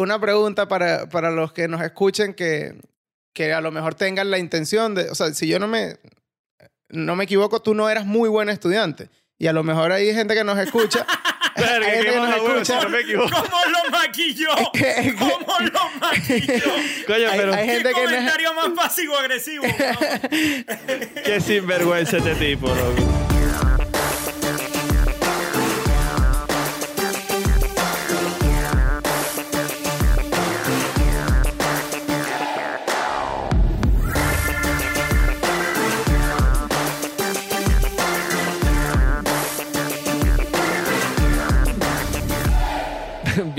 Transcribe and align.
una 0.00 0.20
pregunta 0.20 0.68
para, 0.68 1.08
para 1.08 1.30
los 1.30 1.52
que 1.52 1.68
nos 1.68 1.80
escuchen 1.82 2.34
que, 2.34 2.74
que 3.34 3.52
a 3.52 3.60
lo 3.60 3.70
mejor 3.70 3.94
tengan 3.94 4.30
la 4.30 4.38
intención 4.38 4.94
de, 4.94 5.10
o 5.10 5.14
sea, 5.14 5.32
si 5.34 5.46
yo 5.48 5.58
no 5.58 5.68
me, 5.68 5.96
no 6.88 7.16
me 7.16 7.24
equivoco, 7.24 7.60
tú 7.60 7.74
no 7.74 7.88
eras 7.90 8.06
muy 8.06 8.28
buen 8.28 8.48
estudiante. 8.48 9.10
Y 9.38 9.46
a 9.46 9.52
lo 9.52 9.62
mejor 9.62 9.92
hay 9.92 10.12
gente 10.14 10.34
que 10.34 10.44
nos 10.44 10.58
escucha. 10.58 11.06
Hay 11.58 11.64
gente 11.82 12.10
que 12.12 12.16
nos 12.16 12.36
escucha. 12.36 12.64
si 12.80 12.84
no 12.84 12.88
me 12.88 13.00
equivoco. 13.00 13.30
¿Cómo 13.30 13.56
lo 13.72 13.90
maquilló? 13.90 14.48
que- 14.72 15.14
¿Cómo 15.18 15.54
lo 15.60 15.90
maquilló? 16.00 16.72
Coño, 17.04 17.28
Hay- 17.30 17.38
pero 17.40 17.52
hay 17.54 17.66
gente 17.66 17.88
¿Qué 17.88 17.94
que 17.94 18.00
no- 18.00 18.10
comentario 18.10 18.54
más 18.54 18.68
pasivo-agresivo? 18.76 19.64
qué 21.24 21.40
sinvergüenza 21.40 22.18
este 22.18 22.34
tipo, 22.36 22.68
loco. 22.68 23.27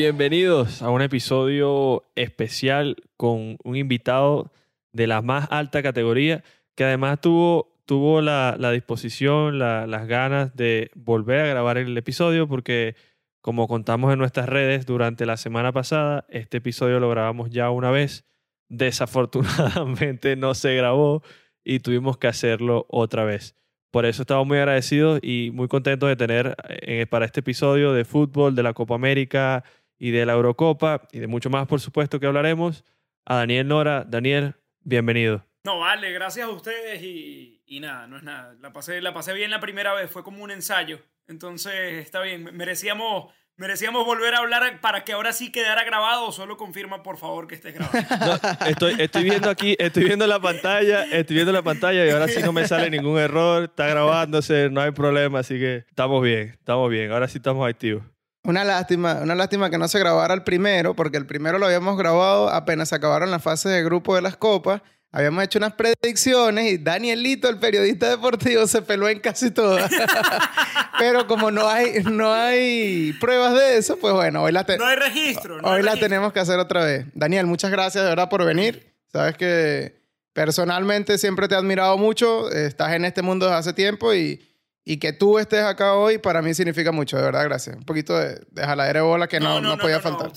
Bienvenidos 0.04 0.82
a 0.82 0.90
un 0.92 1.02
episodio 1.02 2.06
especial 2.16 2.96
con 3.18 3.58
un 3.62 3.76
invitado 3.76 4.50
de 4.94 5.08
la 5.08 5.22
más 5.22 5.50
alta 5.52 5.84
categoría 5.84 6.42
que 6.76 6.86
además 6.86 7.20
tuvo, 7.20 7.76
tuvo 7.86 8.22
la, 8.22 8.56
la 8.58 8.72
disposición, 8.72 9.60
la- 9.60 9.88
las 9.88 10.08
ganas 10.08 10.56
de 10.56 10.90
volver 10.96 11.42
a 11.42 11.48
grabar 11.50 11.78
el 11.78 11.98
episodio 11.98 12.48
porque 12.48 12.96
como 13.42 13.68
contamos 13.68 14.14
en 14.14 14.20
nuestras 14.20 14.48
redes 14.48 14.86
durante 14.86 15.26
la 15.26 15.36
semana 15.36 15.74
pasada, 15.74 16.26
este 16.30 16.60
episodio 16.60 17.02
lo 17.02 17.10
grabamos 17.10 17.50
ya 17.50 17.70
una 17.70 17.92
vez. 17.92 18.24
Desafortunadamente 18.70 20.38
no 20.38 20.54
se 20.54 20.76
grabó 20.76 21.24
y 21.62 21.80
tuvimos 21.80 22.18
que 22.18 22.28
hacerlo 22.28 22.86
otra 22.88 23.26
vez. 23.26 23.54
Por 23.92 24.06
eso 24.06 24.22
estamos 24.22 24.48
muy 24.48 24.60
agradecidos 24.60 25.20
y 25.22 25.50
muy 25.52 25.68
contentos 25.68 26.08
de 26.08 26.16
tener 26.16 26.56
eh, 26.70 27.06
para 27.06 27.26
este 27.26 27.42
episodio 27.42 27.92
de 27.92 28.06
fútbol, 28.06 28.56
de 28.56 28.64
la 28.64 28.72
Copa 28.74 28.96
América 28.96 29.66
y 30.00 30.12
de 30.12 30.26
la 30.26 30.34
Eurocopa 30.34 31.08
y 31.12 31.20
de 31.20 31.28
mucho 31.28 31.50
más, 31.50 31.68
por 31.68 31.82
supuesto, 31.82 32.20
que 32.20 32.26
hablaremos, 32.26 32.86
a 33.26 33.36
Daniel 33.36 33.68
Nora. 33.68 34.06
Daniel, 34.08 34.56
bienvenido. 34.80 35.46
No, 35.66 35.80
vale, 35.80 36.12
gracias 36.14 36.48
a 36.48 36.50
ustedes 36.50 37.04
y, 37.04 37.62
y 37.66 37.82
nada, 37.82 38.08
no 38.08 38.18
es 38.18 38.24
nada. 38.24 38.56
La 38.62 38.72
pasé, 38.72 39.02
la 39.02 39.14
pasé 39.14 39.34
bien 39.34 39.52
la 39.52 39.60
primera 39.60 39.94
vez, 39.94 40.10
fue 40.10 40.24
como 40.24 40.42
un 40.44 40.52
ensayo. 40.52 41.00
Entonces, 41.28 42.04
está 42.04 42.22
bien. 42.22 42.50
Merecíamos, 42.56 43.32
merecíamos 43.56 44.06
volver 44.06 44.34
a 44.34 44.40
hablar 44.40 44.80
para 44.82 45.04
que 45.04 45.12
ahora 45.12 45.34
sí 45.34 45.52
quedara 45.52 45.84
grabado. 45.84 46.32
Solo 46.32 46.58
confirma, 46.58 47.04
por 47.04 47.18
favor, 47.18 47.46
que 47.46 47.56
estés 47.56 47.76
grabado. 47.76 48.00
No, 48.60 48.66
estoy, 48.68 48.96
estoy 48.98 49.26
viendo 49.26 49.50
aquí, 49.50 49.76
estoy 49.78 50.06
viendo 50.06 50.26
la 50.26 50.40
pantalla, 50.40 51.04
estoy 51.04 51.36
viendo 51.36 51.52
la 51.52 51.62
pantalla 51.62 52.06
y 52.06 52.10
ahora 52.10 52.28
sí 52.30 52.42
no 52.42 52.54
me 52.54 52.68
sale 52.68 52.90
ningún 52.90 53.20
error, 53.20 53.66
está 53.66 53.86
grabándose, 53.88 54.70
no 54.72 54.82
hay 54.82 54.92
problema, 54.92 55.40
así 55.40 55.60
que 55.60 55.84
estamos 55.88 56.24
bien, 56.24 56.50
estamos 56.58 56.90
bien, 56.90 57.12
ahora 57.12 57.28
sí 57.28 57.38
estamos 57.38 57.68
activos. 57.70 58.04
Una 58.44 58.64
lástima, 58.64 59.16
una 59.22 59.36
lástima 59.36 59.70
que 59.70 59.78
no 59.78 59.88
se 59.88 60.00
grabara 60.00 60.34
el 60.34 60.44
primero, 60.44 60.96
porque 60.96 61.18
el 61.18 61.26
primero 61.26 61.60
lo 61.60 61.66
habíamos 61.66 61.98
grabado 61.98 62.50
apenas 62.50 62.90
se 62.90 62.96
acabaron 62.96 63.32
las 63.32 63.44
fases 63.44 63.72
de 63.72 63.84
grupo 63.84 64.16
de 64.16 64.22
las 64.22 64.38
copas. 64.38 64.82
Habíamos 65.12 65.44
hecho 65.44 65.58
unas 65.58 65.74
predicciones 65.74 66.72
y 66.72 66.78
Danielito, 66.78 67.50
el 67.50 67.58
periodista 67.58 68.10
deportivo, 68.10 68.66
se 68.68 68.82
peló 68.84 69.10
en 69.10 69.20
casi 69.20 69.50
todas. 69.52 69.92
Pero 71.00 71.26
como 71.28 71.50
no 71.52 71.68
hay, 71.68 72.04
no 72.04 72.32
hay 72.32 73.14
pruebas 73.20 73.56
de 73.56 73.78
eso, 73.78 73.98
pues 73.98 74.14
bueno, 74.14 74.44
hoy 74.44 74.52
la, 74.52 74.64
te- 74.66 74.78
No 74.78 74.86
hay 74.86 74.96
registro. 74.98 75.62
No 75.62 75.68
hay 75.70 75.76
hoy 75.78 75.82
la 75.84 75.92
registro. 75.92 76.08
tenemos 76.10 76.32
que 76.34 76.40
hacer 76.40 76.60
otra 76.60 76.84
vez. 76.86 77.06
Daniel, 77.14 77.46
muchas 77.48 77.72
gracias 77.72 78.04
de 78.04 78.10
verdad 78.10 78.30
por 78.30 78.46
venir. 78.46 78.94
Sabes 79.12 79.36
que 79.36 80.00
personalmente 80.34 81.18
siempre 81.18 81.48
te 81.48 81.56
he 81.56 81.58
admirado 81.58 81.98
mucho. 81.98 82.50
Estás 82.52 82.94
en 82.94 83.04
este 83.06 83.22
mundo 83.22 83.48
desde 83.48 83.58
hace 83.60 83.74
tiempo 83.74 84.14
y, 84.14 84.46
y 84.84 84.98
que 84.98 85.14
tú 85.14 85.40
estés 85.40 85.64
acá 85.64 85.94
hoy 85.94 86.18
para 86.18 86.42
mí 86.42 86.54
significa 86.54 86.92
mucho, 86.92 87.18
de 87.18 87.24
verdad, 87.24 87.44
gracias. 87.44 87.76
Un 87.76 87.84
poquito 87.84 88.18
de, 88.18 88.42
de 88.50 88.64
jaladera 88.64 89.02
de 89.02 89.06
bola 89.06 89.28
que 89.28 89.40
no, 89.40 89.62
no, 89.62 89.78
podía 89.78 90.00
faltar. 90.00 90.32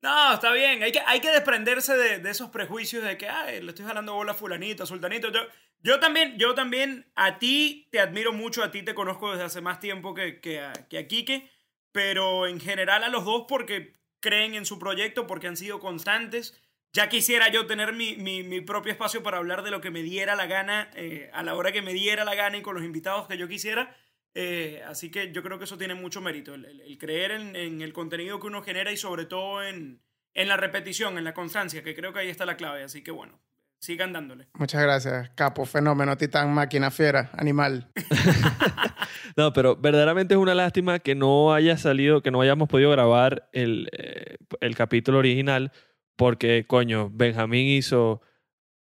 No, 0.00 0.34
está 0.34 0.52
bien. 0.52 0.82
Hay 0.82 0.92
que, 0.92 1.00
hay 1.06 1.20
que 1.20 1.30
desprenderse 1.30 1.96
de, 1.96 2.18
de 2.18 2.30
esos 2.30 2.50
prejuicios 2.50 3.02
de 3.02 3.18
que, 3.18 3.28
ay, 3.28 3.60
le 3.60 3.70
estoy 3.70 3.84
jalando 3.84 4.14
bola 4.14 4.32
a 4.32 4.34
fulanito, 4.34 4.84
a 4.84 4.86
sultanito. 4.86 5.32
Yo, 5.32 5.40
yo 5.80 5.98
también, 5.98 6.38
yo 6.38 6.54
también, 6.54 7.10
a 7.16 7.38
ti 7.38 7.88
te 7.90 7.98
admiro 7.98 8.32
mucho, 8.32 8.62
a 8.62 8.70
ti 8.70 8.82
te 8.82 8.94
conozco 8.94 9.30
desde 9.32 9.44
hace 9.44 9.60
más 9.60 9.80
tiempo 9.80 10.14
que, 10.14 10.40
que, 10.40 10.60
a, 10.60 10.72
que 10.72 10.98
a 10.98 11.08
Quique, 11.08 11.50
pero 11.90 12.46
en 12.46 12.60
general 12.60 13.02
a 13.02 13.08
los 13.08 13.24
dos 13.24 13.46
porque 13.48 13.96
creen 14.20 14.54
en 14.54 14.66
su 14.66 14.78
proyecto, 14.78 15.26
porque 15.26 15.48
han 15.48 15.56
sido 15.56 15.80
constantes. 15.80 16.60
Ya 16.98 17.08
quisiera 17.08 17.48
yo 17.48 17.64
tener 17.64 17.92
mi, 17.92 18.16
mi, 18.16 18.42
mi 18.42 18.60
propio 18.60 18.90
espacio 18.90 19.22
para 19.22 19.38
hablar 19.38 19.62
de 19.62 19.70
lo 19.70 19.80
que 19.80 19.92
me 19.92 20.02
diera 20.02 20.34
la 20.34 20.46
gana, 20.46 20.90
eh, 20.96 21.30
a 21.32 21.44
la 21.44 21.54
hora 21.54 21.70
que 21.70 21.80
me 21.80 21.92
diera 21.92 22.24
la 22.24 22.34
gana 22.34 22.56
y 22.58 22.60
con 22.62 22.74
los 22.74 22.82
invitados 22.82 23.28
que 23.28 23.38
yo 23.38 23.46
quisiera. 23.46 23.94
Eh, 24.34 24.82
así 24.84 25.08
que 25.08 25.30
yo 25.30 25.44
creo 25.44 25.58
que 25.58 25.64
eso 25.66 25.78
tiene 25.78 25.94
mucho 25.94 26.20
mérito, 26.20 26.54
el, 26.54 26.64
el- 26.64 26.80
el 26.80 26.98
creer 26.98 27.30
en, 27.30 27.54
en 27.54 27.82
el 27.82 27.92
contenido 27.92 28.40
que 28.40 28.48
uno 28.48 28.62
genera 28.62 28.90
y 28.90 28.96
sobre 28.96 29.26
todo 29.26 29.62
en, 29.62 30.00
en 30.34 30.48
la 30.48 30.56
repetición, 30.56 31.18
en 31.18 31.22
la 31.24 31.34
constancia, 31.34 31.84
que 31.84 31.94
creo 31.94 32.12
que 32.12 32.18
ahí 32.18 32.30
está 32.30 32.44
la 32.44 32.56
clave. 32.56 32.82
Así 32.82 33.04
que 33.04 33.12
bueno, 33.12 33.38
sigan 33.78 34.12
dándole. 34.12 34.48
Muchas 34.54 34.82
gracias, 34.82 35.30
capo, 35.36 35.66
fenómeno, 35.66 36.16
titán, 36.16 36.52
máquina, 36.52 36.90
fiera, 36.90 37.30
animal. 37.34 37.92
No, 39.36 39.52
pero 39.52 39.76
verdaderamente 39.76 40.34
es 40.34 40.38
una 40.40 40.54
lástima 40.54 40.98
que 40.98 41.14
no 41.14 41.54
haya 41.54 41.76
salido, 41.76 42.22
que 42.22 42.32
no 42.32 42.40
hayamos 42.40 42.68
podido 42.68 42.90
grabar 42.90 43.48
el, 43.52 43.88
eh, 43.92 44.36
el 44.60 44.74
capítulo 44.74 45.18
original, 45.18 45.70
porque, 46.18 46.64
coño, 46.66 47.10
Benjamín 47.14 47.68
hizo 47.68 48.20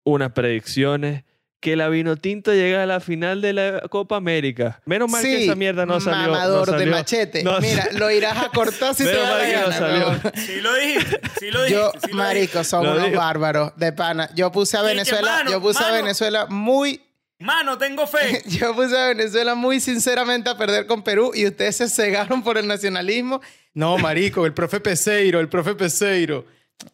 unas 0.05 0.31
predicciones 0.31 1.23
que 1.59 1.75
la 1.75 1.89
Vinotinto 1.89 2.53
llega 2.53 2.83
a 2.83 2.85
la 2.85 2.99
final 2.99 3.41
de 3.41 3.51
la 3.51 3.81
Copa 3.89 4.15
América. 4.15 4.81
Menos 4.85 5.09
mal 5.11 5.21
que 5.21 5.43
esa 5.45 5.55
mierda 5.55 5.85
no 5.85 5.99
salió. 5.99 6.27
no 6.27 6.31
mamador 6.33 6.65
de 6.71 6.77
salió- 6.77 6.91
machete. 6.91 7.43
no- 7.43 7.59
Mira, 7.59 7.89
lo 7.93 8.09
irás 8.11 8.37
a 8.37 8.49
cortar 8.49 8.95
si 8.95 9.03
te 9.03 9.15
da 9.15 9.37
la 9.37 9.45
que 9.45 9.53
no 9.53 9.61
gana, 9.61 9.75
salió. 9.77 10.31
Sí 10.35 10.61
lo 10.61 10.73
dijiste, 10.75 11.21
sí 11.39 11.51
lo 11.51 11.63
dijiste. 11.63 11.73
Yo, 11.73 11.91
sí 12.03 12.11
lo 12.11 12.17
marico, 12.17 12.61
Lo 12.71 12.79
unos 12.95 13.11
bárbaros 13.13 13.71
de 13.77 13.91
pana. 13.93 14.29
Yo 14.35 14.51
puse 14.51 14.77
a 14.77 14.81
Venezuela, 14.83 15.31
mano, 15.37 15.51
yo 15.51 15.61
puse 15.61 15.83
a. 15.83 15.91
Venezuela 15.91 16.45
muy 16.47 17.01
Mano, 17.39 17.77
tengo 17.77 18.07
fe. 18.07 18.43
Yo 18.47 18.73
puse 18.73 18.97
a 18.97 19.07
Venezuela 19.09 19.55
muy 19.55 19.81
sinceramente 19.81 20.49
a 20.49 20.57
perder 20.57 20.87
con 20.87 21.03
Perú 21.03 21.31
y 21.35 21.45
ustedes 21.45 21.75
se 21.75 21.89
cegaron 21.89 22.41
por 22.43 22.57
el 22.57 22.65
nacionalismo. 22.65 23.41
No, 23.73 23.97
marico, 23.97 24.45
el 24.45 24.53
profe 24.53 24.79
Peseiro, 24.79 25.41
el 25.41 25.49
profe 25.49 25.75
Peseiro. 25.75 26.45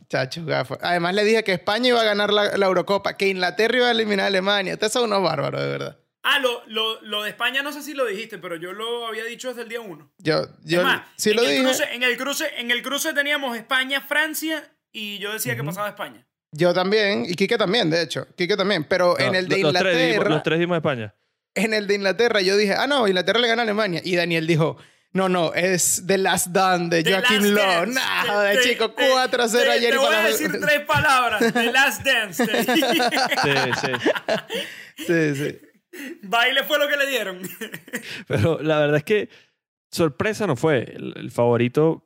Chacho, 0.10 0.46
gafo. 0.46 0.78
Además 0.82 1.16
le 1.16 1.24
dije 1.24 1.44
que 1.44 1.54
España 1.54 1.90
iba 1.90 2.02
a 2.02 2.06
ganar 2.06 2.32
la, 2.32 2.58
la 2.58 2.66
Eurocopa, 2.66 3.18
que 3.18 3.28
Inglaterra 3.28 3.78
iba 3.78 3.88
a 3.88 3.92
eliminar 3.92 4.26
a 4.26 4.28
Alemania. 4.28 4.74
Ustedes 4.74 4.94
son 4.94 5.06
unos 5.06 5.24
bárbaros, 5.24 5.62
de 5.62 5.68
verdad. 5.68 5.98
Ah, 6.24 6.38
lo, 6.40 6.62
lo, 6.68 7.02
lo 7.02 7.24
de 7.24 7.32
España 7.32 7.64
no 7.64 7.72
sé 7.74 7.82
si 7.82 7.94
lo 7.96 8.06
dijiste, 8.06 8.38
pero 8.38 8.56
yo 8.56 8.74
lo 8.74 9.08
había 9.08 9.24
dicho 9.24 9.48
desde 9.50 9.64
el 9.64 9.70
día 9.70 9.82
uno. 9.82 10.14
Yo, 10.20 10.46
yo 10.64 10.80
es 10.82 10.86
más, 10.86 11.02
sí 11.18 11.32
en, 11.32 11.36
lo 11.38 11.42
el 11.42 11.50
dije. 11.50 11.64
Cruce, 11.64 11.84
en, 11.96 12.04
el 12.04 12.18
cruce, 12.18 12.46
en 12.58 12.72
el 12.72 12.84
cruce 12.84 13.14
teníamos 13.14 13.58
España, 13.58 14.02
Francia 14.02 14.72
y 14.92 15.18
yo 15.18 15.34
decía 15.34 15.56
que 15.56 15.64
pasaba 15.64 15.90
España. 15.90 16.28
Yo 16.52 16.74
también, 16.74 17.26
y 17.28 17.34
Quique 17.34 17.58
también, 17.58 17.90
de 17.90 18.04
hecho. 18.04 18.28
Quique 18.36 18.56
también. 18.56 18.84
Pero 18.84 19.16
No, 19.18 19.26
en 19.26 19.34
el 19.36 19.48
de 19.48 19.58
los- 19.64 19.74
los 19.74 19.82
tres 19.82 19.96
dimos- 19.98 20.04
Inglaterra, 20.10 20.30
los 20.30 20.44
tres 20.44 20.60
dimos 20.60 20.76
España. 20.78 21.16
en 21.56 21.74
el 21.74 21.88
de 21.88 21.96
Inglaterra, 21.96 22.42
yo 22.42 22.56
dije, 22.56 22.76
ah, 22.78 22.86
no, 22.88 23.08
Inglaterra 23.08 23.40
le 23.40 23.48
gana 23.48 23.62
a 23.62 23.64
Alemania. 23.64 24.02
Y 24.04 24.16
Daniel 24.16 24.46
dijo, 24.46 24.78
no, 25.14 25.28
no, 25.30 25.54
es 25.54 26.04
The 26.08 26.18
Last 26.18 26.48
Dance 26.48 26.96
de 26.96 27.04
The 27.04 27.12
Joaquim 27.14 27.44
Lowe. 27.54 27.86
Nah, 27.88 28.52
te- 28.54 28.62
chico, 28.62 28.92
te- 28.92 29.10
4 29.10 29.44
a 29.44 29.48
0 29.50 29.64
te- 29.66 29.72
ayer 29.72 29.92
Te 29.92 29.98
voy 29.98 30.08
para 30.08 30.24
a 30.24 30.28
decir 30.28 30.52
tres 30.62 30.80
palabras. 30.86 31.54
The 31.54 31.72
Last 31.72 32.06
Dance. 32.06 32.46
Sí, 32.46 32.52
sí. 33.82 35.06
Sí, 35.08 35.36
sí. 35.36 35.60
Baile 36.24 36.64
fue 36.64 36.80
lo 36.80 36.88
que 36.88 36.96
le 36.98 37.08
dieron. 37.08 37.42
Pero 38.28 38.60
la 38.62 38.80
verdad 38.80 38.98
es 38.98 39.04
que 39.04 39.30
sorpresa 39.92 40.48
no 40.48 40.56
fue. 40.56 40.84
El, 40.96 41.14
el 41.18 41.32
favorito 41.32 42.04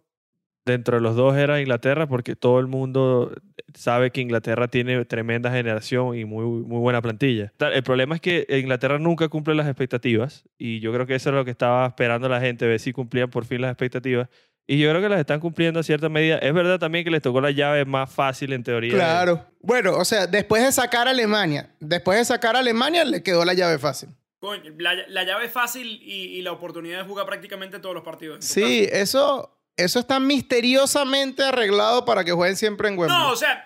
dentro 0.65 0.97
de 0.97 1.01
los 1.01 1.15
dos 1.15 1.35
era 1.37 1.61
Inglaterra 1.61 2.07
porque 2.07 2.35
todo 2.35 2.59
el 2.59 2.67
mundo 2.67 3.31
sabe 3.73 4.11
que 4.11 4.22
Inglaterra 4.22 4.67
tiene 4.67 5.03
tremenda 5.05 5.51
generación 5.51 6.17
y 6.17 6.25
muy, 6.25 6.45
muy 6.45 6.79
buena 6.79 7.01
plantilla. 7.01 7.53
El 7.59 7.84
problema 7.84 8.16
es 8.16 8.22
que 8.22 8.45
Inglaterra 8.49 8.97
nunca 8.99 9.28
cumple 9.28 9.53
las 9.55 9.67
expectativas 9.67 10.43
y 10.57 10.79
yo 10.79 10.91
creo 10.93 11.05
que 11.05 11.16
eso 11.16 11.29
es 11.29 11.35
lo 11.35 11.45
que 11.45 11.51
estaba 11.51 11.85
esperando 11.87 12.28
la 12.29 12.40
gente, 12.41 12.66
ver 12.67 12.79
si 12.79 12.93
cumplían 12.93 13.29
por 13.29 13.45
fin 13.45 13.61
las 13.61 13.72
expectativas. 13.72 14.28
Y 14.67 14.79
yo 14.79 14.90
creo 14.90 14.99
que 15.01 15.09
las 15.09 15.19
están 15.19 15.40
cumpliendo 15.40 15.79
a 15.79 15.84
cierta 15.84 16.09
medida. 16.09 16.40
Es 16.40 16.51
verdad 16.51 16.79
también 16.79 17.03
que 17.05 17.11
les 17.11 17.22
tocó 17.22 17.40
la 17.40 17.51
llave 17.51 17.85
más 17.85 18.11
fácil 18.11 18.51
en 18.51 18.63
teoría. 18.63 18.91
de- 18.91 18.97
Claro. 18.97 19.45
Bueno, 19.61 19.95
o 19.95 20.03
sea, 20.05 20.25
después 20.25 20.63
de 20.63 20.72
sacar 20.72 21.07
a 21.07 21.11
Alemania, 21.11 21.69
después 21.79 22.17
de 22.17 22.25
sacar 22.25 22.55
a 22.55 22.59
Alemania, 22.59 23.05
le 23.05 23.22
quedó 23.22 23.45
la 23.45 23.53
llave 23.53 23.78
fácil. 23.78 24.09
Coño, 24.40 24.73
la, 24.79 24.93
la 25.07 25.23
llave 25.23 25.45
es 25.45 25.51
fácil 25.51 25.99
y, 26.01 26.37
y 26.37 26.41
la 26.41 26.51
oportunidad 26.51 26.97
de 26.99 27.03
jugar 27.07 27.28
prácticamente 27.28 27.78
todos 27.79 27.93
los 27.93 28.03
partidos. 28.03 28.43
Sí, 28.43 28.87
eso, 28.91 29.54
eso 29.77 29.99
está 29.99 30.19
misteriosamente 30.19 31.43
arreglado 31.43 32.05
para 32.05 32.23
que 32.23 32.31
jueguen 32.31 32.57
siempre 32.57 32.87
en 32.87 32.97
Wembley. 32.97 33.17
No, 33.17 33.31
o 33.31 33.35
sea, 33.35 33.63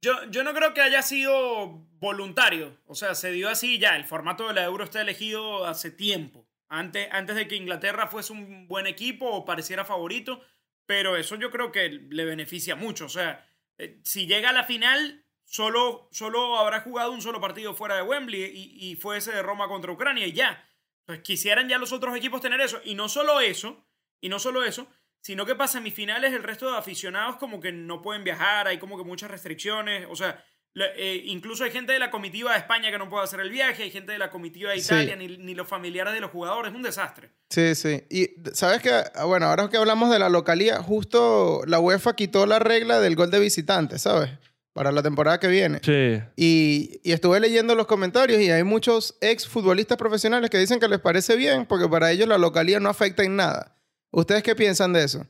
yo, 0.00 0.12
yo 0.30 0.42
no 0.44 0.54
creo 0.54 0.74
que 0.74 0.80
haya 0.80 1.02
sido 1.02 1.86
voluntario. 2.00 2.76
O 2.86 2.94
sea, 2.94 3.14
se 3.14 3.30
dio 3.30 3.48
así 3.48 3.78
ya. 3.78 3.96
El 3.96 4.04
formato 4.04 4.48
de 4.48 4.54
la 4.54 4.64
Euro 4.64 4.84
está 4.84 5.00
elegido 5.00 5.66
hace 5.66 5.90
tiempo. 5.90 6.46
Antes, 6.68 7.08
antes 7.12 7.36
de 7.36 7.46
que 7.46 7.56
Inglaterra 7.56 8.08
fuese 8.08 8.32
un 8.32 8.66
buen 8.66 8.86
equipo 8.86 9.30
o 9.30 9.44
pareciera 9.44 9.84
favorito, 9.84 10.42
pero 10.86 11.16
eso 11.16 11.36
yo 11.36 11.50
creo 11.50 11.70
que 11.70 11.88
le 11.88 12.24
beneficia 12.24 12.74
mucho. 12.74 13.04
O 13.04 13.10
sea, 13.10 13.46
eh, 13.78 14.00
si 14.04 14.26
llega 14.26 14.50
a 14.50 14.54
la 14.54 14.64
final, 14.64 15.24
solo, 15.44 16.08
solo 16.12 16.58
habrá 16.58 16.80
jugado 16.80 17.12
un 17.12 17.20
solo 17.20 17.40
partido 17.40 17.74
fuera 17.74 17.96
de 17.96 18.02
Wembley 18.02 18.42
y, 18.42 18.90
y 18.90 18.96
fue 18.96 19.18
ese 19.18 19.32
de 19.32 19.42
Roma 19.42 19.68
contra 19.68 19.92
Ucrania 19.92 20.26
y 20.26 20.32
ya. 20.32 20.66
Pues 21.04 21.20
quisieran 21.20 21.68
ya 21.68 21.78
los 21.78 21.92
otros 21.92 22.16
equipos 22.16 22.40
tener 22.40 22.60
eso. 22.60 22.80
Y 22.84 22.94
no 22.94 23.08
solo 23.08 23.40
eso, 23.40 23.84
y 24.20 24.30
no 24.30 24.38
solo 24.38 24.64
eso, 24.64 24.88
sino 25.22 25.46
que 25.46 25.54
para 25.54 25.68
semifinales 25.68 26.32
el 26.34 26.42
resto 26.42 26.70
de 26.70 26.76
aficionados 26.76 27.36
como 27.36 27.60
que 27.60 27.72
no 27.72 28.02
pueden 28.02 28.24
viajar, 28.24 28.66
hay 28.66 28.78
como 28.78 28.98
que 28.98 29.04
muchas 29.04 29.30
restricciones, 29.30 30.06
o 30.10 30.16
sea, 30.16 30.44
eh, 30.74 31.22
incluso 31.26 31.64
hay 31.64 31.70
gente 31.70 31.92
de 31.92 31.98
la 31.98 32.10
comitiva 32.10 32.52
de 32.52 32.58
España 32.58 32.90
que 32.90 32.98
no 32.98 33.08
puede 33.08 33.24
hacer 33.24 33.40
el 33.40 33.50
viaje, 33.50 33.84
hay 33.84 33.90
gente 33.90 34.12
de 34.12 34.18
la 34.18 34.30
comitiva 34.30 34.70
de 34.70 34.78
Italia, 34.78 35.16
ni, 35.16 35.36
ni, 35.36 35.54
los 35.54 35.68
familiares 35.68 36.12
de 36.14 36.20
los 36.20 36.30
jugadores, 36.30 36.72
es 36.72 36.76
un 36.76 36.82
desastre. 36.82 37.30
Sí, 37.50 37.74
sí. 37.74 38.04
Y 38.10 38.30
sabes 38.52 38.80
que, 38.80 38.90
ah, 38.90 39.24
bueno, 39.24 39.46
ahora 39.46 39.68
que 39.68 39.76
hablamos 39.76 40.10
de 40.10 40.18
la 40.18 40.28
localía, 40.28 40.82
justo 40.82 41.62
la 41.66 41.78
UEFA 41.78 42.16
quitó 42.16 42.46
la 42.46 42.58
regla 42.58 43.00
del 43.00 43.16
gol 43.16 43.30
de 43.30 43.38
visitante, 43.38 43.98
¿sabes? 43.98 44.30
Para 44.72 44.90
la 44.90 45.02
temporada 45.02 45.38
que 45.38 45.48
viene. 45.48 45.80
Sí. 45.84 46.22
Y, 46.36 47.00
y 47.04 47.12
estuve 47.12 47.38
leyendo 47.38 47.74
los 47.74 47.86
comentarios 47.86 48.40
y 48.40 48.50
hay 48.50 48.64
muchos 48.64 49.18
ex 49.20 49.46
futbolistas 49.46 49.98
profesionales 49.98 50.48
que 50.48 50.58
dicen 50.58 50.80
que 50.80 50.88
les 50.88 51.00
parece 51.00 51.36
bien 51.36 51.66
porque 51.66 51.86
para 51.88 52.10
ellos 52.10 52.26
la 52.26 52.38
localía 52.38 52.80
no 52.80 52.88
afecta 52.88 53.22
en 53.22 53.36
nada. 53.36 53.76
¿Ustedes 54.12 54.42
qué 54.42 54.54
piensan 54.54 54.92
de 54.92 55.04
eso? 55.04 55.26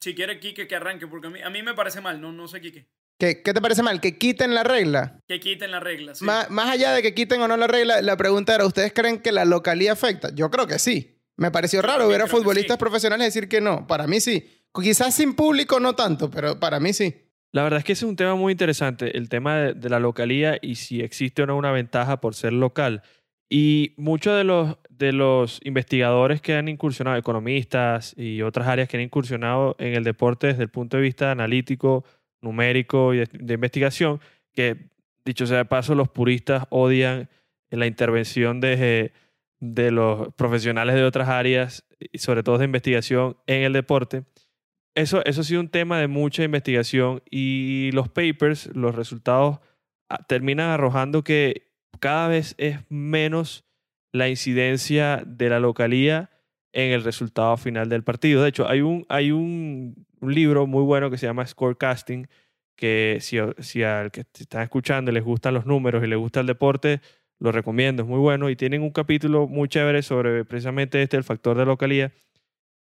Si 0.00 0.14
quiere 0.14 0.38
Quique 0.38 0.68
que 0.68 0.76
arranque, 0.76 1.06
porque 1.06 1.26
a 1.26 1.30
mí, 1.30 1.40
a 1.42 1.50
mí 1.50 1.62
me 1.62 1.74
parece 1.74 2.00
mal, 2.00 2.20
no, 2.20 2.32
no 2.32 2.46
sé 2.46 2.60
Quique. 2.60 2.86
¿Qué, 3.18 3.42
¿Qué 3.42 3.54
te 3.54 3.62
parece 3.62 3.82
mal? 3.82 4.00
¿Que 4.00 4.18
quiten 4.18 4.54
la 4.54 4.62
regla? 4.62 5.20
Que 5.26 5.40
quiten 5.40 5.70
la 5.70 5.80
regla, 5.80 6.14
sí. 6.14 6.24
Má- 6.24 6.46
más 6.50 6.68
allá 6.70 6.92
de 6.92 7.00
que 7.02 7.14
quiten 7.14 7.40
o 7.40 7.48
no 7.48 7.56
la 7.56 7.66
regla, 7.66 8.02
la 8.02 8.16
pregunta 8.16 8.54
era, 8.54 8.66
¿ustedes 8.66 8.92
creen 8.92 9.20
que 9.20 9.32
la 9.32 9.46
localía 9.46 9.92
afecta? 9.92 10.34
Yo 10.34 10.50
creo 10.50 10.66
que 10.66 10.78
sí. 10.78 11.18
Me 11.38 11.50
pareció 11.50 11.80
raro 11.82 12.08
ver 12.08 12.20
a 12.22 12.26
futbolistas 12.26 12.76
sí. 12.76 12.78
profesionales 12.78 13.26
decir 13.26 13.48
que 13.48 13.60
no. 13.62 13.86
Para 13.86 14.06
mí 14.06 14.20
sí. 14.20 14.62
Quizás 14.74 15.14
sin 15.14 15.34
público 15.34 15.80
no 15.80 15.94
tanto, 15.94 16.30
pero 16.30 16.60
para 16.60 16.78
mí 16.78 16.92
sí. 16.92 17.14
La 17.52 17.62
verdad 17.62 17.78
es 17.78 17.84
que 17.86 17.92
ese 17.92 18.04
es 18.04 18.08
un 18.10 18.16
tema 18.16 18.34
muy 18.34 18.52
interesante, 18.52 19.16
el 19.16 19.30
tema 19.30 19.56
de, 19.56 19.72
de 19.74 19.88
la 19.88 19.98
localía 19.98 20.58
y 20.60 20.74
si 20.74 21.00
existe 21.00 21.42
o 21.42 21.46
no 21.46 21.56
una 21.56 21.72
ventaja 21.72 22.20
por 22.20 22.34
ser 22.34 22.52
local. 22.52 23.02
Y 23.48 23.94
muchos 23.96 24.36
de 24.36 24.44
los, 24.44 24.76
de 24.98 25.12
los 25.12 25.60
investigadores 25.64 26.40
que 26.40 26.54
han 26.54 26.68
incursionado, 26.68 27.16
economistas 27.16 28.14
y 28.16 28.42
otras 28.42 28.66
áreas 28.66 28.88
que 28.88 28.96
han 28.96 29.02
incursionado 29.02 29.76
en 29.78 29.94
el 29.94 30.04
deporte 30.04 30.48
desde 30.48 30.62
el 30.62 30.70
punto 30.70 30.96
de 30.96 31.02
vista 31.02 31.30
analítico, 31.30 32.04
numérico 32.40 33.14
y 33.14 33.18
de, 33.18 33.54
investigación, 33.54 34.20
que 34.52 34.90
dicho 35.24 35.46
sea 35.46 35.58
de 35.58 35.64
paso, 35.64 35.94
los 35.94 36.08
puristas 36.08 36.64
odian 36.70 37.28
la 37.70 37.86
intervención 37.86 38.60
de, 38.60 39.12
de 39.60 39.90
los 39.90 40.32
profesionales 40.34 40.94
de 40.94 41.04
otras 41.04 41.28
áreas, 41.28 41.84
sobre 42.14 42.42
todo 42.42 42.58
de 42.58 42.64
investigación 42.64 43.36
en 43.46 43.64
el 43.64 43.72
deporte. 43.72 44.24
Eso, 44.94 45.22
eso 45.26 45.42
ha 45.42 45.44
sido 45.44 45.60
un 45.60 45.68
tema 45.68 45.98
de 45.98 46.08
mucha 46.08 46.42
investigación 46.42 47.22
y 47.30 47.90
los 47.92 48.08
papers, 48.08 48.70
los 48.74 48.94
resultados 48.94 49.58
ah, 50.08 50.24
terminan 50.26 50.70
arrojando 50.70 51.22
que 51.22 51.70
cada 52.00 52.28
vez 52.28 52.54
es 52.56 52.80
menos 52.88 53.65
la 54.12 54.28
incidencia 54.28 55.22
de 55.26 55.48
la 55.48 55.60
localía 55.60 56.30
en 56.72 56.92
el 56.92 57.04
resultado 57.04 57.56
final 57.56 57.88
del 57.88 58.02
partido. 58.04 58.42
De 58.42 58.50
hecho, 58.50 58.68
hay 58.68 58.80
un, 58.82 59.06
hay 59.08 59.32
un, 59.32 60.06
libro 60.22 60.66
muy 60.66 60.82
bueno 60.82 61.10
que 61.10 61.18
se 61.18 61.26
llama 61.26 61.46
Scorecasting, 61.46 62.28
que 62.74 63.18
si, 63.20 63.38
si 63.60 63.82
al 63.82 64.10
que 64.10 64.24
están 64.38 64.62
escuchando 64.62 65.12
les 65.12 65.22
gustan 65.22 65.54
los 65.54 65.66
números 65.66 66.02
y 66.02 66.06
les 66.06 66.18
gusta 66.18 66.40
el 66.40 66.46
deporte, 66.46 67.00
lo 67.38 67.52
recomiendo, 67.52 68.02
es 68.02 68.08
muy 68.08 68.18
bueno. 68.18 68.50
Y 68.50 68.56
tienen 68.56 68.82
un 68.82 68.90
capítulo 68.90 69.46
muy 69.46 69.68
chévere 69.68 70.02
sobre 70.02 70.44
precisamente 70.44 71.02
este, 71.02 71.16
el 71.16 71.24
factor 71.24 71.56
de 71.56 71.66
localía. 71.66 72.12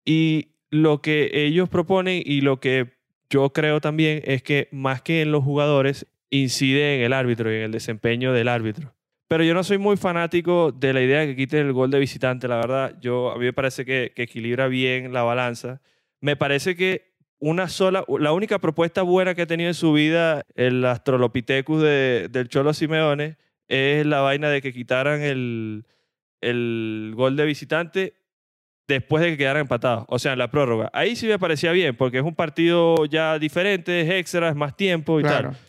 Y 0.06 0.56
lo 0.70 1.02
que 1.02 1.30
ellos 1.34 1.70
proponen 1.70 2.22
y 2.26 2.42
lo 2.42 2.60
que 2.60 2.94
yo 3.30 3.52
creo 3.54 3.82
también 3.82 4.22
es 4.26 4.44
que 4.44 4.68
más 4.72 5.02
que 5.02 5.22
en 5.22 5.32
los 5.32 5.44
jugadores, 5.44 6.06
incide 6.30 6.96
en 6.96 7.02
el 7.02 7.14
árbitro 7.14 7.52
y 7.52 7.58
en 7.58 7.62
el 7.64 7.72
desempeño 7.72 8.34
del 8.34 8.48
árbitro. 8.48 8.94
Pero 9.32 9.46
yo 9.46 9.54
no 9.54 9.64
soy 9.64 9.78
muy 9.78 9.96
fanático 9.96 10.74
de 10.74 10.92
la 10.92 11.02
idea 11.02 11.22
de 11.22 11.28
que 11.28 11.36
quiten 11.38 11.66
el 11.66 11.72
gol 11.72 11.90
de 11.90 12.00
visitante, 12.00 12.50
la 12.50 12.58
verdad. 12.58 12.98
Yo, 13.00 13.32
a 13.32 13.38
mí 13.38 13.46
me 13.46 13.54
parece 13.54 13.86
que, 13.86 14.12
que 14.14 14.24
equilibra 14.24 14.68
bien 14.68 15.14
la 15.14 15.24
balanza. 15.24 15.80
Me 16.20 16.36
parece 16.36 16.76
que 16.76 17.14
una 17.40 17.70
sola, 17.70 18.04
la 18.20 18.34
única 18.34 18.60
propuesta 18.60 19.04
buena 19.04 19.34
que 19.34 19.44
ha 19.44 19.48
tenido 19.48 19.70
en 19.70 19.74
su 19.74 19.94
vida 19.94 20.46
el 20.56 20.84
Astrolopithecus 20.84 21.82
de, 21.82 22.28
del 22.30 22.50
Cholo 22.50 22.74
Simeone 22.74 23.38
es 23.70 24.06
la 24.06 24.20
vaina 24.20 24.50
de 24.50 24.62
que 24.62 24.74
quitaran 24.74 25.22
el, 25.22 25.86
el 26.42 27.14
gol 27.16 27.38
de 27.38 27.46
visitante 27.46 28.16
después 28.86 29.24
de 29.24 29.30
que 29.30 29.38
quedaran 29.38 29.62
empatados, 29.62 30.04
o 30.10 30.20
sea, 30.20 30.34
en 30.34 30.40
la 30.40 30.52
prórroga. 30.52 30.90
Ahí 30.92 31.16
sí 31.16 31.28
me 31.28 31.40
parecía 31.40 31.72
bien, 31.72 31.96
porque 31.96 32.18
es 32.18 32.24
un 32.26 32.36
partido 32.36 33.06
ya 33.06 33.40
diferente, 33.40 34.02
es 34.02 34.10
extra, 34.10 34.50
es 34.50 34.56
más 34.58 34.76
tiempo 34.76 35.22
y 35.22 35.24
Claro. 35.24 35.52
tal. 35.52 35.60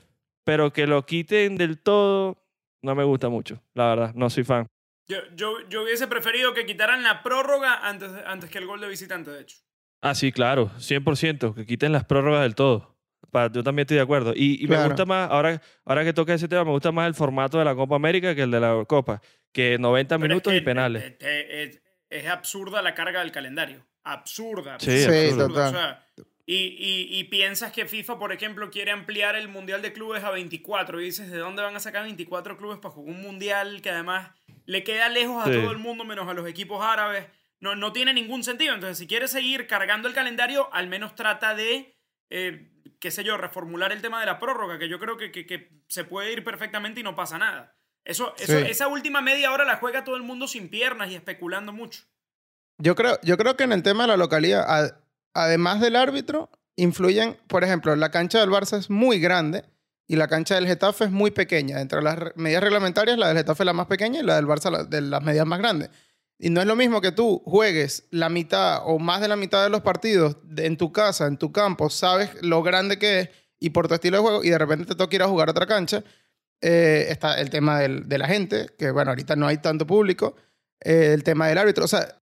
Pero 0.43 0.73
que 0.73 0.89
lo 0.89 1.07
quiten 1.07 1.57
del 1.57 1.79
todo, 1.79 2.42
no 2.83 2.95
me 2.95 3.05
gusta 3.05 3.29
mucho, 3.29 3.63
la 3.75 3.89
verdad, 3.89 4.15
no 4.15 4.29
soy 4.31 4.45
fan. 4.45 4.67
Yo, 5.09 5.19
yo, 5.35 5.69
yo 5.69 5.83
hubiese 5.83 6.07
preferido 6.07 6.55
que 6.55 6.65
quitaran 6.67 7.03
la 7.03 7.23
prórroga 7.23 7.87
antes, 7.89 8.11
antes 8.27 8.51
que 8.51 8.59
el 8.59 8.67
gol 8.67 8.81
de 8.81 8.89
visitante, 8.89 9.31
de 9.31 9.43
hecho. 9.43 9.57
Ah, 10.01 10.15
sí, 10.15 10.33
claro, 10.33 10.71
100%, 10.79 11.55
que 11.55 11.67
quiten 11.67 11.93
las 11.93 12.05
prórrogas 12.05 12.43
del 12.43 12.55
todo. 12.55 12.97
Pa- 13.31 13.51
Yo 13.51 13.63
también 13.63 13.85
estoy 13.85 13.97
de 13.97 14.03
acuerdo. 14.03 14.33
Y, 14.35 14.63
y 14.63 14.67
me 14.67 14.85
gusta 14.85 15.05
más, 15.07 15.31
ahora, 15.31 15.61
ahora 15.85 16.05
que 16.05 16.13
toca 16.13 16.35
ese 16.35 16.49
tema, 16.49 16.65
me 16.65 16.71
gusta 16.73 16.91
más 16.93 17.07
el 17.07 17.15
formato 17.15 17.59
de 17.59 17.65
la 17.65 17.75
Copa 17.75 17.97
América 17.97 18.35
que 18.35 18.43
el 18.43 18.51
de 18.51 18.61
la 18.61 18.85
Copa, 18.87 19.21
que 19.53 19.79
90 19.79 20.17
Pero 20.17 20.25
es 20.25 20.29
minutos 20.29 20.53
que, 20.53 20.57
y 20.59 20.61
penales. 20.61 21.15
Es, 21.21 21.81
es 22.11 22.27
absurda 22.27 22.83
la 22.83 22.95
carga 22.95 23.21
del 23.21 23.33
calendario. 23.33 23.87
Absurda. 24.05 24.79
Sí, 24.81 24.99
Sí, 24.99 25.05
absurdo. 25.09 25.49
total. 25.49 25.69
O 25.69 25.71
sea, 25.79 26.07
y, 26.45 26.57
y, 26.57 27.19
y 27.19 27.25
piensas 27.25 27.73
que 27.73 27.87
FIFA, 27.87 28.19
por 28.19 28.33
ejemplo, 28.33 28.71
quiere 28.71 28.91
ampliar 28.91 29.37
el 29.37 29.49
Mundial 29.49 29.81
de 29.83 29.93
Clubes 29.93 30.25
a 30.25 30.31
24 30.31 31.01
y 31.01 31.05
dices, 31.05 31.31
¿de 31.31 31.39
dónde 31.39 31.63
van 31.63 31.77
a 31.77 31.81
sacar 31.81 32.03
24 32.05 32.57
clubes 32.57 32.79
para 32.79 32.95
jugar 32.95 33.15
un 33.15 33.23
Mundial 33.23 33.81
que 33.83 33.91
además 33.91 34.31
le 34.67 34.83
queda 34.85 35.09
lejos 35.09 35.41
a 35.43 35.47
Sí. 35.53 35.53
todo 35.61 35.71
el 35.71 35.79
mundo 35.79 36.05
menos 36.05 36.29
a 36.29 36.35
los 36.35 36.49
equipos 36.49 36.85
árabes? 36.85 37.27
No, 37.61 37.77
no 37.77 37.93
tiene 37.93 38.13
ningún 38.13 38.43
sentido. 38.43 38.75
Entonces, 38.75 38.99
si 38.99 39.07
quieres 39.07 39.31
seguir 39.31 39.69
cargando 39.69 40.09
el 40.09 40.15
calendario, 40.15 40.69
al 40.75 40.89
menos 40.89 41.15
trata 41.15 41.55
de, 41.55 41.95
eh, 42.29 42.69
qué 42.99 43.11
sé 43.13 43.23
yo, 43.23 43.37
reformular 43.37 43.93
el 43.93 44.03
tema 44.03 44.19
de 44.19 44.27
la 44.27 44.41
prórroga, 44.41 44.79
que 44.81 44.89
yo 44.89 44.99
creo 44.99 45.17
que, 45.17 45.31
que- 45.31 45.47
que 45.47 45.71
se 45.87 46.03
puede 46.03 46.33
ir 46.33 46.43
perfectamente 46.43 46.99
y 47.01 47.03
no 47.05 47.15
pasa 47.15 47.39
nada. 47.39 47.77
Eso, 48.05 48.35
eso, 48.37 48.59
Sí. 48.59 48.65
Esa 48.69 48.89
última 48.89 49.21
media 49.21 49.53
hora 49.53 49.65
la 49.65 49.77
juega 49.77 50.03
todo 50.03 50.17
el 50.17 50.25
mundo 50.25 50.49
sin 50.49 50.69
piernas 50.71 51.09
y 51.11 51.15
especulando 51.15 51.73
mucho. 51.73 52.03
Yo 52.79 52.97
creo, 52.97 53.17
yo 53.23 53.37
creo 53.37 53.57
que 53.57 53.63
en 53.63 53.71
el 53.73 53.85
tema 53.85 54.05
de 54.05 54.09
la 54.09 54.17
localidad, 54.17 54.99
además 55.35 55.81
del 55.81 55.97
árbitro, 55.97 56.51
influyen, 56.77 57.37
por 57.49 57.65
ejemplo, 57.65 57.95
la 57.97 58.11
cancha 58.11 58.41
del 58.41 58.51
Barça 58.51 58.79
es 58.79 58.91
muy 58.91 59.21
grande 59.21 59.65
y 60.07 60.17
la 60.17 60.29
cancha 60.29 60.55
del 60.57 60.67
Getafe 60.67 61.05
es 61.05 61.11
muy 61.11 61.31
pequeña. 61.31 61.81
Entre 61.81 62.03
las 62.03 62.19
medidas 62.37 62.63
reglamentarias, 62.63 63.19
la 63.19 63.29
del 63.29 63.37
Getafe 63.39 63.63
es 63.63 63.67
la 63.67 63.73
más 63.73 63.87
pequeña 63.87 64.21
y 64.21 64.23
la 64.23 64.37
del 64.37 64.47
Barça 64.47 64.71
la- 64.71 64.85
de 64.85 65.01
las 65.01 65.23
medidas 65.23 65.47
más 65.47 65.59
grandes. 65.59 65.91
Y 66.39 66.51
no 66.51 66.61
es 66.61 66.67
lo 66.67 66.75
mismo 66.75 67.01
que 67.01 67.13
tú 67.13 67.43
juegues 67.45 68.07
la 68.11 68.29
mitad 68.29 68.81
o 68.85 68.99
más 68.99 69.21
de 69.21 69.29
la 69.29 69.37
mitad 69.37 69.63
de 69.63 69.71
los 69.71 69.83
partidos 69.83 70.37
en 70.57 70.77
tu 70.77 70.93
casa, 70.93 71.27
en 71.27 71.37
tu 71.37 71.53
campo, 71.53 71.89
sabes 71.89 72.31
lo 72.43 72.63
grande 72.63 72.99
que 72.99 73.21
es 73.21 73.29
y 73.61 73.71
por 73.71 73.87
tu 73.87 73.95
estilo 73.95 74.17
de 74.17 74.23
juego 74.23 74.45
y 74.45 74.51
de 74.51 74.59
repente 74.59 74.87
te 74.87 74.95
toca 74.97 75.15
ir 75.15 75.23
a 75.23 75.29
jugar 75.29 75.49
a 75.49 75.53
otra 75.53 75.67
cancha. 75.67 76.03
Eh, 76.61 77.07
está 77.11 77.41
el 77.41 77.51
tema 77.51 77.79
del- 77.79 78.09
de 78.09 78.19
la 78.19 78.27
gente, 78.27 78.67
que 78.79 78.91
bueno, 78.91 79.11
ahorita 79.13 79.37
no 79.37 79.47
hay 79.47 79.59
tanto 79.59 79.87
público. 79.87 80.35
Eh, 80.81 81.13
el 81.15 81.23
tema 81.23 81.47
del 81.47 81.59
árbitro. 81.59 81.85
O 81.85 81.89
sea, 81.89 82.22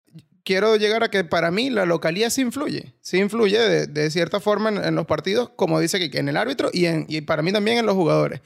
quiero 0.48 0.76
llegar 0.76 1.04
a 1.04 1.10
que 1.10 1.24
para 1.24 1.50
mí 1.50 1.68
la 1.68 1.84
localidad 1.84 2.30
sí 2.30 2.40
influye. 2.40 2.94
Sí 3.02 3.18
influye 3.18 3.58
de, 3.58 3.86
de 3.86 4.10
cierta 4.10 4.40
forma 4.40 4.70
en, 4.70 4.82
en 4.82 4.94
los 4.94 5.04
partidos, 5.04 5.50
como 5.50 5.78
dice 5.78 6.08
que 6.08 6.18
en 6.18 6.26
el 6.26 6.38
árbitro 6.38 6.70
y, 6.72 6.86
en, 6.86 7.04
y 7.06 7.20
para 7.20 7.42
mí 7.42 7.52
también 7.52 7.76
en 7.76 7.84
los 7.84 7.94
jugadores. 7.94 8.40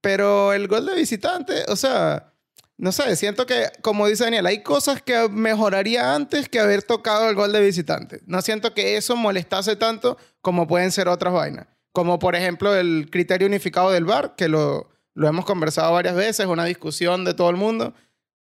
Pero 0.00 0.52
el 0.52 0.66
gol 0.66 0.84
de 0.84 0.96
visitante, 0.96 1.62
o 1.68 1.76
sea, 1.76 2.32
no 2.76 2.90
sé, 2.90 3.14
siento 3.14 3.46
que, 3.46 3.70
como 3.82 4.08
dice 4.08 4.24
Daniel, 4.24 4.46
hay 4.46 4.64
cosas 4.64 5.00
que 5.00 5.28
mejoraría 5.28 6.12
antes 6.12 6.48
que 6.48 6.58
haber 6.58 6.82
tocado 6.82 7.30
el 7.30 7.36
gol 7.36 7.52
de 7.52 7.60
visitante. 7.60 8.20
No 8.26 8.42
siento 8.42 8.74
que 8.74 8.96
eso 8.96 9.14
molestase 9.14 9.76
tanto 9.76 10.18
como 10.40 10.66
pueden 10.66 10.90
ser 10.90 11.06
otras 11.06 11.32
vainas. 11.32 11.68
Como 11.92 12.18
por 12.18 12.34
ejemplo 12.34 12.74
el 12.74 13.10
criterio 13.12 13.46
unificado 13.46 13.92
del 13.92 14.06
VAR, 14.06 14.34
que 14.34 14.48
lo, 14.48 14.90
lo 15.14 15.28
hemos 15.28 15.44
conversado 15.44 15.92
varias 15.92 16.16
veces, 16.16 16.46
una 16.46 16.64
discusión 16.64 17.24
de 17.24 17.34
todo 17.34 17.48
el 17.48 17.56
mundo. 17.56 17.94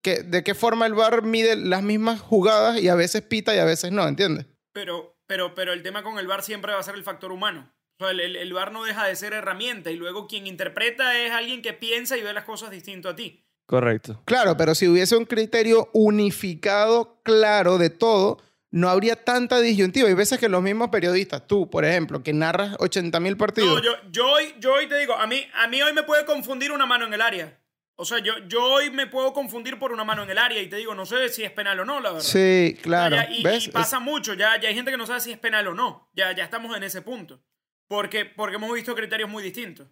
Que, 0.02 0.22
¿De 0.22 0.42
qué 0.42 0.54
forma 0.54 0.86
el 0.86 0.94
VAR 0.94 1.22
mide 1.22 1.56
las 1.56 1.82
mismas 1.82 2.20
jugadas 2.20 2.80
y 2.80 2.88
a 2.88 2.94
veces 2.94 3.22
pita 3.22 3.54
y 3.54 3.58
a 3.58 3.64
veces 3.64 3.92
no, 3.92 4.06
¿entiendes? 4.06 4.46
Pero, 4.72 5.16
pero, 5.26 5.54
pero 5.54 5.72
el 5.72 5.82
tema 5.82 6.02
con 6.02 6.18
el 6.18 6.26
VAR 6.26 6.42
siempre 6.42 6.72
va 6.72 6.80
a 6.80 6.82
ser 6.82 6.96
el 6.96 7.04
factor 7.04 7.32
humano. 7.32 7.72
O 7.98 8.04
sea, 8.04 8.10
el, 8.10 8.20
el, 8.20 8.36
el 8.36 8.52
VAR 8.52 8.72
no 8.72 8.84
deja 8.84 9.06
de 9.06 9.14
ser 9.14 9.32
herramienta 9.32 9.90
y 9.90 9.96
luego 9.96 10.26
quien 10.26 10.46
interpreta 10.46 11.18
es 11.18 11.30
alguien 11.30 11.62
que 11.62 11.72
piensa 11.72 12.16
y 12.16 12.22
ve 12.22 12.32
las 12.32 12.44
cosas 12.44 12.70
distinto 12.70 13.08
a 13.08 13.16
ti. 13.16 13.46
Correcto. 13.66 14.20
Claro, 14.24 14.56
pero 14.56 14.74
si 14.74 14.88
hubiese 14.88 15.16
un 15.16 15.24
criterio 15.24 15.88
unificado, 15.92 17.20
claro, 17.22 17.78
de 17.78 17.90
todo, 17.90 18.42
no 18.70 18.88
habría 18.88 19.16
tanta 19.16 19.60
disyuntiva. 19.60 20.08
Hay 20.08 20.14
veces 20.14 20.38
que 20.38 20.48
los 20.48 20.62
mismos 20.62 20.88
periodistas, 20.90 21.46
tú, 21.46 21.70
por 21.70 21.84
ejemplo, 21.84 22.22
que 22.22 22.32
narras 22.32 22.74
80 22.80 23.20
mil 23.20 23.36
partidos. 23.36 23.76
No, 23.76 23.82
yo, 23.82 23.92
yo, 24.10 24.30
hoy, 24.30 24.54
yo 24.58 24.74
hoy 24.74 24.88
te 24.88 24.98
digo, 24.98 25.14
a 25.14 25.26
mí, 25.26 25.46
a 25.54 25.68
mí 25.68 25.80
hoy 25.80 25.92
me 25.92 26.02
puede 26.02 26.24
confundir 26.24 26.72
una 26.72 26.86
mano 26.86 27.06
en 27.06 27.14
el 27.14 27.20
área. 27.20 27.61
O 28.02 28.04
sea, 28.04 28.18
yo, 28.18 28.32
yo 28.48 28.62
hoy 28.64 28.90
me 28.90 29.06
puedo 29.06 29.32
confundir 29.32 29.78
por 29.78 29.92
una 29.92 30.02
mano 30.02 30.24
en 30.24 30.30
el 30.30 30.38
área 30.38 30.60
y 30.60 30.66
te 30.68 30.74
digo, 30.76 30.92
no 30.94 31.06
sé 31.06 31.28
si 31.28 31.44
es 31.44 31.52
penal 31.52 31.78
o 31.78 31.84
no, 31.84 32.00
la 32.00 32.10
verdad. 32.10 32.24
Sí, 32.26 32.76
claro. 32.82 33.14
Ya- 33.14 33.30
y, 33.30 33.42
¿Ves? 33.44 33.68
y 33.68 33.70
pasa 33.70 34.00
mucho, 34.00 34.34
ya, 34.34 34.60
ya 34.60 34.68
hay 34.68 34.74
gente 34.74 34.90
que 34.90 34.96
no 34.96 35.06
sabe 35.06 35.20
si 35.20 35.30
es 35.30 35.38
penal 35.38 35.68
o 35.68 35.74
no. 35.74 36.10
Ya, 36.14 36.32
ya 36.34 36.42
estamos 36.42 36.76
en 36.76 36.82
ese 36.82 37.00
punto. 37.02 37.40
Porque, 37.88 38.24
porque 38.24 38.56
hemos 38.56 38.72
visto 38.74 38.94
criterios 38.96 39.30
muy 39.30 39.42
distintos. 39.44 39.86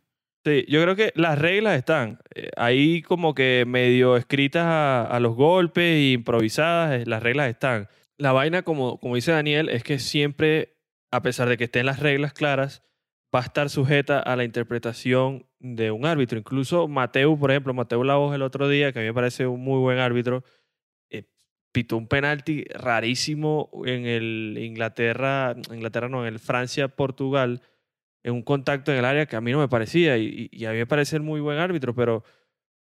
Sí, 0.45 0.65
yo 0.69 0.83
creo 0.83 0.97
que 0.97 1.13
las 1.15 1.39
reglas 1.39 1.77
están 1.77 2.19
eh, 2.35 2.49
ahí 2.57 3.03
como 3.03 3.35
que 3.35 3.65
medio 3.67 4.17
escritas 4.17 4.65
a, 4.65 5.03
a 5.05 5.21
los 5.21 5.37
golpes 5.37 5.85
e 5.85 6.11
improvisadas, 6.13 7.03
eh, 7.03 7.05
las 7.07 7.23
reglas 7.23 7.49
están. 7.49 7.89
La 8.19 8.33
vaina, 8.33 8.63
como, 8.63 8.99
como 8.99 9.15
dice 9.15 9.31
Daniel, 9.33 9.69
es 9.69 9.85
que 9.85 9.99
siempre, 10.01 10.79
a 11.13 11.23
pesar 11.23 11.49
de 11.49 11.57
que 11.57 11.65
estén 11.65 11.87
las 11.87 12.01
reglas 12.01 12.33
claras, 12.33 12.83
va 13.33 13.41
a 13.41 13.45
estar 13.45 13.71
sujeta 13.71 14.19
a 14.19 14.35
la 14.35 14.43
interpretación 14.45 15.47
de 15.61 15.91
un 15.91 16.07
árbitro. 16.07 16.39
Incluso 16.39 16.89
Mateo, 16.89 17.39
por 17.39 17.51
ejemplo, 17.51 17.75
Mateo 17.75 18.03
Lavos 18.03 18.35
el 18.35 18.43
otro 18.43 18.69
día, 18.69 18.93
que 18.93 18.99
a 18.99 19.03
mí 19.03 19.09
me 19.09 19.15
parece 19.15 19.47
un 19.47 19.61
muy 19.61 19.79
buen 19.79 19.99
árbitro, 19.99 20.43
eh, 21.11 21.25
pitó 21.73 21.97
un 21.97 22.09
penalti 22.09 22.65
rarísimo 22.65 23.71
en 23.85 24.07
el 24.07 24.59
Inglaterra, 24.61 25.55
Inglaterra 25.73 26.09
no, 26.09 26.27
en 26.27 26.35
el 26.35 26.41
Francia-Portugal, 26.41 27.63
en 28.23 28.35
un 28.35 28.43
contacto 28.43 28.93
en 28.93 28.99
el 28.99 29.05
área 29.05 29.27
que 29.27 29.37
a 29.37 29.41
mí 29.41 29.53
no 29.53 29.61
me 29.61 29.69
parecía 29.69 30.19
y, 30.19 30.49
y 30.51 30.65
a 30.65 30.73
mí 30.73 30.79
me 30.79 30.87
parece 30.87 31.17
el 31.17 31.23
muy 31.23 31.41
buen 31.41 31.59
árbitro, 31.59 31.95
pero, 31.95 32.25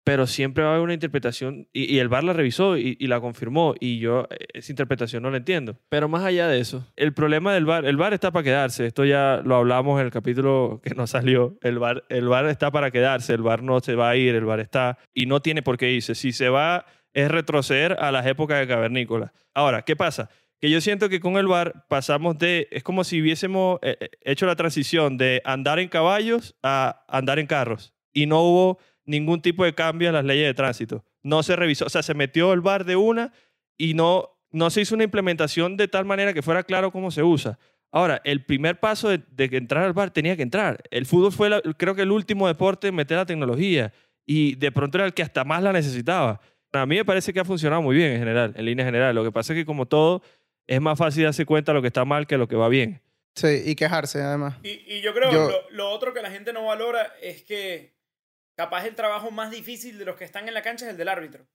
pero 0.08 0.26
siempre 0.26 0.64
va 0.64 0.70
a 0.70 0.72
haber 0.72 0.84
una 0.84 0.94
interpretación 0.94 1.68
y, 1.70 1.94
y 1.94 1.98
el 1.98 2.08
VAR 2.08 2.24
la 2.24 2.32
revisó 2.32 2.78
y, 2.78 2.96
y 2.98 3.08
la 3.08 3.20
confirmó 3.20 3.74
y 3.78 3.98
yo 3.98 4.26
eh, 4.30 4.46
esa 4.54 4.72
interpretación 4.72 5.22
no 5.22 5.30
la 5.30 5.36
entiendo. 5.36 5.76
Pero 5.90 6.08
más 6.08 6.24
allá 6.24 6.48
de 6.48 6.60
eso, 6.60 6.90
el 6.96 7.12
problema 7.12 7.52
del 7.52 7.66
VAR, 7.66 7.84
el 7.84 7.98
VAR 7.98 8.14
está 8.14 8.30
para 8.30 8.42
quedarse, 8.42 8.86
esto 8.86 9.04
ya 9.04 9.42
lo 9.44 9.56
hablamos 9.56 10.00
en 10.00 10.06
el 10.06 10.10
capítulo 10.10 10.80
que 10.82 10.94
no 10.94 11.06
salió, 11.06 11.58
el 11.60 11.78
VAR, 11.78 12.04
el 12.08 12.26
VAR 12.26 12.46
está 12.46 12.70
para 12.70 12.90
quedarse, 12.90 13.34
el 13.34 13.42
VAR 13.42 13.62
no 13.62 13.80
se 13.80 13.96
va 13.96 14.08
a 14.08 14.16
ir, 14.16 14.34
el 14.34 14.46
VAR 14.46 14.60
está 14.60 14.96
y 15.12 15.26
no 15.26 15.42
tiene 15.42 15.60
por 15.60 15.76
qué 15.76 15.92
irse, 15.92 16.14
si 16.14 16.32
se 16.32 16.48
va 16.48 16.86
es 17.12 17.30
retroceder 17.30 17.98
a 18.00 18.10
las 18.10 18.24
épocas 18.24 18.60
de 18.60 18.66
cavernícola. 18.66 19.34
Ahora, 19.52 19.82
¿qué 19.82 19.94
pasa? 19.94 20.30
que 20.58 20.70
yo 20.70 20.80
siento 20.80 21.10
que 21.10 21.20
con 21.20 21.36
el 21.36 21.46
VAR 21.46 21.84
pasamos 21.86 22.38
de, 22.38 22.66
es 22.70 22.82
como 22.82 23.04
si 23.04 23.20
hubiésemos 23.20 23.78
eh, 23.82 23.96
eh, 24.00 24.08
hecho 24.22 24.46
la 24.46 24.56
transición 24.56 25.18
de 25.18 25.42
andar 25.44 25.78
en 25.78 25.88
caballos 25.88 26.56
a 26.62 27.04
andar 27.08 27.38
en 27.38 27.46
carros 27.46 27.92
y 28.12 28.26
no 28.26 28.40
hubo 28.40 28.78
ningún 29.08 29.42
tipo 29.42 29.64
de 29.64 29.74
cambio 29.74 30.08
en 30.08 30.14
las 30.14 30.24
leyes 30.24 30.46
de 30.46 30.54
tránsito. 30.54 31.04
No 31.22 31.42
se 31.42 31.56
revisó, 31.56 31.86
o 31.86 31.88
sea, 31.90 32.02
se 32.02 32.14
metió 32.14 32.52
el 32.52 32.60
VAR 32.60 32.84
de 32.84 32.94
una 32.96 33.32
y 33.76 33.94
no, 33.94 34.30
no 34.52 34.70
se 34.70 34.82
hizo 34.82 34.94
una 34.94 35.04
implementación 35.04 35.76
de 35.76 35.88
tal 35.88 36.04
manera 36.04 36.32
que 36.34 36.42
fuera 36.42 36.62
claro 36.62 36.92
cómo 36.92 37.10
se 37.10 37.22
usa. 37.22 37.58
Ahora, 37.90 38.20
el 38.24 38.44
primer 38.44 38.78
paso 38.80 39.08
de, 39.08 39.20
de 39.30 39.48
que 39.48 39.56
entrar 39.56 39.82
al 39.84 39.94
VAR 39.94 40.10
tenía 40.10 40.36
que 40.36 40.42
entrar. 40.42 40.82
El 40.90 41.06
fútbol 41.06 41.32
fue, 41.32 41.48
la- 41.48 41.62
creo 41.78 41.94
que 41.94 42.02
el 42.02 42.12
último 42.12 42.46
deporte 42.46 42.88
en 42.88 42.94
meter 42.94 43.16
la 43.16 43.26
tecnología 43.26 43.92
y 44.26 44.56
de 44.56 44.70
pronto 44.70 44.98
era 44.98 45.06
el 45.06 45.14
que 45.14 45.22
hasta 45.22 45.42
más 45.44 45.62
la 45.62 45.72
necesitaba. 45.72 46.40
A 46.74 46.84
mí 46.84 46.96
me 46.96 47.04
parece 47.06 47.32
que 47.32 47.40
ha 47.40 47.44
funcionado 47.46 47.80
muy 47.80 47.96
bien 47.96 48.12
en 48.12 48.18
general, 48.18 48.52
en 48.54 48.64
línea 48.66 48.84
general. 48.84 49.14
Lo 49.14 49.24
que 49.24 49.32
pasa 49.32 49.54
es 49.54 49.58
que 49.58 49.64
como 49.64 49.86
todo, 49.86 50.22
es 50.66 50.82
más 50.82 50.98
fácil 50.98 51.24
darse 51.24 51.46
cuenta 51.46 51.72
de 51.72 51.76
lo 51.76 51.80
que 51.82 51.88
está 51.88 52.04
mal 52.04 52.26
que 52.26 52.36
lo 52.36 52.46
que 52.46 52.56
va 52.56 52.68
bien. 52.68 53.00
Sí, 53.36 53.62
y 53.64 53.74
quejarse 53.74 54.20
además. 54.20 54.56
Y, 54.62 54.82
y 54.96 55.00
yo 55.00 55.14
creo 55.14 55.32
Yo- 55.32 55.48
lo, 55.48 55.70
lo 55.70 55.90
otro 55.90 56.12
que 56.12 56.20
la 56.20 56.30
gente 56.30 56.52
no 56.52 56.66
valora 56.66 57.10
es 57.22 57.42
que 57.42 57.94
capaz 58.58 58.84
el 58.86 58.96
trabajo 58.96 59.30
más 59.30 59.52
difícil 59.52 59.98
de 59.98 60.04
los 60.04 60.16
que 60.16 60.24
están 60.24 60.48
en 60.48 60.54
la 60.54 60.62
cancha 60.62 60.84
es 60.84 60.90
el 60.90 60.96
del 60.96 61.08
árbitro. 61.08 61.46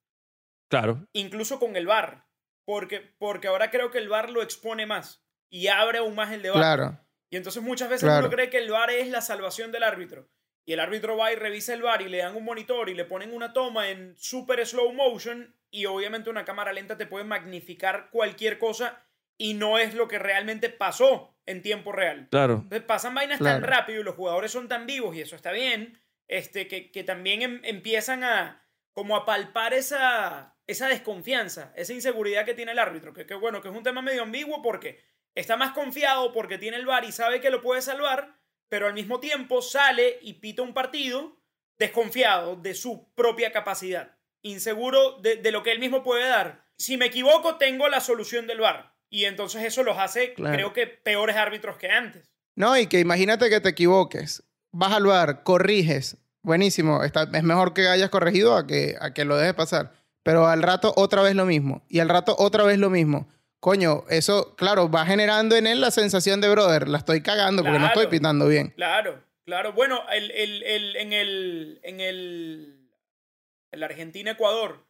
Claro, 0.69 1.05
Incluso 1.13 1.60
con 1.60 1.75
el 1.75 1.86
VAR. 1.86 2.25
Porque, 2.65 3.01
porque 3.19 3.50
ahora 3.50 3.69
creo 3.69 3.91
que 3.91 3.98
el 3.98 4.07
VAR 4.07 4.29
lo 4.29 4.41
expone 4.41 4.86
más 4.86 5.22
y 5.51 5.67
abre 5.67 5.98
aún 5.98 6.15
más 6.15 6.31
el 6.31 6.41
debate. 6.41 6.62
Claro. 6.62 6.98
Y 7.29 7.36
entonces 7.36 7.62
muchas 7.62 7.89
veces 7.89 8.07
Claro. 8.07 8.25
uno 8.25 8.33
cree 8.33 8.50
que 8.50 8.57
el 8.57 8.72
VAR 8.72 8.89
es 8.89 9.10
la 9.10 9.19
salvación 9.22 9.72
del 9.74 9.83
árbitro. 9.83 10.29
Y 10.65 10.72
el 10.72 10.79
árbitro 10.79 11.17
va 11.17 11.33
y 11.33 11.36
revisa 11.36 11.74
el 11.74 11.81
VAR 11.81 12.01
y 12.01 12.07
le 12.07 12.19
dan 12.19 12.38
un 12.38 12.45
monitor 12.45 12.88
y 12.88 12.93
le 12.93 13.03
ponen 13.03 13.33
una 13.33 13.51
toma 13.51 13.89
en 13.89 14.15
super 14.17 14.65
slow 14.65 14.93
motion 14.93 15.53
y 15.69 15.86
obviamente 15.88 16.29
una 16.29 16.45
cámara 16.45 16.72
lenta 16.72 16.95
te 16.98 17.05
puede 17.05 17.25
magnificar 17.25 18.10
cualquier 18.12 18.57
cosa 18.60 19.05
y 19.38 19.55
no 19.55 19.77
es 19.77 19.93
lo 19.93 20.07
que 20.07 20.19
realmente 20.19 20.69
pasó 20.69 21.36
en 21.45 21.62
tiempo 21.62 21.91
real. 21.91 22.29
claro. 22.31 22.62
Entonces 22.63 22.83
pasan 22.83 23.13
vainas 23.13 23.39
tan 23.39 23.60
Claro. 23.60 23.67
rápido 23.67 24.00
y 24.00 24.03
los 24.03 24.15
jugadores 24.15 24.51
son 24.51 24.69
tan 24.69 24.86
vivos 24.86 25.13
y 25.17 25.22
eso 25.22 25.36
está 25.36 25.51
bien, 25.51 26.00
este, 26.27 26.68
que, 26.68 26.92
que 26.92 27.03
también 27.03 27.42
em- 27.42 27.62
empiezan 27.63 28.24
a 28.24 28.65
como 28.94 29.15
a 29.15 29.25
palpar 29.25 29.74
esa, 29.74 30.56
esa 30.68 30.88
desconfianza, 30.88 31.74
esa 31.75 31.94
inseguridad 31.94 32.46
que 32.46 32.53
tiene 32.53 32.72
el 32.74 32.80
árbitro, 32.80 33.13
que, 33.13 33.25
que 33.25 33.34
bueno, 33.34 33.62
que 33.62 33.70
es 33.70 33.75
un 33.75 33.84
tema 33.84 34.01
medio 34.01 34.22
ambiguo 34.24 34.62
porque 34.62 35.03
está 35.36 35.58
más 35.58 35.72
confiado 35.72 36.32
porque 36.32 36.58
tiene 36.60 36.77
el 36.77 36.86
VAR 36.86 37.03
y 37.06 37.12
sabe 37.12 37.42
que 37.42 37.50
lo 37.50 37.62
puede 37.62 37.82
salvar, 37.82 38.38
pero 38.70 38.86
al 38.88 38.94
mismo 38.94 39.20
tiempo 39.20 39.62
sale 39.63 40.20
y 40.22 40.34
pita 40.34 40.62
un 40.62 40.74
partido 40.74 41.39
desconfiado 41.80 42.56
de 42.56 42.75
su 42.75 43.12
propia 43.15 43.51
capacidad, 43.51 44.15
inseguro 44.44 45.20
de, 45.22 45.38
de 45.38 45.51
lo 45.51 45.63
que 45.63 45.72
él 45.72 45.80
mismo 45.80 46.03
puede 46.03 46.27
dar. 46.27 46.65
Si 46.77 46.98
me 46.98 47.06
equivoco, 47.08 47.58
tengo 47.58 47.88
la 47.89 48.00
solución 48.00 48.48
del 48.48 48.60
VAR. 48.62 48.94
Y 49.10 49.25
entonces 49.25 49.63
eso 49.63 49.84
los 49.84 49.98
hace, 50.00 50.34
Claro. 50.34 50.56
creo 50.56 50.74
que, 50.74 50.88
peores 50.88 51.36
árbitros 51.36 51.77
que 51.77 51.88
antes. 51.89 52.32
No, 52.56 52.75
y 52.77 52.88
que 52.88 53.00
imagínate 53.00 53.50
que 53.50 53.60
te 53.60 53.70
equivoques, 53.70 54.44
vas 54.74 54.92
al 54.92 55.06
bar, 55.06 55.44
corriges, 55.44 56.18
buenísimo, 56.42 57.03
está, 57.06 57.30
es 57.34 57.44
mejor 57.44 57.74
que 57.74 57.88
hayas 57.88 58.10
corregido 58.10 58.58
a 58.58 58.68
que, 58.68 58.96
a 59.00 59.13
que 59.13 59.24
lo 59.24 59.38
dejes 59.38 59.53
pasar. 59.53 59.94
Pero 60.24 60.48
al 60.48 60.62
rato 60.62 60.94
otra 60.98 61.22
vez 61.22 61.36
lo 61.36 61.46
mismo, 61.46 61.86
y 61.88 62.00
al 62.00 62.10
rato 62.10 62.36
otra 62.38 62.63
vez 62.65 62.77
lo 62.77 62.89
mismo. 62.89 63.30
Coño, 63.62 64.03
eso, 64.10 64.56
claro, 64.58 64.92
va 64.92 65.06
generando 65.06 65.56
en 65.56 65.68
él 65.68 65.80
la 65.80 65.89
sensación 65.92 66.42
de, 66.42 66.50
brother, 66.50 66.89
la 66.89 66.98
estoy 66.98 67.22
cagando 67.22 67.63
porque 67.63 67.80
no 67.80 67.88
estoy 67.88 68.08
pitando 68.08 68.48
bien. 68.50 68.72
Claro, 68.75 69.24
claro. 69.46 69.72
Bueno, 69.72 70.01
el, 70.12 70.32
el- 70.32 70.63
el- 70.63 70.96
en 70.98 71.13
el. 71.13 71.80
En 71.84 72.00
el. 72.01 72.89
En 73.72 73.80
la 73.80 73.86
Argentina-Ecuador, 73.86 74.86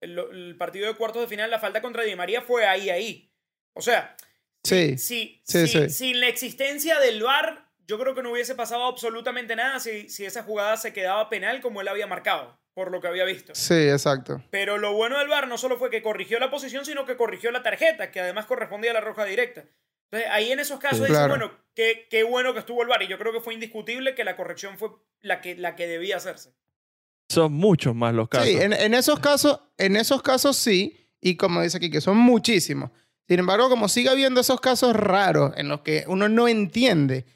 el, 0.00 0.18
el 0.18 0.56
partido 0.58 0.86
de 0.88 0.94
cuartos 0.96 1.22
de 1.22 1.28
final, 1.28 1.48
la 1.50 1.60
falta 1.60 1.80
contra 1.80 2.02
Di 2.02 2.14
María 2.16 2.42
fue 2.42 2.66
ahí, 2.66 2.90
ahí. 2.90 3.32
O 3.74 3.80
sea, 3.82 4.16
Sí, 4.64 4.98
Sí, 4.98 5.40
si- 5.44 5.66
sí. 5.68 5.88
sin 5.88 6.20
la 6.20 6.26
existencia 6.28 6.98
del 6.98 7.22
VAR, 7.22 7.67
yo 7.88 7.98
creo 7.98 8.14
que 8.14 8.22
no 8.22 8.30
hubiese 8.32 8.54
pasado 8.54 8.84
absolutamente 8.84 9.56
nada 9.56 9.80
si, 9.80 10.08
si 10.08 10.24
esa 10.24 10.42
jugada 10.44 10.76
se 10.76 10.92
quedaba 10.92 11.28
penal 11.28 11.60
como 11.60 11.80
él 11.80 11.88
había 11.88 12.06
marcado, 12.06 12.58
por 12.74 12.92
lo 12.92 13.00
que 13.00 13.08
había 13.08 13.24
visto. 13.24 13.54
sí, 13.54 13.88
exacto. 13.88 14.42
Pero 14.50 14.78
lo 14.78 14.92
bueno 14.92 15.18
del 15.18 15.28
VAR 15.28 15.48
no 15.48 15.58
solo 15.58 15.78
fue 15.78 15.90
que 15.90 16.02
corrigió 16.02 16.38
la 16.38 16.50
posición, 16.50 16.84
sino 16.84 17.04
que 17.06 17.16
corrigió 17.16 17.50
la 17.50 17.62
tarjeta, 17.62 18.10
que 18.12 18.20
además 18.20 18.46
correspondía 18.46 18.90
a 18.92 18.94
la 18.94 19.00
roja 19.00 19.24
directa. 19.24 19.64
Entonces, 20.10 20.30
ahí 20.32 20.52
en 20.52 20.60
esos 20.60 20.78
casos 20.78 21.06
Sí. 21.06 21.12
dice, 21.12 21.26
bueno, 21.28 21.50
qué, 21.74 22.06
qué 22.10 22.22
bueno 22.22 22.52
que 22.54 22.60
estuvo 22.60 22.82
el 22.82 22.88
VAR. 22.88 23.02
Y 23.02 23.08
yo 23.08 23.18
creo 23.18 23.32
que 23.32 23.40
fue 23.40 23.52
indiscutible 23.54 24.14
que 24.14 24.24
la 24.24 24.36
corrección 24.36 24.78
fue 24.78 24.90
la 25.20 25.40
que, 25.40 25.54
la 25.56 25.74
que 25.76 25.86
debía 25.86 26.16
hacerse. 26.16 26.54
Son 27.28 27.52
muchos 27.52 27.94
más 27.94 28.14
los 28.14 28.28
casos. 28.28 28.48
Sí, 28.48 28.56
en, 28.56 28.72
en 28.72 28.94
esos 28.94 29.20
casos, 29.20 29.60
en 29.76 29.96
esos 29.96 30.22
casos 30.22 30.56
sí, 30.56 31.10
y 31.20 31.36
como 31.36 31.60
dice 31.62 31.76
aquí, 31.76 31.90
que 31.90 32.00
son 32.00 32.16
muchísimos. 32.16 32.90
Sin 33.26 33.38
embargo, 33.40 33.68
como 33.68 33.88
sigue 33.88 34.08
habiendo 34.08 34.40
esos 34.40 34.60
casos 34.62 34.96
raros 34.96 35.52
en 35.56 35.68
los 35.68 35.80
que 35.82 36.04
uno 36.06 36.30
no 36.30 36.48
entiende 36.48 37.26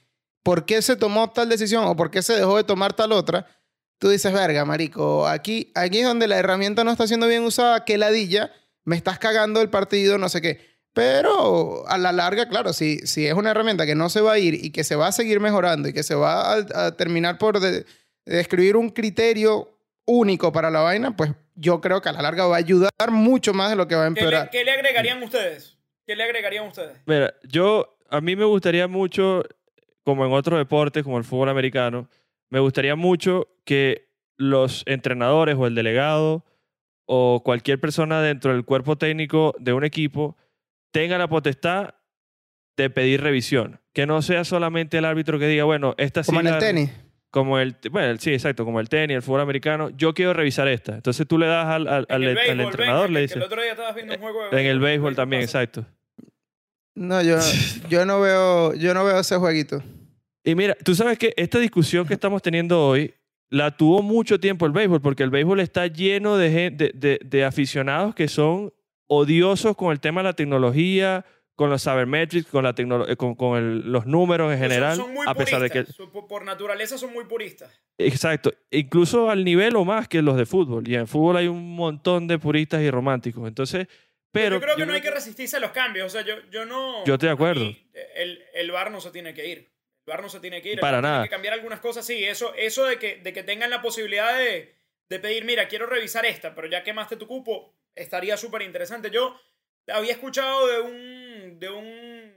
por 0.43 0.65
qué 0.65 0.83
se 0.83 0.97
tomó 0.97 1.31
tal 1.31 1.49
decisión 1.49 1.85
o 1.85 1.97
por 1.97 2.11
qué 2.11 2.23
se 2.23 2.35
dejó 2.35 2.57
de 2.57 2.65
tomar 2.65 2.93
tal 2.95 3.13
otra, 3.13 3.47
tú 3.99 4.09
dices, 4.09 4.33
verga, 4.33 4.65
marico, 4.65 5.27
aquí, 5.27 5.71
aquí 5.75 5.99
es 6.01 6.07
donde 6.07 6.27
la 6.29 6.39
herramienta 6.39 6.83
no 6.85 6.91
está 6.91 7.07
siendo 7.07 7.29
bien 7.29 7.45
usada, 7.45 7.85
que 7.85 7.99
ladilla, 7.99 8.51
me 8.85 8.97
estás 8.97 9.19
cagando 9.19 9.61
el 9.61 9.71
partido, 9.71 10.19
no 10.19 10.29
sé 10.29 10.41
qué. 10.41 10.73
Pero 10.93 11.87
a 11.89 11.97
la 11.99 12.13
larga, 12.13 12.49
claro, 12.49 12.73
si, 12.73 12.99
si 13.07 13.27
es 13.27 13.35
una 13.35 13.51
herramienta 13.53 13.87
que 13.87 13.95
no 13.95 14.11
se 14.11 14.21
va 14.21 14.33
a 14.33 14.39
ir 14.39 14.55
y 14.55 14.71
que 14.71 14.85
se 14.85 14.95
va 14.97 15.07
a 15.07 15.13
seguir 15.13 15.41
mejorando 15.41 15.89
y 15.89 15.93
que 15.93 16.03
se 16.03 16.15
va 16.15 16.53
a, 16.55 16.87
a 16.87 16.97
terminar 16.97 17.39
por 17.39 17.61
de- 17.61 17.87
describir 18.27 18.77
un 18.77 18.91
criterio 18.91 19.71
único 20.05 20.53
para 20.53 20.71
la 20.71 20.81
vaina, 20.81 21.17
pues 21.17 21.31
yo 21.55 21.81
creo 21.81 22.03
que 22.03 22.09
a 22.09 22.13
la 22.13 22.23
larga 22.23 22.47
va 22.47 22.57
a 22.57 22.59
ayudar 22.59 22.91
mucho 23.11 23.55
más 23.55 23.71
de 23.71 23.77
lo 23.77 23.89
que 23.89 23.95
va 23.95 24.05
a 24.07 24.09
¿Qué 24.09 24.15
le, 24.21 24.21
empeorar. 24.27 24.51
qué 24.51 24.65
le 24.65 24.71
agregarían 24.73 25.23
ustedes? 25.23 25.77
¿Qué 26.07 26.15
le 26.17 26.25
agregarían 26.25 26.67
ustedes? 26.67 26.99
Mira, 27.07 27.33
yo, 27.45 27.97
a 28.11 28.21
mí 28.21 28.37
me 28.37 28.45
gustaría 28.45 28.87
mucho, 28.89 29.43
como 30.05 30.27
en 30.27 30.33
otros 30.33 30.59
deportes, 30.59 31.03
como 31.05 31.19
el 31.19 31.25
fútbol 31.25 31.49
americano, 31.49 32.09
me 32.51 32.59
gustaría 32.61 32.97
mucho 32.97 33.49
que 33.65 34.09
los 34.37 34.83
entrenadores 34.87 35.57
o 35.57 35.67
el 35.67 35.75
delegado 35.75 36.45
o 37.07 37.43
cualquier 37.45 37.79
persona 37.81 38.21
dentro 38.23 38.53
del 38.53 38.65
cuerpo 38.65 38.97
técnico 38.97 39.55
de 39.59 39.73
un 39.73 39.85
equipo 39.85 40.37
tenga 40.91 41.19
la 41.19 41.29
potestad 41.29 41.95
de 42.77 42.91
pedir 42.91 43.21
revisión. 43.23 43.81
Que 43.93 44.07
no 44.07 44.23
sea 44.23 44.45
solamente 44.45 44.99
el 44.99 45.05
árbitro 45.05 45.39
que 45.39 45.47
diga, 45.47 45.65
bueno, 45.65 45.95
esta 45.99 46.23
sí 46.23 46.29
Como 46.29 46.41
en 46.41 46.47
el 46.49 46.59
tenis. 46.59 46.91
Como 47.31 47.59
el, 47.59 47.77
bueno, 47.91 48.19
sí, 48.19 48.33
exacto, 48.33 48.65
como 48.65 48.81
el 48.81 48.89
tenis, 48.89 49.17
el 49.17 49.23
fútbol 49.23 49.41
americano. 49.41 49.91
Yo 49.91 50.13
quiero 50.15 50.33
revisar 50.35 50.69
esta. 50.69 50.95
Entonces 50.95 51.27
tú 51.27 51.39
le 51.39 51.47
das 51.47 51.67
al, 51.67 51.89
al- 51.89 52.07
En 52.09 52.15
al- 52.17 52.23
el 52.25 52.29
al 52.29 52.35
béisbol, 52.35 52.61
entrenador, 52.61 53.03
venga, 53.09 53.15
le 53.15 53.21
dices. 53.23 53.37
el 53.37 53.43
otro 53.43 53.63
día 53.63 53.71
estabas 53.73 53.95
viendo 53.95 54.15
un 54.15 54.21
juego 54.21 54.51
de 54.51 54.61
En 54.61 54.67
el 54.67 54.79
béisbol 54.81 55.13
¿qué 55.13 55.17
también, 55.17 55.43
pasa? 55.43 55.63
exacto. 55.63 55.87
No, 56.95 57.23
yo, 57.23 57.39
yo 57.89 58.05
no 58.05 58.21
veo, 58.21 58.75
yo 58.75 58.95
no 58.95 59.05
veo 59.05 59.19
ese 59.21 59.37
jueguito. 59.37 59.83
Y 60.45 60.55
mira, 60.55 60.75
tú 60.85 60.95
sabes 60.95 61.19
que 61.19 61.33
esta 61.37 61.59
discusión 61.59 62.07
que 62.07 62.15
estamos 62.15 62.43
teniendo 62.43 62.85
hoy 62.87 63.15
la 63.49 63.71
tuvo 63.77 64.03
mucho 64.03 64.41
tiempo 64.41 64.67
el 64.67 64.73
béisbol, 64.73 65.01
porque 65.01 65.23
el 65.23 65.31
béisbol 65.31 65.61
está 65.61 65.87
lleno 65.87 66.37
de, 66.37 66.71
de, 66.71 66.93
de- 66.95 67.21
de 67.25 67.45
aficionados 67.45 68.15
que 68.15 68.27
son 68.29 68.73
odiosos 69.07 69.77
con 69.77 69.93
el 69.93 70.01
tema 70.01 70.23
de 70.23 70.29
la 70.31 70.33
tecnología, 70.33 71.25
con 71.55 71.69
los 71.69 71.83
sabermetrics, 71.83 72.47
con, 72.49 72.65
la 72.65 72.75
eh, 72.77 73.17
con, 73.17 73.35
con 73.35 73.59
el- 73.59 73.93
los 73.93 74.07
números 74.07 74.51
en 74.53 74.59
general, 74.59 74.97
son 74.97 75.13
muy 75.13 75.25
a 75.29 75.35
pesar 75.35 75.61
de 75.61 75.69
que... 75.71 75.85
Son- 75.85 76.11
por 76.11 76.45
naturaleza 76.45 76.97
son 76.99 77.13
muy 77.13 77.25
puristas. 77.27 77.71
Exacto, 77.99 78.53
incluso 78.71 79.29
al 79.31 79.45
nivel 79.45 79.77
o 79.77 79.85
más 79.85 80.09
que 80.09 80.23
los 80.23 80.37
de 80.37 80.47
fútbol. 80.47 80.89
Y 80.89 80.95
en 80.97 81.07
fútbol 81.07 81.37
hay 81.37 81.47
un 81.47 81.77
montón 81.77 82.27
de 82.27 82.39
puristas 82.39 82.81
y 82.83 82.91
románticos. 82.91 83.47
Entonces, 83.47 83.87
pero... 84.33 84.57
yo 84.57 84.61
creo 84.61 84.75
que 84.75 84.81
yo 84.81 84.87
no 84.87 84.95
hay 84.95 85.01
que 85.01 85.11
resistirse 85.11 85.57
a 85.57 85.61
los 85.61 85.71
cambios. 85.71 86.07
O 86.07 86.11
sea, 86.11 86.23
yo, 86.23 86.43
yo 86.51 86.65
no. 86.65 87.05
Yo 87.05 87.15
estoy 87.15 87.29
de 87.29 87.35
acuerdo. 87.35 87.61
mí, 87.61 87.91
El, 88.15 88.43
el 88.55 88.71
VAR 88.73 88.91
no 88.91 89.01
se 89.01 89.11
tiene 89.11 89.35
que 89.35 89.47
ir. 89.47 89.59
El 89.59 90.11
VAR 90.11 90.23
no 90.23 90.29
se 90.29 90.41
tiene 90.41 90.61
que 90.63 90.73
ir. 90.73 90.81
Para 90.81 90.99
tiene 90.99 91.09
nada. 91.09 91.25
que 91.25 91.31
cambiar 91.31 91.55
algunas 91.55 91.81
cosas, 91.81 92.05
sí. 92.05 92.25
Eso, 92.25 92.55
eso 92.55 92.85
de, 92.87 92.99
que, 92.99 93.17
de 93.19 93.33
que 93.33 93.43
tengan 93.45 93.71
la 93.71 93.83
posibilidad 93.83 94.37
de, 94.37 94.75
de 95.09 95.19
pedir, 95.21 95.45
mira, 95.45 95.69
quiero 95.69 95.87
revisar 95.87 96.27
esta, 96.27 96.55
pero 96.55 96.67
ya 96.69 96.83
quemaste 96.83 97.17
tu 97.17 97.27
cupo, 97.27 97.75
estaría 97.95 98.37
súper 98.37 98.63
interesante. 98.63 99.11
Yo 99.11 99.39
había 99.89 100.13
escuchado 100.13 100.67
de 100.67 100.81
un, 100.81 101.61
de 101.61 101.69
un 101.71 102.35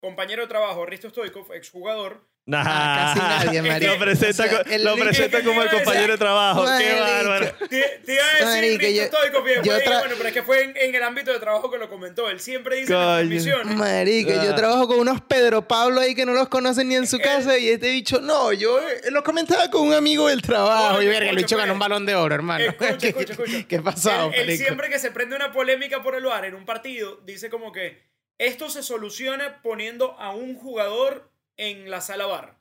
compañero 0.00 0.42
de 0.42 0.48
trabajo, 0.48 0.84
Risto 0.86 1.08
Stoikov, 1.10 1.52
exjugador. 1.54 2.28
Nah, 2.44 2.64
Ah, 2.66 3.14
casi 3.14 3.46
nadie, 3.46 3.62
marico. 3.62 3.92
lo 3.92 3.98
presenta, 4.00 4.42
O 4.44 4.48
sea, 4.48 4.62
co- 4.64 4.68
el 4.70 4.82
lo 4.82 4.96
link- 4.96 5.04
presenta 5.04 5.38
Es 5.38 5.42
que 5.44 5.48
como 5.48 5.62
el 5.62 5.70
compañero 5.70 6.12
de 6.12 6.18
trabajo. 6.18 6.64
Qué 6.76 6.98
bárbaro. 6.98 7.52
Te, 7.68 8.00
te 8.04 8.14
iba 8.14 8.24
a 8.24 8.32
decir 8.32 8.44
Marico, 8.46 8.86
yo- 8.88 9.02
después 9.02 9.22
yo 9.62 9.72
bueno, 10.00 10.14
pero 10.16 10.26
es 10.28 10.32
que 10.34 10.42
fue 10.42 10.64
en, 10.64 10.76
en 10.76 10.94
el 10.94 11.02
ámbito 11.04 11.32
de 11.32 11.38
trabajo 11.38 11.70
que 11.70 11.78
lo 11.78 11.88
comentó. 11.88 12.28
Él 12.28 12.40
siempre 12.40 12.76
dice 12.78 12.92
las 12.94 13.00
Coño. 13.00 13.16
transmisiones. 13.18 13.76
Marico, 13.76 14.30
yo 14.32 14.50
Ah. 14.52 14.56
trabajo 14.56 14.88
con 14.88 14.98
unos 14.98 15.20
Pedro 15.20 15.68
Pablo 15.68 16.00
ahí 16.00 16.16
que 16.16 16.26
no 16.26 16.32
los 16.32 16.48
conocen 16.48 16.88
ni 16.88 16.96
en 16.96 17.06
su 17.06 17.20
casa 17.20 17.56
y 17.58 17.68
este 17.68 17.90
bicho, 17.92 18.20
no, 18.20 18.52
yo 18.52 18.80
eh, 18.80 19.10
lo 19.12 19.22
comentaba 19.22 19.70
con 19.70 19.82
un 19.86 19.94
amigo 19.94 20.26
del 20.26 20.42
trabajo 20.42 20.96
Oye, 20.96 21.06
y 21.06 21.08
verga, 21.10 21.30
el 21.30 21.36
bicho 21.36 21.56
ganó 21.56 21.68
pues. 21.68 21.74
un 21.74 21.78
balón 21.78 22.06
de 22.06 22.16
oro, 22.16 22.34
hermano. 22.34 22.64
Escucha, 22.64 22.96
¿Qué, 22.98 23.08
escucha, 23.10 23.32
escucha. 23.34 23.66
qué 23.68 23.80
pasado, 23.80 24.32
Él, 24.34 24.50
él 24.50 24.58
siempre 24.58 24.90
que 24.90 24.98
se 24.98 25.12
prende 25.12 25.36
una 25.36 25.52
polémica 25.52 26.02
por 26.02 26.16
el 26.16 26.24
VAR 26.24 26.44
en 26.46 26.54
un 26.56 26.64
partido, 26.64 27.20
dice 27.24 27.50
como 27.50 27.70
que 27.70 28.02
esto 28.38 28.68
se 28.68 28.82
soluciona 28.82 29.62
poniendo 29.62 30.16
a 30.18 30.32
un 30.34 30.56
jugador 30.56 31.30
en 31.70 31.90
la 31.90 32.00
sala 32.00 32.26
VAR 32.26 32.56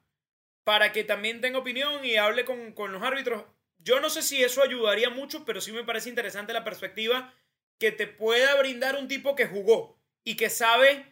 para 0.63 0.91
que 0.91 1.03
también 1.03 1.41
tenga 1.41 1.57
opinión 1.59 2.05
y 2.05 2.17
hable 2.17 2.45
con, 2.45 2.73
con 2.73 2.91
los 2.91 3.01
árbitros. 3.01 3.43
Yo 3.79 3.99
no 3.99 4.09
sé 4.11 4.21
si 4.21 4.43
eso 4.43 4.61
ayudaría 4.61 5.09
mucho, 5.09 5.43
pero 5.43 5.59
sí 5.59 5.71
me 5.71 5.83
parece 5.83 6.09
interesante 6.09 6.53
la 6.53 6.63
perspectiva 6.63 7.33
que 7.79 7.91
te 7.91 8.05
pueda 8.05 8.53
brindar 8.55 8.95
un 8.95 9.07
tipo 9.07 9.35
que 9.35 9.47
jugó 9.47 9.97
y 10.23 10.35
que 10.35 10.49
sabe 10.51 11.05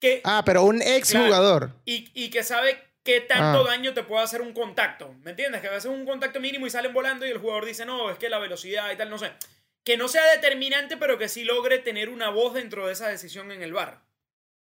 que 0.00 0.20
Ah, 0.24 0.42
pero 0.46 0.62
un 0.62 0.80
ex 0.80 1.10
Claro. 1.10 1.26
jugador. 1.26 1.70
y, 1.84 2.08
y 2.14 2.30
que 2.30 2.44
sabe 2.44 2.80
qué 3.02 3.20
tanto 3.20 3.62
Ah. 3.66 3.70
daño 3.70 3.92
te 3.94 4.04
puede 4.04 4.22
hacer 4.22 4.40
un 4.42 4.52
contacto. 4.52 5.12
¿Me 5.24 5.30
entiendes? 5.32 5.60
Que 5.60 5.66
a 5.66 5.72
veces 5.72 5.90
un 5.90 6.04
contacto 6.06 6.38
mínimo 6.38 6.66
y 6.66 6.70
salen 6.70 6.92
volando 6.94 7.26
y 7.26 7.30
el 7.30 7.38
jugador 7.38 7.64
dice, 7.66 7.84
no, 7.84 8.10
es 8.10 8.18
que 8.18 8.28
la 8.28 8.38
velocidad 8.38 8.92
y 8.92 8.96
tal, 8.96 9.10
no 9.10 9.18
sé. 9.18 9.32
Que 9.82 9.96
no 9.96 10.06
sea 10.08 10.24
determinante, 10.32 10.96
pero 10.96 11.18
que 11.18 11.28
sí 11.28 11.42
logre 11.44 11.78
tener 11.80 12.08
una 12.08 12.30
voz 12.30 12.54
dentro 12.54 12.86
de 12.86 12.92
esa 12.92 13.08
decisión 13.08 13.50
en 13.50 13.62
el 13.62 13.72
bar. 13.72 14.02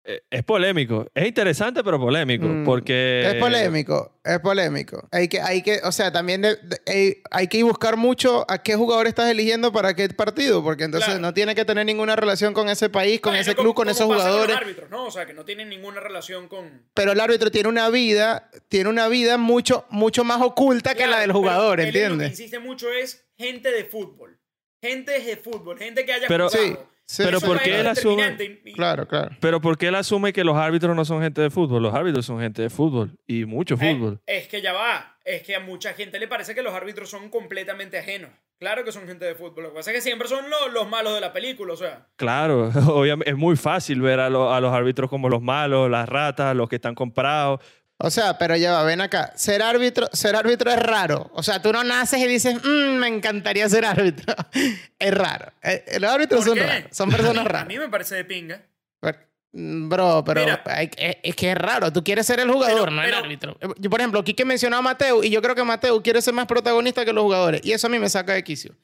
Eh, 0.06 0.22
Es 0.30 0.44
polémico. 0.44 1.10
Es 1.16 1.26
interesante, 1.28 1.82
pero 1.82 1.98
polémico. 1.98 2.46
Mm, 2.46 2.66
Porque. 2.66 3.24
Es 3.26 3.36
polémico, 3.36 4.20
es 4.24 4.38
polémico. 4.40 5.08
Hay 5.14 5.30
que, 5.30 5.40
hay 5.40 5.62
que, 5.62 5.80
o 5.84 5.94
sea, 5.94 6.12
también 6.12 6.42
de- 6.42 6.58
de- 6.58 6.82
hay, 6.86 7.22
hay 7.32 7.48
que 7.48 7.64
buscar 7.64 7.96
mucho 7.96 8.46
a 8.50 8.62
qué 8.62 8.76
jugador 8.76 9.08
estás 9.08 9.30
eligiendo 9.32 9.72
para 9.72 9.96
qué 9.96 10.10
partido, 10.10 10.62
porque 10.62 10.84
entonces 10.84 11.06
Claro. 11.08 11.22
no 11.22 11.34
tiene 11.34 11.56
que 11.56 11.64
tener 11.64 11.86
ninguna 11.86 12.18
relación 12.18 12.54
con 12.54 12.68
ese 12.68 12.90
país, 12.90 13.22
con 13.22 13.34
ese 13.36 13.56
club, 13.56 13.74
con 13.74 13.88
esos 13.88 14.06
jugadores. 14.06 14.50
los 14.50 14.58
árbitros, 14.58 14.90
¿no? 14.90 15.06
O 15.06 15.12
sea, 15.12 15.26
que 15.26 15.34
no 15.34 15.46
tienen 15.46 15.70
ninguna 15.70 16.02
relación 16.02 16.50
con... 16.50 16.86
Pero 16.94 17.14
el 17.14 17.20
árbitro 17.22 17.50
tiene 17.50 17.70
una 17.70 17.90
vida, 17.90 18.50
tiene 18.68 18.90
una 18.90 19.08
vida 19.08 19.38
mucho, 19.38 19.86
mucho 19.90 20.26
más 20.26 20.42
oculta 20.42 20.96
que 20.96 21.08
la 21.08 21.22
del 21.22 21.32
jugador, 21.32 21.80
él 21.80 21.88
en 21.88 21.94
Lo 21.94 21.94
que 21.94 22.04
¿entiendes? 22.04 22.32
insiste 22.40 22.60
mucho 22.60 22.92
es 22.92 23.26
gente 23.38 23.72
de 23.72 23.86
fútbol. 23.86 24.38
Gente 24.82 25.18
de 25.22 25.38
fútbol, 25.38 25.78
gente 25.80 26.04
que 26.06 26.12
haya 26.12 26.28
Pero- 26.28 26.50
jugado. 26.50 26.68
Sí, 26.68 26.78
sí, 27.16 27.24
Pero 27.24 27.40
¿por 27.42 27.56
Eso 27.58 27.64
qué 27.64 27.72
es 27.76 27.80
él 27.80 27.88
asume- 27.88 28.74
Claro, 28.76 29.08
claro. 29.08 29.36
Pero 29.40 29.62
¿por 29.62 29.78
qué 29.78 29.88
él 29.88 29.96
asume 29.96 30.34
que 30.34 30.44
los 30.44 30.56
árbitros 30.58 30.96
no 30.96 31.06
son 31.06 31.22
gente 31.22 31.42
de 31.42 31.50
fútbol? 31.50 31.84
Los 31.84 31.94
árbitros 31.94 32.26
son 32.26 32.40
gente 32.40 32.62
de 32.62 32.70
fútbol. 32.70 33.18
Y 33.28 33.46
mucho 33.46 33.76
Eh, 33.76 33.78
fútbol. 33.96 34.22
es 34.26 34.48
que 34.48 34.62
ya 34.62 34.74
va. 34.74 35.18
Es 35.26 35.44
que 35.44 35.56
a 35.56 35.60
mucha 35.60 35.94
gente 35.94 36.20
le 36.20 36.28
parece 36.28 36.54
que 36.54 36.62
los 36.64 36.74
árbitros 36.74 37.10
son 37.10 37.30
completamente 37.30 37.98
ajenos. 37.98 38.30
Claro 38.60 38.84
que 38.84 38.92
son 38.92 39.08
gente 39.08 39.26
de 39.26 39.36
fútbol. 39.36 39.64
Lo 39.64 39.70
que 39.70 39.76
pasa 39.76 39.92
es 39.92 39.96
que 39.98 40.02
siempre 40.02 40.28
son 40.28 40.50
lo- 40.50 40.70
los 40.70 40.88
malos 40.88 41.14
de 41.16 41.22
la 41.22 41.32
película. 41.34 41.74
O 41.74 41.78
sea, 41.78 42.08
Claro, 42.16 42.70
obviamente 42.94 43.30
es 43.32 43.38
muy 43.38 43.56
fácil 43.56 44.02
ver 44.02 44.20
a, 44.20 44.30
lo- 44.30 44.54
a 44.54 44.60
los 44.62 44.74
árbitros 44.74 45.10
como 45.10 45.30
los 45.30 45.42
malos, 45.42 45.90
las 45.90 46.08
ratas, 46.10 46.56
los 46.56 46.68
que 46.70 46.76
están 46.78 46.96
comprados. 46.96 47.62
O 47.98 48.10
sea, 48.10 48.38
pero 48.38 48.56
ya 48.58 48.74
va, 48.74 48.84
ven 48.84 49.00
acá. 49.02 49.32
Ser 49.36 49.62
árbitro, 49.62 50.08
ser 50.12 50.36
árbitro 50.36 50.72
es 50.72 50.80
raro. 50.80 51.30
O 51.34 51.44
sea, 51.44 51.62
tú 51.62 51.72
no 51.72 51.84
naces 51.84 52.20
y 52.20 52.28
dices, 52.28 52.56
"Mm, 52.64 52.98
me 52.98 53.08
encantaría 53.08 53.70
ser 53.70 53.86
árbitro. 53.86 54.36
es 55.00 55.14
raro. 55.14 55.54
Eh, 55.62 55.86
Los 56.00 56.12
árbitros 56.12 56.40
¿por 56.40 56.48
son 56.50 56.58
qué? 56.58 56.64
raros. 56.66 56.88
Son 56.92 57.10
personas 57.10 57.46
A 57.46 57.50
raras. 57.50 57.68
mí 57.68 57.78
me 57.78 57.88
parece 57.90 58.16
de 58.16 58.26
pinga. 58.26 58.62
Pero- 59.00 59.20
mm, 59.54 59.88
Bro, 59.90 60.24
pero 60.26 60.42
Mira. 60.42 60.62
hay- 60.66 60.90
es, 60.98 61.36
que 61.36 61.52
es 61.52 61.58
raro. 61.58 61.94
Tú 61.94 62.04
quieres 62.04 62.26
ser 62.26 62.40
el 62.42 62.52
jugador, 62.52 62.80
Pero- 62.86 62.92
no 62.92 63.02
pero- 63.04 63.18
el 63.20 63.24
árbitro. 63.24 63.58
Yo, 63.78 63.90
por 63.90 64.02
ejemplo, 64.02 64.24
Quique 64.24 64.44
mencionó 64.44 64.78
a 64.78 64.82
Mateo 64.82 65.24
y 65.24 65.30
yo 65.30 65.42
creo 65.42 65.56
que 65.56 65.64
Mateo 65.64 66.02
quiere 66.02 66.22
ser 66.22 66.34
más 66.34 66.48
protagonista 66.48 67.06
que 67.06 67.14
los 67.14 67.24
jugadores. 67.24 67.62
Y 67.64 67.72
eso 67.72 67.88
a 67.88 67.90
mí 67.90 68.00
me 68.00 68.10
saca 68.10 68.34
de 68.34 68.44
quicio. 68.44 68.76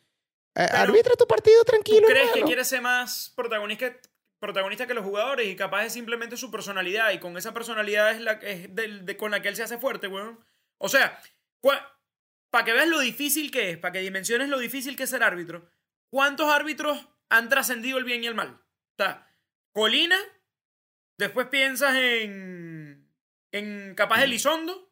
Eh, 0.56 0.68
arbitra 0.72 1.14
tu 1.16 1.28
partido 1.28 1.60
¿Tú 1.64 1.72
tranquilo. 1.72 2.08
crees 2.08 2.32
que 2.32 2.42
quiere 2.44 2.64
ser 2.66 2.82
más 2.82 3.32
protagonista, 3.36 3.92
protagonista 4.40 4.88
que 4.88 4.94
los 4.94 5.04
jugadores 5.06 5.48
y 5.48 5.56
capaz 5.56 5.86
es 5.86 5.94
simplemente 5.94 6.38
su 6.38 6.50
personalidad? 6.52 7.12
Y 7.12 7.20
con 7.20 7.38
esa 7.38 7.54
personalidad 7.54 8.12
es 8.12 8.22
la 8.22 8.34
es 8.34 8.74
del- 8.74 9.06
de, 9.06 9.18
con 9.18 9.32
la 9.32 9.42
que 9.42 9.50
él 9.50 9.56
se 9.56 9.64
hace 9.64 9.78
fuerte, 9.78 10.08
weón. 10.08 10.44
O 10.78 10.90
sea, 10.90 11.22
para 12.52 12.66
que 12.66 12.74
veas 12.74 12.88
lo 12.88 13.00
difícil 13.00 13.52
que 13.52 13.72
es, 13.72 13.78
para 13.78 13.92
que 13.94 14.00
dimensiones 14.00 14.50
lo 14.50 14.58
difícil 14.60 14.96
que 14.96 15.04
es 15.04 15.10
ser 15.10 15.24
árbitro, 15.24 15.70
¿cuántos 16.12 16.50
árbitros 16.52 17.08
han 17.30 17.50
trascendido 17.50 17.98
el 17.98 18.06
bien 18.06 18.24
y 18.24 18.28
el 18.28 18.36
mal? 18.36 18.50
O 18.50 19.04
sea, 19.04 19.28
Colina, 19.74 20.18
después 21.18 21.48
piensas 21.48 21.96
en. 21.96 23.08
en 23.52 23.94
capaz 23.96 24.24
Elizondo. 24.24 24.92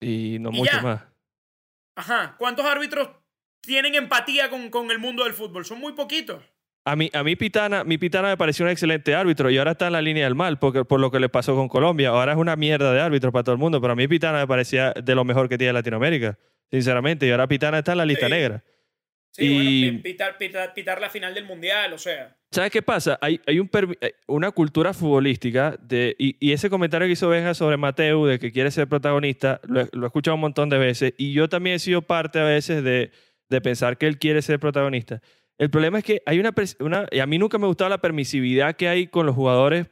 Y 0.00 0.38
no 0.40 0.50
Y 0.50 0.56
mucho 0.58 0.72
ya. 0.72 0.82
más. 0.82 1.04
Ajá. 1.96 2.36
¿Cuántos 2.38 2.64
árbitros 2.66 3.10
tienen 3.60 3.94
empatía 3.94 4.50
con, 4.50 4.70
con 4.70 4.90
el 4.90 4.98
mundo 4.98 5.24
del 5.24 5.34
fútbol? 5.34 5.64
Son 5.64 5.78
muy 5.78 5.92
poquitos. 5.92 6.42
A 6.84 6.96
mí, 6.96 7.10
a 7.12 7.22
mí 7.22 7.36
Pitana, 7.36 7.84
mi 7.84 7.96
Pitana 7.96 8.28
me 8.30 8.36
pareció 8.36 8.64
un 8.64 8.70
excelente 8.72 9.14
árbitro 9.14 9.50
y 9.50 9.58
ahora 9.58 9.72
está 9.72 9.86
en 9.86 9.92
la 9.92 10.02
línea 10.02 10.24
del 10.24 10.34
mal 10.34 10.58
porque, 10.58 10.84
por 10.84 10.98
lo 10.98 11.10
que 11.12 11.20
le 11.20 11.28
pasó 11.28 11.54
con 11.54 11.68
Colombia. 11.68 12.08
Ahora 12.08 12.32
es 12.32 12.38
una 12.38 12.56
mierda 12.56 12.92
de 12.92 13.00
árbitro 13.00 13.30
para 13.30 13.44
todo 13.44 13.52
el 13.54 13.60
mundo, 13.60 13.80
pero 13.80 13.92
a 13.92 13.96
mí 13.96 14.08
Pitana 14.08 14.40
me 14.40 14.46
parecía 14.48 14.92
de 14.92 15.14
lo 15.14 15.24
mejor 15.24 15.48
que 15.48 15.56
tiene 15.58 15.72
Latinoamérica, 15.72 16.36
sinceramente. 16.70 17.26
Y 17.26 17.30
ahora 17.30 17.46
Pitana 17.46 17.78
está 17.78 17.92
en 17.92 17.98
la 17.98 18.04
lista 18.06 18.26
Sí. 18.26 18.32
negra. 18.32 18.64
Sí, 19.34 19.44
Y- 19.46 19.84
bueno, 19.90 20.02
pitar, 20.02 20.36
pitar, 20.36 20.74
pitar 20.74 21.00
la 21.00 21.08
final 21.08 21.32
del 21.32 21.44
mundial, 21.46 21.92
o 21.94 21.98
sea. 21.98 22.36
¿Sabes 22.50 22.70
qué 22.70 22.82
pasa? 22.82 23.16
Hay, 23.22 23.40
hay 23.46 23.60
un 23.60 23.70
eh, 24.02 24.12
una 24.26 24.50
cultura 24.50 24.92
futbolística 24.92 25.74
de, 25.80 26.14
y, 26.18 26.36
y 26.38 26.52
ese 26.52 26.68
comentario 26.68 27.06
que 27.06 27.12
hizo 27.12 27.28
Benja 27.30 27.54
sobre 27.54 27.78
Mateo, 27.78 28.26
de 28.26 28.38
que 28.38 28.52
quiere 28.52 28.70
ser 28.70 28.88
protagonista, 28.88 29.58
lo, 29.66 29.80
he- 29.82 29.88
lo 29.92 30.04
he 30.04 30.06
escuchado 30.08 30.34
un 30.34 30.42
montón 30.42 30.68
de 30.68 30.76
veces 30.78 31.14
y 31.16 31.32
yo 31.32 31.48
también 31.48 31.76
he 31.76 31.78
sido 31.78 32.02
parte 32.02 32.40
a 32.40 32.44
veces 32.44 32.84
de, 32.84 33.10
de 33.48 33.60
pensar 33.62 33.96
que 33.96 34.06
él 34.06 34.18
quiere 34.18 34.42
ser 34.42 34.58
protagonista. 34.60 35.22
El 35.62 35.70
problema 35.70 35.98
es 35.98 36.04
que 36.04 36.20
hay 36.26 36.40
una, 36.40 36.52
una... 36.80 37.06
Y 37.12 37.20
a 37.20 37.26
mí 37.26 37.38
nunca 37.38 37.56
me 37.56 37.66
ha 37.66 37.68
gustado 37.68 37.88
la 37.88 37.98
permisividad 37.98 38.74
que 38.74 38.88
hay 38.88 39.06
con 39.06 39.26
los 39.26 39.36
jugadores 39.36 39.86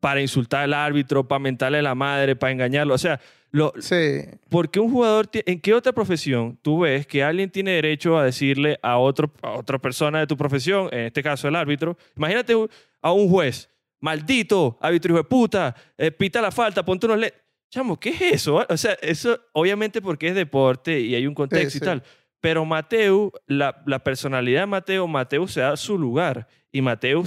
para 0.00 0.22
insultar 0.22 0.62
al 0.62 0.72
árbitro, 0.72 1.28
para 1.28 1.38
mentarle 1.38 1.82
la 1.82 1.94
madre, 1.94 2.36
para 2.36 2.52
engañarlo. 2.52 2.94
O 2.94 2.98
sea, 2.98 3.20
lo, 3.50 3.74
Sí. 3.80 4.22
¿Por 4.48 4.70
qué 4.70 4.80
un 4.80 4.90
jugador, 4.90 5.28
en 5.34 5.60
qué 5.60 5.74
otra 5.74 5.92
profesión 5.92 6.58
tú 6.62 6.80
ves 6.80 7.06
que 7.06 7.22
alguien 7.22 7.50
tiene 7.50 7.72
derecho 7.72 8.16
a 8.16 8.24
decirle 8.24 8.78
a, 8.80 8.96
otro, 8.96 9.30
a 9.42 9.50
otra 9.50 9.78
persona 9.78 10.20
de 10.20 10.26
tu 10.26 10.38
profesión, 10.38 10.88
en 10.90 11.00
este 11.00 11.22
caso 11.22 11.48
el 11.48 11.54
árbitro, 11.54 11.98
imagínate 12.16 12.54
a 13.02 13.12
un 13.12 13.28
juez, 13.28 13.68
maldito, 14.00 14.78
árbitro 14.80 15.12
hijo 15.12 15.18
de 15.18 15.28
puta, 15.28 15.76
eh, 15.98 16.10
pita 16.10 16.40
la 16.40 16.50
falta, 16.50 16.82
ponte 16.82 17.04
unos 17.04 17.18
le 17.18 17.34
Chamo, 17.70 18.00
¿qué 18.00 18.10
es 18.10 18.20
eso? 18.20 18.66
O 18.68 18.76
sea, 18.76 18.94
eso 19.00 19.38
obviamente 19.52 20.02
porque 20.02 20.26
es 20.26 20.34
deporte 20.34 20.98
y 20.98 21.14
hay 21.14 21.24
un 21.24 21.34
contexto 21.34 21.70
Sí, 21.70 21.78
y 21.78 21.80
tal. 21.80 22.02
Pero 22.40 22.64
Mateo, 22.64 23.32
la, 23.46 23.82
la 23.86 23.98
personalidad 24.02 24.60
de 24.62 24.66
Mateo, 24.66 25.06
Mateo 25.06 25.46
se 25.46 25.60
da 25.60 25.76
su 25.76 25.98
lugar 25.98 26.48
y 26.72 26.80
Mateo 26.80 27.22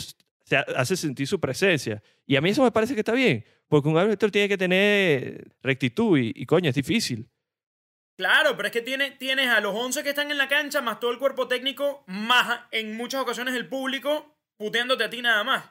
se 0.46 0.58
ha- 0.58 0.66
hace 0.76 0.96
sentir 0.98 1.28
su 1.28 1.40
presencia. 1.40 2.02
Y 2.26 2.36
a 2.36 2.42
mí 2.42 2.50
eso 2.50 2.64
me 2.64 2.72
parece 2.72 2.94
que 2.96 3.02
está 3.02 3.12
bien, 3.14 3.46
porque 3.68 3.90
un 3.90 3.98
árbitro 3.98 4.30
tiene 4.32 4.50
que 4.50 4.58
tener 4.58 5.52
rectitud 5.62 6.18
y, 6.18 6.32
y 6.36 6.46
coño, 6.46 6.70
es 6.70 6.76
difícil. 6.76 7.30
Claro, 8.18 8.56
pero 8.56 8.68
es 8.68 8.72
que 8.72 8.82
tiene, 8.82 9.12
tienes 9.12 9.50
a 9.50 9.60
los 9.60 9.76
11 9.76 10.04
que 10.04 10.10
están 10.10 10.30
en 10.32 10.38
la 10.38 10.48
cancha, 10.48 10.82
más 10.82 11.00
todo 11.00 11.12
el 11.12 11.18
cuerpo 11.20 11.48
técnico, 11.48 12.04
más 12.08 12.62
en 12.72 12.96
muchas 12.96 13.22
ocasiones 13.22 13.56
el 13.56 13.68
público 13.68 14.38
puteándote 14.58 15.04
a 15.04 15.10
ti 15.10 15.22
nada 15.22 15.44
más. 15.44 15.66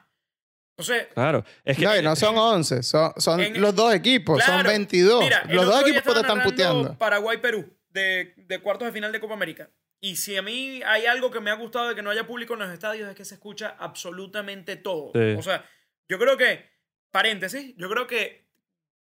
Entonces, 0.77 1.07
Claro, 1.13 1.45
es 1.63 1.77
que 1.77 1.85
No, 1.85 1.97
y 1.97 2.01
no 2.01 2.15
son 2.15 2.37
11, 2.37 2.83
son, 2.83 3.13
son 3.17 3.39
En- 3.39 3.61
los 3.61 3.75
dos 3.75 3.93
equipos, 3.93 4.43
son 4.43 4.55
Claro. 4.55 4.69
22. 4.69 5.23
Mira, 5.23 5.43
el 5.47 5.55
los 5.55 5.65
dos 5.65 5.81
equipos 5.87 6.13
te 6.13 6.19
están 6.19 6.41
puteando. 6.43 6.97
Paraguay-Perú, 6.97 7.71
de, 7.93 8.33
de 8.35 8.59
cuartos 8.59 8.87
de 8.87 8.91
final 8.91 9.11
de 9.11 9.19
Copa 9.19 9.33
América. 9.33 9.69
Y 10.01 10.17
si 10.17 10.35
a 10.35 10.41
mí 10.41 10.81
hay 10.85 11.05
algo 11.05 11.31
que 11.31 11.39
me 11.39 11.49
ha 11.49 11.55
gustado 11.55 11.89
de 11.89 11.95
que 11.95 12.01
no 12.01 12.09
haya 12.09 12.27
público 12.27 12.53
en 12.53 12.59
los 12.59 12.71
estadios 12.71 13.09
es 13.09 13.15
que 13.15 13.23
se 13.23 13.35
escucha 13.35 13.75
absolutamente 13.79 14.75
todo. 14.75 15.11
Sí. 15.13 15.35
O 15.37 15.41
sea, 15.41 15.63
yo 16.09 16.19
creo 16.19 16.35
que, 16.35 16.69
paréntesis, 17.11 17.73
yo 17.77 17.89
creo 17.89 18.05
que 18.05 18.43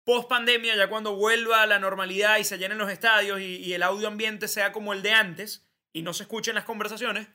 post 0.04 0.28
pandemia, 0.28 0.76
ya 0.76 0.90
cuando 0.90 1.16
vuelva 1.16 1.62
a 1.62 1.68
la 1.68 1.80
normalidad 1.80 2.38
y 2.38 2.46
se 2.46 2.58
llenen 2.58 2.78
los 2.78 2.90
estadios 2.90 3.40
y, 3.40 3.58
y 3.58 3.74
el 3.74 3.84
audio 3.84 4.08
ambiente 4.08 4.48
sea 4.48 4.72
como 4.72 4.94
el 4.94 5.04
de 5.04 5.12
antes 5.12 5.68
y 5.94 6.02
no 6.02 6.14
se 6.14 6.24
escuchen 6.24 6.56
las 6.56 6.64
conversaciones, 6.64 7.28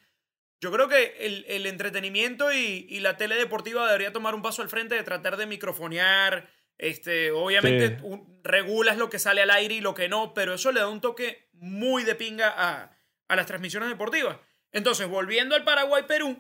yo 0.63 0.73
creo 0.73 0.89
que 0.89 1.17
el, 1.19 1.45
el 1.49 1.67
entretenimiento 1.67 2.53
y, 2.53 2.87
y, 2.89 3.01
la 3.01 3.17
tele 3.17 3.35
deportiva 3.35 3.85
debería 3.87 4.13
tomar 4.13 4.35
un 4.35 4.43
paso 4.43 4.63
al 4.63 4.69
frente 4.69 4.95
de 4.95 5.03
tratar 5.03 5.37
de 5.37 5.47
microfonear. 5.47 6.49
Este, 6.83 7.31
obviamente 7.31 7.97
regulas 8.43 8.99
lo 8.99 9.09
que 9.09 9.21
sale 9.21 9.41
al 9.41 9.51
aire 9.51 9.77
y 9.77 9.81
lo 9.81 9.95
que 9.95 10.09
no, 10.09 10.35
pero 10.35 10.55
eso 10.55 10.73
le 10.73 10.81
da 10.81 10.89
un 10.89 11.01
toque 11.01 11.49
muy 11.53 12.03
de 12.03 12.17
pinga 12.17 12.53
a, 12.57 12.91
a 13.29 13.37
las 13.37 13.47
transmisiones 13.47 13.89
deportivas. 13.89 14.37
Entonces, 14.73 15.07
volviendo 15.07 15.55
al 15.55 15.63
Paraguay-Perú, 15.63 16.37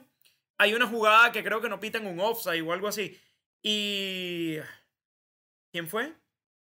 hay 0.59 0.75
una 0.75 0.89
jugada 0.89 1.31
que 1.31 1.45
creo 1.45 1.61
que 1.61 1.69
no 1.69 1.79
pitan 1.79 2.09
un 2.09 2.19
offside 2.19 2.61
o 2.61 2.73
algo 2.73 2.89
así. 2.89 3.21
Y... 3.63 4.57
¿Quién 5.71 5.89
fue? 5.89 6.13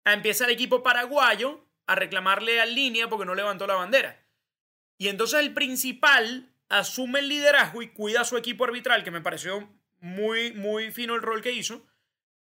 Ah, 0.05 0.13
empieza 0.13 0.45
el 0.45 0.51
equipo 0.51 0.81
paraguayo 0.81 1.67
a 1.85 1.95
reclamarle 1.95 2.61
al 2.61 2.73
línea 2.73 3.09
porque 3.09 3.25
no 3.25 3.35
levantó 3.35 3.67
la 3.67 3.75
bandera. 3.75 4.25
Y 4.97 5.09
entonces 5.09 5.41
el 5.41 5.53
principal 5.53 6.49
asume 6.69 7.19
el 7.19 7.27
liderazgo 7.27 7.81
y 7.81 7.89
cuida 7.89 8.21
a 8.21 8.25
su 8.25 8.37
equipo 8.37 8.63
arbitral, 8.63 9.03
que 9.03 9.11
me 9.11 9.19
pareció 9.19 9.69
muy, 9.99 10.53
muy 10.53 10.91
fino 10.91 11.13
el 11.13 11.21
rol 11.21 11.41
que 11.41 11.51
hizo. 11.51 11.85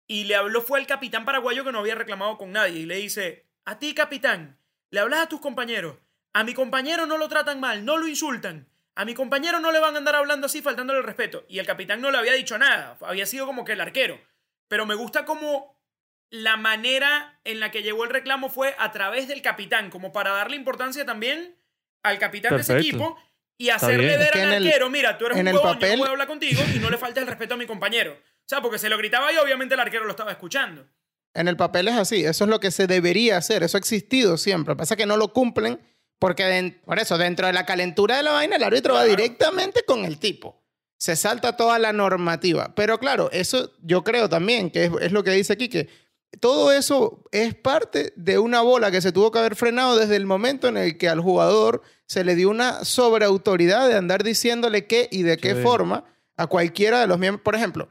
Y 0.07 0.23
le 0.23 0.35
habló 0.35 0.61
fue 0.61 0.79
al 0.79 0.87
capitán 0.87 1.25
paraguayo 1.25 1.63
que 1.63 1.71
no 1.71 1.79
había 1.79 1.95
reclamado 1.95 2.37
con 2.37 2.51
nadie. 2.51 2.79
Y 2.79 2.85
le 2.85 2.95
dice, 2.95 3.45
a 3.65 3.77
ti 3.77 3.93
capitán, 3.93 4.57
le 4.89 5.01
hablas 5.01 5.19
a 5.19 5.29
tus 5.29 5.41
compañeros. 5.41 5.97
A 6.33 6.43
mi 6.43 6.53
compañero 6.53 7.05
no 7.05 7.17
lo 7.17 7.27
tratan 7.27 7.59
mal, 7.59 7.83
no 7.83 7.97
lo 7.97 8.07
insultan. 8.07 8.69
A 8.95 9.05
mi 9.05 9.13
compañero 9.13 9.59
no 9.59 9.71
le 9.71 9.79
van 9.79 9.95
a 9.95 9.97
andar 9.97 10.15
hablando 10.15 10.47
así, 10.47 10.61
faltándole 10.61 10.99
el 10.99 11.05
respeto. 11.05 11.45
Y 11.49 11.59
el 11.59 11.65
capitán 11.65 12.01
no 12.01 12.09
le 12.09 12.17
había 12.17 12.33
dicho 12.33 12.57
nada. 12.57 12.97
Había 13.01 13.25
sido 13.25 13.45
como 13.45 13.65
que 13.65 13.73
el 13.73 13.81
arquero. 13.81 14.19
Pero 14.67 14.85
me 14.85 14.95
gusta 14.95 15.25
como 15.25 15.77
la 16.29 16.57
manera 16.57 17.39
en 17.43 17.59
la 17.59 17.71
que 17.71 17.83
llegó 17.83 18.03
el 18.03 18.09
reclamo 18.09 18.49
fue 18.49 18.75
a 18.79 18.91
través 18.91 19.27
del 19.27 19.41
capitán, 19.41 19.89
como 19.89 20.11
para 20.11 20.31
darle 20.31 20.55
importancia 20.55 21.05
también 21.05 21.55
al 22.03 22.19
capitán 22.19 22.55
de 22.55 22.61
ese 22.61 22.77
equipo 22.77 23.17
y 23.57 23.69
hacerle 23.69 24.17
ver 24.17 24.37
al 24.37 24.53
arquero, 24.53 24.89
mira, 24.89 25.17
tú 25.17 25.25
eres 25.25 25.37
un 25.37 25.47
huevón, 25.47 25.61
papel... 25.61 25.91
yo 25.91 25.97
voy 25.97 26.07
a 26.07 26.11
hablar 26.11 26.27
contigo 26.27 26.61
y 26.75 26.79
no 26.79 26.89
le 26.89 26.97
faltes 26.97 27.21
el 27.23 27.27
respeto 27.27 27.55
a 27.55 27.57
mi 27.57 27.65
compañero. 27.65 28.17
O 28.47 28.49
sea, 28.49 28.61
porque 28.61 28.79
se 28.79 28.87
lo 28.87 28.97
gritaba 28.97 29.33
y 29.33 29.35
obviamente 29.35 29.73
el 29.73 29.81
arquero 29.81 30.05
lo 30.05 30.11
estaba 30.11 30.31
escuchando. 30.31 30.87
En 31.33 31.49
el 31.49 31.57
papel 31.57 31.89
es 31.89 31.95
así, 31.95 32.23
eso 32.23 32.45
es 32.45 32.49
lo 32.49 32.61
que 32.61 32.71
se 32.71 32.87
debería 32.87 33.35
hacer, 33.35 33.61
eso 33.61 33.75
ha 33.75 33.79
existido 33.79 34.37
siempre. 34.37 34.71
Lo 34.71 34.77
que 34.77 34.79
pasa 34.79 34.93
es 34.93 34.97
que 34.97 35.05
no 35.05 35.17
lo 35.17 35.33
cumplen 35.33 35.81
porque 36.17 36.79
por 36.85 36.97
eso, 36.97 37.17
dentro 37.17 37.45
de 37.45 37.53
la 37.53 37.65
calentura 37.65 38.15
de 38.15 38.23
la 38.23 38.31
vaina, 38.31 38.55
el 38.55 38.63
árbitro 38.63 38.93
va 38.93 39.03
directamente 39.03 39.83
con 39.83 40.05
el 40.05 40.17
tipo. 40.17 40.63
Se 40.97 41.17
salta 41.17 41.57
toda 41.57 41.77
la 41.77 41.91
normativa. 41.91 42.73
Pero 42.73 42.99
claro, 42.99 43.29
eso 43.33 43.73
yo 43.83 44.05
creo 44.05 44.29
también, 44.29 44.71
que 44.71 44.85
es, 44.85 44.91
es 45.01 45.11
lo 45.11 45.25
que 45.25 45.31
dice 45.31 45.51
aquí, 45.51 45.67
que 45.67 45.89
todo 46.39 46.71
eso 46.71 47.25
es 47.33 47.53
parte 47.53 48.13
de 48.15 48.39
una 48.39 48.61
bola 48.61 48.91
que 48.91 49.01
se 49.01 49.11
tuvo 49.11 49.29
que 49.29 49.39
haber 49.39 49.57
frenado 49.57 49.97
desde 49.97 50.15
el 50.15 50.25
momento 50.25 50.69
en 50.69 50.77
el 50.77 50.97
que 50.97 51.09
al 51.09 51.19
jugador 51.19 51.81
se 52.05 52.23
le 52.23 52.35
dio 52.35 52.49
una 52.49 52.85
sobreautoridad 52.85 53.89
de 53.89 53.95
andar 53.95 54.23
diciéndole 54.23 54.87
qué 54.87 55.09
y 55.11 55.23
de 55.23 55.37
qué 55.37 55.55
forma 55.55 56.05
a 56.37 56.47
cualquiera 56.47 57.01
de 57.01 57.07
los 57.07 57.19
miembros. 57.19 57.43
Por 57.43 57.55
ejemplo, 57.55 57.89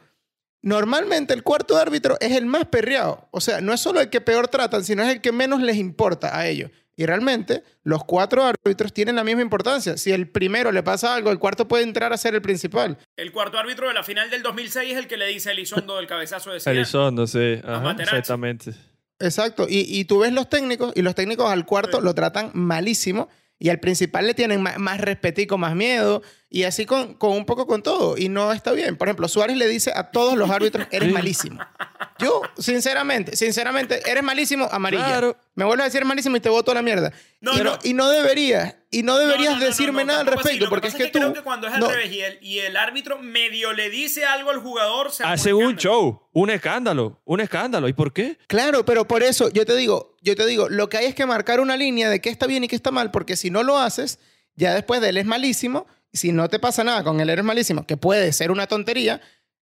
normalmente 0.66 1.32
el 1.32 1.44
cuarto 1.44 1.76
árbitro 1.76 2.16
es 2.20 2.32
el 2.32 2.44
más 2.44 2.64
perreado. 2.66 3.28
O 3.30 3.40
sea, 3.40 3.60
no 3.60 3.72
es 3.72 3.80
solo 3.80 4.00
el 4.00 4.10
que 4.10 4.20
peor 4.20 4.48
tratan, 4.48 4.82
sino 4.82 5.04
es 5.04 5.10
el 5.10 5.20
que 5.20 5.30
menos 5.30 5.62
les 5.62 5.76
importa 5.76 6.36
a 6.36 6.48
ellos. 6.48 6.72
Y 6.96 7.06
realmente 7.06 7.62
los 7.84 8.02
cuatro 8.02 8.42
árbitros 8.42 8.92
tienen 8.92 9.14
la 9.14 9.22
misma 9.22 9.42
importancia. 9.42 9.96
Si 9.96 10.10
el 10.10 10.28
primero 10.28 10.72
le 10.72 10.82
pasa 10.82 11.14
algo, 11.14 11.30
el 11.30 11.38
cuarto 11.38 11.68
puede 11.68 11.84
entrar 11.84 12.12
a 12.12 12.16
ser 12.16 12.34
el 12.34 12.42
principal. 12.42 12.98
El 13.16 13.30
cuarto 13.30 13.58
árbitro 13.58 13.86
de 13.86 13.94
la 13.94 14.02
final 14.02 14.28
del 14.28 14.42
2006 14.42 14.92
es 14.92 14.98
el 14.98 15.06
que 15.06 15.16
le 15.16 15.26
dice 15.28 15.50
a 15.50 15.52
Elizondo 15.52 15.98
del 15.98 16.08
cabezazo 16.08 16.50
de 16.50 16.58
Zidane. 16.58 16.78
Elizondo, 16.78 17.28
sí. 17.28 17.60
exactamente. 18.00 18.72
Exacto. 19.20 19.66
Y, 19.68 19.86
y, 19.88 20.04
tú 20.06 20.18
ves 20.18 20.32
los 20.32 20.48
técnicos 20.48 20.92
y 20.96 21.02
los 21.02 21.14
técnicos 21.14 21.48
al 21.48 21.64
cuarto 21.64 22.00
lo 22.00 22.12
tratan 22.12 22.50
malísimo 22.54 23.28
y 23.58 23.70
al 23.70 23.80
principal 23.80 24.26
le 24.26 24.34
tienen 24.34 24.62
más, 24.62 24.78
más 24.78 25.00
respetico, 25.00 25.56
más 25.56 25.74
miedo 25.74 26.22
y 26.48 26.62
así 26.64 26.86
con, 26.86 27.14
con, 27.14 27.32
un 27.32 27.44
poco 27.44 27.66
con 27.66 27.82
todo. 27.82 28.16
Y 28.16 28.28
no 28.28 28.52
está 28.52 28.72
bien. 28.72 28.96
Por 28.96 29.08
ejemplo, 29.08 29.28
Suárez 29.28 29.56
le 29.56 29.66
dice 29.68 29.92
a 29.94 30.10
todos 30.10 30.36
los 30.36 30.50
árbitros, 30.50 30.86
eres 30.92 31.12
malísimo. 31.12 31.60
Yo, 32.18 32.40
sinceramente, 32.56 33.36
sinceramente, 33.36 34.00
eres 34.10 34.22
malísimo, 34.22 34.68
amarilla. 34.70 35.36
Me 35.54 35.64
vuelves 35.64 35.84
a 35.84 35.88
decir 35.88 36.04
malísimo 36.04 36.36
y 36.36 36.40
te 36.40 36.48
voto 36.48 36.70
a 36.70 36.74
la 36.74 36.82
mierda. 36.82 37.12
No, 37.40 37.52
Pero, 37.54 37.78
Y 37.82 37.92
no 37.92 38.08
deberías, 38.08 38.76
y 38.90 39.02
no 39.02 39.18
deberías 39.18 39.60
decirme 39.60 40.04
nada 40.04 40.20
al 40.20 40.26
respecto, 40.26 40.68
porque 40.70 40.88
es 40.88 40.94
que, 40.94 41.08
tú... 41.08 41.18
Creo 41.18 41.32
que 41.34 41.42
cuando 41.42 41.66
es 41.66 41.74
al 41.74 41.86
revés 41.86 42.10
y 42.10 42.20
el, 42.20 42.38
y 42.40 42.58
el, 42.60 42.76
árbitro 42.76 43.18
medio 43.18 43.72
le 43.72 43.90
dice 43.90 44.24
algo 44.24 44.50
al 44.50 44.60
jugador... 44.60 45.10
Se 45.12 45.24
hace 45.24 45.52
un 45.52 45.76
show, 45.76 46.22
un 46.32 46.50
escándalo, 46.50 47.20
un 47.24 47.40
escándalo. 47.40 47.88
¿Y 47.88 47.92
por 47.92 48.12
qué? 48.12 48.38
Claro, 48.46 48.84
pero 48.84 49.06
por 49.06 49.22
eso 49.22 49.50
yo 49.50 49.66
te 49.66 49.76
digo, 49.76 50.15
yo 50.26 50.34
te 50.34 50.44
digo, 50.44 50.68
lo 50.68 50.88
que 50.88 50.98
hay 50.98 51.06
es 51.06 51.14
que 51.14 51.24
marcar 51.24 51.60
una 51.60 51.76
línea 51.76 52.10
de 52.10 52.20
qué 52.20 52.30
está 52.30 52.46
bien 52.46 52.64
y 52.64 52.68
qué 52.68 52.76
está 52.76 52.90
mal, 52.90 53.12
porque 53.12 53.36
si 53.36 53.50
no 53.50 53.62
lo 53.62 53.78
haces, 53.78 54.18
ya 54.56 54.74
después 54.74 55.00
de 55.00 55.10
él 55.10 55.18
es 55.18 55.24
malísimo, 55.24 55.86
si 56.12 56.32
no 56.32 56.48
te 56.48 56.58
pasa 56.58 56.82
nada 56.82 57.04
con 57.04 57.20
él 57.20 57.30
eres 57.30 57.44
malísimo, 57.44 57.86
que 57.86 57.96
puede 57.96 58.32
ser 58.32 58.50
una 58.50 58.66
tontería, 58.66 59.20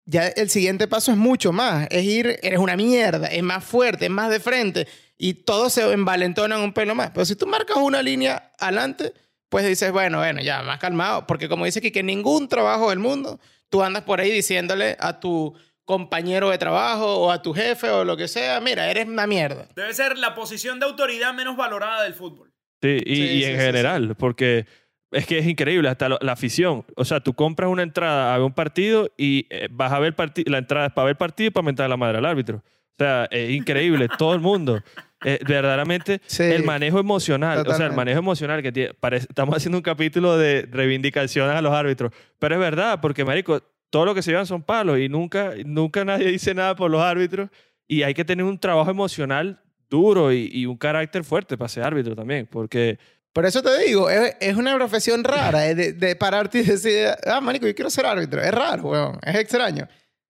ya 0.06 0.28
el 0.28 0.48
siguiente 0.48 0.88
paso 0.88 1.10
es 1.10 1.18
mucho 1.18 1.52
más. 1.52 1.88
Es 1.90 2.04
ir, 2.04 2.38
eres 2.42 2.58
una 2.58 2.76
mierda, 2.76 3.26
es 3.26 3.42
más 3.42 3.64
fuerte, 3.64 4.06
es 4.06 4.10
más 4.10 4.30
de 4.30 4.40
frente 4.40 4.86
y 5.18 5.34
todo 5.34 5.68
se 5.68 5.92
envalentona 5.92 6.58
un 6.58 6.72
pelo 6.72 6.94
más. 6.94 7.10
Pero 7.10 7.26
si 7.26 7.36
tú 7.36 7.46
marcas 7.46 7.76
una 7.78 8.02
línea 8.02 8.52
adelante, 8.58 9.12
pues 9.48 9.66
dices, 9.66 9.92
bueno, 9.92 10.18
bueno, 10.18 10.40
ya, 10.42 10.62
más 10.62 10.78
calmado. 10.78 11.26
Porque 11.26 11.48
como 11.48 11.64
dice 11.64 11.80
aquí, 11.80 11.90
que 11.90 12.02
ningún 12.02 12.48
trabajo 12.48 12.90
del 12.90 13.00
mundo, 13.00 13.40
tú 13.68 13.82
andas 13.82 14.04
por 14.04 14.20
ahí 14.20 14.30
diciéndole 14.30 14.96
a 15.00 15.18
tu 15.20 15.54
compañero 15.87 16.51
de 16.51 16.59
trabajo 16.59 17.16
o 17.16 17.31
a 17.31 17.40
tu 17.40 17.55
jefe 17.55 17.88
o 17.88 18.05
lo 18.05 18.16
que 18.16 18.29
sea, 18.29 18.61
mira, 18.61 18.90
eres 18.90 19.07
una 19.07 19.27
mierda. 19.27 19.68
Debe 19.75 19.94
ser 19.94 20.18
la 20.18 20.35
posición 20.35 20.79
de 20.79 20.87
autoridad 20.87 21.33
menos 21.33 21.57
valorada 21.57 22.03
del 22.03 22.12
fútbol. 22.12 22.53
Sí, 22.83 23.01
y, 23.07 23.44
en 23.44 23.59
general, 23.59 24.14
porque 24.16 24.66
es 25.12 25.27
que 25.27 25.38
es 25.38 25.46
increíble, 25.46 25.88
hasta 25.88 26.09
la, 26.09 26.33
afición. 26.33 26.85
O 26.96 27.05
sea, 27.05 27.20
tú 27.20 27.33
compras 27.33 27.70
una 27.70 27.83
entrada 27.83 28.35
a 28.35 28.37
ver 28.37 28.44
un 28.44 28.53
partido 28.53 29.11
y 29.16 29.46
eh, 29.49 29.68
vas 29.70 29.92
a 29.92 29.99
ver 29.99 30.14
la 30.46 30.59
entrada 30.59 30.88
es 30.88 30.92
para 30.92 31.07
ver 31.07 31.12
el 31.12 31.16
partido 31.16 31.49
y 31.49 31.51
para 31.51 31.64
mentar 31.64 31.88
la 31.88 31.96
madre 31.96 32.18
al 32.18 32.27
árbitro. 32.27 32.59
O 32.59 32.99
sea, 32.99 33.29
es 33.31 33.51
increíble, 33.51 34.09
todo 34.18 34.35
el 34.35 34.40
mundo. 34.40 34.83
Eh, 35.25 35.38
verdaderamente, 35.46 36.20
el 36.38 36.64
manejo 36.64 36.99
emocional, 36.99 37.66
o 37.66 37.75
sea, 37.75 37.87
el 37.87 37.92
manejo 37.92 38.18
emocional 38.18 38.62
que 38.62 38.72
tiene, 38.72 38.90
estamos 39.12 39.57
haciendo 39.57 39.79
un 39.79 39.83
capítulo 39.83 40.37
de 40.37 40.68
reivindicaciones 40.70 41.57
a 41.57 41.62
los 41.62 41.72
árbitros, 41.72 42.12
pero 42.38 42.57
es 42.57 42.61
verdad, 42.61 43.01
porque, 43.01 43.25
marico, 43.25 43.62
todo 43.96 44.04
lo 44.04 44.14
que 44.14 44.20
se 44.20 44.30
llevan 44.30 44.44
son 44.44 44.62
palos 44.62 44.98
y 44.98 45.09
nunca, 45.09 45.54
nunca 45.64 46.04
nadie 46.04 46.26
dice 46.26 46.52
nada 46.52 46.76
por 46.76 46.90
los 46.90 47.00
árbitros 47.00 47.48
y 47.88 48.02
hay 48.02 48.12
que 48.12 48.26
tener 48.26 48.44
un 48.44 48.59
trabajo 48.59 48.90
emocional 48.90 49.59
duro 49.88 50.35
y, 50.35 50.50
y 50.52 50.66
un 50.66 50.76
carácter 50.76 51.24
fuerte 51.24 51.56
para 51.56 51.70
ser 51.70 51.82
árbitro 51.82 52.14
también, 52.14 52.46
porque 52.46 52.98
por 53.32 53.46
eso 53.46 53.62
te 53.62 53.74
digo, 53.78 54.11
es, 54.11 54.54
una 54.54 54.74
profesión 54.74 55.24
rara 55.24 55.61
de, 55.61 55.94
de, 55.94 56.14
pararte 56.14 56.59
y 56.59 56.62
decir, 56.64 57.09
ah, 57.24 57.40
marico, 57.40 57.66
yo 57.66 57.74
quiero 57.74 57.88
ser 57.88 58.04
árbitro. 58.04 58.42
Es 58.42 58.52
raro, 58.52 58.82
weón. 58.82 59.18
Es 59.22 59.37
extraño. 59.37 59.88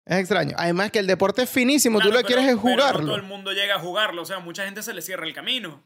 Es 0.06 0.19
extraño. 0.19 0.56
Además 0.58 0.89
que 0.89 1.00
el 1.00 1.08
deporte 1.08 1.41
es 1.41 1.50
finísimo, 1.50 2.00
tú 2.00 2.13
lo 2.13 2.22
quieres 2.24 2.45
es 2.45 2.56
jugarlo. 2.56 3.08
todo 3.08 3.15
el 3.17 3.24
mundo 3.24 3.52
llega 3.52 3.76
a 3.76 3.80
jugarlo, 3.80 4.22
o 4.22 4.26
sea, 4.26 4.39
mucha 4.39 4.63
gente 4.63 4.84
se 4.84 4.93
le 4.93 5.02
cierra 5.02 5.28
el 5.28 5.34
camino. 5.34 5.86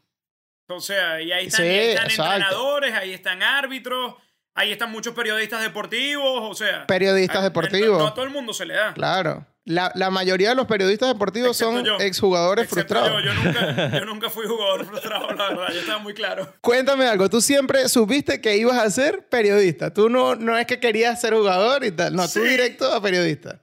O 0.68 0.78
sea, 0.78 1.20
y 1.20 1.32
ahí 1.32 1.46
están, 1.46 1.66
entrenadores, 1.66 2.94
ahí 2.94 3.12
están 3.12 3.42
árbitros, 3.42 4.14
ahí 4.54 4.72
están 4.72 4.90
muchos 4.90 5.14
periodistas 5.14 5.62
deportivos, 5.62 6.40
o 6.42 6.54
sea... 6.54 6.86
Periodistas 6.86 7.42
deportivos. 7.42 7.98
No, 7.98 8.06
a 8.06 8.14
todo 8.14 8.24
el 8.24 8.30
mundo 8.30 8.52
se 8.54 8.64
le 8.64 8.74
da. 8.74 8.94
Claro. 8.94 9.46
La, 9.66 9.90
la, 9.94 10.10
mayoría 10.10 10.50
de 10.50 10.54
los 10.54 10.66
periodistas 10.66 11.08
deportivos 11.08 11.56
son 11.56 11.86
exjugadores 12.00 12.68
frustrados. 12.68 13.22
Yo, 13.24 13.32
nunca, 13.32 13.90
yo 13.98 14.04
nunca 14.04 14.28
fui 14.28 14.46
jugador 14.46 14.84
frustrado, 14.84 15.32
la 15.32 15.48
verdad. 15.48 15.72
Yo 15.72 15.80
estaba 15.80 15.98
muy 15.98 16.12
claro. 16.12 16.54
Cuéntame 16.60 17.06
algo. 17.06 17.30
Tú 17.30 17.40
siempre 17.40 17.88
supiste 17.88 18.42
que 18.42 18.58
ibas 18.58 18.78
a 18.78 18.90
ser 18.90 19.26
periodista. 19.28 19.92
Tú 19.92 20.10
no, 20.10 20.34
no 20.34 20.58
es 20.58 20.66
que 20.66 20.80
querías 20.80 21.18
ser 21.18 21.32
jugador 21.32 21.82
y 21.82 21.92
tal. 21.92 22.14
No, 22.14 22.28
tú 22.28 22.42
directo 22.42 22.92
a 22.92 23.00
periodista. 23.00 23.62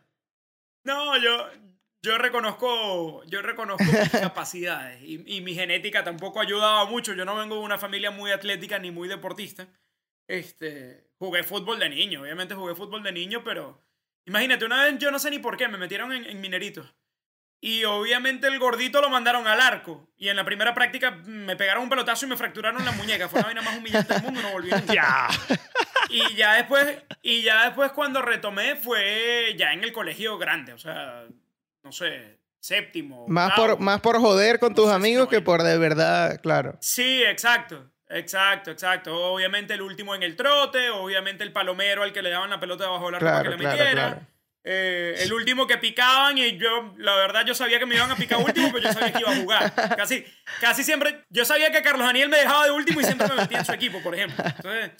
No, 0.84 1.16
yo, 1.20 1.48
yo 2.02 2.18
reconozco, 2.18 3.24
yo 3.26 3.44
reconozco 3.44 3.84
mis 3.84 4.10
capacidades 4.10 5.04
y, 5.04 5.38
y, 5.38 5.42
mi 5.42 5.54
genética 5.54 6.04
tampoco 6.04 6.42
ayudaba 6.42 6.86
mucho. 6.86 7.14
Yo 7.14 7.26
no 7.26 7.36
vengo 7.36 7.58
de 7.58 7.62
una 7.62 7.78
familia 7.78 8.10
muy 8.10 8.32
atlética 8.32 8.80
ni 8.80 8.90
muy 8.90 9.08
deportista. 9.08 9.68
Este, 10.32 11.10
jugué 11.18 11.44
fútbol 11.44 11.80
de 11.80 11.90
niño. 11.90 12.22
Obviamente 12.22 12.56
jugué 12.56 12.76
fútbol 12.76 13.04
de 13.04 13.12
niño, 13.12 13.44
pero 13.44 13.82
Imagínate, 14.26 14.66
una 14.66 14.84
vez 14.84 14.98
yo 15.00 15.12
no 15.12 15.20
sé 15.20 15.32
ni 15.32 15.40
por 15.40 15.58
qué, 15.58 15.68
me 15.68 15.78
metieron 15.78 16.14
en, 16.14 16.26
en 16.26 16.42
mineritos. 16.42 16.94
Y 17.60 17.84
obviamente 17.84 18.48
el 18.48 18.58
gordito 18.58 19.02
lo 19.02 19.10
mandaron 19.10 19.48
al 19.48 19.62
arco. 19.62 20.08
Y 20.18 20.30
en 20.30 20.36
la 20.36 20.44
primera 20.44 20.74
práctica 20.74 21.12
me 21.26 21.56
pegaron 21.56 21.84
un 21.84 21.90
pelotazo 21.90 22.26
y 22.26 22.30
me 22.30 22.38
fracturaron 22.38 22.84
la 22.84 22.92
muñeca. 22.94 23.30
Fue 23.30 23.40
la 23.40 23.48
vaina 23.48 23.62
más 23.62 23.78
humillante 23.78 24.14
del 24.14 24.24
mundo, 24.24 24.42
no 24.42 24.52
volví. 24.52 24.72
Y 26.10 26.36
ya 26.36 26.56
después, 26.56 26.98
y 27.22 27.44
ya 27.44 27.66
después 27.66 27.92
cuando 27.92 28.22
retomé 28.22 28.76
fue 28.76 29.56
ya 29.58 29.74
en 29.74 29.84
el 29.84 29.94
colegio 29.94 30.38
grande, 30.38 30.74
o 30.74 30.78
sea, 30.78 31.26
no 31.84 31.92
sé, 31.92 32.40
séptimo. 32.60 33.28
Más, 33.28 33.54
por, 33.54 33.80
más 33.80 34.02
por 34.02 34.20
joder 34.20 34.60
con 34.60 34.76
tus 34.76 34.90
amigos 34.90 35.30
que 35.30 35.42
por 35.42 35.64
de 35.64 35.78
verdad, 35.78 36.42
claro. 36.42 36.78
Sí, 36.82 37.24
exacto. 37.24 37.90
Exacto, 38.14 38.72
exacto. 38.72 39.16
Obviamente 39.34 39.74
el 39.74 39.82
último 39.82 40.14
en 40.16 40.24
el 40.24 40.36
trote, 40.36 40.90
obviamente 40.90 41.44
el 41.44 41.52
palomero 41.52 42.04
al 42.04 42.14
que 42.14 42.22
le 42.22 42.30
daban 42.30 42.50
la 42.50 42.60
pelota 42.60 42.86
debajo 42.86 43.06
de 43.06 43.12
la 43.14 43.20
ropa 43.20 43.44
que 43.44 43.50
le 43.50 43.58
metiera. 43.58 44.28
Eh, 44.64 45.16
el 45.18 45.34
último 45.34 45.66
que 45.66 45.80
picaban 45.80 46.38
y 46.38 46.56
yo, 46.58 46.94
la 46.98 47.16
verdad, 47.16 47.44
yo 47.46 47.56
sabía 47.56 47.80
que 47.80 47.88
me 47.88 47.96
iban 47.96 48.12
a 48.12 48.16
picar 48.16 48.40
último, 48.40 48.72
pero 48.72 48.84
yo 48.84 48.94
sabía 48.94 49.12
que 49.12 49.20
iba 49.20 49.32
a 49.32 49.36
jugar. 49.36 49.74
Casi, 49.98 50.24
casi 50.60 50.84
siempre, 50.84 51.26
yo 51.30 51.46
sabía 51.46 51.72
que 51.72 51.82
Carlos 51.82 52.06
Daniel 52.06 52.30
me 52.30 52.38
dejaba 52.38 52.66
de 52.66 52.72
último 52.72 53.02
y 53.02 53.04
siempre 53.04 53.28
me 53.28 53.36
metía 53.36 53.60
en 53.60 53.66
su 53.66 53.74
equipo, 53.74 54.02
por 54.04 54.14
ejemplo. 54.14 54.44
Entonces, 54.46 54.92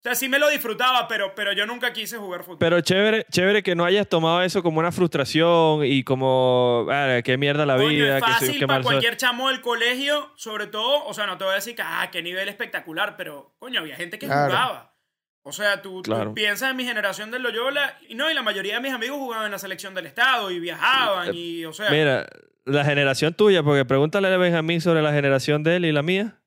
O 0.00 0.02
sea, 0.02 0.14
sí 0.14 0.30
me 0.30 0.38
lo 0.38 0.48
disfrutaba, 0.48 1.06
pero, 1.08 1.34
pero 1.34 1.52
yo 1.52 1.66
nunca 1.66 1.92
quise 1.92 2.16
jugar 2.16 2.42
fútbol. 2.42 2.56
Pero 2.58 2.80
chévere, 2.80 3.26
chévere 3.30 3.62
que 3.62 3.74
no 3.74 3.84
hayas 3.84 4.08
tomado 4.08 4.40
eso 4.42 4.62
como 4.62 4.78
una 4.80 4.92
frustración 4.92 5.84
y 5.84 6.04
como, 6.04 6.86
ah, 6.90 7.20
qué 7.22 7.36
mierda 7.36 7.66
la 7.66 7.76
Coño, 7.76 7.88
vida, 7.88 8.16
es 8.16 8.24
que 8.24 8.30
soy- 8.32 8.40
fácil 8.46 8.58
qué 8.60 8.66
para 8.66 8.82
cualquier 8.82 9.18
chamo 9.18 9.48
del 9.50 9.60
colegio, 9.60 10.32
sobre 10.36 10.66
todo, 10.68 11.04
o 11.04 11.12
sea, 11.12 11.26
no 11.26 11.36
te 11.36 11.44
voy 11.44 11.52
a 11.52 11.56
decir 11.56 11.76
que, 11.76 11.82
ah, 11.84 12.08
qué 12.10 12.22
nivel 12.22 12.48
espectacular, 12.48 13.18
pero, 13.18 13.54
coño, 13.58 13.80
había 13.80 13.94
gente 13.96 14.18
que 14.18 14.24
Claro. 14.24 14.46
jugaba. 14.50 14.94
O 15.42 15.52
sea, 15.52 15.82
tú, 15.82 16.02
piensas 16.34 16.70
en 16.70 16.76
mi 16.76 16.84
generación 16.84 17.30
del 17.30 17.42
Loyola, 17.42 17.98
y 18.08 18.14
no, 18.14 18.30
y 18.30 18.34
la 18.34 18.42
mayoría 18.42 18.76
de 18.76 18.80
mis 18.80 18.92
amigos 18.92 19.18
jugaban 19.18 19.44
en 19.46 19.52
la 19.52 19.58
selección 19.58 19.94
del 19.94 20.06
Estado 20.06 20.50
y 20.50 20.60
viajaban, 20.60 21.34
y, 21.34 21.66
o 21.66 21.74
sea, 21.74 21.90
Mira, 21.90 22.26
la 22.64 22.84
generación 22.86 23.34
tuya, 23.34 23.62
porque 23.62 23.84
pregúntale 23.84 24.28
a 24.32 24.36
Benjamín 24.38 24.80
sobre 24.80 25.02
la 25.02 25.12
generación 25.12 25.62
de 25.62 25.76
él 25.76 25.84
y 25.84 25.92
la 25.92 26.02
mía. 26.02 26.40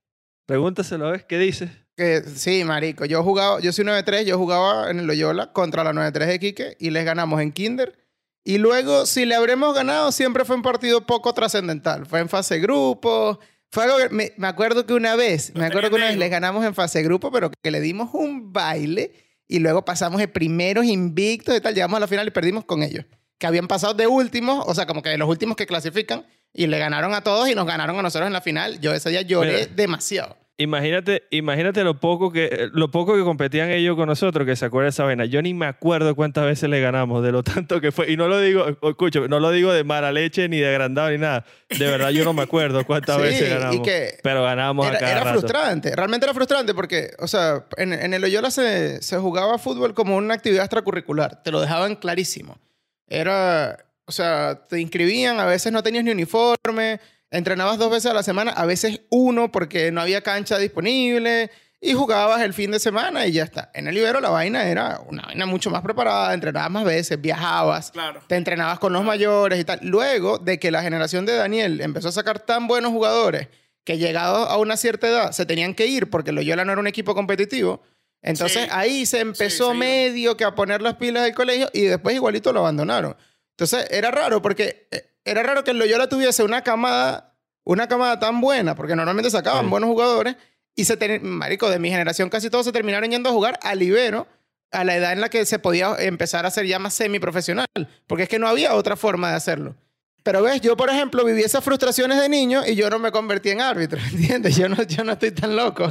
Pregúntaselo 0.48 1.08
a 1.08 1.12
ver 1.12 1.28
qué 1.28 1.38
dice. 1.38 1.83
Que, 1.96 2.24
sí, 2.24 2.64
marico. 2.64 3.06
Yo 3.06 3.24
jugaba, 3.24 3.60
yo 3.60 3.72
soy 3.72 3.86
9-3, 3.86 4.24
yo 4.24 4.38
jugaba 4.38 4.90
en 4.90 5.00
el 5.00 5.06
Loyola 5.06 5.54
contra 5.54 5.84
la 5.84 5.92
9-3 5.94 6.26
de 6.26 6.40
Quique 6.40 6.78
y 6.80 6.90
les 6.90 7.06
ganamos 7.06 7.42
en 7.42 7.52
Kinder. 7.52 7.98
Y 8.44 8.58
luego, 8.58 9.06
si 9.06 9.26
le 9.26 9.36
habremos 9.36 9.74
ganado, 9.74 10.12
siempre 10.12 10.44
fue 10.44 10.56
un 10.56 10.64
partido 10.64 11.06
poco 11.06 11.34
trascendental. 11.34 12.06
Fue 12.06 12.20
en 12.20 12.30
fase 12.30 12.60
grupo. 12.60 13.40
Fue 13.72 13.84
algo 13.86 13.98
que 13.98 14.10
me, 14.10 14.34
me 14.38 14.48
acuerdo 14.48 14.86
que 14.86 14.94
una 14.94 15.16
vez, 15.16 15.54
me 15.56 15.66
acuerdo 15.66 15.90
que 15.90 15.96
una 15.96 16.08
vez 16.08 16.18
les 16.18 16.30
ganamos 16.30 16.66
en 16.66 16.76
fase 16.76 17.02
grupo, 17.04 17.32
pero 17.32 17.50
que 17.50 17.72
le 17.72 17.80
dimos 17.80 18.10
un 18.14 18.52
baile 18.52 19.14
y 19.48 19.60
luego 19.60 19.86
pasamos 19.86 20.20
de 20.20 20.28
primeros 20.28 20.86
invictos 20.86 21.56
y 21.56 21.62
tal. 21.62 21.74
Llegamos 21.74 21.98
a 21.98 22.00
la 22.02 22.08
final 22.08 22.28
y 22.28 22.32
perdimos 22.32 22.66
con 22.66 22.84
ellos. 22.84 23.06
Que 23.38 23.48
habían 23.48 23.68
pasado 23.68 23.94
de 23.94 24.08
últimos, 24.08 24.64
o 24.68 24.76
sea, 24.76 24.86
como 24.86 25.02
que 25.02 25.10
de 25.10 25.18
los 25.18 25.30
últimos 25.30 25.56
que 25.56 25.66
clasifican 25.66 26.26
y 26.54 26.68
le 26.68 26.78
ganaron 26.80 27.14
a 27.14 27.22
todos 27.22 27.50
y 27.50 27.56
nos 27.56 27.66
ganaron 27.66 27.98
a 27.98 28.02
nosotros 28.02 28.28
en 28.28 28.34
la 28.34 28.42
final. 28.42 28.80
Yo 28.80 28.94
ese 28.94 29.10
día 29.10 29.22
lloré 29.22 29.54
Mira. 29.54 29.72
demasiado. 29.76 30.38
Imagínate, 30.58 31.24
imagínate 31.32 31.84
lo 31.84 32.00
poco 32.00 32.32
que 32.32 32.70
lo 32.74 32.92
poco 32.92 33.16
que 33.16 33.24
competían 33.24 33.72
ellos 33.72 33.96
con 33.96 34.08
nosotros, 34.08 34.46
que 34.46 34.56
se 34.56 34.66
acuerda 34.66 34.86
de 34.86 34.90
esa 34.92 35.04
vaina. 35.04 35.26
Yo 35.26 35.42
ni 35.42 35.52
me 35.56 35.66
acuerdo 35.66 36.16
cuántas 36.16 36.46
veces 36.46 36.70
le 36.70 36.80
ganamos, 36.80 37.24
de 37.24 37.32
lo 37.32 37.42
tanto 37.42 37.82
que 37.82 37.92
fue. 37.92 38.12
Y 38.12 38.18
no 38.18 38.28
lo 38.28 38.40
digo, 38.40 38.68
escucho, 38.84 39.28
no 39.28 39.40
lo 39.40 39.50
digo 39.50 39.74
de 39.74 39.84
mala 39.84 40.12
leche, 40.12 40.48
ni 40.48 40.60
de 40.60 40.68
agrandado, 40.70 41.10
ni 41.10 41.18
nada. 41.18 41.44
De 41.70 41.88
verdad, 41.88 42.12
yo 42.12 42.24
no 42.24 42.34
me 42.34 42.44
acuerdo 42.44 42.86
cuántas 42.86 43.18
Sí, 43.22 43.24
veces 43.24 43.48
y 43.48 43.50
ganamos. 43.52 43.82
que 43.88 44.20
pero 44.22 44.44
ganamos 44.44 44.86
a 44.86 44.90
Era, 44.92 45.00
cada 45.00 45.12
era 45.12 45.24
rato. 45.24 45.40
frustrante, 45.40 45.96
realmente 45.96 46.26
era 46.28 46.34
frustrante 46.36 46.74
porque, 46.76 47.10
o 47.18 47.28
sea, 47.28 47.66
en, 47.78 47.92
en 47.94 48.14
el 48.14 48.22
Loyola 48.22 48.52
se, 48.52 49.02
se 49.02 49.18
jugaba 49.18 49.58
fútbol 49.58 49.96
como 49.96 50.16
una 50.18 50.36
actividad 50.36 50.66
extracurricular, 50.66 51.42
te 51.42 51.52
lo 51.52 51.62
dejaban 51.62 51.96
clarísimo. 51.96 52.60
Era, 53.08 53.86
o 54.06 54.12
sea, 54.12 54.66
te 54.70 54.80
inscribían, 54.80 55.40
a 55.40 55.46
veces 55.46 55.72
no 55.74 55.82
tenías 55.82 56.04
ni 56.04 56.12
uniforme, 56.12 57.00
entrenabas 57.38 57.78
dos 57.78 57.92
veces 57.92 58.12
a 58.12 58.14
la 58.14 58.24
semana, 58.24 58.52
a 58.52 58.66
veces 58.66 59.02
uno 59.10 59.52
porque 59.52 59.92
no 59.92 60.02
había 60.02 60.22
cancha 60.22 60.58
disponible 60.58 61.50
y 61.82 61.94
jugabas 61.94 62.42
el 62.42 62.54
fin 62.54 62.72
de 62.72 62.80
semana 62.80 63.26
y 63.28 63.34
ya 63.34 63.44
está. 63.44 63.70
En 63.74 63.88
el 63.88 63.98
Ibero 63.98 64.22
la 64.22 64.30
vaina 64.30 64.68
era 64.70 65.02
una 65.08 65.24
vaina 65.24 65.46
mucho 65.46 65.70
más 65.70 65.82
preparada, 65.82 66.34
entrenabas 66.34 66.72
más 66.72 66.86
veces, 66.86 67.20
viajabas, 67.20 67.92
claro. 67.92 68.22
te 68.28 68.36
entrenabas 68.36 68.80
con 68.80 68.94
los 68.94 69.04
mayores 69.04 69.60
y 69.60 69.66
tal. 69.66 69.80
Luego 69.82 70.38
de 70.38 70.60
que 70.60 70.72
la 70.72 70.82
generación 70.84 71.26
de 71.26 71.36
Daniel 71.36 71.82
empezó 71.82 72.08
a 72.10 72.12
sacar 72.14 72.40
tan 72.40 72.68
buenos 72.68 72.92
jugadores 72.92 73.48
que 73.84 73.98
llegados 73.98 74.48
a 74.50 74.56
una 74.58 74.78
cierta 74.78 75.08
edad 75.08 75.32
se 75.34 75.46
tenían 75.46 75.74
que 75.74 75.88
ir 75.88 76.10
porque 76.10 76.32
Loyola 76.32 76.64
no 76.64 76.72
era 76.72 76.80
un 76.80 76.88
equipo 76.88 77.14
competitivo, 77.16 77.82
entonces 78.22 78.64
Sí. 78.64 78.70
ahí 78.72 79.06
se 79.06 79.20
empezó 79.20 79.72
sí. 79.74 79.78
medio 79.78 80.38
que 80.38 80.46
a 80.46 80.56
poner 80.56 80.82
las 80.82 80.94
pilas 80.96 81.24
del 81.24 81.34
colegio 81.34 81.70
y 81.74 81.82
después 81.82 82.16
igualito 82.16 82.54
lo 82.54 82.62
abandonaron. 82.62 83.18
Entonces 83.50 83.86
era 83.92 84.10
raro 84.10 84.42
porque 84.42 84.88
eh, 84.92 85.04
era 85.26 85.44
raro 85.44 85.64
que 85.64 85.72
el 85.72 85.78
Loyola 85.80 86.08
tuviese 86.10 86.44
una 86.44 86.62
camada, 86.64 87.34
una 87.64 87.88
camada 87.88 88.20
tan 88.20 88.42
buena 88.42 88.76
porque 88.76 88.96
normalmente 88.96 89.30
sacaban 89.32 89.66
Sí. 89.66 89.70
buenos 89.70 89.88
jugadores 89.90 90.36
y 90.76 90.86
se 90.86 90.98
ten- 90.98 91.24
marico 91.26 91.70
de 91.70 91.80
mi 91.80 91.90
generación 91.90 92.30
casi 92.30 92.50
todos 92.50 92.66
se 92.66 92.72
terminaron 92.72 93.10
yendo 93.10 93.30
a 93.30 93.34
jugar 93.34 93.60
al 93.62 93.82
Ibero 93.82 94.28
a 94.72 94.84
la 94.84 94.96
edad 94.96 95.12
en 95.14 95.22
la 95.22 95.30
que 95.30 95.46
se 95.46 95.60
podía 95.60 95.96
empezar 96.00 96.46
a 96.46 96.48
hacer 96.48 96.66
ya 96.66 96.80
más 96.80 96.96
semiprofesional, 96.96 97.68
porque 98.08 98.24
es 98.24 98.30
que 98.30 98.40
no 98.40 98.48
había 98.48 98.74
otra 98.74 98.96
forma 98.96 99.30
de 99.30 99.36
hacerlo. 99.36 99.76
Pero 100.24 100.42
ves, 100.42 100.62
yo 100.62 100.76
por 100.78 100.90
ejemplo 100.90 101.24
viví 101.26 101.44
esas 101.44 101.64
frustraciones 101.64 102.20
de 102.20 102.28
niño 102.30 102.64
y 102.66 102.74
yo 102.76 102.90
no 102.90 102.98
me 102.98 103.12
convertí 103.12 103.50
en 103.52 103.62
árbitro, 103.62 104.00
¿entiendes? 104.12 104.56
Yo 104.58 104.68
no, 104.70 104.82
yo 104.82 105.04
no 105.04 105.12
estoy 105.12 105.32
tan 105.32 105.56
loco. 105.56 105.88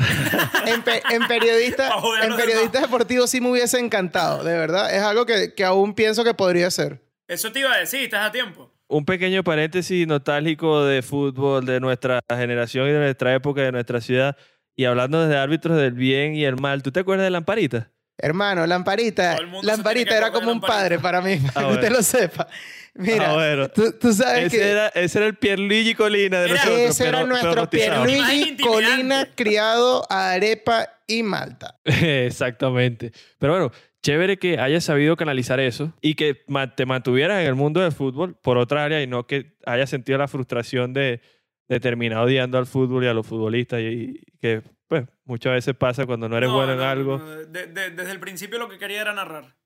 En, 0.66 0.82
pe- 0.82 1.02
en 1.10 1.28
periodista, 1.28 1.94
en 2.22 2.34
periodista 2.34 2.80
deportivo 2.80 3.26
sí 3.28 3.40
me 3.40 3.50
hubiese 3.50 3.78
encantado, 3.78 4.42
de 4.42 4.56
verdad. 4.56 4.92
Es 4.92 5.02
algo 5.02 5.26
que, 5.26 5.54
que 5.54 5.64
aún 5.64 5.94
pienso 5.94 6.24
que 6.24 6.34
podría 6.34 6.70
ser. 6.70 7.02
Eso 7.28 7.52
te 7.52 7.60
iba 7.60 7.72
a 7.72 7.78
decir, 7.78 8.00
estás 8.00 8.26
a 8.26 8.32
tiempo. 8.32 8.71
Un 8.92 9.06
pequeño 9.06 9.42
paréntesis 9.42 10.06
nostálgico 10.06 10.84
de 10.84 11.00
fútbol 11.00 11.64
de 11.64 11.80
nuestra 11.80 12.20
generación 12.28 12.88
y 12.88 12.92
de 12.92 12.98
nuestra 12.98 13.34
época, 13.34 13.62
de 13.62 13.72
nuestra 13.72 14.00
ciudad. 14.02 14.36
Y 14.76 14.84
hablando 14.84 15.26
de 15.26 15.36
árbitros 15.36 15.78
del 15.78 15.92
bien 15.92 16.34
y 16.34 16.44
el 16.44 16.56
mal, 16.56 16.82
¿tú 16.82 16.92
te 16.92 17.00
acuerdas 17.00 17.24
de 17.24 17.30
Lamparita? 17.30 17.90
Hermano, 18.18 18.66
Lamparita, 18.66 19.38
Lamparita 19.62 20.16
era 20.16 20.30
como 20.30 20.52
un 20.52 20.60
padre 20.60 20.98
para 20.98 21.22
mí, 21.22 21.36
para 21.36 21.48
Ah, 21.48 21.52
que 21.54 21.60
bueno. 21.64 21.74
usted 21.80 21.90
lo 21.90 22.02
sepa. 22.02 22.46
Mira, 22.94 23.30
Ah, 23.30 23.34
bueno. 23.34 23.68
tú, 23.70 23.92
tú 23.98 24.12
sabes 24.12 24.44
Ese 24.48 24.58
que 24.58 24.70
era, 24.70 24.88
ese 24.88 25.18
era 25.18 25.26
el 25.26 25.36
Pierluigi 25.36 25.94
Colina 25.94 26.40
de 26.40 26.50
Era- 26.50 26.54
nosotros. 26.56 26.78
ese 26.80 27.08
era 27.08 27.18
pero- 27.20 27.28
nuestro 27.28 27.70
Pierluigi. 27.70 28.56
Colina 28.58 29.26
criado 29.34 30.06
a 30.10 30.32
arepa 30.32 30.88
y 31.06 31.22
malta. 31.22 31.78
Exactamente. 31.86 33.12
Pero 33.38 33.52
bueno, 33.54 33.72
chévere 34.02 34.38
que 34.38 34.58
hayas 34.58 34.84
sabido 34.84 35.16
canalizar 35.16 35.60
eso 35.60 35.92
y 36.00 36.14
que 36.14 36.34
te 36.76 36.86
mantuvieras 36.86 37.40
en 37.40 37.46
el 37.46 37.54
mundo 37.54 37.80
del 37.80 37.92
fútbol 37.92 38.34
por 38.42 38.58
otra 38.58 38.84
área 38.84 39.02
y 39.02 39.06
no 39.06 39.26
que 39.26 39.56
hayas 39.64 39.90
sentido 39.90 40.18
la 40.18 40.28
frustración 40.28 40.92
de, 40.92 41.20
de 41.68 41.80
terminar 41.80 42.18
odiando 42.24 42.58
al 42.58 42.66
fútbol 42.66 43.04
y 43.04 43.08
a 43.08 43.14
los 43.14 43.26
futbolistas 43.26 43.80
y, 43.80 43.84
y 44.26 44.38
que 44.40 44.62
pues 44.88 45.06
muchas 45.24 45.52
veces 45.54 45.74
pasa 45.76 46.04
cuando 46.04 46.28
no 46.28 46.36
eres 46.36 46.50
No, 46.50 46.56
bueno 46.56 46.72
en 46.72 46.78
no, 46.78 46.84
algo. 46.84 47.18
no, 47.18 47.26
de- 47.46 47.66
de- 47.68 47.90
desde 47.90 48.10
el 48.12 48.20
principio 48.20 48.58
lo 48.58 48.68
que 48.68 48.78
quería 48.78 49.00
era 49.00 49.12
narrar. 49.14 49.56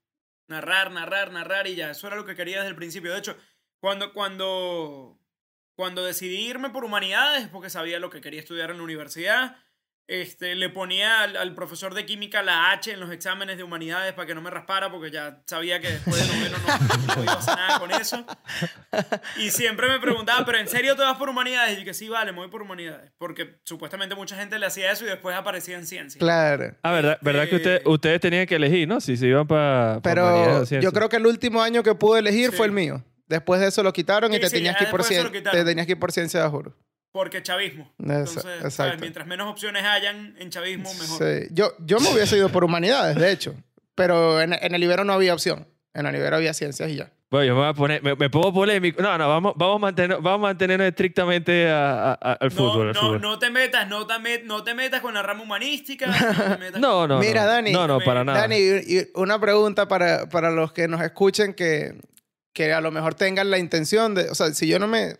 Narrar, 0.47 0.91
narrar, 0.91 1.33
narrar 1.33 1.67
y 1.67 1.75
ya. 1.75 1.91
Eso 1.91 2.07
era 2.07 2.15
lo 2.15 2.23
que 2.25 2.35
quería 2.35 2.57
desde 2.59 2.69
el 2.69 2.75
principio. 2.77 3.11
De 3.11 3.19
hecho, 3.19 3.35
cuando, 3.81 4.13
cuando, 4.13 5.19
cuando 5.75 6.05
decidí 6.05 6.47
irme 6.47 6.69
por 6.69 6.85
humanidades, 6.85 7.49
porque 7.49 7.69
sabía 7.69 7.99
lo 7.99 8.09
que 8.09 8.21
quería 8.21 8.39
estudiar 8.39 8.71
en 8.71 8.77
la 8.77 8.83
universidad, 8.83 9.57
este, 10.07 10.55
le 10.55 10.69
ponía 10.69 11.21
al, 11.23 11.35
al 11.35 11.53
profesor 11.53 11.93
de 11.93 12.05
química 12.05 12.41
la 12.41 12.71
H 12.71 12.91
en 12.91 12.99
los 12.99 13.11
exámenes 13.11 13.57
de 13.57 13.63
humanidades 13.63 14.13
para 14.13 14.25
que 14.25 14.33
no 14.35 14.41
me 14.41 14.49
raspara, 14.49 14.89
porque 14.89 15.11
ya 15.11 15.41
sabía 15.45 15.79
que 15.81 15.89
después 15.91 16.15
de 16.17 16.33
noveno 16.37 16.57
no, 16.65 17.15
no 17.15 17.23
iba 17.23 17.33
a 17.33 17.37
hacer 17.37 17.55
nada 17.55 17.79
con 17.79 17.91
eso. 17.91 18.25
Y 19.37 19.51
siempre 19.51 19.89
me 19.89 19.99
preguntaba, 19.99 20.45
¿pero 20.45 20.57
en 20.59 20.67
serio 20.67 20.95
te 20.95 21.01
vas 21.01 21.17
por 21.17 21.29
humanidades? 21.29 21.79
Y 21.79 21.83
que 21.83 21.93
sí, 21.93 22.07
vale, 22.07 22.31
me 22.31 22.39
voy 22.39 22.47
por 22.49 22.61
humanidades. 22.61 23.11
Porque 23.17 23.59
supuestamente 23.63 24.15
mucha 24.15 24.35
gente 24.37 24.57
le 24.59 24.65
hacía 24.65 24.91
eso 24.91 25.03
y 25.05 25.07
después 25.07 25.35
aparecía 25.35 25.77
en 25.77 25.85
ciencia. 25.85 26.19
Claro. 26.19 26.75
Ah, 26.83 26.91
¿verdad, 26.91 27.17
¿verdad 27.21 27.47
que 27.49 27.55
usted- 27.57 27.75
Este- 27.77 27.89
ustedes 27.89 28.21
tenían 28.21 28.45
que 28.45 28.55
elegir, 28.55 28.87
no? 28.87 29.01
Si 29.01 29.17
se 29.17 29.27
iban 29.27 29.45
para... 29.47 29.99
Pero 30.01 30.63
yo 30.63 30.91
creo 30.93 31.09
que 31.09 31.17
el 31.17 31.25
último 31.27 31.61
año 31.61 31.83
que 31.83 31.95
pude 31.95 32.19
elegir 32.19 32.51
Sí. 32.51 32.55
fue 32.57 32.65
el 32.67 32.71
mío. 32.71 33.03
Después 33.27 33.59
de 33.59 33.67
eso 33.67 33.83
lo 33.83 33.91
quitaron 33.91 34.31
y 34.31 34.35
Sí, 34.35 34.41
te, 34.41 34.47
sí, 34.49 34.55
tenías 34.55 34.77
que 34.77 34.85
ir 34.85 34.89
por 34.89 35.03
te 35.05 35.63
tenías 35.65 35.85
que 35.85 35.91
ir 35.91 35.99
por 35.99 36.13
ciencia 36.13 36.41
de 36.41 36.47
juro. 36.49 36.73
Porque 37.17 37.41
chavismo. 37.41 37.91
Eso, 37.97 38.09
Entonces, 38.11 38.43
¿sabes? 38.43 38.63
exacto. 38.63 38.97
mientras 38.99 39.25
menos 39.25 39.47
opciones 39.47 39.83
hayan 39.83 40.35
en 40.37 40.51
chavismo, 40.51 40.93
mejor. 40.93 41.17
Sí. 41.17 41.47
Yo, 41.51 41.71
yo 41.79 41.99
me 41.99 42.09
hubiese 42.13 42.37
ido 42.37 42.49
por 42.49 42.63
humanidades, 42.63 43.15
de 43.17 43.31
hecho. 43.31 43.55
Pero 43.95 44.39
en, 44.39 44.53
en 44.53 44.75
el 44.75 44.83
Ibero 44.83 45.03
no 45.03 45.13
había 45.13 45.33
opción. 45.33 45.67
En 45.95 46.05
el 46.05 46.15
Ibero 46.15 46.35
había 46.35 46.53
ciencias 46.53 46.87
y 46.91 46.97
ya. 46.97 47.09
Bueno, 47.31 47.45
yo 47.47 47.53
me 47.55 47.61
voy 47.61 47.69
a 47.69 47.73
poner... 47.73 48.03
Me, 48.03 48.15
me 48.15 48.29
pongo 48.29 48.53
polémico. 48.53 49.01
No, 49.01 49.17
no, 49.17 49.27
vamos, 49.27 49.53
vamos, 49.57 49.77
a, 49.77 49.79
mantener, 49.79 50.17
vamos 50.21 50.35
a 50.35 50.37
mantenernos 50.49 50.87
estrictamente 50.87 51.67
a- 51.69 52.11
a- 52.11 52.19
a- 52.21 52.33
al 52.33 52.49
No, 52.49 52.55
fútbol. 52.55 52.87
al 52.89 52.93
no, 52.93 53.01
fútbol. 53.01 53.21
no 53.21 53.39
te 53.39 53.49
metas, 53.49 53.87
no 53.89 54.05
te, 54.05 54.13
met- 54.13 54.43
no 54.43 54.63
te 54.63 54.75
metas 54.75 55.01
con 55.01 55.13
la 55.15 55.23
rama 55.23 55.41
humanística. 55.41 56.05
No, 56.05 56.13
te 56.13 56.57
metas 56.59 56.79
No, 56.79 57.07
no, 57.07 57.17
Mira, 57.19 57.41
no. 57.45 57.47
Dani. 57.49 57.71
No, 57.73 57.87
no, 57.87 57.99
para 57.99 58.23
nada. 58.23 58.41
Dani, 58.41 58.59
una 59.15 59.39
pregunta 59.41 59.87
para, 59.87 60.29
para 60.29 60.51
los 60.51 60.71
que 60.71 60.87
nos 60.87 61.01
escuchen 61.01 61.53
que, 61.55 61.95
que 62.53 62.71
a 62.73 62.79
lo 62.79 62.91
mejor 62.91 63.15
tengan 63.15 63.49
la 63.49 63.57
intención 63.57 64.13
de... 64.15 64.29
O 64.29 64.35
sea, 64.35 64.53
si 64.53 64.67
yo 64.67 64.77
no 64.79 64.87
me, 64.87 65.15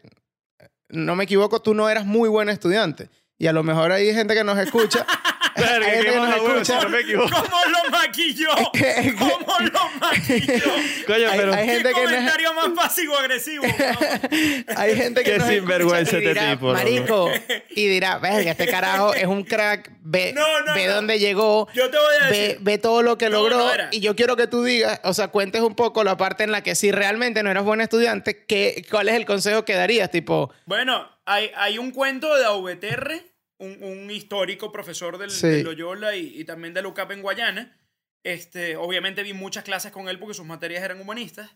no 0.89 1.15
me 1.15 1.25
equivoco, 1.25 1.61
tú 1.61 1.73
no 1.73 1.89
eras 1.89 2.05
muy 2.05 2.29
buen 2.29 2.49
estudiante. 2.49 3.09
Y 3.37 3.47
a 3.47 3.53
lo 3.53 3.63
mejor 3.63 3.91
hay 3.91 4.13
gente 4.13 4.33
que 4.33 4.43
nos 4.43 4.57
escucha... 4.57 5.05
Verga, 5.57 5.91
qué 5.91 6.09
escucha- 6.09 6.81
no 6.83 6.89
me 6.89 6.99
equivoco. 6.99 7.29
¿Cómo 7.29 7.57
lo 7.69 7.89
maquilló? 7.91 8.49
¿Cómo 9.19 9.55
lo 9.59 9.89
maquilló? 9.99 10.71
Coño, 11.07 11.29
Hay- 11.29 11.39
pero... 11.39 11.53
hay 11.53 11.67
gente 11.67 11.89
¿Qué 11.89 11.93
que 11.95 12.01
no- 12.01 12.05
comentario 12.09 12.53
más 12.53 12.69
pasivo-agresivo? 12.69 13.63
weón? 13.63 14.65
Hay 14.77 14.95
gente 14.95 15.23
que 15.23 15.31
Qué 15.33 15.37
nos 15.39 15.47
sinvergüenza 15.49 16.17
escucha 16.17 16.17
y 16.19 16.27
este 16.27 16.39
dirá, 16.39 16.51
tipo, 16.53 16.67
loco. 16.67 16.77
marico, 16.77 17.31
y 17.69 17.87
dirá, 17.87 18.17
verga, 18.19 18.51
este 18.51 18.67
carajo 18.67 19.13
es 19.13 19.25
un 19.25 19.43
crack, 19.43 19.91
ve, 20.01 20.33
No, 20.33 20.61
no, 20.61 20.73
ve 20.73 20.85
no. 20.87 20.93
dónde 20.95 21.19
llegó, 21.19 21.67
Yo 21.73 21.89
te 21.89 21.97
voy 21.97 22.15
a 22.21 22.29
ve, 22.29 22.37
decir. 22.39 22.57
ve 22.61 22.77
todo 22.77 23.01
lo 23.01 23.17
que 23.17 23.29
No, 23.29 23.37
logró, 23.39 23.57
no 23.57 23.73
era. 23.73 23.89
y 23.91 23.99
yo 23.99 24.15
quiero 24.15 24.35
que 24.35 24.47
tú 24.47 24.63
digas, 24.63 24.99
o 25.03 25.13
sea, 25.13 25.29
cuentes 25.29 25.61
un 25.61 25.75
poco 25.75 26.03
la 26.03 26.17
parte 26.17 26.43
en 26.43 26.51
la 26.51 26.61
que 26.61 26.75
si 26.75 26.91
realmente 26.91 27.41
no 27.43 27.49
eras 27.51 27.63
buen 27.63 27.81
estudiante, 27.81 28.45
¿qué, 28.45 28.85
¿cuál 28.89 29.09
es 29.09 29.15
el 29.15 29.25
consejo 29.25 29.65
que 29.65 29.73
darías? 29.73 30.11
Tipo, 30.11 30.51
Bueno, 30.65 31.09
hay, 31.25 31.51
hay 31.55 31.77
un 31.77 31.91
cuento 31.91 32.35
de 32.35 32.45
AVTR, 32.45 33.21
un, 33.59 33.81
un 33.83 34.11
histórico 34.11 34.71
profesor 34.71 35.17
del, 35.17 35.31
Sí. 35.31 35.47
del 35.47 35.63
Loyola 35.63 36.15
y, 36.15 36.39
y 36.39 36.45
también 36.45 36.73
del 36.73 36.85
UCAP 36.85 37.11
en 37.11 37.21
Guayana. 37.21 37.77
Este, 38.23 38.75
obviamente 38.75 39.23
vi 39.23 39.33
muchas 39.33 39.63
clases 39.63 39.91
con 39.91 40.09
él 40.09 40.19
porque 40.19 40.33
sus 40.33 40.45
materias 40.45 40.83
eran 40.83 40.99
humanistas. 40.99 41.49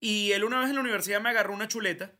Y 0.00 0.32
él 0.32 0.44
una 0.44 0.60
vez 0.60 0.68
en 0.68 0.74
la 0.74 0.80
universidad 0.82 1.20
me 1.20 1.30
agarró 1.30 1.54
una 1.54 1.66
chuleta 1.68 2.12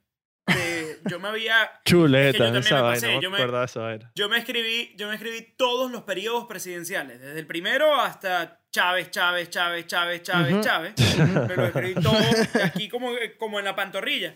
de- 0.46 0.98
yo 1.10 1.18
me 1.20 1.28
había 1.28 1.70
Chuleta, 1.84 2.38
también 2.38 2.64
esa 2.64 2.76
me 2.76 2.82
vaina. 2.82 3.08
No 3.14 3.20
yo 3.20 3.30
me 3.30 3.36
me- 3.36 3.42
acordaba 3.42 3.60
de 3.60 3.66
esa 3.66 3.80
vaina. 3.80 4.12
Yo 4.14 4.28
me 4.28 4.38
escribí, 4.38 4.94
yo 4.96 5.08
me 5.08 5.14
escribí 5.14 5.54
todos 5.56 5.90
los 5.90 6.02
periodos 6.02 6.46
presidenciales, 6.46 7.20
desde 7.20 7.38
el 7.40 7.46
primero 7.46 7.94
hasta 8.00 8.62
Chávez, 8.72 9.10
Chávez, 9.10 9.50
Chávez, 9.50 9.86
Chávez, 9.86 10.22
Chávez, 10.22 10.52
Ujú. 10.54 10.62
Chávez. 10.62 10.94
Me 11.48 11.56
lo 11.56 11.66
escribí 11.66 11.94
todo 11.94 12.16
aquí 12.64 12.88
como, 12.88 13.12
como 13.38 13.58
en 13.58 13.64
la 13.66 13.76
pantorrilla. 13.76 14.34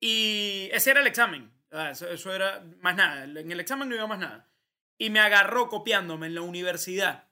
Y 0.00 0.68
ese 0.72 0.90
era 0.90 1.00
el 1.00 1.06
examen. 1.06 1.50
Ah, 1.76 1.90
Eso, 1.90 2.08
eso 2.08 2.32
era 2.34 2.64
más 2.80 2.96
nada. 2.96 3.24
En 3.24 3.50
el 3.50 3.60
examen 3.60 3.88
no 3.88 3.94
iba 3.94 4.06
más 4.06 4.18
nada. 4.18 4.48
Y 4.98 5.10
me 5.10 5.20
agarró 5.20 5.68
copiándome 5.68 6.26
en 6.26 6.34
la 6.34 6.40
universidad. 6.40 7.28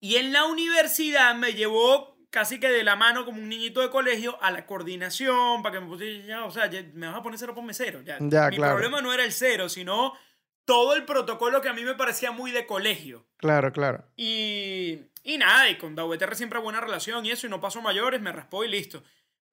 Y 0.00 0.16
en 0.16 0.32
la 0.32 0.44
universidad 0.44 1.34
me 1.34 1.52
llevó 1.54 2.14
casi 2.30 2.58
que 2.58 2.68
de 2.68 2.82
la 2.82 2.96
mano 2.96 3.24
como 3.24 3.38
un 3.40 3.48
niñito 3.48 3.80
de 3.80 3.90
colegio 3.90 4.42
a 4.42 4.50
la 4.50 4.66
coordinación 4.66 5.62
para 5.62 5.74
que 5.76 5.80
me 5.80 5.86
pusiera, 5.86 6.26
ya, 6.26 6.44
o 6.44 6.50
sea, 6.50 6.66
ya 6.68 6.82
me 6.92 7.06
vas 7.06 7.16
a 7.16 7.22
poner 7.22 7.38
cero, 7.38 7.54
ponme 7.54 7.72
cero. 7.74 8.00
Ya. 8.04 8.18
Ya, 8.20 8.48
Mi 8.50 8.56
claro. 8.56 8.74
problema 8.74 9.00
no 9.00 9.12
era 9.12 9.24
el 9.24 9.32
cero, 9.32 9.68
sino 9.68 10.14
todo 10.64 10.96
el 10.96 11.04
protocolo 11.04 11.60
que 11.60 11.68
a 11.68 11.72
mí 11.74 11.84
me 11.84 11.94
parecía 11.94 12.32
muy 12.32 12.50
de 12.50 12.66
colegio. 12.66 13.26
Claro, 13.36 13.72
claro. 13.72 14.04
Y, 14.16 14.98
y 15.22 15.38
nada, 15.38 15.68
y 15.68 15.78
con 15.78 15.94
WTR 15.94 16.34
siempre 16.34 16.58
buena 16.58 16.80
relación 16.80 17.24
y 17.24 17.30
eso, 17.30 17.46
y 17.46 17.50
no 17.50 17.60
pasó 17.60 17.80
mayores, 17.82 18.20
me 18.20 18.32
raspó 18.32 18.64
y 18.64 18.68
listo. 18.68 19.04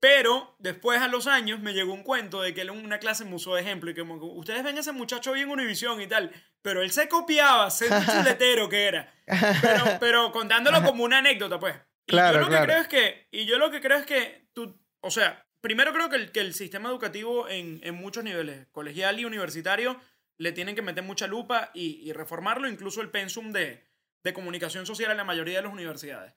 Pero 0.02 0.56
después 0.58 1.00
a 1.00 1.08
los 1.08 1.28
años 1.28 1.60
me 1.60 1.74
llegó 1.74 1.94
un 1.94 2.02
cuento 2.02 2.42
de 2.42 2.56
que 2.56 2.62
él 2.62 2.70
en 2.70 2.84
una 2.84 2.98
clase 2.98 3.24
me 3.24 3.36
usó 3.36 3.54
de 3.54 3.62
ejemplo 3.62 3.92
y 3.92 3.94
que 3.94 4.02
como, 4.02 4.16
ustedes 4.34 4.64
ven 4.64 4.76
a 4.76 4.80
ese 4.80 4.92
muchacho 4.92 5.32
bien 5.32 5.46
en 5.46 5.54
Univisión 5.54 6.02
y 6.02 6.08
tal, 6.08 6.32
pero 6.64 6.82
él 6.82 6.92
se 6.92 7.08
copiaba, 7.08 7.66
un 7.68 8.06
chuletero 8.06 8.68
que 8.68 8.88
era. 8.88 9.14
Pero, 9.62 9.84
pero 10.00 10.32
contándolo 10.32 10.82
como 10.84 11.04
una 11.04 11.20
anécdota, 11.20 11.60
pues. 11.60 11.76
Y 12.08 12.14
Claro, 12.14 12.40
yo 12.40 12.42
lo 12.42 12.48
claro. 12.48 12.66
que 12.66 12.72
creo 12.72 12.82
es 12.82 12.88
que, 12.88 13.28
y 13.32 13.46
yo 13.46 13.60
lo 13.60 13.70
que 13.70 13.80
creo 13.80 14.00
es 14.00 14.08
que 14.08 14.48
tú, 14.54 14.76
o 15.02 15.12
sea, 15.12 15.46
primero 15.62 15.94
creo 15.94 16.10
que 16.10 16.16
el, 16.16 16.32
que 16.32 16.40
el 16.40 16.56
sistema 16.56 16.90
educativo 16.90 17.48
en, 17.48 17.80
en 17.84 17.94
muchos 17.94 18.24
niveles, 18.24 18.66
colegial 18.72 19.20
y 19.20 19.26
universitario, 19.26 20.02
le 20.40 20.52
tienen 20.52 20.74
que 20.74 20.82
meter 20.82 21.04
mucha 21.04 21.28
lupa 21.28 21.70
y, 21.76 22.02
y 22.02 22.12
reformarlo, 22.12 22.68
incluso 22.68 23.02
el 23.02 23.12
pensum 23.12 23.52
de, 23.52 23.86
de 24.24 24.34
comunicación 24.34 24.88
social 24.88 25.12
en 25.12 25.18
la 25.18 25.24
mayoría 25.24 25.58
de 25.58 25.64
las 25.64 25.74
universidades. 25.74 26.34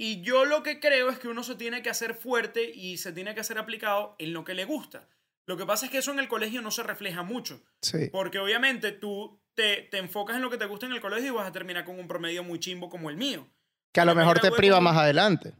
Y 0.00 0.22
yo 0.22 0.44
lo 0.44 0.62
que 0.62 0.78
creo 0.80 1.10
es 1.10 1.18
que 1.18 1.28
uno 1.28 1.42
se 1.42 1.56
tiene 1.56 1.82
que 1.82 1.90
hacer 1.90 2.14
fuerte 2.14 2.70
y 2.72 2.96
se 2.98 3.12
tiene 3.12 3.34
que 3.34 3.40
hacer 3.40 3.58
aplicado 3.58 4.14
en 4.18 4.32
lo 4.32 4.44
que 4.44 4.54
le 4.54 4.64
gusta. 4.64 5.08
Lo 5.44 5.56
que 5.56 5.66
pasa 5.66 5.86
es 5.86 5.92
que 5.92 5.98
eso 5.98 6.12
en 6.12 6.20
el 6.20 6.28
colegio 6.28 6.62
no 6.62 6.70
se 6.70 6.82
refleja 6.84 7.22
mucho, 7.22 7.60
Sí. 7.82 8.08
porque 8.12 8.38
obviamente 8.38 8.92
tú 8.92 9.40
te, 9.54 9.82
te 9.90 9.98
enfocas 9.98 10.36
en 10.36 10.42
lo 10.42 10.50
que 10.50 10.56
te 10.58 10.66
gusta 10.66 10.86
en 10.86 10.92
el 10.92 11.00
colegio 11.00 11.28
y 11.28 11.34
vas 11.34 11.48
a 11.48 11.52
terminar 11.52 11.84
con 11.84 11.98
un 11.98 12.06
promedio 12.06 12.44
muy 12.44 12.60
chimbo 12.60 12.88
como 12.88 13.10
el 13.10 13.16
mío. 13.16 13.48
Que 13.92 14.00
a 14.00 14.04
lo 14.04 14.14
mejor 14.14 14.38
te 14.38 14.52
priva 14.52 14.80
más 14.80 14.96
adelante. 14.96 15.54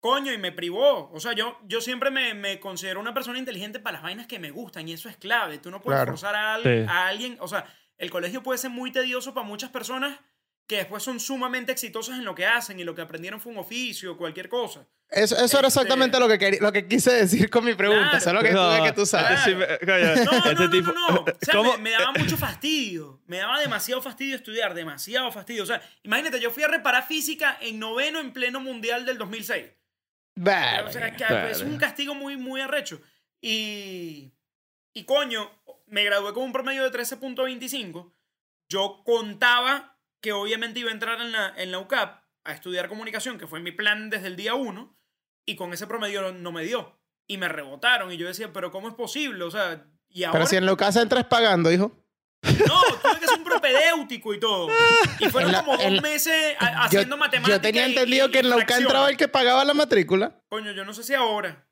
Coño, 0.00 0.32
y 0.32 0.38
me 0.38 0.52
privó. 0.52 1.10
O 1.12 1.18
sea, 1.20 1.32
yo, 1.32 1.58
yo 1.64 1.80
siempre 1.80 2.10
me, 2.10 2.34
me 2.34 2.60
considero 2.60 3.00
una 3.00 3.14
persona 3.14 3.38
inteligente 3.38 3.80
para 3.80 3.94
las 3.94 4.02
vainas 4.02 4.26
que 4.26 4.38
me 4.38 4.50
gustan 4.50 4.88
y 4.88 4.92
eso 4.92 5.08
es 5.08 5.16
clave. 5.16 5.58
Tú 5.58 5.70
no 5.70 5.80
puedes 5.80 5.98
Claro. 5.98 6.12
forzar 6.12 6.34
a, 6.36 6.54
al- 6.54 6.62
Sí. 6.62 6.86
a 6.88 7.06
alguien. 7.08 7.36
O 7.40 7.48
sea, 7.48 7.64
el 7.98 8.10
colegio 8.10 8.42
puede 8.42 8.58
ser 8.58 8.70
muy 8.70 8.92
tedioso 8.92 9.32
para 9.32 9.46
muchas 9.46 9.70
personas 9.70 10.18
que 10.66 10.76
después 10.76 11.02
son 11.02 11.20
sumamente 11.20 11.72
exitosas 11.72 12.18
en 12.18 12.24
lo 12.24 12.34
que 12.34 12.46
hacen 12.46 12.78
y 12.80 12.84
lo 12.84 12.94
que 12.94 13.02
aprendieron 13.02 13.40
fue 13.40 13.52
un 13.52 13.58
oficio 13.58 14.12
o 14.12 14.16
cualquier 14.16 14.48
cosa. 14.48 14.86
Eso, 15.10 15.34
eso 15.36 15.58
era 15.58 15.68
Este- 15.68 15.80
exactamente 15.80 16.18
lo 16.18 16.26
que, 16.26 16.38
querí- 16.38 16.58
lo 16.60 16.72
que 16.72 16.88
quise 16.88 17.12
decir 17.12 17.50
con 17.50 17.64
mi 17.66 17.74
pregunta. 17.74 18.08
Claro. 18.12 18.24
Solo 18.24 18.40
que 18.42 18.50
tuve 18.52 18.82
que 18.82 18.92
tú 18.92 19.04
sabes. 19.04 19.40
este 19.40 19.50
sí 19.50 19.56
me- 19.56 19.66
coño, 19.78 20.24
No, 20.24 20.32
no, 20.32 20.50
este 20.50 20.54
no, 20.64 20.70
tipo- 20.70 20.92
no, 20.92 21.08
no. 21.10 21.20
O 21.20 21.26
sea, 21.40 21.62
me, 21.62 21.78
me 21.78 21.90
daba 21.90 22.12
mucho 22.12 22.36
fastidio. 22.38 23.20
Me 23.26 23.36
daba 23.38 23.60
demasiado 23.60 24.00
fastidio 24.00 24.36
estudiar, 24.36 24.72
demasiado 24.72 25.30
fastidio. 25.30 25.64
O 25.64 25.66
sea, 25.66 25.82
imagínate, 26.02 26.40
yo 26.40 26.50
fui 26.50 26.62
a 26.62 26.68
reparar 26.68 27.06
física 27.06 27.58
en 27.60 27.78
noveno 27.78 28.20
en 28.20 28.32
pleno 28.32 28.58
mundial 28.60 29.04
del 29.04 29.18
2006. 29.18 29.66
Verga. 30.34 30.88
O 30.88 30.92
sea, 30.92 31.14
que 31.14 31.50
es 31.50 31.60
un 31.60 31.76
castigo 31.76 32.14
muy, 32.14 32.38
muy 32.38 32.62
arrecho. 32.62 33.02
Y, 33.42 34.32
y 34.94 35.04
coño, 35.04 35.50
me 35.88 36.04
gradué 36.04 36.32
con 36.32 36.44
un 36.44 36.52
promedio 36.52 36.84
de 36.84 36.90
13.25. 36.90 38.14
Yo 38.70 39.02
contaba 39.04 39.91
que 40.22 40.32
obviamente 40.32 40.80
iba 40.80 40.88
a 40.90 40.94
entrar 40.94 41.20
en 41.20 41.32
la, 41.32 41.52
en 41.56 41.70
la 41.72 41.78
UCAP 41.80 42.22
a 42.44 42.52
estudiar 42.52 42.88
comunicación, 42.88 43.38
que 43.38 43.46
fue 43.46 43.60
mi 43.60 43.72
plan 43.72 44.08
desde 44.08 44.28
el 44.28 44.36
día 44.36 44.54
uno, 44.54 44.96
y 45.46 45.56
con 45.56 45.72
ese 45.74 45.86
promedio 45.86 46.32
no, 46.32 46.52
me 46.52 46.64
dio. 46.64 46.98
Y 47.28 47.36
me 47.38 47.48
rebotaron. 47.48 48.10
Y 48.12 48.16
yo 48.16 48.26
decía, 48.26 48.52
pero 48.52 48.70
¿cómo 48.70 48.88
es 48.88 48.94
posible? 48.94 49.44
O 49.44 49.50
sea, 49.50 49.84
y 50.08 50.24
ahora... 50.24 50.38
Pero 50.38 50.46
si 50.46 50.56
en 50.56 50.66
lo 50.66 50.76
casa 50.76 51.02
entras 51.02 51.24
pagando, 51.26 51.70
hijo. 51.72 51.92
No, 52.42 52.80
tuve 53.00 53.18
que 53.20 53.24
hacer 53.26 53.38
un 53.38 53.44
propedéutico 53.44 54.34
y 54.34 54.40
todo. 54.40 54.68
Y 55.20 55.28
fueron 55.28 55.52
la- 55.52 55.62
como 55.64 55.76
dos 55.76 56.02
meses 56.02 56.56
a- 56.58 56.72
Yo, 56.72 56.78
haciendo 56.98 57.16
matemáticas. 57.16 57.58
yo 57.58 57.60
tenía 57.60 57.86
entendido 57.86 58.26
y- 58.28 58.30
que 58.32 58.38
en 58.40 58.50
la 58.50 58.56
UCA 58.56 58.78
entraba 58.78 59.08
el 59.10 59.16
que 59.16 59.28
pagaba 59.28 59.64
la 59.64 59.74
matrícula. 59.74 60.40
Coño, 60.48 60.72
yo 60.72 60.84
no 60.84 60.92
sé 60.94 61.04
si 61.04 61.14
ahora. 61.14 61.64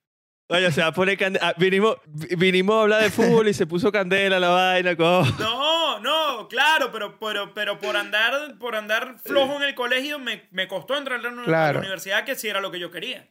Oye, 0.49 0.71
se 0.73 0.81
va 0.81 0.89
a 0.89 0.93
poner 0.93 1.17
candela. 1.19 1.49
Ah, 1.49 1.55
vinimos, 1.57 1.97
vi- 2.07 2.35
vinimos 2.37 2.77
a 2.77 2.83
hablar 2.83 3.03
de 3.03 3.11
fútbol 3.11 3.49
y 3.49 3.55
se 3.55 3.67
puso 3.67 3.91
candela 3.93 4.39
la 4.41 4.49
vaina. 4.49 4.97
co- 4.97 5.25
No, 5.39 5.80
no, 6.01 6.49
claro, 6.49 6.91
pero, 6.93 7.19
pero, 7.19 7.55
pero 7.55 7.79
por 7.79 7.97
andar, 7.97 8.59
por 8.59 8.75
andar 8.77 9.19
flojo 9.25 9.57
en 9.57 9.63
el 9.63 9.75
colegio 9.75 10.19
me, 10.19 10.49
me 10.51 10.67
costó 10.69 10.97
entrar 10.97 11.21
uni- 11.21 11.29
a 11.29 11.41
la 11.41 11.45
Claro. 11.45 11.79
universidad 11.81 12.25
que 12.25 12.35
sí 12.35 12.49
era 12.49 12.61
lo 12.61 12.71
que 12.71 12.79
yo 12.81 12.91
quería. 12.91 13.29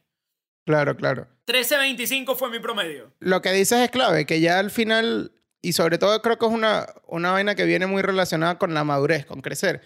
Claro, 0.66 0.96
claro. 0.96 1.28
13.25 1.48 2.36
fue 2.36 2.50
mi 2.52 2.60
promedio. 2.60 3.12
Lo 3.20 3.42
que 3.42 3.52
dices 3.52 3.80
es 3.80 3.90
clave, 3.92 4.26
que 4.26 4.40
ya 4.40 4.60
al 4.60 4.70
final, 4.72 5.32
y 5.62 5.74
sobre 5.74 5.98
todo 5.98 6.22
creo 6.22 6.38
que 6.38 6.46
es 6.46 6.52
una, 6.52 6.86
una 7.08 7.32
vaina 7.32 7.56
que 7.56 7.66
viene 7.66 7.88
muy 7.88 8.02
relacionada 8.02 8.58
con 8.60 8.74
la 8.74 8.84
madurez, 8.84 9.26
con 9.26 9.42
crecer, 9.42 9.82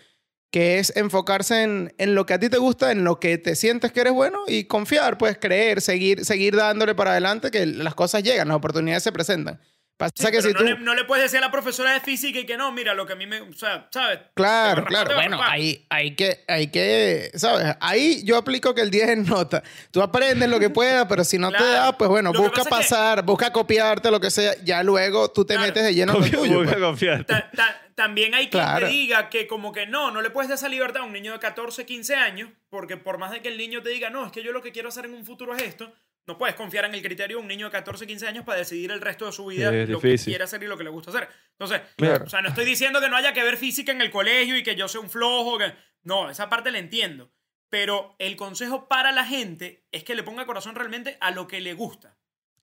que 0.52 0.80
es 0.80 0.96
enfocarse 0.98 1.64
en, 1.64 1.94
en 1.98 2.16
lo 2.16 2.26
que 2.26 2.34
a 2.34 2.40
ti 2.40 2.50
te 2.50 2.58
gusta, 2.58 2.92
en 2.92 3.04
lo 3.06 3.20
que 3.20 3.38
te 3.38 3.56
sientes 3.56 3.92
que 3.92 4.02
eres 4.02 4.14
bueno 4.14 4.40
y 4.46 4.66
confiar, 4.66 5.18
pues 5.18 5.38
creer, 5.40 5.82
seguir, 5.82 6.26
seguir 6.26 6.56
dándole 6.56 6.94
para 6.96 7.12
adelante, 7.12 7.50
que 7.50 7.66
las 7.66 7.96
cosas 7.96 8.22
llegan, 8.24 8.50
las 8.50 8.58
oportunidades 8.58 9.04
se 9.04 9.12
presentan. 9.12 9.60
Pasa 9.96 10.12
Sí, 10.18 10.32
que 10.32 10.42
si 10.42 10.48
no, 10.54 10.56
tú... 10.60 10.64
le, 10.64 10.78
no 10.80 10.96
le 10.96 11.04
puedes 11.06 11.24
decir 11.24 11.38
a 11.38 11.42
la 11.42 11.52
profesora 11.52 11.94
de 11.94 12.00
física 12.00 12.40
y 12.40 12.46
que 12.46 12.58
no, 12.58 12.72
mira, 12.72 12.94
lo 12.96 13.06
que 13.06 13.14
a 13.14 13.16
mí 13.16 13.28
me... 13.28 13.42
O 13.42 13.54
sea, 13.54 13.88
¿sabes? 13.92 14.20
Claro, 14.34 14.84
claro. 14.86 15.14
Bueno, 15.16 15.40
ahí 15.42 15.86
hay 15.90 16.16
que, 16.16 16.44
hay 16.48 16.68
que, 16.72 17.30
¿sabes? 17.36 17.76
Ahí 17.80 18.24
yo 18.26 18.38
aplico 18.38 18.74
que 18.74 18.82
el 18.82 18.90
10 18.90 19.10
es 19.10 19.18
nota. 19.28 19.62
Tú 19.92 20.02
aprendes 20.02 20.50
lo 20.50 20.60
que 20.60 20.72
puedas, 20.72 21.06
pero 21.08 21.24
si 21.24 21.38
no 21.38 21.52
te 21.52 21.64
da, 21.64 21.96
pues 21.98 22.10
bueno, 22.10 22.34
Lo 22.34 22.42
busca 22.42 22.64
que- 22.64 22.70
pasar, 22.70 23.24
busca 23.24 23.54
copiarte, 23.54 24.10
lo 24.10 24.20
que 24.20 24.32
sea. 24.32 24.56
Ya 24.64 24.82
luego 24.84 25.30
tú 25.32 25.46
te 25.46 25.54
Claro. 25.54 25.68
metes 25.68 25.84
de 25.84 25.94
lleno 25.94 26.14
con 26.14 26.30
tuyo. 26.30 26.56
voy 26.58 26.68
a 26.68 26.72
pues. 26.72 26.82
confiar. 26.82 27.24
Ta- 27.26 27.52
ta- 27.56 27.80
también 27.94 28.34
hay 28.34 28.50
quien 28.50 28.64
Claro. 28.64 28.88
te 28.88 28.92
diga 28.92 29.30
que 29.30 29.46
como 29.46 29.72
que 29.72 29.86
no, 29.86 30.10
no 30.10 30.22
le 30.22 30.32
puedes 30.32 30.50
dar 30.50 30.58
esa 30.58 30.70
libertad 30.70 31.04
a 31.04 31.06
un 31.06 31.14
niño 31.14 31.32
de 31.34 31.40
14, 31.40 31.86
15 31.86 32.16
años, 32.16 32.50
porque 32.72 32.98
por 32.98 33.20
más 33.20 33.30
de 33.32 33.42
que 33.44 33.50
el 33.50 33.58
niño 33.60 33.84
te 33.84 33.90
diga, 33.92 34.10
no, 34.10 34.26
es 34.26 34.32
que 34.32 34.42
yo 34.42 34.52
lo 34.52 34.64
que 34.64 34.72
quiero 34.72 34.90
hacer 34.90 35.06
en 35.06 35.14
un 35.14 35.24
futuro 35.24 35.56
es 35.56 35.62
esto, 35.62 35.94
no 36.28 36.38
puedes 36.38 36.56
confiar 36.56 36.86
en 36.86 36.94
el 36.96 37.02
criterio 37.02 37.38
de 37.38 37.42
un 37.42 37.48
niño 37.48 37.66
de 37.68 37.72
14, 37.72 38.08
15 38.08 38.28
años 38.28 38.46
para 38.46 38.60
decidir 38.60 38.92
el 38.92 39.02
resto 39.02 39.26
de 39.26 39.32
su 39.32 39.46
vida 39.46 39.74
es 39.76 39.90
lo 39.90 40.00
que 40.00 40.18
quiere 40.18 40.44
hacer 40.44 40.64
y 40.64 40.68
lo 40.68 40.78
que 40.78 40.84
le 40.84 40.90
gusta 40.90 41.12
hacer. 41.12 41.28
Entonces, 41.52 41.82
Claro. 41.98 42.26
o 42.26 42.30
sea, 42.30 42.42
no 42.42 42.50
estoy 42.50 42.66
diciendo 42.66 43.02
que 43.02 43.10
no 43.10 43.16
haya 43.18 43.34
que 43.34 43.44
ver 43.44 43.58
física 43.58 43.92
en 43.92 44.02
el 44.02 44.10
colegio 44.12 44.58
y 44.58 44.64
que 44.64 44.76
yo 44.76 44.88
sea 44.88 45.02
un 45.02 45.10
flojo, 45.10 45.58
que... 45.58 45.74
no, 46.04 46.30
esa 46.30 46.50
parte 46.50 46.72
la 46.72 46.80
entiendo. 46.80 47.32
Pero 47.70 48.16
el 48.20 48.36
consejo 48.36 48.88
para 48.88 49.12
la 49.12 49.26
gente 49.26 49.86
es 49.92 50.04
que 50.04 50.16
le 50.16 50.24
ponga 50.24 50.46
corazón 50.46 50.76
realmente 50.76 51.18
a 51.20 51.32
lo 51.32 51.48
que 51.48 51.60
le 51.60 51.74
gusta. 51.74 52.18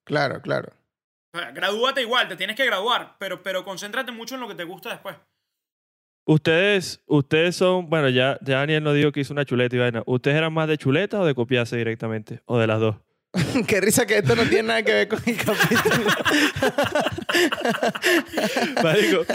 Claro, 0.05 0.41
claro. 0.41 0.71
O 1.33 1.37
sea, 1.37 1.51
gradúate 1.51 2.01
igual, 2.01 2.27
te 2.27 2.35
tienes 2.37 2.55
que 2.55 2.65
graduar, 2.65 3.15
pero, 3.19 3.43
pero 3.43 3.63
concéntrate 3.63 4.11
mucho 4.11 4.35
en 4.35 4.41
lo 4.41 4.47
que 4.47 4.55
te 4.55 4.63
gusta 4.63 4.89
después. 4.89 5.15
Ustedes, 6.25 7.01
ustedes 7.07 7.55
son, 7.55 7.89
bueno, 7.89 8.07
ya, 8.09 8.37
ya 8.41 8.59
Daniel 8.59 8.83
nos 8.83 8.95
dijo 8.95 9.11
que 9.11 9.21
hizo 9.21 9.33
una 9.33 9.43
chuleta 9.45 9.75
y 9.75 9.79
vaina. 9.79 10.03
¿Ustedes 10.05 10.37
eran 10.37 10.53
más 10.53 10.67
de 10.67 10.77
chuleta 10.77 11.19
o 11.19 11.25
de 11.25 11.33
copiarse 11.35 11.75
directamente? 11.77 12.41
¿O 12.45 12.57
de 12.57 12.67
las 12.67 12.79
dos? 12.79 12.95
Qué 13.67 13.79
risa 13.79 14.05
que 14.05 14.17
esto 14.17 14.35
no 14.35 14.43
tiene 14.43 14.63
nada 14.63 14.83
que 14.83 14.93
ver 14.93 15.07
con 15.07 15.19
el 15.25 15.37
capítulo. 15.37 16.11
Marico, 18.83 19.25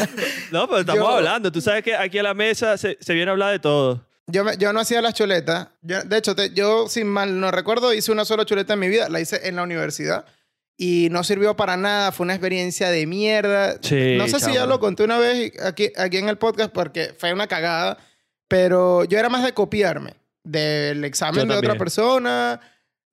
no, 0.50 0.66
pero 0.68 0.80
estamos 0.80 1.02
Yo- 1.02 1.08
hablando. 1.08 1.50
Tú 1.52 1.60
sabes 1.60 1.82
que 1.82 1.94
aquí 1.96 2.18
a 2.18 2.22
la 2.22 2.34
mesa 2.34 2.76
se, 2.76 2.98
se 3.00 3.14
viene 3.14 3.30
a 3.30 3.32
hablar 3.32 3.52
de 3.52 3.58
todo. 3.58 4.04
Yo, 4.26 4.44
me- 4.44 4.56
yo 4.58 4.72
no 4.72 4.80
hacía 4.80 5.00
las 5.00 5.14
chuletas. 5.14 5.68
Yo- 5.82 6.02
de 6.02 6.18
hecho, 6.18 6.34
te- 6.34 6.50
yo, 6.50 6.88
sin 6.88 7.06
mal 7.06 7.38
no 7.40 7.50
recuerdo, 7.50 7.94
hice 7.94 8.12
una 8.12 8.24
sola 8.24 8.44
chuleta 8.44 8.74
en 8.74 8.80
mi 8.80 8.88
vida. 8.88 9.08
La 9.08 9.20
hice 9.20 9.48
en 9.48 9.56
la 9.56 9.62
universidad. 9.62 10.26
Y 10.76 11.08
no 11.10 11.24
sirvió 11.24 11.56
para 11.56 11.76
nada. 11.78 12.12
Fue 12.12 12.24
una 12.24 12.34
experiencia 12.34 12.90
de 12.90 13.06
mierda. 13.06 13.78
Sí, 13.80 14.16
no 14.18 14.28
sé 14.28 14.40
si 14.40 14.48
ya 14.52 14.60
chamo. 14.60 14.66
lo 14.66 14.80
conté 14.80 15.04
una 15.04 15.18
vez 15.18 15.52
aquí, 15.62 15.90
aquí 15.96 16.18
en 16.18 16.28
el 16.28 16.36
podcast 16.36 16.70
porque 16.72 17.14
fue 17.18 17.32
una 17.32 17.46
cagada. 17.46 17.96
Pero 18.48 19.04
yo 19.04 19.18
era 19.18 19.28
más 19.30 19.42
de 19.42 19.54
copiarme 19.54 20.14
del 20.44 21.02
examen 21.04 21.40
Yo 21.40 21.46
de 21.46 21.52
otra 21.54 21.60
también. 21.70 21.78
persona. 21.78 22.60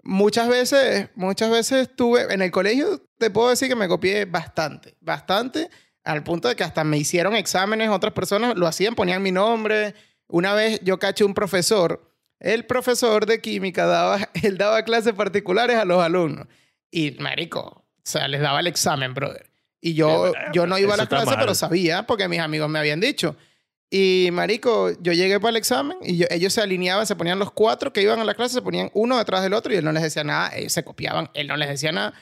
Muchas 0.04 0.50
veces, 0.50 1.10
muchas 1.16 1.50
veces 1.50 1.88
estuve 1.88 2.34
en 2.34 2.42
el 2.42 2.52
colegio, 2.52 3.02
te 3.18 3.30
puedo 3.30 3.50
decir 3.50 3.70
que 3.70 3.76
me 3.76 3.88
copié 3.88 4.26
bastante, 4.26 4.96
bastante, 5.00 5.70
al 6.04 6.24
punto 6.24 6.50
de 6.50 6.56
que 6.58 6.64
hasta 6.66 6.84
me 6.84 6.98
hicieron 6.98 7.36
exámenes, 7.36 7.90
otras 7.90 8.12
personas 8.14 8.58
lo 8.58 8.68
hacían, 8.68 8.96
ponían 8.96 9.24
mi 9.24 9.32
nombre. 9.32 9.96
Una 10.28 10.54
vez 10.54 10.82
yo 10.84 11.00
caché 11.00 11.24
un 11.24 11.34
profesor, 11.34 12.12
el 12.40 12.66
profesor 12.66 13.26
de 13.26 13.40
química 13.40 13.86
daba, 13.86 14.30
él 14.44 14.58
daba 14.58 14.84
clases 14.84 15.14
particulares 15.14 15.78
a 15.78 15.86
los 15.86 16.04
alumnos. 16.04 16.48
Y, 16.92 17.12
marico, 17.20 17.60
o 17.62 18.02
sea, 18.04 18.28
les 18.28 18.42
daba 18.42 18.60
el 18.60 18.68
examen, 18.68 19.14
brother. 19.14 19.50
Y 19.80 19.94
yo, 19.94 20.28
Eh, 20.28 20.34
yo 20.54 20.68
no 20.68 20.78
iba 20.78 20.94
a 20.94 20.98
las 20.98 21.08
clases, 21.08 21.28
mal. 21.28 21.40
pero 21.40 21.56
sabía 21.56 22.04
porque 22.04 22.28
mis 22.28 22.40
amigos 22.40 22.70
me 22.70 22.80
habían 22.80 23.00
dicho. 23.00 23.38
Y, 23.96 24.30
marico, 24.32 24.90
yo 25.02 25.14
llegué 25.14 25.40
para 25.40 25.52
el 25.52 25.58
examen 25.58 25.98
y 26.02 26.18
yo- 26.18 26.26
ellos 26.32 26.52
se 26.52 26.62
alineaban, 26.62 27.06
se 27.06 27.16
ponían 27.16 27.38
los 27.38 27.52
cuatro 27.52 27.94
que 27.94 28.02
iban 28.02 28.20
a 28.20 28.24
la 28.24 28.34
clase, 28.34 28.56
se 28.56 28.62
ponían 28.64 28.90
uno 28.96 29.20
detrás 29.20 29.44
del 29.44 29.54
otro 29.54 29.72
y 29.72 29.76
él 29.78 29.86
no 29.86 29.92
les 29.92 30.02
decía 30.02 30.24
nada, 30.24 30.50
ellos 30.56 30.74
se 30.74 30.84
copiaban, 30.84 31.30
él 31.36 31.46
no 31.48 31.56
les 31.58 31.70
decía 31.70 31.92
nada. 31.92 32.14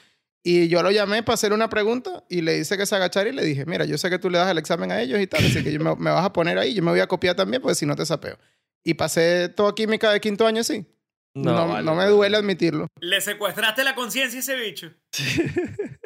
Y 0.44 0.68
yo 0.68 0.84
lo 0.84 0.92
llamé 0.92 1.24
para 1.24 1.36
hacerle 1.36 1.56
una 1.56 1.70
pregunta 1.70 2.26
y 2.28 2.42
le 2.42 2.58
hice 2.58 2.78
que 2.78 2.86
se 2.86 2.94
agachara 2.96 3.30
y 3.30 3.32
le 3.32 3.46
dije, 3.46 3.66
mira, 3.66 3.86
yo 3.86 3.98
sé 3.98 4.10
que 4.10 4.20
tú 4.20 4.30
le 4.30 4.38
das 4.38 4.52
el 4.52 4.58
examen 4.58 4.92
a 4.92 5.00
ellos 5.00 5.22
y 5.22 5.28
tal, 5.28 5.46
así 5.46 5.64
que 5.64 5.72
yo 5.72 5.80
me, 5.80 5.96
me 5.96 6.10
vas 6.12 6.26
a 6.26 6.34
poner 6.34 6.58
ahí, 6.58 6.74
yo 6.74 6.84
me 6.84 6.92
voy 6.92 7.00
a 7.00 7.08
copiar 7.08 7.36
también 7.36 7.62
porque 7.62 7.76
si 7.76 7.86
no 7.86 7.96
te 7.96 8.06
sapeo. 8.06 8.38
Y 8.84 8.96
pasé 8.96 9.48
toda 9.48 9.74
química 9.74 10.12
de 10.12 10.20
quinto 10.20 10.46
año 10.46 10.66
sí. 10.66 10.86
No, 11.34 11.54
no, 11.54 11.68
vale, 11.70 11.90
me 11.90 12.06
duele 12.08 12.36
admitirlo. 12.36 12.88
Le 13.00 13.22
secuestraste 13.22 13.86
la 13.86 13.96
conciencia 13.96 14.40
a 14.40 14.42
ese 14.42 14.56
bicho. 14.58 14.92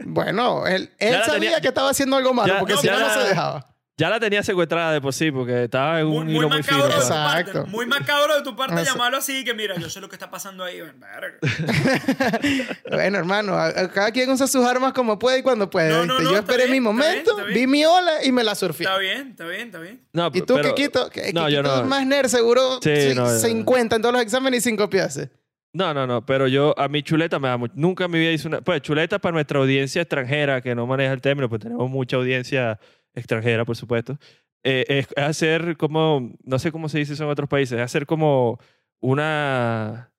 Bueno, 0.06 0.68
él, 0.68 0.92
sabía 1.00 1.24
tenía- 1.26 1.62
que 1.62 1.68
estaba 1.70 1.90
haciendo 1.90 2.16
algo 2.18 2.34
malo 2.34 2.54
Ya- 2.54 2.60
porque 2.60 2.76
no, 2.76 2.82
si 2.82 2.88
no, 2.88 3.00
no 3.00 3.10
se 3.14 3.20
dejaba. 3.30 3.75
Ya 3.98 4.10
la 4.10 4.20
tenía 4.20 4.44
secuestrada 4.44 4.92
de 4.92 5.00
por 5.00 5.14
sí 5.14 5.32
porque 5.32 5.64
estaba 5.64 6.02
en 6.02 6.08
un 6.08 6.26
muy 6.26 6.36
hilo 6.36 6.50
muy 6.50 6.62
fino. 6.64 6.80
macabro 6.80 6.96
de 6.96 7.02
tu 7.02 7.08
¿sabes? 7.08 7.34
parte. 7.34 7.50
Exacto. 7.52 7.70
Muy 7.72 7.86
macabro 7.86 8.36
de 8.36 8.42
tu 8.42 8.54
parte 8.54 8.84
llamarlo 8.84 9.18
así 9.20 9.46
que 9.46 9.54
mira, 9.54 9.76
yo 9.78 9.90
sé 9.90 10.02
lo 10.02 10.10
que 10.10 10.16
está 10.18 10.30
pasando 10.30 10.66
ahí. 10.66 10.82
Verga. 10.82 11.38
Bueno, 12.92 13.18
hermano, 13.18 13.54
a- 13.56 13.68
a- 13.68 13.90
cada 13.92 14.12
quien 14.12 14.30
usa 14.30 14.48
sus 14.48 14.66
armas 14.66 14.94
como 14.94 15.18
puede 15.18 15.40
y 15.40 15.42
cuando 15.44 15.70
puede. 15.70 15.90
No, 15.90 16.06
no, 16.06 16.20
no, 16.20 16.32
yo 16.32 16.38
esperé 16.38 16.68
bien, 16.68 16.84
mi 16.84 16.90
está 16.90 17.06
bien, 17.06 17.14
momento, 17.14 17.32
está 17.32 17.44
bien. 17.44 17.54
vi 17.56 17.68
mi 17.68 17.86
ola 17.86 18.24
y 18.24 18.32
me 18.32 18.44
la 18.44 18.54
surfé. 18.56 18.84
Está 18.84 18.98
bien, 18.98 19.30
está 19.30 19.46
bien, 19.48 19.62
está 19.68 19.80
bien. 19.80 20.06
No, 20.14 20.30
¿Y 20.34 20.42
tú, 20.42 20.56
pero- 20.56 20.76
Kikito? 20.76 21.10
Que 21.10 21.32
No, 21.34 21.48
yo 21.50 21.62
Kikito 21.62 21.76
no. 21.78 21.82
es 21.84 21.88
más 21.88 22.06
nerd, 22.06 22.28
seguro 22.28 22.80
Sí, 22.82 23.10
sí, 23.12 23.16
no, 23.16 23.26
yo- 23.28 23.40
50 23.40 23.96
en 23.96 24.02
todos 24.02 24.14
los 24.14 24.22
exámenes 24.22 24.60
y 24.60 24.70
sin 24.70 24.76
copiarse. 24.78 25.30
No, 25.74 25.94
no, 25.94 26.06
no, 26.08 26.26
pero 26.26 26.48
yo, 26.48 26.74
a 26.78 26.88
mí 26.88 27.02
chuleta 27.04 27.38
me 27.40 27.48
da 27.50 27.58
mucho. 27.58 27.74
Nunca 27.76 28.06
en 28.06 28.12
mi 28.12 28.20
vida 28.20 28.32
hice 28.32 28.48
una. 28.48 28.62
Pues 28.62 28.82
chuleta 28.82 29.20
para 29.20 29.34
nuestra 29.34 29.60
audiencia 29.60 30.02
extranjera, 30.02 30.62
que 30.62 30.74
no 30.76 30.86
maneja 30.88 31.12
el 31.14 31.22
término, 31.22 31.50
pues 31.50 31.62
tenemos 31.62 31.90
mucha 31.90 32.16
audiencia 32.18 32.80
extranjera, 33.16 33.66
por 33.66 33.76
supuesto. 33.76 34.18
Eh, 34.64 34.84
es, 34.88 35.08
es 35.16 35.24
hacer 35.24 35.78
como. 35.78 36.32
No 36.44 36.60
sé 36.60 36.72
cómo 36.72 36.90
se 36.90 36.98
dice 37.00 37.14
eso 37.14 37.24
en 37.24 37.30
otros 37.30 37.48
países, 37.50 37.78
es 37.78 37.84
hacer 37.84 38.06
como 38.06 38.60
una. 39.02 40.12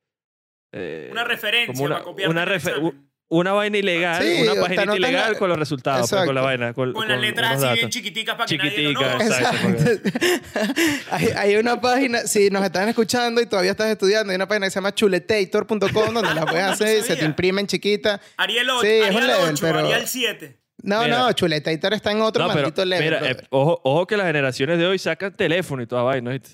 eh, 0.72 1.08
Una 1.10 1.24
referencia 1.24 1.72
como 1.74 1.84
una- 1.84 1.94
para 1.96 2.04
copiar 2.04 2.28
una 2.30 2.42
el 2.44 2.48
refe- 2.50 2.70
examen. 2.70 3.08
una 3.28 3.52
vaina 3.54 3.78
ilegal, 3.78 4.22
Sí, 4.22 4.42
una 4.42 4.60
página 4.60 4.94
ilegal 4.96 5.32
la- 5.32 5.38
con 5.38 5.48
los 5.48 5.58
resultados, 5.58 6.08
pues, 6.08 6.24
con 6.26 6.34
la 6.34 6.42
vaina. 6.42 6.72
Con, 6.74 6.92
Con 6.92 7.08
las 7.08 7.20
letras 7.20 7.60
así 7.62 7.74
bien 7.74 7.90
chiquiticas 7.90 8.34
para 8.36 8.46
que 8.46 8.56
nadie 8.58 8.92
lo 8.92 9.00
note. 9.00 10.02
hay, 11.10 11.26
hay 11.36 11.56
una 11.56 11.80
página, 11.80 12.20
si 12.20 12.50
nos 12.50 12.64
están 12.64 12.88
escuchando 12.88 13.40
y 13.40 13.46
todavía 13.46 13.72
estás 13.72 13.88
estudiando, 13.88 14.30
hay 14.30 14.36
una 14.36 14.46
página 14.46 14.66
que 14.66 14.70
se 14.70 14.76
llama 14.76 14.94
chuletator.com 14.94 16.14
donde 16.14 16.34
la 16.34 16.46
puedes 16.46 16.66
no 16.66 16.72
hacer 16.72 16.98
y 16.98 17.02
se 17.02 17.16
te 17.16 17.24
imprimen 17.24 17.66
chiquita. 17.66 18.20
Ariel 18.36 18.68
8, 18.70 18.80
Sí, 18.82 18.86
es 18.88 19.00
un 19.00 19.06
Ariel 19.16 19.26
level, 19.26 19.50
8, 19.54 19.58
pero- 19.60 19.78
Ariel 19.80 20.06
7. 20.06 20.56
No, 20.82 21.02
Mira. 21.02 21.18
no, 21.18 21.32
Chuletator 21.32 21.94
está 21.94 22.12
en 22.12 22.20
otro 22.20 22.42
No, 22.44 22.48
pero 22.50 22.62
maldito 22.62 22.84
level. 22.84 23.04
mira, 23.04 23.30
eh, 23.30 23.36
ojo, 23.50 23.80
ojo 23.82 24.06
que 24.06 24.16
las 24.16 24.26
generaciones 24.26 24.78
de 24.78 24.86
hoy 24.86 24.98
sacan 24.98 25.32
teléfono 25.34 25.82
y 25.82 25.86
toda 25.86 26.02
vaina, 26.02 26.30
¿viste? 26.32 26.50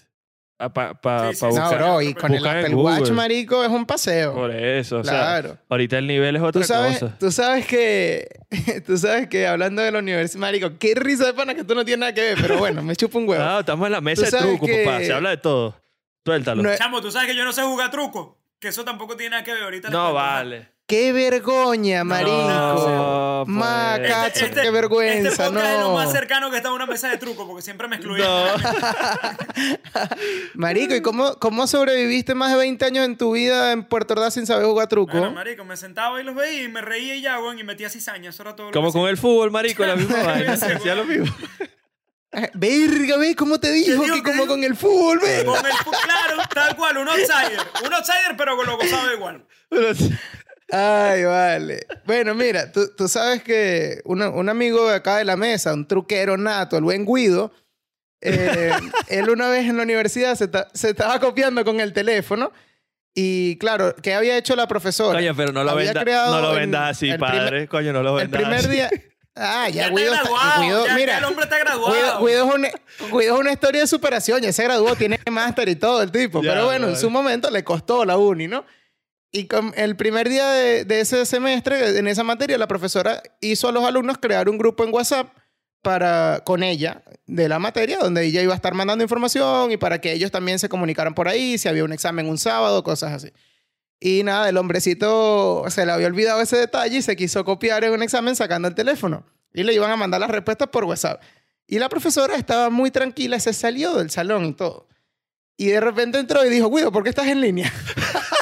Para 0.73 0.95
pa, 0.95 1.31
Sí, 1.31 1.35
sí, 1.35 1.41
pa 1.41 1.51
sí. 1.51 1.57
no, 1.57 1.61
buscar. 1.63 1.79
bro, 1.81 2.03
y 2.03 2.15
con 2.15 2.33
el 2.35 2.47
Apple 2.47 2.75
Watch, 2.77 3.11
marico, 3.11 3.65
es 3.65 3.69
un 3.71 3.85
paseo. 3.85 4.33
Por 4.33 4.55
eso, 4.55 4.99
o 4.99 5.05
sea, 5.05 5.13
Claro. 5.13 5.59
ahorita 5.69 5.99
el 5.99 6.07
nivel 6.07 6.37
es 6.37 6.43
otra 6.43 6.61
Tú 6.63 6.67
sabes, 6.69 7.01
cosa. 7.01 7.19
tú 7.19 7.33
sabes 7.33 7.67
que, 7.67 8.29
tú 8.87 8.97
sabes 8.97 9.27
que 9.27 9.45
hablando 9.49 9.83
de 9.83 9.91
la 9.91 9.99
universidad, 9.99 10.41
marico, 10.41 10.79
qué 10.79 10.95
risa 10.95 11.27
de 11.27 11.33
pana 11.35 11.55
que 11.57 11.65
tú 11.65 11.75
no 11.75 11.85
tienes 11.85 11.99
nada 11.99 12.15
que 12.15 12.21
ver, 12.21 12.39
pero 12.41 12.59
bueno, 12.59 12.81
me 12.81 12.95
chupa 12.95 13.19
un 13.19 13.29
huevo. 13.29 13.43
Ah, 13.47 13.59
estamos 13.61 13.87
en 13.87 13.93
la 13.93 14.01
mesa 14.01 14.25
de 14.25 14.31
truco, 14.39 14.67
que- 14.67 14.85
papá. 14.85 15.01
Se 15.01 15.13
habla 15.13 15.31
de 15.31 15.39
todo. 15.39 15.75
Suéltalo. 16.25 16.63
No- 16.63 16.71
No, 16.71 16.77
Chamo, 16.77 17.01
tú 17.03 17.11
sabes 17.11 17.27
que 17.29 17.35
yo 17.37 17.45
no 17.45 17.53
sé 17.53 17.63
jugar 17.63 17.91
truco. 17.91 18.39
Que 18.61 18.69
eso 18.69 18.85
tampoco 18.85 19.17
tiene 19.17 19.31
nada 19.31 19.43
que 19.43 19.53
ver 19.53 19.65
ahorita. 19.65 19.89
cuento. 19.89 20.13
vale. 20.15 20.69
Qué 20.93 21.11
vergoña, 21.11 22.05
marico. 22.05 22.51
No, 22.51 23.45
pues. 23.47 23.57
Macacho, 23.57 24.45
qué 24.53 24.71
vergüenza, 24.71 25.29
este 25.31 25.45
podcast 25.45 25.67
es 25.67 25.81
lo 25.81 25.89
no. 25.89 25.95
más 25.95 26.13
cercano 26.13 26.51
que 26.51 26.59
está 26.59 26.69
a 26.69 26.75
una 26.75 26.85
mesa 26.85 27.09
de 27.09 27.17
truco 27.17 27.47
porque 27.47 27.63
siempre 27.63 27.89
me 27.89 27.97
excluyen. 27.97 28.27
No. 28.27 28.45
Marico, 30.55 30.95
¿y 30.95 31.01
cómo, 31.01 31.39
cómo 31.39 31.67
sobreviviste 31.67 32.35
más 32.35 32.51
de 32.51 32.59
20 32.59 32.85
años 32.85 33.07
en 33.07 33.17
tu 33.17 33.33
vida 33.33 33.73
en 33.73 33.85
Puerto 33.85 34.13
Ordaz 34.13 34.35
sin 34.35 34.47
saber 34.47 34.67
jugar 34.67 34.89
truco? 34.89 35.17
Bueno, 35.17 35.33
marico, 35.33 35.65
me 35.65 35.79
sentaba 35.79 36.21
y 36.21 36.25
los 36.25 36.35
veía 36.35 36.65
y 36.65 36.69
me 36.69 36.83
reía 36.83 37.15
y 37.15 37.23
ya, 37.23 37.41
weón, 37.41 37.59
y 37.59 37.65
metía 37.65 37.89
cizaña. 37.89 38.29
Eso 38.29 38.43
era 38.43 38.55
todo 38.55 38.67
lo 38.67 38.73
Como 38.75 38.89
que 38.89 38.93
con 38.93 39.01
hacía. 39.01 39.11
el 39.13 39.17
fútbol, 39.17 39.51
marico, 39.51 39.87
la 39.87 39.97
misma 39.97 40.23
vaina. 40.23 40.53
Hacía 40.53 40.95
lo 40.95 41.07
mismo. 41.07 41.35
Eh, 42.33 42.51
Verga, 42.53 43.17
¿ves 43.17 43.35
cómo 43.35 43.59
te 43.59 43.73
dijo? 43.73 44.03
Que 44.03 44.11
¿Qué 44.11 44.23
como 44.23 44.47
con 44.47 44.63
el 44.63 44.77
fútbol, 44.77 45.21
¿ves? 45.21 45.43
Con 45.45 45.57
el 45.57 45.73
claro, 45.73 46.43
tal 46.55 46.77
cual, 46.77 46.99
un 46.99 47.09
outsider. 47.09 47.61
Un 47.83 47.95
outsider, 47.95 48.37
pero 48.37 48.63
lo 48.63 48.77
gozaba 48.77 49.11
igual. 49.15 49.47
Ay, 50.73 51.25
vale. 51.25 51.87
Bueno, 52.07 52.35
mira, 52.35 52.73
tú, 52.73 52.91
tú 52.97 53.07
sabes 53.07 53.43
que 53.43 54.01
un 54.05 54.49
amigo 54.49 54.89
de 54.89 54.97
acá 54.97 55.19
de 55.19 55.25
la 55.25 55.37
mesa, 55.37 55.75
un 55.75 55.87
truquero 55.87 56.37
nato, 56.37 56.77
el 56.79 56.85
buen 56.85 57.05
Guido, 57.05 57.53
eh, 58.23 58.71
él 59.09 59.29
una 59.31 59.49
vez 59.49 59.69
en 59.69 59.77
la 59.77 59.83
universidad 59.83 60.35
se, 60.37 60.49
ta- 60.49 60.69
se 60.73 60.91
estaba 60.91 61.19
copiando 61.21 61.65
con 61.65 61.81
el 61.81 61.93
teléfono 61.93 62.53
y 63.15 63.59
claro, 63.59 63.95
¿qué 64.01 64.15
había 64.15 64.37
hecho 64.39 64.57
la 64.57 64.67
profesora? 64.67 65.19
Coño, 65.19 65.35
pero 65.37 65.53
no 65.53 65.63
lo 65.65 65.75
vendas 65.75 66.05
no 66.31 66.41
lo 66.41 66.53
en- 66.53 66.61
vendas 66.61 66.91
así, 66.97 67.11
el 67.11 67.19
primer- 67.19 67.39
padre. 67.39 67.69
Coño, 67.69 67.93
no 67.93 68.03
lo 68.03 68.19
El 68.19 68.29
vendas 68.29 68.41
primer 68.41 68.59
así. 68.61 68.69
día... 68.71 68.91
Ah, 69.35 69.67
ya, 69.71 69.75
Ya, 69.75 69.83
está 69.89 69.95
Guido, 69.99 70.13
está- 70.15 70.23
graduado. 70.29 70.63
Guido- 70.63 70.87
ya, 70.87 70.95
mira, 70.95 71.19
el 71.19 71.25
hombre 71.25 71.45
está 71.45 71.59
graduado. 71.59 71.95
Guido, 71.95 72.19
Guido 72.27 72.47
es 72.49 72.55
una, 72.55 72.69
Guido 73.19 73.35
es 73.35 73.41
una 73.41 73.53
historia 73.53 73.81
de 73.81 73.87
superación. 73.87 74.41
Ya 74.43 74.53
se 74.53 74.63
graduó, 74.63 74.95
tiene 74.95 75.19
máster 75.31 75.69
y 75.71 75.77
todo 75.77 76.03
el 76.03 76.13
tipo. 76.13 76.43
Ya, 76.43 76.53
Pero 76.53 76.67
bueno, 76.67 76.89
en 76.89 76.97
su 76.99 77.09
momento 77.09 77.51
le 77.51 77.65
costó 77.65 78.05
la 78.05 78.19
uni, 78.19 78.47
¿no? 78.47 78.65
Y 79.33 79.47
con 79.47 79.73
el 79.77 79.97
primer 79.97 80.29
día 80.29 80.51
de, 80.51 80.85
de 80.85 81.01
ese 81.01 81.25
semestre, 81.25 81.99
en 81.99 82.07
esa 82.07 82.23
materia, 82.23 82.59
la 82.59 82.69
profesora 82.69 83.23
hizo 83.41 83.69
a 83.69 83.73
los 83.73 83.83
alumnos 83.85 84.19
crear 84.19 84.49
un 84.49 84.59
grupo 84.59 84.85
en 84.85 84.93
WhatsApp 84.93 85.35
para, 85.83 86.43
con 86.45 86.63
ella 86.63 87.03
de 87.27 87.49
la 87.49 87.59
materia, 87.59 87.99
donde 87.99 88.25
ella 88.25 88.43
iba 88.43 88.53
a 88.53 88.57
estar 88.57 88.75
mandando 88.75 89.03
información 89.03 89.73
y 89.73 89.77
para 89.77 90.01
que 90.01 90.13
ellos 90.13 90.31
también 90.31 90.59
se 90.59 90.69
comunicaran 90.69 91.15
por 91.15 91.29
ahí, 91.29 91.59
si 91.59 91.69
había 91.69 91.85
un 91.85 91.93
examen 91.93 92.29
un 92.29 92.39
sábado, 92.39 92.85
cosas 92.85 93.13
así. 93.13 93.33
Y 93.99 94.23
nada, 94.23 94.49
el 94.49 94.57
hombrecito 94.57 95.65
se 95.69 95.87
le 95.87 95.93
había 95.93 96.07
olvidado 96.07 96.41
ese 96.41 96.57
detalle 96.57 96.99
y 96.99 97.03
se 97.03 97.17
quiso 97.17 97.45
copiar 97.45 97.85
en 97.85 97.93
un 97.93 98.03
examen 98.03 98.35
sacando 98.35 98.69
el 98.69 98.75
teléfono. 98.75 99.27
Y 99.53 99.63
le 99.65 99.75
iban 99.75 99.91
a 99.91 99.97
mandar 99.97 100.21
las 100.21 100.31
respuestas 100.31 100.69
por 100.69 100.85
WhatsApp. 100.85 101.23
Y 101.67 101.79
la 101.79 101.89
profesora 101.89 102.37
estaba 102.37 102.71
muy 102.71 102.91
tranquila, 102.91 103.39
se 103.39 103.53
salió 103.53 103.95
del 103.95 104.11
salón 104.11 104.45
y 104.45 104.55
todo. 104.55 104.89
Y 105.57 105.67
de 105.67 105.81
repente 105.81 106.19
entró 106.19 106.45
y 106.45 106.51
dijo, 106.51 106.71
Guido, 106.71 106.91
¿por 106.91 107.05
qué 107.05 107.11
estás 107.11 107.29
en 107.29 107.41
línea? 107.41 107.73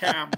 Chamo. 0.00 0.30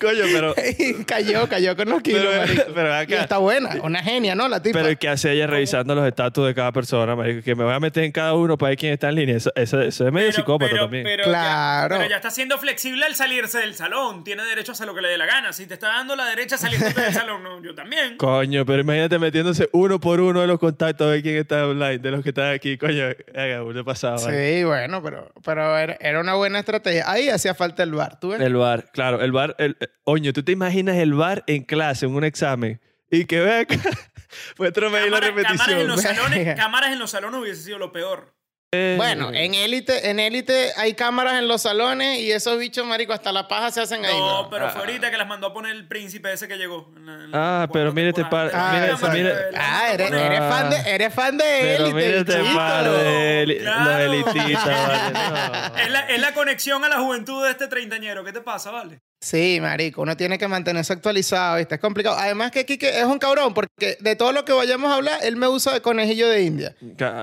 Coño, 0.00 0.22
pero... 0.32 0.54
cayó, 1.06 1.48
cayó 1.48 1.76
con 1.76 1.88
los 1.88 2.00
kilos, 2.02 2.22
Pero, 2.24 2.38
marico. 2.40 2.62
pero 2.74 2.88
Y 2.88 2.92
acá... 2.92 3.22
está 3.22 3.38
buena, 3.38 3.70
una 3.82 4.02
genia, 4.02 4.34
¿no? 4.34 4.48
La 4.48 4.62
tipa. 4.62 4.80
Pero 4.82 4.98
¿qué 4.98 5.08
hace 5.08 5.32
ella 5.32 5.46
revisando 5.46 5.94
los 5.94 6.06
estatus 6.06 6.46
de 6.46 6.54
cada 6.54 6.72
persona, 6.72 7.16
marico? 7.16 7.42
Que 7.42 7.54
me 7.54 7.64
voy 7.64 7.72
a 7.74 7.80
meter 7.80 8.04
en 8.04 8.12
cada 8.12 8.34
uno 8.34 8.56
para 8.56 8.70
ver 8.70 8.78
quién 8.78 8.92
está 8.92 9.08
en 9.08 9.14
línea. 9.16 9.36
Eso, 9.36 9.50
eso- 9.56 9.80
eso 9.80 10.06
es 10.06 10.12
medio 10.12 10.28
Pero- 10.28 10.36
psicópata 10.38 10.70
pero- 10.70 10.82
también. 10.84 11.04
Pero 11.04 11.24
Claro. 11.24 11.94
Ya, 11.94 11.98
pero 11.98 12.10
ya 12.10 12.16
está 12.16 12.30
siendo 12.30 12.56
flexible 12.58 13.04
al 13.04 13.14
salirse 13.14 13.58
del 13.58 13.74
salón. 13.74 14.24
Tiene 14.24 14.44
derecho 14.44 14.72
a 14.72 14.74
hacer 14.74 14.86
lo 14.86 14.94
que 14.94 15.00
le 15.02 15.08
dé 15.08 15.18
la 15.18 15.26
gana. 15.26 15.52
Si 15.52 15.66
te 15.66 15.74
está 15.74 15.88
dando 15.88 16.14
la 16.16 16.26
derecha 16.26 16.56
saliendo 16.56 16.88
del 16.88 17.12
salón, 17.12 17.42
no, 17.42 17.60
yo 17.62 17.74
también. 17.74 18.16
Coño, 18.16 18.64
pero 18.64 18.80
imagínate 18.82 19.18
metiéndose 19.18 19.68
uno 19.72 19.98
por 20.00 20.20
uno 20.20 20.40
de 20.40 20.46
los 20.46 20.58
contactos 20.58 21.06
a 21.06 21.10
ver 21.10 21.22
quién 21.22 21.36
está 21.36 21.66
online, 21.66 21.98
de 21.98 22.10
los 22.10 22.22
que 22.22 22.28
están 22.30 22.52
aquí. 22.52 22.78
Coño, 22.78 23.04
haga, 23.34 23.62
uno 23.64 23.84
pasado. 23.84 24.18
Sí, 24.18 24.64
bueno, 24.64 25.02
pero, 25.02 25.30
pero 25.44 25.76
era, 25.76 25.96
era 26.00 26.20
una 26.20 26.34
buena 26.34 26.60
estrategia. 26.60 27.10
Ahí 27.10 27.28
hacía 27.40 27.54
falta 27.54 27.82
el 27.82 27.92
bar, 27.92 28.18
¿tú 28.20 28.28
ves? 28.28 28.40
El 28.40 28.54
bar, 28.56 28.90
claro, 28.92 29.20
el 29.20 29.32
bar. 29.32 29.54
El, 29.58 29.76
eh, 29.80 29.88
oño, 30.04 30.32
¿tú 30.32 30.42
te 30.42 30.52
imaginas 30.52 30.96
el 30.96 31.14
bar 31.14 31.42
en 31.46 31.64
clase, 31.64 32.06
en 32.06 32.14
un 32.14 32.24
examen? 32.24 32.80
Y 33.10 33.24
que 33.24 33.40
vea 33.40 33.60
acá, 33.60 33.76
muéstrame 34.58 34.98
ahí 34.98 35.10
la 35.10 35.20
Cámara- 35.20 35.26
cámaras, 35.42 35.50
en 35.50 35.58
repetición. 35.66 35.88
los 35.88 36.00
salones, 36.02 36.56
cámaras 36.56 36.92
en 36.92 36.98
los 36.98 37.10
salones 37.10 37.40
hubiese 37.40 37.62
sido 37.62 37.78
lo 37.78 37.92
peor. 37.92 38.34
Eh, 38.72 38.94
Bueno, 38.96 39.30
en 39.34 39.54
élite, 39.54 40.10
en 40.10 40.20
élite 40.20 40.70
hay 40.76 40.94
cámaras 40.94 41.40
en 41.40 41.48
los 41.48 41.62
salones 41.62 42.20
y 42.20 42.30
esos 42.30 42.56
bichos, 42.56 42.86
marico, 42.86 43.12
hasta 43.12 43.32
la 43.32 43.48
paja 43.48 43.72
se 43.72 43.80
hacen 43.80 44.04
ahí. 44.04 44.16
No, 44.16 44.48
pero 44.48 44.70
fue 44.70 44.82
ahorita 44.82 45.10
que 45.10 45.16
las 45.16 45.26
mandó 45.26 45.48
a 45.48 45.52
poner 45.52 45.72
el 45.72 45.88
príncipe 45.88 46.32
ese 46.32 46.46
que 46.46 46.56
llegó. 46.56 46.88
en 46.96 47.04
la- 47.04 47.14
en 47.14 47.30
la 47.32 47.62
Ah, 47.62 47.68
pero 47.72 47.92
mírate, 47.92 48.20
temporada. 48.20 48.50
par- 48.52 48.60
Ah, 48.60 48.72
mira- 48.72 49.50
Las 49.50 49.60
Ah, 49.60 49.92
eres, 49.92 50.06
poner- 50.08 50.22
eres 50.22 50.38
fan 50.38 50.70
de, 50.70 50.76
eres 50.90 51.14
fan 51.14 51.36
de 51.38 51.74
élite, 51.76 51.94
mira 51.94 52.16
este 52.18 52.38
bichito. 52.38 52.56
par 52.56 52.84
de 52.90 53.42
eli- 53.42 53.58
Claro. 53.58 53.84
los 53.90 54.00
elitistas, 54.26 54.66
vale. 54.88 55.12
no. 55.72 55.76
Es 55.78 55.90
la, 55.90 56.00
es 56.08 56.20
la 56.20 56.32
conexión 56.34 56.84
a 56.84 56.88
la 56.88 56.98
juventud 57.00 57.44
de 57.44 57.50
este 57.50 57.66
treintañero. 57.66 58.22
¿Qué 58.24 58.32
te 58.32 58.40
pasa, 58.40 58.70
vale? 58.70 59.00
Sí, 59.22 59.58
marico, 59.60 60.00
uno 60.00 60.16
tiene 60.16 60.38
que 60.38 60.48
mantenerse 60.48 60.94
actualizado, 60.94 61.58
¿viste? 61.58 61.74
Es 61.74 61.80
complicado. 61.80 62.16
Además 62.18 62.50
que 62.50 62.64
Kike 62.64 63.00
es 63.00 63.04
un 63.04 63.18
cabrón, 63.18 63.52
porque 63.52 63.98
de 64.00 64.16
todo 64.16 64.32
lo 64.32 64.46
que 64.46 64.52
vayamos 64.54 64.90
a 64.90 64.94
hablar, 64.94 65.18
él 65.22 65.36
me 65.36 65.46
usa 65.46 65.74
de 65.74 65.82
conejillo 65.82 66.26
de 66.26 66.42
India. 66.42 66.74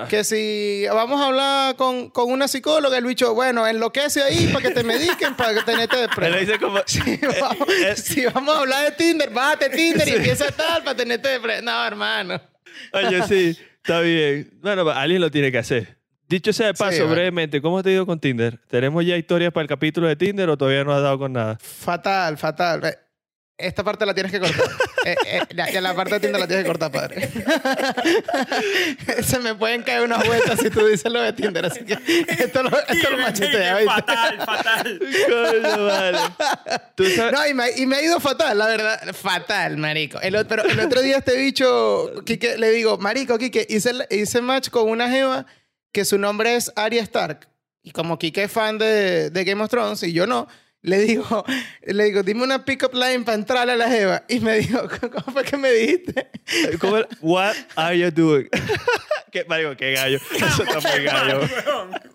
Que 0.08 0.24
si 0.24 0.86
vamos 0.93 1.20
a 1.20 1.26
hablar 1.26 1.76
con, 1.76 2.12
con 2.12 2.32
una 2.32 2.48
psicóloga, 2.48 3.00
el 3.00 3.06
bicho, 3.06 3.34
bueno, 3.34 3.66
enloquece 3.66 4.22
ahí 4.22 4.45
para 4.54 4.68
que 4.68 4.76
te 4.76 4.84
mediquen, 4.84 5.34
para 5.36 5.56
que 5.56 5.64
tenerte 5.64 5.98
de 5.98 6.04
Él 6.04 6.10
prueba. 6.12 6.38
dice 6.38 6.60
como... 6.60 6.80
Si 6.86 7.00
vamos, 7.41 7.68
Eh, 7.84 7.95
si 7.95 8.26
vamos 8.26 8.56
a 8.56 8.60
hablar 8.60 8.84
de 8.86 8.91
Tinder, 8.91 9.32
bájate 9.32 9.70
Tinder 9.72 10.08
y 10.08 10.12
empieza 10.12 10.52
tal 10.52 10.84
para 10.84 10.95
tenerte 10.95 11.30
de 11.30 11.39
prueba. 11.39 11.62
No, 11.62 11.84
hermano. 11.88 12.39
Oye, 12.93 13.24
sí, 13.28 13.58
está 13.78 14.02
bien. 14.02 14.52
Bueno, 14.62 14.88
alguien 14.91 15.20
lo 15.20 15.32
tiene 15.32 15.52
que 15.52 15.58
hacer. 15.58 15.97
Dicho 16.30 16.51
sea 16.53 16.67
de 16.67 16.73
paso, 16.73 16.97
Sí, 16.97 17.03
brevemente, 17.03 17.61
¿cómo 17.61 17.82
te 17.82 17.89
ha 17.89 17.93
ido 17.93 18.05
con 18.05 18.19
Tinder? 18.19 18.59
¿Tenemos 18.67 19.05
ya 19.05 19.15
historias 19.15 19.53
para 19.53 19.61
el 19.63 19.69
capítulo 19.69 20.07
de 20.07 20.15
Tinder 20.15 20.49
o 20.49 20.57
todavía 20.57 20.84
no 20.84 20.93
has 20.93 21.01
dado 21.01 21.17
con 21.17 21.32
nada? 21.34 21.57
Fatal, 21.61 22.38
fatal. 22.38 22.97
Esta 23.57 23.84
parte 23.84 24.05
la 24.05 24.13
tienes 24.13 24.32
que 24.32 24.39
cortar. 24.39 24.65
Eh, 25.05 25.15
eh, 25.25 25.41
ya 25.71 25.80
la 25.80 25.95
parte 25.95 26.15
de 26.15 26.19
Tinder 26.19 26.38
la 26.41 26.47
tienes 26.47 26.65
que 26.65 26.67
cortar, 26.69 26.91
padre. 26.91 27.30
Se 29.23 29.39
me 29.39 29.55
pueden 29.55 29.84
caer 29.84 30.01
unas 30.03 30.25
vueltas 30.25 30.59
si 30.59 30.69
tú 30.69 30.86
dices 30.86 31.09
lo 31.09 31.21
de 31.21 31.32
Tinder, 31.32 31.65
así 31.65 31.86
que 31.86 31.93
esto 32.28 32.63
lo, 32.63 32.69
esto 32.69 33.09
lo 33.11 33.17
machetea, 33.23 33.78
¿viste? 33.78 33.93
Fatal, 33.93 34.38
fatal. 34.45 34.99
Coño, 34.99 35.86
vale. 35.86 36.17
Tú 36.95 37.05
sabes- 37.05 37.32
No, 37.32 37.47
y 37.47 37.53
me, 37.53 37.71
y 37.78 37.86
me 37.86 37.95
ha 37.97 38.01
ido 38.03 38.19
fatal, 38.19 38.57
la 38.57 38.67
verdad. 38.67 38.99
Fatal, 39.13 39.78
marico. 39.78 40.19
El, 40.19 40.45
pero 40.45 40.63
el 40.65 40.80
otro 40.82 41.01
día 41.01 41.17
este 41.19 41.38
bicho, 41.38 42.11
Quique, 42.25 42.57
le 42.57 42.71
digo, 42.71 42.97
marico, 42.97 43.38
Quique, 43.38 43.65
hice, 43.69 43.91
hice 44.09 44.41
match 44.41 44.69
con 44.69 44.89
una 44.89 45.09
jeva 45.09 45.45
que 45.92 46.06
su 46.06 46.18
nombre 46.18 46.56
es 46.56 46.72
Arya 46.76 47.02
Stark. 47.04 47.48
Y 47.84 47.92
como 47.92 48.20
Quique 48.20 48.44
es 48.44 48.52
fan 48.52 48.78
de, 48.78 49.30
de 49.30 49.44
Game 49.44 49.64
of 49.64 49.70
Thrones 49.70 50.04
y 50.04 50.12
yo 50.12 50.28
no, 50.28 50.48
le 50.82 51.00
digo, 51.00 51.46
le 51.84 52.04
digo, 52.06 52.24
dime 52.24 52.44
una 52.44 52.64
pick-up 52.66 52.94
line 52.94 53.24
para 53.24 53.36
entrar 53.36 53.70
a 53.70 53.76
la 53.76 53.90
jeva. 53.90 54.24
Y 54.28 54.40
me 54.40 54.60
dijo, 54.60 54.88
¿cómo 55.02 55.34
fue 55.34 55.44
que 55.44 55.58
me 55.58 55.72
dijiste? 55.72 56.30
¿Cómo 56.80 56.98
era? 56.98 57.08
What 57.22 57.56
are 57.76 57.98
you 57.98 58.12
doing? 58.12 58.50
qué, 59.32 59.46
marico, 59.46 59.76
qué 59.76 59.94
gallo. 59.94 60.20
Eso 60.36 60.64
está 60.64 60.80
muy 60.80 61.04
gallo. 61.04 61.42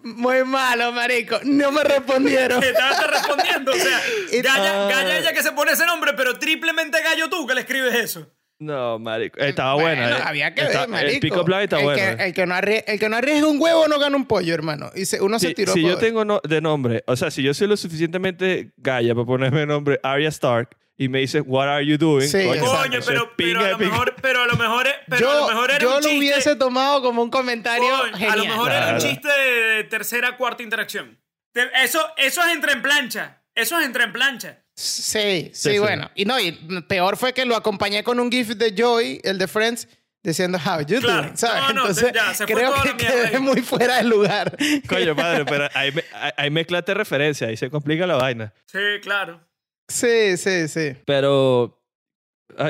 Muy 0.02 0.44
malo, 0.44 0.92
marico. 0.92 1.38
No 1.44 1.72
me 1.72 1.82
respondieron. 1.84 2.62
Estaba 2.62 2.98
te 2.98 3.06
respondiendo. 3.06 3.72
O 3.72 3.76
sea, 3.76 4.00
galla, 4.42 4.86
Ah. 4.86 4.88
galla 4.90 5.18
ella 5.18 5.32
que 5.32 5.42
se 5.42 5.52
pone 5.52 5.72
ese 5.72 5.86
nombre, 5.86 6.12
pero 6.14 6.38
triplemente 6.38 7.00
gallo 7.02 7.28
tú 7.28 7.46
que 7.46 7.54
le 7.54 7.60
escribes 7.62 7.94
eso. 7.94 8.30
No, 8.62 8.98
marico. 8.98 9.38
Estaba 9.40 9.74
Bueno, 9.74 10.02
buena. 10.02 10.18
¿eh? 10.18 10.22
había 10.24 10.54
que 10.54 10.62
Está- 10.62 10.80
ver, 10.80 10.88
marico. 10.88 11.12
El 11.14 11.20
pick-up 11.20 11.48
line 11.48 11.64
está 11.64 11.78
el 11.78 11.84
bueno. 11.84 12.16
Que, 12.16 12.24
el, 12.24 12.32
que 12.34 12.46
no 12.46 12.54
arrie- 12.54 12.84
el 12.86 12.98
que 13.00 13.08
no 13.08 13.16
arriesga 13.16 13.46
un 13.48 13.60
huevo 13.60 13.88
no 13.88 13.98
gana 13.98 14.16
un 14.16 14.26
pollo, 14.26 14.54
hermano. 14.54 14.90
Y 14.94 15.04
se- 15.06 15.20
uno 15.20 15.38
se 15.38 15.52
tiró 15.54 15.72
si 15.72 15.82
yo 15.82 15.92
por- 15.92 15.98
tengo 16.00 16.24
no- 16.24 16.40
de 16.44 16.60
nombre, 16.60 17.02
o 17.06 17.16
sea, 17.16 17.30
si 17.30 17.42
yo 17.42 17.52
soy 17.54 17.66
lo 17.66 17.76
suficientemente 17.76 18.72
galla 18.76 19.14
para 19.14 19.26
ponerme 19.26 19.66
nombre 19.66 19.98
Arya 20.02 20.28
Stark 20.28 20.76
y 20.96 21.08
me 21.08 21.18
dice, 21.20 21.40
What 21.40 21.68
are 21.68 21.84
you 21.84 21.98
doing? 21.98 22.28
Sí, 22.28 22.44
Coño. 22.46 22.64
Coño, 22.64 23.00
pero, 23.04 23.32
pero, 23.36 23.60
a 23.64 23.68
lo 23.70 23.78
mejor, 23.78 24.14
pero 24.22 24.42
a 24.42 24.46
lo 24.46 24.56
mejor, 24.56 24.86
pero 25.08 25.20
yo 25.20 25.30
a 25.30 25.34
lo 25.40 25.48
mejor 25.48 25.70
era 25.70 25.78
yo 25.80 25.88
un 25.88 25.94
lo 25.94 26.00
chiste. 26.02 26.18
hubiese 26.18 26.56
tomado 26.56 27.02
como 27.02 27.22
un 27.22 27.30
comentario 27.30 27.88
Coño, 27.88 28.12
genial. 28.12 28.30
a 28.32 28.36
lo 28.36 28.44
mejor 28.44 28.70
era 28.70 28.80
un 28.80 28.98
Claro. 28.98 29.00
chiste 29.00 29.28
de 29.28 29.84
tercera, 29.84 30.36
cuarta 30.36 30.62
interacción. 30.62 31.18
Te- 31.52 31.68
Eso, 31.82 32.00
eso 32.16 32.42
es 32.42 32.52
entre 32.52 32.72
en 32.72 32.82
plancha. 32.82 33.42
Eso 33.54 33.78
es 33.78 33.84
entre 33.84 34.04
en 34.04 34.12
plancha. 34.12 34.61
Sí, 34.74 35.50
sí, 35.54 35.72
sí. 35.72 35.78
bueno. 35.78 36.10
Y 36.14 36.24
no, 36.24 36.40
y 36.40 36.52
peor 36.88 37.16
fue 37.16 37.32
que 37.32 37.44
lo 37.44 37.56
acompañé 37.56 38.02
con 38.02 38.18
un 38.18 38.30
GIF 38.30 38.48
de 38.56 38.74
Joy, 38.76 39.20
el 39.22 39.38
de 39.38 39.46
Friends, 39.46 39.86
diciendo 40.22 40.58
How 40.58 40.80
you 40.86 41.00
Claro. 41.00 41.22
doing? 41.24 41.36
¿Sabes? 41.36 41.62
No, 41.62 41.72
no, 41.72 41.80
Entonces, 41.82 42.12
ya, 42.14 42.32
se 42.34 42.46
fue 42.46 42.54
creo 42.56 42.72
que 42.82 42.96
quedé 42.96 43.26
ahí. 43.36 43.38
muy 43.40 43.60
fuera 43.60 43.96
de 43.98 44.04
lugar. 44.04 44.56
Coño, 44.88 45.14
padre, 45.14 45.44
pero 45.44 45.68
ahí, 45.74 45.92
ahí- 46.36 46.50
mezclaste 46.50 46.94
referencia, 46.94 47.48
ahí 47.48 47.56
se 47.56 47.70
complica 47.70 48.06
la 48.06 48.16
vaina. 48.16 48.52
Sí, 48.66 48.78
claro. 49.02 49.40
Sí, 49.88 50.36
sí, 50.38 50.68
sí. 50.68 50.92
Pero 51.04 51.78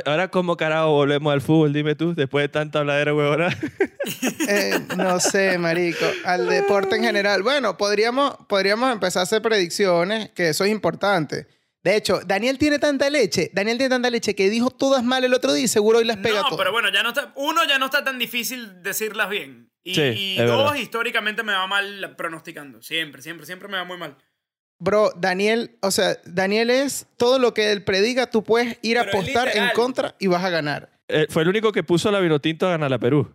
ahora, 0.07 0.29
¿cómo 0.29 0.57
carajo 0.57 0.91
volvemos 0.93 1.33
al 1.33 1.41
fútbol? 1.41 1.73
Dime 1.73 1.95
tú, 1.95 2.15
después 2.15 2.43
de 2.45 2.49
tanta 2.49 2.81
habladera 2.81 3.15
huevona. 3.15 3.49
Eh, 4.49 4.81
no 4.97 5.21
sé, 5.21 5.57
marico. 5.59 6.05
Al 6.25 6.49
deporte 6.49 6.97
en 6.97 7.05
general. 7.05 7.43
Bueno, 7.45 7.77
podríamos, 7.77 8.35
podríamos 8.49 8.93
empezar 8.93 9.21
a 9.21 9.23
hacer 9.23 9.41
predicciones, 9.41 10.31
que 10.31 10.49
eso 10.49 10.65
es 10.65 10.73
importante. 10.73 11.47
De 11.83 11.97
hecho, 11.97 12.21
Daniel 12.25 12.59
tiene 12.59 12.79
tanta 12.79 13.11
leche, 13.11 13.51
Daniel 13.53 13.77
tiene 13.77 13.91
tanta 13.91 14.09
leche 14.11 14.35
que 14.37 14.49
dijo 14.49 14.71
todas 14.71 15.03
mal 15.03 15.25
el 15.25 15.35
otro 15.35 15.53
día 15.53 15.65
y 15.65 15.69
seguro 15.69 15.99
hoy 15.99 16.05
las 16.05 16.19
pega 16.19 16.37
No, 16.37 16.43
todas. 16.45 16.59
pero 16.59 16.71
bueno, 16.73 16.91
ya 16.93 17.03
no 17.03 17.09
está, 17.09 17.33
uno 17.35 17.65
ya 17.69 17.79
no 17.79 17.87
está 17.87 18.05
tan 18.05 18.19
difícil 18.19 18.83
decirlas 18.83 19.29
bien. 19.29 19.71
Y, 19.85 19.95
Sí, 19.97 20.01
y 20.01 20.37
dos, 20.37 20.65
verdad. 20.65 20.75
históricamente 20.77 21.43
me 21.43 21.53
va 21.53 21.67
mal 21.67 22.15
pronosticando. 22.17 22.81
Siempre, 22.83 23.21
siempre, 23.21 23.47
siempre 23.47 23.69
me 23.69 23.79
va 23.79 23.85
muy 23.85 23.99
mal. 23.99 24.17
Bro, 24.79 25.13
Daniel, 25.17 25.77
o 25.81 25.91
sea, 25.91 26.17
Daniel 26.25 26.71
es 26.71 27.07
todo 27.17 27.39
lo 27.41 27.53
que 27.53 27.73
él 27.73 27.83
prediga, 27.83 28.29
tú 28.31 28.45
puedes 28.45 28.79
ir 28.83 28.99
a 28.99 29.05
Pero 29.05 29.19
apostar 29.19 29.49
en 29.57 29.71
contra 29.75 30.15
y 30.21 30.29
vas 30.29 30.45
a 30.45 30.51
ganar. 30.51 30.91
Eh, 31.09 31.27
fue 31.31 31.43
el 31.43 31.49
único 31.49 31.73
que 31.73 31.83
puso 31.83 32.09
a 32.09 32.13
la 32.13 32.21
Vinotinto 32.21 32.67
a 32.67 32.71
ganar 32.71 32.91
la 32.91 32.99
Perú. 32.99 33.35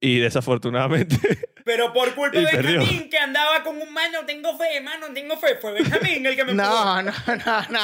Y 0.00 0.18
desafortunadamente. 0.20 1.16
Pero 1.66 1.92
por 1.92 2.14
culpa 2.14 2.38
de. 2.38 2.44
Benjamín, 2.46 3.10
que 3.10 3.18
andaba 3.18 3.64
con 3.64 3.76
un 3.76 3.92
mano, 3.92 4.20
tengo 4.24 4.56
fe, 4.56 4.80
mano, 4.80 5.08
tengo 5.12 5.36
fe. 5.36 5.56
Fue 5.60 5.72
Benjamín 5.72 6.24
el 6.24 6.36
que 6.36 6.44
me. 6.44 6.52
No, 6.54 7.02
no, 7.02 7.10
no, 7.26 7.62
no. 7.70 7.80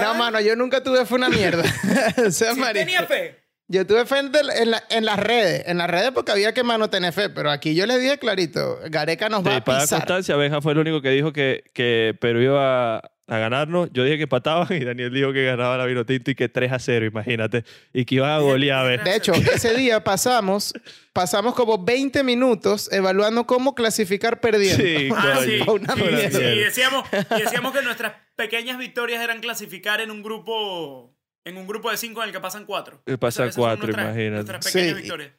No, 0.00 0.10
Ah. 0.10 0.14
mano, 0.14 0.40
yo 0.40 0.54
nunca 0.54 0.84
tuve 0.84 1.04
fe 1.04 1.14
una 1.16 1.28
mierda. 1.28 1.64
o 2.26 2.30
sea, 2.30 2.54
Sí 2.54 2.62
tenía 2.72 3.02
fe. 3.02 3.42
Yo 3.66 3.84
tuve 3.86 4.06
fe 4.06 4.18
en, 4.20 4.30
en 4.56 4.70
la- 4.70 4.84
en 4.88 5.04
las 5.04 5.18
redes. 5.18 5.64
En 5.66 5.78
las 5.78 5.90
redes 5.90 6.12
porque 6.12 6.30
había 6.30 6.54
que 6.54 6.62
mano 6.62 6.90
tener 6.90 7.12
fe. 7.12 7.28
Pero 7.28 7.50
aquí 7.50 7.74
yo 7.74 7.86
les 7.86 8.00
dije 8.00 8.18
clarito, 8.18 8.78
Gareca 8.88 9.28
nos 9.28 9.44
va 9.44 9.56
a 9.56 9.64
para 9.64 9.80
pisar. 9.82 9.98
constancia, 9.98 10.36
Benja 10.36 10.60
fue 10.60 10.72
el 10.72 10.78
único 10.78 11.02
que 11.02 11.10
dijo 11.10 11.32
que, 11.32 11.64
que 11.74 12.16
Perú 12.20 12.40
iba 12.40 13.02
a, 13.34 13.38
ganarnos. 13.38 13.88
Yo 13.92 14.04
dije 14.04 14.16
que 14.16 14.22
empataban 14.24 14.68
y 14.70 14.84
Daniel 14.84 15.12
dijo 15.12 15.32
que 15.32 15.44
ganaba 15.44 15.76
la 15.76 15.86
Vinotinto 15.86 16.30
y 16.30 16.34
que 16.34 16.48
3 16.48 16.72
a 16.72 16.78
0, 16.78 17.06
imagínate. 17.06 17.64
Y 17.92 18.04
que 18.04 18.16
iban 18.16 18.30
a 18.30 18.38
golear 18.38 18.78
a 18.80 18.82
ver. 18.84 19.04
De 19.04 19.16
hecho, 19.16 19.32
ese 19.34 19.74
día 19.74 20.02
pasamos, 20.04 20.74
pasamos 21.12 21.54
como 21.54 21.82
20 21.84 22.22
minutos 22.24 22.90
evaluando 22.92 23.46
cómo 23.46 23.74
clasificar 23.74 24.40
perdiendo. 24.40 24.82
Sí, 24.84 25.08
Ah, 25.14 25.38
sí. 25.42 25.60
Y 25.60 26.58
decíamos, 26.60 27.08
y 27.36 27.40
decíamos 27.42 27.72
que 27.72 27.82
nuestras 27.82 28.12
pequeñas 28.36 28.78
victorias 28.78 29.22
eran 29.22 29.40
clasificar 29.40 30.00
en 30.00 30.10
un 30.10 30.22
grupo 30.22 31.14
en 31.44 31.56
un 31.56 31.66
grupo 31.66 31.90
de 31.90 31.96
cinco 31.96 32.22
en 32.22 32.28
el 32.28 32.32
que 32.32 32.40
pasan 32.40 32.64
cuatro. 32.66 33.02
Que 33.04 33.18
pasan 33.18 33.50
cuatro, 33.56 33.86
nuestras- 33.86 34.06
imagínate. 34.14 34.30
Nuestras 34.52 34.64
pequeñas 34.64 34.96
Sí. 34.96 35.02
victorias. 35.02 35.30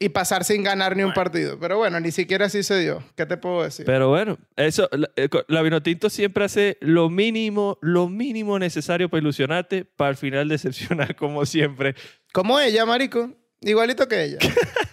Y 0.00 0.10
pasar 0.10 0.44
sin 0.44 0.62
ganar 0.62 0.94
ni 0.94 1.02
un 1.02 1.08
Bueno. 1.08 1.14
partido. 1.14 1.58
Pero 1.58 1.76
bueno, 1.78 1.98
ni 1.98 2.12
siquiera 2.12 2.46
así 2.46 2.62
se 2.62 2.78
dio. 2.78 3.02
¿Qué 3.16 3.26
te 3.26 3.36
puedo 3.36 3.64
decir? 3.64 3.84
Pero 3.84 4.08
bueno, 4.08 4.38
eso, 4.56 4.88
la, 4.92 5.10
eh, 5.16 5.28
la 5.48 5.60
Vinotinto 5.62 6.08
siempre 6.08 6.44
hace 6.44 6.78
lo 6.80 7.10
mínimo, 7.10 7.78
lo 7.82 8.08
mínimo 8.08 8.58
necesario 8.60 9.08
para 9.08 9.20
ilusionarte, 9.20 9.84
para 9.84 10.10
al 10.10 10.16
final 10.16 10.48
decepcionar 10.48 11.16
como 11.16 11.44
siempre. 11.46 11.96
Como 12.32 12.60
ella, 12.60 12.86
marico. 12.86 13.32
Igualito 13.60 14.06
que 14.06 14.22
ella. 14.22 14.38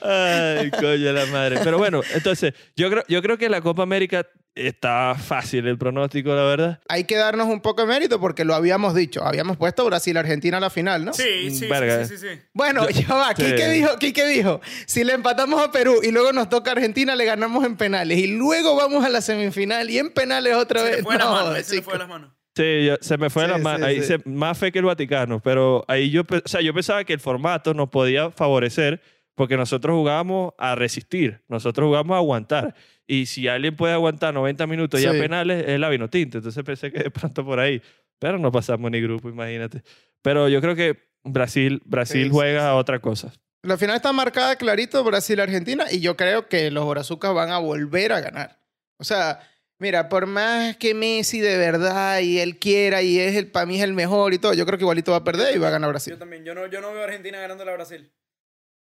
Ay, 0.00 0.70
coño 0.70 1.12
la 1.12 1.26
madre. 1.26 1.58
Pero 1.62 1.78
bueno, 1.78 2.00
entonces, 2.14 2.54
yo 2.76 2.90
creo, 2.90 3.04
yo 3.08 3.22
creo 3.22 3.38
que 3.38 3.48
la 3.48 3.60
Copa 3.60 3.82
América 3.82 4.26
está 4.54 5.16
fácil 5.16 5.66
el 5.66 5.76
pronóstico, 5.76 6.32
la 6.34 6.44
verdad. 6.44 6.80
Hay 6.88 7.04
que 7.04 7.16
darnos 7.16 7.48
un 7.48 7.60
poco 7.60 7.82
de 7.82 7.88
mérito 7.88 8.20
porque 8.20 8.44
lo 8.44 8.54
habíamos 8.54 8.94
dicho. 8.94 9.24
Habíamos 9.24 9.56
puesto 9.56 9.84
Brasil-Argentina 9.84 10.58
a 10.58 10.60
la 10.60 10.70
final, 10.70 11.04
¿no? 11.04 11.12
Sí, 11.12 11.50
sí, 11.50 11.56
sí, 11.60 11.66
Verga. 11.66 12.04
sí, 12.04 12.16
sí, 12.16 12.28
sí. 12.28 12.40
Bueno, 12.52 12.88
Yo- 12.88 13.00
ya 13.00 13.14
va. 13.14 13.34
sí. 13.34 13.42
Quique 13.44 13.68
dijo, 13.68 13.98
Quique 13.98 14.24
dijo, 14.26 14.60
si 14.86 15.02
le 15.02 15.14
empatamos 15.14 15.60
a 15.60 15.72
Perú 15.72 16.00
y 16.02 16.12
luego 16.12 16.32
nos 16.32 16.48
toca 16.48 16.70
Argentina, 16.70 17.16
le 17.16 17.24
ganamos 17.24 17.64
en 17.64 17.76
penales. 17.76 18.18
Y 18.18 18.28
luego 18.28 18.76
vamos 18.76 19.04
a 19.04 19.08
la 19.08 19.20
semifinal 19.22 19.90
y 19.90 19.98
en 19.98 20.10
penales 20.12 20.54
otra 20.54 20.80
Se 20.80 20.86
vez. 20.86 20.96
le 20.98 21.02
fue 21.02 21.14
de 21.14 21.18
las 21.18 21.28
No, 21.28 21.34
manos, 21.34 21.52
se 21.54 21.58
le 21.58 21.64
chico. 21.80 21.84
fue 21.84 21.92
de 21.94 21.98
las 21.98 22.08
manos. 22.08 22.30
Sí, 22.56 22.84
yo- 22.86 22.96
se 23.00 23.18
me 23.18 23.30
fue 23.30 23.44
Sí, 23.44 23.50
la 23.50 23.58
ma- 23.58 23.76
sí, 23.78 23.82
ahí 23.82 24.02
sí. 24.02 24.14
más 24.24 24.56
fe 24.58 24.70
que 24.70 24.78
el 24.78 24.84
Vaticano, 24.84 25.40
pero 25.40 25.84
ahí 25.88 26.10
yo, 26.10 26.22
o 26.22 26.48
sea, 26.48 26.60
yo 26.60 26.72
pensaba 26.72 27.02
que 27.04 27.12
el 27.12 27.20
formato 27.20 27.74
nos 27.74 27.88
podía 27.88 28.30
favorecer 28.30 29.00
porque 29.34 29.56
nosotros 29.56 29.94
jugábamos 29.96 30.52
a 30.58 30.74
resistir, 30.76 31.40
nosotros 31.48 31.86
jugamos 31.88 32.14
a 32.14 32.18
aguantar. 32.18 32.74
Y 33.06 33.26
si 33.26 33.48
alguien 33.48 33.74
puede 33.76 33.92
aguantar 33.92 34.32
90 34.32 34.66
minutos 34.66 35.02
ya 35.02 35.10
penales, 35.10 35.64
es 35.68 35.78
la 35.80 35.88
Vinotinto. 35.88 36.38
Entonces 36.38 36.62
pensé 36.64 36.90
que 36.92 37.00
de 37.02 37.10
pronto 37.10 37.44
por 37.44 37.58
ahí. 37.58 37.82
Pero 38.20 38.38
no 38.38 38.50
pasamos 38.52 38.90
ni 38.90 39.00
grupo, 39.00 39.28
imagínate. 39.28 39.82
Pero 40.22 40.48
yo 40.48 40.60
creo 40.60 40.74
que 40.76 40.96
Brasil, 41.24 41.82
Brasil 41.84 42.30
juega 42.30 42.70
a 42.70 42.76
otra 42.76 43.00
cosa. 43.00 43.32
La 43.62 43.76
final 43.76 43.96
está 43.96 44.12
marcada 44.12 44.56
clarito 44.56 45.02
Brasil-Argentina 45.02 45.84
y 45.90 46.00
yo 46.00 46.16
creo 46.16 46.48
que 46.48 46.70
los 46.70 46.88
brazucas 46.88 47.34
van 47.34 47.50
a 47.50 47.58
volver 47.58 48.12
a 48.12 48.20
ganar. 48.20 48.58
O 48.98 49.04
sea, 49.04 49.40
mira, 49.78 50.08
por 50.08 50.26
más 50.26 50.76
que 50.76 50.94
Messi 50.94 51.40
de 51.40 51.56
verdad 51.56 52.20
y 52.20 52.38
él 52.38 52.58
quiera 52.58 53.02
y 53.02 53.18
es 53.18 53.36
el 53.36 53.50
para 53.50 53.66
mí 53.66 53.76
es 53.76 53.82
el 53.82 53.92
mejor 53.92 54.34
y 54.34 54.38
todo, 54.38 54.54
yo 54.54 54.66
creo 54.66 54.78
que 54.78 54.84
igualito 54.84 55.12
va 55.12 55.18
a 55.18 55.24
perder 55.24 55.54
y 55.54 55.58
va 55.58 55.68
a 55.68 55.70
ganar 55.70 55.88
Yo 55.88 55.92
Brasil. 55.92 56.18
también, 56.18 56.44
yo 56.44 56.54
no, 56.54 56.66
yo 56.66 56.80
no 56.80 56.92
veo 56.92 57.02
a 57.02 57.04
Argentina 57.04 57.38
ganando 57.38 57.62
a 57.68 57.74
Brasil. 57.74 58.12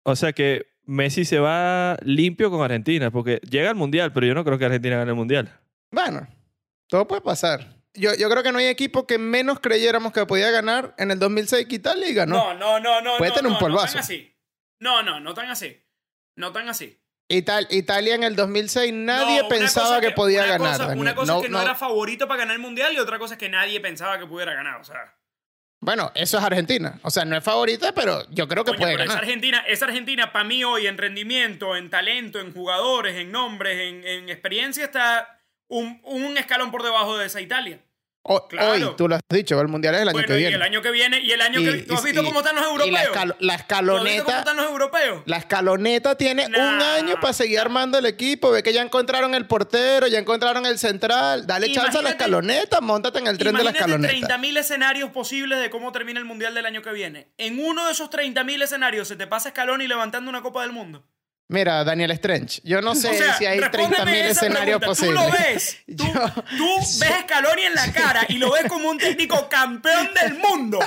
O 0.03 0.17
sea 0.17 0.33
que 0.33 0.67
Messi 0.85 1.25
se 1.25 1.39
va 1.39 1.97
limpio 2.03 2.51
con 2.51 2.63
Argentina, 2.63 3.11
porque 3.11 3.41
llega 3.49 3.71
al 3.71 3.77
Mundial, 3.77 4.13
pero 4.13 4.27
yo 4.27 4.35
no 4.35 4.45
creo 4.45 4.59
que 4.59 4.65
Argentina 4.65 4.97
gane 4.97 5.11
el 5.11 5.17
Mundial. 5.17 5.61
Bueno, 5.91 6.27
todo 6.89 7.07
puede 7.07 7.21
pasar. 7.21 7.77
Yo, 7.95 8.15
yo 8.15 8.31
creo 8.31 8.43
que 8.43 8.53
no 8.53 8.59
hay 8.59 8.67
equipo 8.67 9.07
que 9.07 9.19
menos 9.19 9.61
creyéramos 9.61 10.13
que 10.13 10.25
podía 10.25 10.51
ganar 10.51 10.95
en 10.97 11.11
el 11.11 11.19
2006 11.19 11.67
que 11.67 11.77
Italia 11.77 12.09
y 12.09 12.15
ganó. 12.15 12.37
No, 12.37 12.55
no, 12.55 12.81
no, 12.81 13.01
no. 13.01 13.19
Puede 13.19 13.31
no, 13.31 13.37
tener 13.37 13.53
un 13.53 13.59
polvazo. 13.59 13.87
No 13.87 13.93
tan 13.93 13.99
así. 14.01 14.37
No, 14.79 15.03
no, 15.03 15.21
no 15.21 15.35
tan 15.35 15.51
así. 15.51 15.77
No 16.37 16.53
tan 16.53 16.69
así. 16.69 17.00
Ital- 17.31 17.69
Italia 17.71 18.15
en 18.17 18.25
el 18.25 18.35
2006 18.37 18.93
nadie 18.93 19.43
No, 19.43 19.49
pensaba 19.49 20.01
que, 20.01 20.11
podía 20.11 20.41
una 20.43 20.59
ganar. 20.59 20.79
cosa- 20.79 20.87
una 20.97 21.15
cosa 21.15 21.33
No, 21.33 21.39
es 21.39 21.45
que 21.45 21.49
no, 21.51 21.59
no- 21.59 21.65
era 21.65 21.75
favorito 21.77 22.27
para 22.27 22.39
ganar 22.41 22.57
el 22.57 22.61
mundial 22.61 22.93
y 22.93 22.99
otra 22.99 23.19
cosa 23.19 23.35
es 23.35 23.39
que 23.39 23.49
nadie 23.49 23.81
pensaba 23.81 24.19
que 24.19 24.27
pudiera 24.27 24.53
ganar. 24.53 24.81
O 24.81 24.85
sea, 24.85 25.15
Bueno, 25.83 26.11
eso 26.15 26.37
es 26.39 26.45
Argentina. 26.45 26.99
O 27.03 27.11
sea, 27.11 27.25
no 27.25 27.37
es 27.37 27.43
favorita, 27.45 27.93
pero 27.95 28.29
yo 28.31 28.47
creo 28.49 28.65
que 28.65 28.73
coño, 28.73 28.81
puede 28.81 28.93
pero 28.95 29.05
esa 29.05 29.13
ganar. 29.15 29.25
Argentina, 29.25 29.65
esa 29.67 29.87
Argentina 29.87 30.31
para 30.33 30.45
mí 30.45 30.63
hoy 30.65 30.87
en 30.87 30.99
rendimiento, 30.99 31.75
en 31.77 31.89
talento, 31.89 32.39
en 32.41 32.53
jugadores, 32.53 33.17
en 33.17 33.31
nombres, 33.33 33.79
en, 33.79 34.07
en 34.07 34.29
experiencia 34.29 34.85
está 34.85 35.41
un, 35.69 36.01
un 36.05 36.37
escalón 36.37 36.71
por 36.71 36.83
debajo 36.83 37.17
de 37.17 37.27
esa 37.27 37.41
Italia. 37.41 37.81
O- 38.23 38.47
Claro. 38.49 38.73
Hoy, 38.73 38.95
tú 38.99 39.09
lo 39.09 39.15
has 39.17 39.23
dicho, 39.31 39.59
el 39.61 39.69
mundial 39.69 39.95
es 39.95 40.03
el 40.03 40.09
año 40.09 40.13
Bueno, 40.13 40.29
que 40.29 40.35
y 40.35 40.37
viene. 40.39 40.57
el 40.57 40.63
año 40.63 40.83
que 40.83 40.91
viene, 40.91 41.21
y 41.21 41.31
el 41.33 41.41
año 41.41 41.61
que 41.61 41.71
Y- 41.79 41.83
¿Tú 41.87 41.95
has 41.95 42.03
y- 42.03 42.05
visto 42.05 42.21
y- 42.21 42.25
cómo 42.27 42.41
están 42.41 42.55
los 42.55 42.65
Y 42.65 42.91
la, 42.91 43.03
europeos? 43.03 43.15
la 43.15 43.15
¿Tú 43.15 43.25
has 43.25 43.33
visto 43.33 43.41
cómo 43.41 43.55
escaloneta. 43.55 44.39
están 44.41 44.57
los 44.59 44.67
europeos? 44.67 45.23
La 45.25 45.37
escaloneta 45.39 46.15
tiene 46.19 46.47
un 46.47 46.55
año 46.55 47.15
para 47.19 47.33
seguir 47.33 47.59
armando 47.61 47.97
el 47.99 48.05
equipo. 48.05 48.51
Ve 48.51 48.63
que 48.63 48.75
ya 48.75 48.83
encontraron 48.83 49.35
el 49.35 49.47
portero, 49.47 50.07
ya 50.07 50.19
encontraron 50.19 50.67
el 50.67 50.79
central. 50.79 51.47
Dale 51.47 51.69
chance 51.73 51.81
a 51.81 52.03
la 52.03 52.11
Imagínate- 52.11 52.11
escaloneta, 52.11 52.81
montate 52.83 53.19
en 53.21 53.27
el 53.27 53.39
tren 53.39 53.55
de 53.55 53.65
la 53.65 53.71
Imagínate 53.71 53.91
escaloneta. 53.91 54.13
30.000 54.29 54.57
escenarios 54.59 55.11
posibles 55.11 55.59
de 55.59 55.71
cómo 55.71 55.91
termina 55.91 56.19
el 56.19 56.27
Mundial 56.27 56.53
del 56.55 56.67
año 56.67 56.83
que 56.83 56.93
viene. 56.93 57.29
En 57.39 57.59
uno 57.65 57.87
de 57.87 57.93
esos 57.93 58.11
30.000 58.11 58.61
escenarios 58.61 59.09
se 59.09 59.17
te 59.17 59.27
pasa 59.27 59.49
Scaloni 59.49 59.89
levantando 59.89 60.29
una 60.29 60.43
Copa 60.43 60.61
del 60.61 60.73
Mundo. 60.73 61.05
Mira, 61.53 61.83
Daniel 61.85 62.13
Strange, 62.13 62.61
yo 62.65 62.81
no 62.81 62.95
sé 62.95 63.11
o 63.11 63.15
sea, 63.15 63.35
si 63.37 63.45
hay 63.45 63.59
respóndeme 63.59 64.13
30.000 64.13 64.15
esa 64.25 64.31
escenarios 64.31 64.81
posibles. 64.83 65.17
Tú 65.17 65.29
lo 65.29 65.31
ves. 65.33 65.77
Tú, 65.97 66.05
Yo- 66.05 66.45
tú 66.57 66.77
ves 67.01 67.11
a 67.11 67.21
Scaloni 67.23 67.63
en 67.63 67.75
la 67.75 67.93
cara 67.93 68.25
y 68.29 68.39
lo 68.39 68.53
ves 68.53 68.65
como 68.69 68.89
un 68.89 68.99
técnico 68.99 69.49
campeón 69.49 70.11
del 70.15 70.35
mundo. 70.39 70.79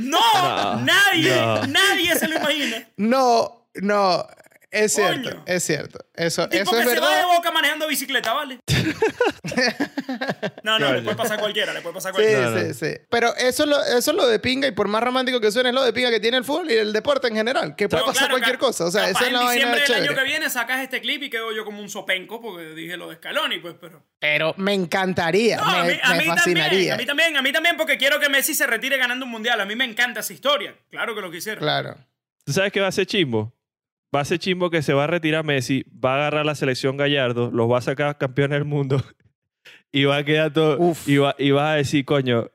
No, 0.00 0.18
No, 0.42 0.80
nadie, 0.80 1.36
no. 1.36 1.66
nadie 1.66 2.16
se 2.18 2.28
lo 2.28 2.36
imagina. 2.36 2.82
No, 2.96 3.66
no, 3.74 4.26
es 4.70 4.92
cierto, 4.94 5.30
Coño. 5.30 5.42
es 5.46 5.62
cierto. 5.64 5.98
Eso, 6.14 6.48
Tipo 6.48 6.62
eso 6.62 6.72
que 6.72 6.82
es 6.82 6.90
se 6.90 7.00
va 7.00 7.16
de 7.16 7.24
boca 7.24 7.50
manejando 7.50 7.86
bicicleta, 7.86 8.32
¿vale? 8.32 8.58
no, 10.62 10.78
no, 10.78 10.92
le 10.92 11.02
puede 11.02 11.16
pasar 11.16 11.38
a 11.38 11.40
cualquiera, 11.40 11.72
le 11.72 11.80
puede 11.80 11.94
pasar 11.94 12.10
a 12.12 12.14
Sí, 12.14 12.22
cualquiera. 12.22 12.50
No, 12.50 12.56
no. 12.56 12.74
sí, 12.74 12.74
sí. 12.74 13.00
Pero 13.10 13.34
eso 13.36 13.62
es, 13.64 13.68
lo, 13.68 13.82
eso 13.84 14.10
es 14.10 14.16
lo 14.16 14.26
de 14.26 14.38
pinga 14.38 14.66
y 14.68 14.72
por 14.72 14.88
más 14.88 15.02
romántico 15.02 15.40
que 15.40 15.50
suene, 15.50 15.70
es 15.70 15.74
lo 15.74 15.82
de 15.84 15.92
pinga 15.92 16.10
que 16.10 16.20
tiene 16.20 16.36
el 16.38 16.44
fútbol 16.44 16.70
y 16.70 16.74
el 16.74 16.92
deporte 16.92 17.28
en 17.28 17.34
general. 17.36 17.76
Que 17.76 17.88
puede 17.88 18.02
No, 18.02 18.06
pasar 18.08 18.24
claro, 18.28 18.34
cualquier 18.34 18.58
cosa. 18.58 18.84
O 18.86 18.90
sea, 18.90 19.08
esa 19.08 19.20
es 19.20 19.26
en 19.28 19.32
la 19.34 19.40
vaina 19.44 19.52
diciembre 19.74 19.80
del 19.82 20.02
año 20.08 20.14
que 20.18 20.24
viene 20.24 20.50
sacas 20.50 20.80
este 20.82 21.00
clip 21.00 21.22
y 21.22 21.30
quedo 21.30 21.52
yo 21.52 21.64
como 21.64 21.80
un 21.80 21.88
sopenco 21.88 22.40
porque 22.40 22.64
dije 22.70 22.96
lo 22.96 23.08
de 23.08 23.16
Scaloni, 23.16 23.58
pues, 23.58 23.74
pero... 23.80 24.02
Pero 24.18 24.54
me 24.56 24.74
encantaría, 24.74 25.56
No, 25.58 25.64
a 25.64 25.84
me, 25.84 25.92
mí, 25.94 26.00
a 26.02 26.08
me 26.10 26.14
mí 26.18 26.24
también, 26.24 26.36
fascinaría. 26.36 26.94
a 26.94 26.96
mí 26.96 27.06
también, 27.06 27.36
a 27.36 27.42
mí 27.42 27.52
también 27.52 27.76
porque 27.76 27.96
quiero 27.98 28.18
que 28.20 28.28
Messi 28.28 28.54
se 28.54 28.66
retire 28.66 28.96
ganando 28.96 29.24
un 29.26 29.30
mundial. 29.30 29.60
A 29.60 29.64
mí 29.66 29.76
me 29.76 29.84
encanta 29.84 30.20
esa 30.20 30.32
historia. 30.32 30.74
Claro 30.90 31.14
que 31.14 31.20
lo 31.20 31.30
quisiera. 31.30 31.60
Claro. 31.60 31.96
¿Tú 32.44 32.52
sabes 32.52 32.72
qué 32.72 32.80
va 32.80 32.88
a 32.88 32.92
ser 32.92 33.06
chimbo? 33.06 33.52
Va 34.16 34.22
a 34.22 34.24
ser 34.24 34.38
chimbo 34.38 34.70
que 34.70 34.80
se 34.80 34.94
va 34.94 35.04
a 35.04 35.06
retirar 35.06 35.44
Messi, 35.44 35.84
va 36.02 36.14
a 36.14 36.16
agarrar 36.16 36.46
la 36.46 36.54
selección 36.54 36.96
Gallardo, 36.96 37.50
los 37.52 37.70
va 37.70 37.76
a 37.76 37.82
sacar 37.82 38.16
campeones 38.16 38.56
del 38.56 38.64
mundo 38.64 39.04
y 39.92 40.04
va 40.04 40.16
a 40.16 40.24
quedar 40.24 40.54
todo. 40.54 40.78
Uf. 40.78 41.06
Y, 41.06 41.18
va, 41.18 41.34
y 41.38 41.50
vas 41.50 41.72
a 41.72 41.74
decir, 41.74 42.06
coño, 42.06 42.50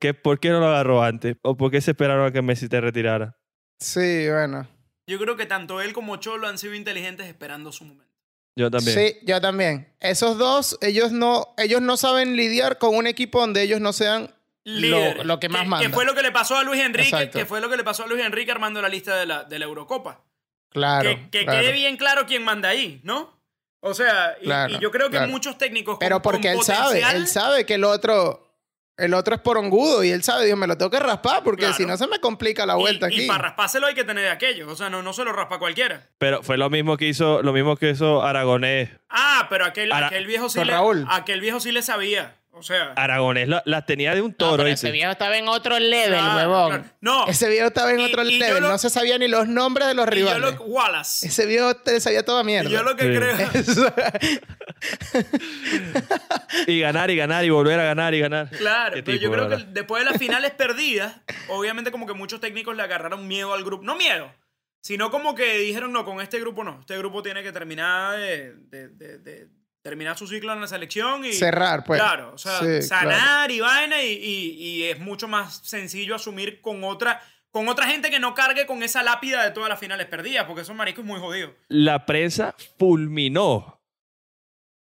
¿qué, 0.00 0.12
¿por 0.12 0.40
qué 0.40 0.48
no 0.48 0.58
lo 0.58 0.66
agarró 0.66 1.04
antes? 1.04 1.36
¿O 1.42 1.56
por 1.56 1.70
qué 1.70 1.80
se 1.80 1.92
esperaron 1.92 2.26
a 2.26 2.32
que 2.32 2.42
Messi 2.42 2.68
te 2.68 2.80
retirara? 2.80 3.38
Sí, 3.78 4.28
bueno. 4.28 4.66
Yo 5.06 5.20
creo 5.20 5.36
que 5.36 5.46
tanto 5.46 5.80
él 5.80 5.92
como 5.92 6.16
Cholo 6.16 6.48
han 6.48 6.58
sido 6.58 6.74
inteligentes 6.74 7.28
esperando 7.28 7.70
su 7.70 7.84
momento. 7.84 8.12
Yo 8.56 8.68
también. 8.68 8.98
Sí, 8.98 9.16
yo 9.22 9.40
también. 9.40 9.94
Esos 10.00 10.36
dos, 10.36 10.78
ellos 10.80 11.12
no, 11.12 11.54
ellos 11.58 11.80
no 11.80 11.96
saben 11.96 12.34
lidiar 12.34 12.78
con 12.78 12.96
un 12.96 13.06
equipo 13.06 13.38
donde 13.38 13.62
ellos 13.62 13.80
no 13.80 13.92
sean 13.92 14.34
Líder, 14.64 15.18
lo, 15.18 15.24
lo 15.24 15.40
que 15.40 15.48
más 15.48 15.62
que, 15.62 15.68
manda. 15.68 15.86
Que 15.86 15.92
fue 15.92 16.04
lo 16.04 16.14
que 16.14 16.22
le 16.22 16.32
pasó 16.32 16.56
a 16.56 16.64
Luis 16.64 16.80
Enrique, 16.80 17.08
Exacto. 17.08 17.38
que 17.38 17.46
fue 17.46 17.60
lo 17.60 17.68
que 17.70 17.76
le 17.76 17.84
pasó 17.84 18.02
a 18.02 18.06
Luis 18.08 18.24
Enrique 18.24 18.50
armando 18.50 18.82
la 18.82 18.88
lista 18.88 19.14
de 19.16 19.26
la, 19.26 19.44
de 19.44 19.60
la 19.60 19.66
Eurocopa. 19.66 20.24
Claro. 20.74 21.08
que 21.08 21.30
que 21.30 21.44
claro. 21.46 21.60
quede 21.60 21.72
bien 21.72 21.96
claro 21.96 22.26
quién 22.26 22.44
manda 22.44 22.68
ahí, 22.68 23.00
¿no? 23.04 23.32
O 23.80 23.94
sea, 23.94 24.36
y, 24.40 24.44
Claro, 24.44 24.74
y 24.74 24.78
yo 24.80 24.90
creo 24.90 25.06
que 25.06 25.16
claro. 25.18 25.30
muchos 25.32 25.56
técnicos 25.56 25.94
con- 25.94 26.00
Pero 26.00 26.20
porque 26.20 26.48
con 26.48 26.58
él 26.58 26.62
sabe, 26.64 27.02
él 27.14 27.26
sabe 27.26 27.64
que 27.66 27.74
el 27.74 27.84
otro, 27.84 28.40
el 28.96 29.12
otro 29.12 29.34
es 29.34 29.40
porongudo 29.40 30.02
y 30.04 30.10
él 30.10 30.22
sabe, 30.22 30.46
dijo, 30.46 30.56
me 30.56 30.66
lo 30.66 30.76
tengo 30.78 30.90
que 30.90 30.98
raspar 31.00 31.42
porque 31.44 31.62
Claro. 31.62 31.74
si 31.76 31.84
no 31.84 31.96
se 31.96 32.06
me 32.06 32.18
complica 32.18 32.64
la 32.64 32.76
vuelta 32.76 33.08
y, 33.10 33.14
aquí. 33.14 33.24
Y 33.24 33.28
para 33.28 33.42
raspárselo 33.48 33.86
hay 33.86 33.94
que 33.94 34.04
tener 34.04 34.24
de 34.24 34.30
aquello. 34.30 34.68
O 34.70 34.74
sea, 34.76 34.88
no, 34.88 35.02
no 35.02 35.12
se 35.12 35.24
lo 35.24 35.32
raspa 35.32 35.58
cualquiera. 35.58 36.08
Pero 36.18 36.42
fue 36.42 36.56
lo 36.56 36.70
mismo 36.70 36.96
que 36.96 37.06
hizo, 37.08 37.42
lo 37.42 37.52
mismo 37.52 37.76
que 37.76 37.90
hizo 37.90 38.22
Aragonés. 38.22 38.88
Ah, 39.10 39.46
pero 39.50 39.64
aquel, 39.66 39.92
Ara- 39.92 40.06
aquel 40.06 40.26
viejo 40.26 40.48
sí 40.48 40.64
le, 40.64 40.72
Raúl. 40.72 41.06
aquel 41.10 41.40
viejo 41.40 41.60
sí 41.60 41.70
le 41.70 41.82
sabía. 41.82 42.36
O 42.56 42.62
sea, 42.62 42.92
Aragonés 42.96 43.48
la- 43.48 43.62
las 43.66 43.84
tenía 43.84 44.14
de 44.14 44.22
un 44.22 44.30
No, 44.30 44.36
toro. 44.36 44.66
ese 44.66 44.90
viejo 44.92 45.10
estaba 45.10 45.36
en 45.36 45.48
otro 45.48 45.78
level, 45.78 46.10
Claro, 46.20 46.36
huevón. 46.50 46.68
claro. 46.70 46.84
No. 47.00 47.26
Ese 47.26 47.48
viejo 47.48 47.66
estaba 47.66 47.90
en 47.92 48.00
Y- 48.00 48.04
otro 48.04 48.22
y 48.22 48.38
level. 48.38 48.62
lo- 48.62 48.68
No 48.68 48.78
se 48.78 48.90
sabía 48.90 49.18
ni 49.18 49.26
los 49.28 49.48
nombres 49.48 49.88
de 49.88 49.94
los 49.94 50.06
y 50.06 50.10
yo 50.10 50.14
rivales. 50.14 50.54
lo, 50.56 50.62
Wallace. 50.62 51.26
Ese 51.26 51.46
viejo 51.46 51.74
te 51.76 51.98
sabía 52.00 52.24
toda 52.24 52.44
mierda. 52.44 52.70
Y 52.70 52.72
yo 52.72 52.82
lo 52.84 52.94
que 52.96 53.02
Sí. 53.04 53.18
creo. 53.18 54.34
Y 56.66 56.80
ganar 56.80 57.10
y 57.10 57.16
ganar 57.16 57.44
y 57.44 57.50
volver 57.50 57.78
a 57.80 57.84
ganar 57.84 58.14
y 58.14 58.20
ganar. 58.20 58.48
Claro, 58.50 58.92
pero 58.94 59.04
tipo, 59.04 59.18
yo 59.18 59.30
creo 59.32 59.48
que 59.48 59.64
después 59.72 60.04
de 60.04 60.10
las 60.10 60.18
finales 60.18 60.52
perdidas, 60.52 61.16
obviamente 61.48 61.90
como 61.90 62.06
que 62.06 62.14
muchos 62.14 62.40
técnicos 62.40 62.76
le 62.76 62.82
agarraron 62.82 63.26
miedo 63.28 63.52
al 63.54 63.64
grupo. 63.64 63.84
No 63.84 63.96
miedo, 63.96 64.32
sino 64.80 65.10
como 65.10 65.34
que 65.34 65.58
dijeron, 65.58 65.92
no, 65.92 66.04
con 66.04 66.20
este 66.20 66.38
grupo 66.40 66.64
no. 66.64 66.80
Este 66.80 66.96
grupo 66.98 67.22
tiene 67.22 67.42
que 67.42 67.52
terminar 67.52 68.16
de, 68.18 68.54
de- 68.54 68.88
de- 68.88 69.18
de 69.18 69.48
terminar 69.84 70.16
su 70.16 70.26
ciclo 70.26 70.52
en 70.54 70.62
la 70.62 70.66
selección 70.66 71.26
y... 71.26 71.34
Cerrar, 71.34 71.84
pues. 71.84 72.00
Claro, 72.00 72.32
o 72.34 72.38
sea, 72.38 72.58
Sí, 72.60 72.80
sanar 72.82 73.50
y 73.50 73.60
vaina 73.60 74.02
y, 74.02 74.12
y- 74.12 74.52
y 74.58 74.84
es 74.84 74.98
mucho 74.98 75.28
más 75.28 75.58
sencillo 75.62 76.14
asumir 76.14 76.62
con 76.62 76.82
otra, 76.84 77.20
con 77.50 77.68
otra 77.68 77.86
gente 77.86 78.10
que 78.10 78.18
no 78.18 78.32
cargue 78.34 78.64
con 78.64 78.82
esa 78.82 79.02
lápida 79.02 79.44
de 79.44 79.50
todas 79.50 79.68
las 79.68 79.78
finales 79.78 80.06
perdidas, 80.06 80.46
porque 80.46 80.62
esos 80.62 80.74
maricos 80.74 81.04
es 81.04 81.06
muy 81.06 81.20
jodidos. 81.20 81.52
La 81.68 82.06
prensa 82.06 82.54
fulminó 82.78 83.78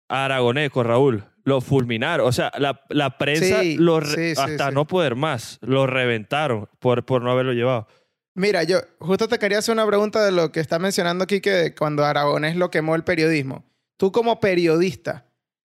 a 0.07 0.25
Aragonés 0.25 0.69
con 0.69 0.85
Raúl. 0.85 1.23
Lo 1.43 1.59
fulminaron. 1.61 2.27
O 2.27 2.31
sea, 2.31 2.51
la, 2.59 2.81
la 2.89 3.17
prensa 3.17 3.61
Sí, 3.61 3.77
lo 3.77 3.99
re- 3.99 4.07
sí, 4.07 4.35
sí, 4.35 4.41
hasta 4.41 4.69
sí. 4.69 4.75
no 4.75 4.85
poder 4.85 5.15
más. 5.15 5.57
Lo 5.63 5.87
reventaron 5.87 6.69
por, 6.77 7.03
por 7.07 7.23
no 7.23 7.31
haberlo 7.31 7.53
llevado. 7.53 7.87
Mira, 8.35 8.61
yo 8.63 8.77
justo 8.99 9.27
te 9.27 9.39
quería 9.39 9.57
hacer 9.57 9.73
una 9.73 9.87
pregunta 9.87 10.23
de 10.23 10.31
lo 10.31 10.51
que 10.51 10.59
está 10.59 10.77
mencionando 10.77 11.23
aquí, 11.23 11.41
que 11.41 11.73
cuando 11.73 12.05
Aragonés 12.05 12.55
lo 12.55 12.69
quemó 12.69 12.93
el 12.93 13.03
periodismo. 13.03 13.65
Tú 14.01 14.11
como 14.11 14.39
periodista, 14.39 15.27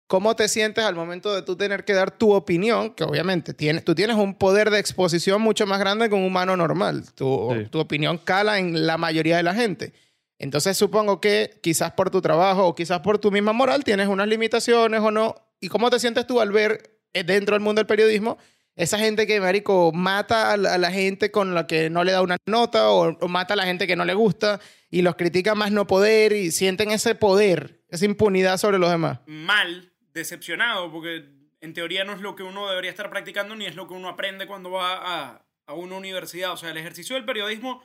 ¿cómo 0.07 0.35
te 0.35 0.49
sientes 0.49 0.83
al 0.83 0.95
momento 0.95 1.35
de 1.35 1.43
tú 1.43 1.57
tener 1.57 1.85
que 1.85 1.93
dar 1.93 2.11
tu 2.11 2.33
opinión? 2.33 2.95
Que 2.95 3.05
obviamente 3.05 3.53
tienes, 3.53 3.85
tú 3.85 3.95
tienes 3.95 4.17
un 4.17 4.35
poder 4.35 4.71
de 4.71 4.79
exposición 4.79 5.43
mucho 5.43 5.67
más 5.67 5.79
grande 5.79 6.09
que 6.09 6.15
un 6.15 6.25
humano 6.25 6.57
normal. 6.57 7.05
Tu, 7.15 7.51
Sí. 7.53 7.69
tu 7.69 7.81
opinión 7.81 8.17
cala 8.17 8.59
en 8.59 8.87
la 8.87 8.97
mayoría 8.97 9.37
de 9.37 9.43
la 9.43 9.53
gente. 9.53 9.93
Entonces 10.39 10.79
supongo 10.79 11.21
que 11.21 11.61
quizás 11.63 11.93
por 11.93 12.09
tu 12.09 12.23
trabajo 12.23 12.67
o 12.67 12.75
quizás 12.75 13.01
por 13.01 13.19
tu 13.19 13.31
misma 13.31 13.53
moral 13.53 13.85
tienes 13.85 14.09
unas 14.09 14.27
limitaciones 14.27 15.03
o 15.03 15.11
no. 15.11 15.35
¿Y 15.61 15.69
cómo 15.69 15.91
te 15.91 16.01
sientes 16.01 16.27
tú 16.27 16.41
al 16.41 16.51
ver 16.51 16.99
eh, 17.13 17.25
dentro 17.25 17.57
del 17.57 17.61
mundo 17.63 17.81
del 17.81 17.87
periodismo 17.87 18.39
esa 18.75 18.99
gente 18.99 19.27
que, 19.27 19.39
marico, 19.39 19.93
mata 19.93 20.51
a 20.53 20.57
la, 20.57 20.75
a 20.75 20.79
la 20.79 20.91
gente 20.91 21.31
con 21.31 21.55
la 21.55 21.67
que 21.67 21.91
no 21.91 22.03
le 22.05 22.13
da 22.13 22.23
una 22.23 22.39
nota 22.47 22.91
o, 22.91 23.19
o 23.21 23.29
mata 23.29 23.53
a 23.53 23.57
la 23.59 23.67
gente 23.67 23.87
que 23.87 23.97
no 23.97 24.07
le 24.07 24.15
gusta 24.15 24.61
y 24.91 25.03
los 25.03 25.15
critica 25.15 25.55
más 25.55 25.71
no 25.71 25.87
poder 25.87 26.33
y 26.33 26.51
sienten 26.51 26.91
ese 26.91 27.15
poder, 27.15 27.84
esa 27.95 28.05
impunidad 28.05 28.59
sobre 28.59 28.79
los 28.79 28.91
demás? 28.91 29.21
mal, 29.27 29.93
decepcionado, 30.13 30.91
porque 30.93 31.25
en 31.61 31.75
teoría 31.75 32.05
no 32.05 32.13
es 32.13 32.21
lo 32.21 32.37
que 32.37 32.43
uno 32.43 32.69
debería 32.69 32.91
estar 32.91 33.11
practicando 33.11 33.57
ni 33.57 33.67
es 33.67 33.75
lo 33.75 33.89
que 33.89 33.95
uno 33.95 34.09
aprende 34.09 34.47
cuando 34.47 34.71
va 34.71 35.41
a, 35.67 35.75
una 35.75 35.97
universidad. 35.97 36.53
O 36.53 36.57
sea, 36.57 36.71
el 36.71 36.77
ejercicio 36.77 37.17
del 37.17 37.25
periodismo, 37.25 37.83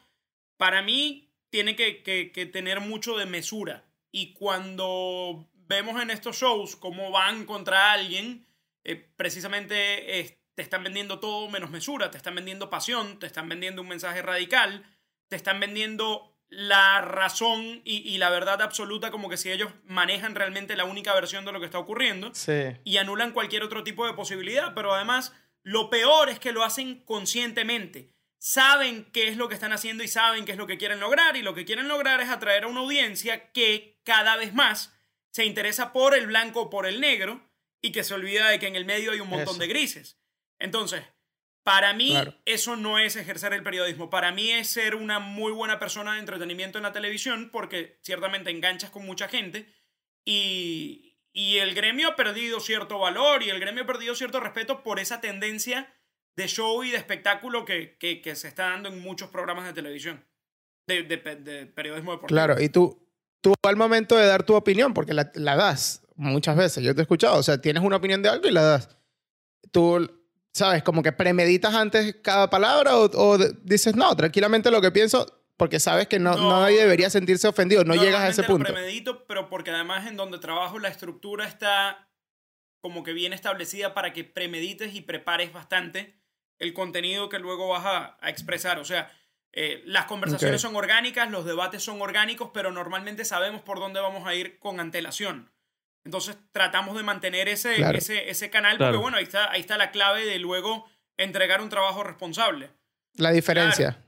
para 0.58 0.82
mí, 0.82 1.32
tiene 1.50 1.76
que 1.76 2.50
tener 2.52 2.82
mucho 2.82 3.18
de 3.18 3.26
mesura. 3.26 3.86
Y 4.12 4.34
cuando 4.34 5.48
vemos 5.70 6.02
en 6.02 6.10
estos 6.10 6.38
shows 6.38 6.76
cómo 6.76 7.12
van 7.12 7.46
contra 7.46 7.92
alguien, 7.92 8.46
eh, 8.84 8.96
precisamente 9.16 10.20
eh, 10.20 10.42
te 10.56 10.64
están 10.64 10.84
vendiendo 10.84 11.20
todo 11.20 11.48
menos 11.50 11.70
mesura, 11.70 12.10
te 12.10 12.18
están 12.18 12.36
vendiendo 12.36 12.70
pasión, 12.70 13.20
te 13.20 13.28
están 13.28 13.48
vendiendo 13.48 13.82
un 13.82 13.88
mensaje 13.88 14.22
radical, 14.22 14.84
te 15.28 15.36
están 15.36 15.60
vendiendo 15.60 16.36
la 16.50 17.02
razón 17.02 17.82
y, 17.86 17.98
y 18.10 18.18
la 18.18 18.30
verdad 18.30 18.62
absoluta 18.62 19.12
como 19.12 19.30
que 19.30 19.38
si 19.38 19.52
ellos 19.52 19.72
manejan 19.86 20.34
realmente 20.36 20.76
la 20.76 20.86
única 20.86 21.14
versión 21.14 21.46
de 21.46 21.52
lo 21.52 21.60
que 21.60 21.66
está 21.68 21.78
ocurriendo 21.80 22.34
Sí. 22.34 22.76
y 22.84 22.98
anulan 22.98 23.32
cualquier 23.34 23.62
otro 23.64 23.84
tipo 23.84 24.08
de 24.08 24.14
posibilidad, 24.14 24.74
pero 24.74 24.94
además 24.94 25.34
lo 25.64 25.90
peor 25.90 26.30
es 26.30 26.40
que 26.40 26.52
lo 26.52 26.64
hacen 26.64 27.04
conscientemente. 27.06 28.14
Saben 28.40 29.06
qué 29.12 29.28
es 29.28 29.38
lo 29.38 29.48
que 29.50 29.54
están 29.56 29.74
haciendo 29.74 30.04
y 30.04 30.08
saben 30.08 30.46
qué 30.46 30.54
es 30.54 30.58
lo 30.58 30.66
que 30.66 30.78
quieren 30.78 31.00
lograr 31.00 31.36
y 31.36 31.42
lo 31.42 31.54
que 31.54 31.66
quieren 31.66 31.88
lograr 31.88 32.22
es 32.22 32.30
atraer 32.30 32.64
a 32.64 32.68
una 32.68 32.80
audiencia 32.80 33.52
que 33.52 34.00
cada 34.04 34.38
vez 34.38 34.54
más 34.54 34.94
se 35.32 35.46
interesa 35.46 35.92
por 35.94 36.16
el 36.16 36.26
blanco 36.28 36.62
o 36.62 36.70
por 36.70 36.86
el 36.88 37.00
negro 37.02 37.42
y 37.82 37.92
que 37.92 38.04
se 38.04 38.14
olvida 38.14 38.50
de 38.50 38.58
que 38.58 38.68
en 38.68 38.76
el 38.76 38.86
medio 38.86 39.12
hay 39.12 39.20
un 39.20 39.30
montón 39.30 39.56
Eso. 39.56 39.60
de 39.60 39.68
grises. 39.68 40.18
Entonces, 40.58 41.04
para 41.64 41.94
mí 41.94 42.10
Claro. 42.12 42.34
eso 42.46 42.76
no 42.76 42.98
es 43.00 43.16
ejercer 43.16 43.54
el 43.54 43.64
periodismo, 43.64 44.10
para 44.10 44.32
mí 44.32 44.50
es 44.52 44.70
ser 44.70 44.96
una 44.96 45.20
muy 45.20 45.52
buena 45.52 45.78
persona 45.80 46.14
de 46.14 46.20
entretenimiento 46.20 46.78
en 46.80 46.84
la 46.84 46.94
televisión 46.94 47.50
porque 47.52 48.00
ciertamente 48.02 48.50
enganchas 48.50 48.90
con 48.90 49.06
mucha 49.06 49.28
gente 49.28 49.68
y, 50.26 51.18
y 51.34 51.58
el 51.58 51.74
gremio 51.76 52.10
ha 52.10 52.16
perdido 52.16 52.60
cierto 52.60 53.00
valor 53.00 53.44
y 53.44 53.50
el 53.50 53.60
gremio 53.60 53.84
ha 53.84 53.88
perdido 53.88 54.16
cierto 54.16 54.40
respeto 54.40 54.84
por 54.84 55.00
esa 55.00 55.22
tendencia 55.22 55.94
de 56.36 56.48
show 56.48 56.84
y 56.84 56.92
de 56.92 56.98
espectáculo 56.98 57.66
que, 57.66 57.98
que- 57.98 58.22
que 58.22 58.36
se 58.36 58.48
está 58.48 58.70
dando 58.70 58.90
en 58.90 59.00
muchos 59.02 59.30
programas 59.30 59.66
de 59.66 59.74
televisión, 59.74 60.26
de, 60.88 61.04
de 61.04 61.18
de 61.18 61.66
periodismo 61.68 62.14
deportivo. 62.14 62.36
Claro, 62.36 62.62
y 62.62 62.70
tú, 62.70 63.06
tú 63.42 63.54
al 63.64 63.76
momento 63.76 64.16
de 64.16 64.26
dar 64.26 64.44
tu 64.44 64.56
opinión, 64.56 64.94
porque 64.94 65.14
la, 65.14 65.32
la 65.36 65.56
das 65.56 66.06
muchas 66.16 66.56
veces, 66.56 66.84
yo 66.84 66.94
te 66.96 67.02
he 67.02 67.04
escuchado, 67.04 67.38
o 67.38 67.44
sea, 67.44 67.60
tienes 67.62 67.84
una 67.84 67.98
opinión 67.98 68.22
de 68.22 68.30
algo 68.30 68.48
y 68.48 68.52
la 68.52 68.62
das. 68.62 68.98
Tú, 69.72 70.19
¿sabes? 70.54 70.84
Como 70.84 71.04
que 71.04 71.12
premeditas 71.12 71.74
antes 71.74 72.16
cada 72.22 72.50
palabra 72.50 72.98
o, 72.98 73.06
o 73.14 73.38
dices, 73.64 73.96
no, 73.96 74.16
tranquilamente 74.16 74.72
lo 74.72 74.82
que 74.82 74.92
pienso, 74.92 75.42
porque 75.58 75.80
sabes 75.80 76.08
que 76.08 76.20
no, 76.20 76.36
No. 76.36 76.62
nadie 76.62 76.80
debería 76.82 77.10
sentirse 77.10 77.48
ofendido, 77.48 77.84
no 77.84 77.96
llegas 77.96 78.22
a 78.22 78.28
ese 78.30 78.44
punto. 78.44 78.68
lo 78.70 78.74
premedito, 78.74 79.26
pero 79.26 79.50
porque 79.50 79.72
además 79.72 80.08
en 80.08 80.16
donde 80.18 80.40
trabajo 80.40 80.80
la 80.80 80.88
estructura 80.90 81.46
está 81.46 82.08
como 82.82 83.04
que 83.04 83.12
bien 83.14 83.34
establecida 83.34 83.94
para 83.94 84.14
que 84.14 84.24
premedites 84.24 84.96
y 84.96 85.02
prepares 85.02 85.52
bastante 85.52 86.16
el 86.60 86.74
contenido 86.74 87.28
que 87.30 87.40
luego 87.40 87.68
vas 87.68 87.86
a, 87.86 88.18
a 88.22 88.30
expresar. 88.30 88.80
O 88.80 88.86
sea, 88.86 89.12
eh, 89.52 89.82
las 89.86 90.06
conversaciones 90.06 90.62
son 90.62 90.76
orgánicas, 90.76 91.30
los 91.30 91.44
debates 91.46 91.84
son 91.84 92.02
orgánicos, 92.02 92.52
pero 92.54 92.72
normalmente 92.72 93.26
sabemos 93.26 93.62
por 93.62 93.80
dónde 93.80 94.00
vamos 94.00 94.26
a 94.28 94.34
ir 94.36 94.60
con 94.60 94.80
antelación. 94.80 95.52
Entonces 96.10 96.38
tratamos 96.52 96.98
de 96.98 97.04
mantener 97.04 97.48
ese, 97.48 97.76
Claro. 97.76 97.96
ese, 98.00 98.32
ese 98.32 98.50
canal, 98.50 98.78
Claro. 98.78 98.94
porque 98.94 99.02
bueno, 99.04 99.18
ahí 99.18 99.24
está, 99.26 99.52
ahí 99.52 99.62
está 99.62 99.78
la 99.78 99.92
clave 99.92 100.26
de 100.26 100.40
luego 100.40 100.90
entregar 101.18 101.62
un 101.62 101.70
trabajo 101.70 102.04
responsable. 102.04 102.72
La 103.14 103.30
diferencia. 103.32 104.04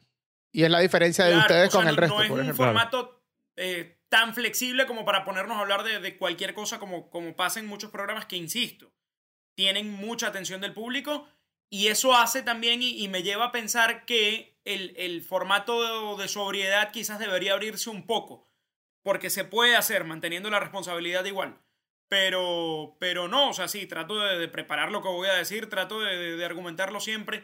Y 0.52 0.64
es 0.64 0.72
la 0.72 0.80
diferencia 0.80 1.26
de 1.26 1.32
Claro, 1.34 1.46
ustedes 1.46 1.68
o 1.68 1.72
sea, 1.72 1.80
con 1.82 1.88
el 1.90 1.96
no- 1.96 2.02
resto, 2.02 2.16
no 2.18 2.22
es 2.24 2.28
por 2.30 2.40
un 2.40 2.44
ejemplo. 2.46 2.66
formato 2.66 3.24
eh, 3.56 4.00
tan 4.10 4.34
flexible 4.34 4.88
como 4.88 5.06
para 5.06 5.24
ponernos 5.24 5.58
a 5.58 5.60
hablar 5.62 5.84
de, 5.84 6.00
de 6.00 6.18
cualquier 6.18 6.56
cosa 6.56 6.80
como, 6.80 7.10
como 7.12 7.36
pasa 7.36 7.60
en 7.60 7.68
muchos 7.68 7.92
programas 7.92 8.26
que, 8.26 8.36
insisto, 8.36 8.92
tienen 9.56 9.92
mucha 9.92 10.28
atención 10.28 10.60
del 10.60 10.74
público 10.74 11.28
y 11.70 11.88
eso 11.88 12.16
hace 12.18 12.42
también 12.42 12.82
y, 12.82 13.02
y 13.04 13.08
me 13.10 13.22
lleva 13.22 13.46
a 13.46 13.52
pensar 13.52 14.06
que 14.06 14.58
el, 14.66 14.94
el 14.98 15.22
formato 15.22 16.16
de, 16.18 16.24
de 16.24 16.28
sobriedad 16.28 16.92
quizás 16.92 17.20
debería 17.20 17.54
abrirse 17.54 17.90
un 17.92 18.06
poco, 18.08 18.48
porque 19.04 19.30
se 19.30 19.44
puede 19.46 19.76
hacer 19.76 20.04
manteniendo 20.04 20.50
la 20.50 20.60
responsabilidad 20.60 21.26
igual. 21.26 21.60
Pero, 22.12 22.98
pero 23.00 23.30
no, 23.30 23.52
o 23.52 23.54
sea, 23.54 23.70
sí, 23.70 23.86
trato 23.86 24.20
de, 24.20 24.38
de 24.38 24.50
preparar 24.50 24.92
lo 24.92 25.02
que 25.02 25.08
voy 25.08 25.30
a 25.30 25.34
decir, 25.36 25.70
trato 25.70 26.02
de, 26.02 26.18
de- 26.18 26.36
de 26.36 26.44
argumentarlo 26.46 27.00
siempre. 27.00 27.42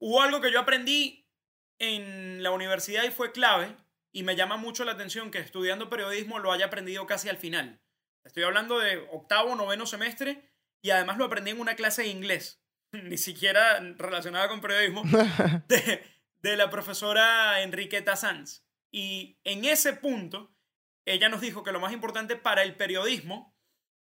Hubo 0.00 0.20
algo 0.22 0.40
que 0.40 0.50
yo 0.50 0.58
aprendí 0.58 1.30
en 1.78 2.42
la 2.42 2.50
universidad 2.50 3.04
y 3.04 3.12
fue 3.12 3.30
clave, 3.30 3.76
y 4.10 4.24
me 4.24 4.34
llama 4.34 4.56
mucho 4.56 4.84
la 4.84 4.90
atención 4.90 5.30
que 5.30 5.38
estudiando 5.38 5.88
periodismo 5.88 6.40
lo 6.40 6.50
haya 6.50 6.66
aprendido 6.66 7.06
casi 7.06 7.28
al 7.28 7.36
final. 7.36 7.80
Estoy 8.24 8.42
hablando 8.42 8.80
de 8.80 9.06
octavo, 9.12 9.54
noveno 9.54 9.86
semestre, 9.86 10.50
y 10.82 10.90
además 10.90 11.16
lo 11.18 11.26
aprendí 11.26 11.52
en 11.52 11.60
una 11.60 11.76
clase 11.76 12.02
de 12.02 12.08
inglés, 12.08 12.60
ni 12.92 13.18
siquiera 13.18 13.78
relacionada 13.98 14.48
con 14.48 14.60
periodismo, 14.60 15.04
de, 15.68 16.02
de 16.42 16.56
la 16.56 16.70
profesora 16.70 17.62
Enriqueta 17.62 18.16
Sanz. 18.16 18.64
Y 18.90 19.38
en 19.44 19.64
ese 19.64 19.92
punto, 19.92 20.56
ella 21.04 21.28
nos 21.28 21.40
dijo 21.40 21.62
que 21.62 21.70
lo 21.70 21.78
más 21.78 21.92
importante 21.92 22.34
para 22.34 22.64
el 22.64 22.74
periodismo 22.74 23.54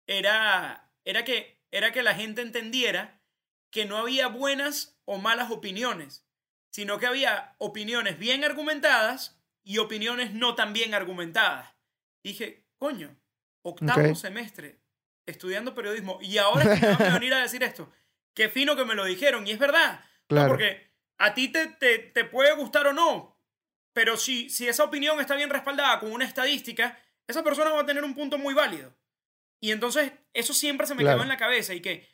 era, 0.07 0.91
era, 1.05 1.23
que, 1.23 1.59
era 1.71 1.91
que 1.91 2.03
la 2.03 2.15
gente 2.15 2.41
entendiera 2.41 3.21
que 3.71 3.85
no 3.85 3.97
había 3.97 4.27
buenas 4.27 4.99
o 5.05 5.17
malas 5.17 5.51
opiniones, 5.51 6.25
sino 6.71 6.99
que 6.99 7.07
había 7.07 7.55
opiniones 7.57 8.17
bien 8.19 8.43
argumentadas 8.43 9.39
y 9.63 9.77
opiniones 9.77 10.33
no 10.33 10.55
tan 10.55 10.73
bien 10.73 10.93
argumentadas. 10.93 11.73
Dije, 12.23 12.65
coño, 12.77 13.15
octavo 13.63 14.15
semestre 14.15 14.79
estudiando 15.25 15.73
periodismo 15.73 16.19
y 16.21 16.37
ahora 16.37 16.63
que 16.75 16.85
me 16.85 16.93
van 16.93 17.11
a 17.11 17.13
venir 17.19 17.33
a 17.33 17.41
decir 17.41 17.63
esto. 17.63 17.91
Qué 18.33 18.49
fino 18.49 18.75
que 18.75 18.85
me 18.85 18.95
lo 18.95 19.05
dijeron 19.05 19.47
y 19.47 19.51
es 19.51 19.59
verdad. 19.59 20.01
No, 20.01 20.09
Claro. 20.27 20.49
porque 20.49 20.89
a 21.19 21.33
ti 21.33 21.49
te, 21.49 21.67
te, 21.67 21.99
te 21.99 22.25
puede 22.25 22.55
gustar 22.55 22.87
o 22.87 22.93
no, 22.93 23.37
pero 23.93 24.17
si, 24.17 24.49
si 24.49 24.67
esa 24.67 24.83
opinión 24.83 25.19
está 25.19 25.35
bien 25.35 25.49
respaldada 25.49 25.99
con 25.99 26.11
una 26.11 26.25
estadística, 26.25 26.97
esa 27.27 27.43
persona 27.43 27.71
va 27.71 27.81
a 27.81 27.85
tener 27.85 28.03
un 28.03 28.15
punto 28.15 28.37
muy 28.37 28.53
válido. 28.53 28.95
Y 29.63 29.71
entonces 29.71 30.11
eso 30.33 30.53
siempre 30.53 30.85
se 30.87 30.93
me 30.93 31.03
Claro. 31.03 31.15
quedó 31.17 31.23
en 31.23 31.29
la 31.29 31.37
cabeza 31.37 31.73
y 31.73 31.79
que 31.79 32.05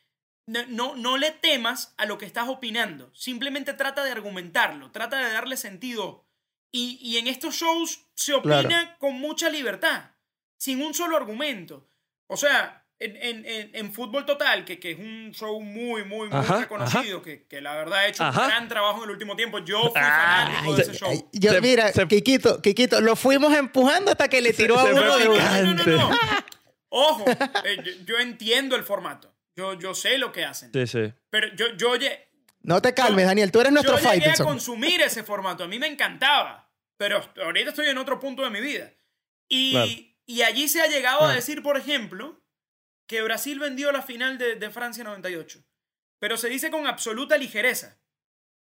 no, 0.45 0.60
no, 0.68 0.95
no 0.95 1.18
le 1.18 1.32
temas 1.32 1.95
a 1.97 2.06
lo 2.06 2.20
que 2.20 2.28
estás 2.28 2.47
opinando, 2.47 3.12
simplemente 3.16 3.74
trata 3.74 4.04
de 4.04 4.12
argumentarlo, 4.12 4.91
trata 4.91 5.18
de 5.18 5.34
darle 5.34 5.58
sentido. 5.58 6.28
Y, 6.72 7.00
y 7.02 7.18
en 7.18 7.26
estos 7.26 7.56
shows 7.56 8.06
se 8.14 8.36
opina 8.36 8.62
Claro. 8.68 8.89
con 9.00 9.16
mucha 9.16 9.50
libertad, 9.50 10.12
sin 10.60 10.84
un 10.84 10.93
solo 10.93 11.18
argumento. 11.18 11.89
O 12.28 12.38
sea, 12.38 12.86
en, 13.00 13.16
en, 13.16 13.45
en, 13.47 13.72
en 13.74 13.93
Fútbol 13.93 14.28
Total, 14.28 14.64
que, 14.66 14.80
que 14.80 14.91
es 14.91 15.00
un 15.00 15.32
show 15.34 15.60
muy, 15.60 16.04
muy, 16.04 16.28
muy 16.30 16.38
Ajá, 16.38 16.60
reconocido, 16.60 17.24
que, 17.24 17.47
que 17.47 17.62
la 17.62 17.74
verdad 17.76 18.00
ha 18.00 18.08
hecho 18.08 18.24
Ajá. 18.24 18.41
un 18.43 18.47
gran 18.50 18.68
trabajo 18.68 18.97
en 19.00 19.06
el 19.06 19.10
último 19.12 19.36
tiempo. 19.36 19.58
Yo 19.60 19.82
fui 19.82 19.91
fanático 20.02 20.76
de 20.76 20.82
ese 20.84 20.93
show. 20.93 21.30
yo, 21.34 21.52
Se- 21.52 21.62
mira, 21.62 21.91
se- 21.93 22.08
Kikito, 22.08 22.62
Kikito, 22.62 23.02
lo 23.02 23.16
fuimos 23.16 23.58
empujando 23.58 24.12
hasta 24.12 24.28
que 24.28 24.39
le 24.41 24.54
tiró 24.54 24.78
a 24.80 24.84
se 24.84 24.93
uno 24.93 25.02
fue 25.02 25.20
de 25.20 25.26
No, 25.26 25.74
no, 25.74 25.84
no, 25.86 25.97
no. 25.97 26.18
Ojo, 26.90 27.26
eh, 27.30 27.78
yo, 27.84 27.92
yo 28.06 28.20
entiendo 28.20 28.76
el 28.76 28.84
formato. 28.84 29.34
Yo, 29.56 29.74
yo 29.74 29.94
sé 29.94 30.18
lo 30.18 30.32
que 30.32 30.46
hacen. 30.46 30.72
Sí, 30.74 30.88
sí. 30.88 31.14
Pero 31.30 31.54
yo, 31.56 31.74
yo, 31.76 31.94
No 32.62 32.82
te 32.82 32.94
calmes, 32.94 33.26
Daniel, 33.26 33.52
tú 33.52 33.60
eres 33.62 33.72
nuestro 33.74 34.00
yo 34.00 34.12
llegué 34.14 34.30
a 34.32 34.36
consumir 34.38 35.02
ese 35.02 35.24
formato. 35.24 35.64
A 35.64 35.68
mí 35.68 35.80
me 35.80 35.88
encantaba. 35.88 36.72
Pero 36.98 37.22
ahorita 37.44 37.70
estoy 37.70 37.88
en 37.88 37.98
otro 37.98 38.20
punto 38.20 38.44
de 38.44 38.50
mi 38.50 38.60
vida. 38.62 38.92
Y, 39.48 39.72
Claro. 39.72 39.92
y 40.26 40.42
allí 40.44 40.68
se 40.68 40.82
ha 40.82 40.88
llegado 40.88 41.22
a 41.22 41.32
Ah. 41.32 41.36
decir, 41.36 41.62
por 41.64 41.78
ejemplo, 41.78 42.42
que 43.08 43.22
Brasil 43.22 43.60
vendió 43.60 43.92
la 43.92 44.02
final 44.02 44.38
de, 44.38 44.56
de 44.56 44.70
Francia 44.70 45.04
98. 45.04 45.64
Pero 46.20 46.38
se 46.38 46.50
dice 46.50 46.70
con 46.72 46.86
absoluta 46.88 47.38
ligereza. 47.38 47.98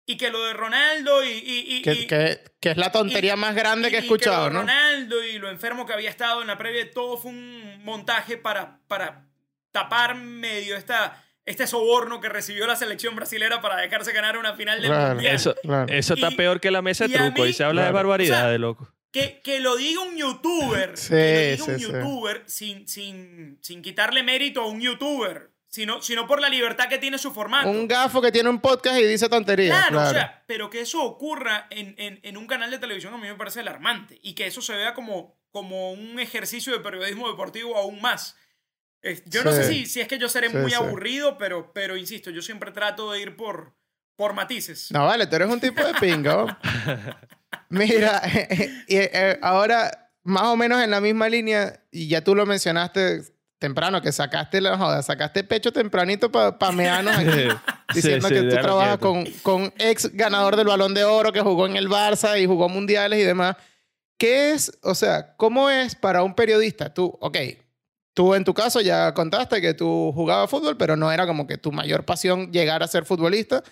Y 0.09 0.17
que 0.17 0.31
lo 0.31 0.45
de 0.45 0.53
Ronaldo 0.53 1.25
y... 1.25 1.29
y- 1.31 1.77
y- 1.79 1.83
Que, 1.83 1.93
y- 1.95 2.07
que- 2.07 2.41
que 2.61 2.71
es 2.71 2.77
la 2.77 2.93
tontería 2.93 3.35
y- 3.35 3.37
más 3.37 3.55
grande 3.57 3.91
que 3.91 3.97
he 3.97 4.01
escuchado, 4.01 4.45
lo 4.45 4.49
de 4.49 4.53
¿no? 4.55 4.61
Ronaldo 4.61 5.25
y 5.25 5.39
lo 5.39 5.51
enfermo 5.51 5.85
que 5.85 5.93
había 5.93 6.11
estado 6.11 6.41
en 6.43 6.47
la 6.47 6.57
previa, 6.57 6.89
todo 6.91 7.17
fue 7.17 7.33
un 7.33 7.83
montaje 7.85 8.37
para, 8.37 8.79
para 8.87 9.27
tapar 9.73 10.15
medio 10.15 10.77
esta, 10.77 11.23
este 11.45 11.67
soborno 11.67 12.21
que 12.21 12.29
recibió 12.29 12.67
la 12.69 12.77
selección 12.77 13.17
brasilera 13.17 13.61
para 13.61 13.77
dejarse 13.79 14.13
ganar 14.13 14.39
una 14.39 14.55
final 14.55 14.81
del 14.81 14.91
Claro. 14.91 15.15
Mundial. 15.15 15.35
Eso, 15.35 15.55
Claro. 15.63 15.93
eso 15.93 16.15
está 16.15 16.29
Y- 16.31 16.37
peor 16.37 16.61
que 16.61 16.71
la 16.71 16.83
mesa 16.83 17.09
de 17.09 17.15
truco. 17.19 17.43
mí- 17.43 17.49
y 17.51 17.53
se 17.53 17.65
habla 17.65 17.83
de 17.83 17.87
Claro. 17.91 17.95
barbaridades, 18.09 18.41
O 18.43 18.45
sea, 18.45 18.51
de 18.53 18.59
loco. 18.59 18.93
Que, 19.13 19.41
que 19.43 19.61
lo 19.61 19.77
diga 19.77 20.03
un 20.03 20.17
youtuber, 20.17 20.97
Sí, 20.97 21.09
que 21.11 21.57
lo 21.59 21.65
diga 21.65 21.65
un 21.65 21.79
sí, 21.81 21.85
sí. 21.87 21.93
youtuber 21.93 22.43
sin, 22.47 22.87
sin, 22.89 23.59
sin 23.63 23.83
quitarle 23.83 24.23
mérito 24.23 24.61
a 24.61 24.67
un 24.67 24.81
youtuber, 24.81 25.51
sino, 25.77 26.01
sino 26.03 26.27
por 26.27 26.41
la 26.41 26.49
libertad 26.49 26.89
que 26.89 26.99
tiene 26.99 27.19
su 27.19 27.33
formato. 27.33 27.69
Un 27.69 27.87
gafo 27.87 28.21
que 28.23 28.33
tiene 28.33 28.49
un 28.49 28.61
podcast 28.61 28.99
y 28.99 29.05
dice 29.05 29.29
tonterías. 29.29 29.77
Claro, 29.77 29.93
Claro, 29.99 30.09
o 30.11 30.13
sea, 30.13 30.43
pero 30.47 30.71
que 30.71 30.81
eso 30.81 31.03
ocurra 31.05 31.67
en, 31.71 31.95
en- 31.99 32.19
en 32.23 32.37
un 32.37 32.47
canal 32.47 32.71
de 32.71 32.79
televisión 32.79 33.13
a 33.15 33.19
mí 33.19 33.29
me 33.29 33.35
parece 33.35 33.61
alarmante 33.61 34.19
y 34.23 34.35
que 34.35 34.47
eso 34.47 34.63
se 34.63 34.75
vea 34.75 34.95
como, 34.95 35.39
como 35.51 35.93
un 35.93 36.19
ejercicio 36.19 36.73
de 36.73 36.81
periodismo 36.81 37.29
deportivo 37.29 37.77
aún 37.77 38.01
más. 38.01 38.37
Yo 39.27 39.45
no 39.45 39.53
sé 39.53 39.65
si, 39.65 39.87
si 39.87 40.01
es 40.01 40.09
que 40.09 40.19
yo 40.19 40.29
seré 40.29 40.49
Sí, 40.51 40.57
muy 40.57 40.71
sí. 40.71 40.77
aburrido, 40.77 41.39
pero, 41.39 41.73
pero 41.73 41.97
insisto, 41.97 42.31
yo 42.31 42.43
siempre 42.43 42.73
trato 42.73 43.13
de 43.13 43.21
ir 43.21 43.37
por, 43.37 43.75
por 44.17 44.33
matices. 44.33 44.91
No, 44.91 45.05
vale, 45.07 45.27
tú 45.29 45.37
eres 45.37 45.49
un 45.49 45.61
tipo 45.61 45.85
de 45.85 45.95
pingo. 45.95 46.47
Mira, 47.69 48.21
eh, 48.89 49.39
ahora, 49.43 50.11
más 50.25 50.45
o 50.45 50.57
menos 50.57 50.83
en 50.83 50.91
la 50.91 51.01
misma 51.01 51.29
línea, 51.29 51.85
y 51.91 52.09
ya 52.09 52.23
tú 52.25 52.35
lo 52.35 52.47
mencionaste 52.47 53.23
temprano, 53.59 54.03
que 54.03 54.13
sacaste 54.13 54.61
la 54.61 54.77
joda, 54.77 55.03
sacaste 55.03 55.45
pecho 55.45 55.73
tempranito 55.73 56.31
para 56.31 56.59
pa 56.59 56.73
mearnos 56.73 57.17
aquí, 57.17 57.49
diciendo 57.95 58.29
Sí, 58.29 58.35
que 58.35 58.43
tú 58.43 58.57
trabajas 58.57 58.99
con, 58.99 59.25
con 59.43 59.73
ex 59.79 60.13
ganador 60.13 60.57
del 60.57 60.67
Balón 60.67 60.95
de 60.95 61.05
Oro, 61.05 61.33
que 61.33 61.41
jugó 61.41 61.67
en 61.67 61.77
el 61.77 61.89
Barça 61.89 62.41
y 62.41 62.47
jugó 62.47 62.69
mundiales 62.69 63.19
y 63.21 63.25
demás. 63.25 63.57
¿Qué 64.19 64.53
es, 64.53 64.79
o 64.83 64.95
sea, 64.95 65.37
cómo 65.37 65.71
es 65.71 65.95
para 65.95 66.23
un 66.23 66.35
periodista? 66.35 66.93
Tú, 66.93 67.17
ok, 67.21 67.39
tú 68.15 68.35
en 68.35 68.45
tu 68.45 68.55
caso 68.55 68.81
ya 68.81 69.13
contaste 69.13 69.61
que 69.61 69.75
tú 69.75 70.11
jugabas 70.15 70.49
fútbol, 70.49 70.77
pero 70.77 70.97
no 70.97 71.13
era 71.13 71.27
como 71.27 71.47
que 71.47 71.59
tu 71.59 71.73
mayor 71.73 72.05
pasión 72.05 72.51
llegar 72.51 72.83
a 72.83 72.89
ser 72.89 73.05
futbolista. 73.05 73.63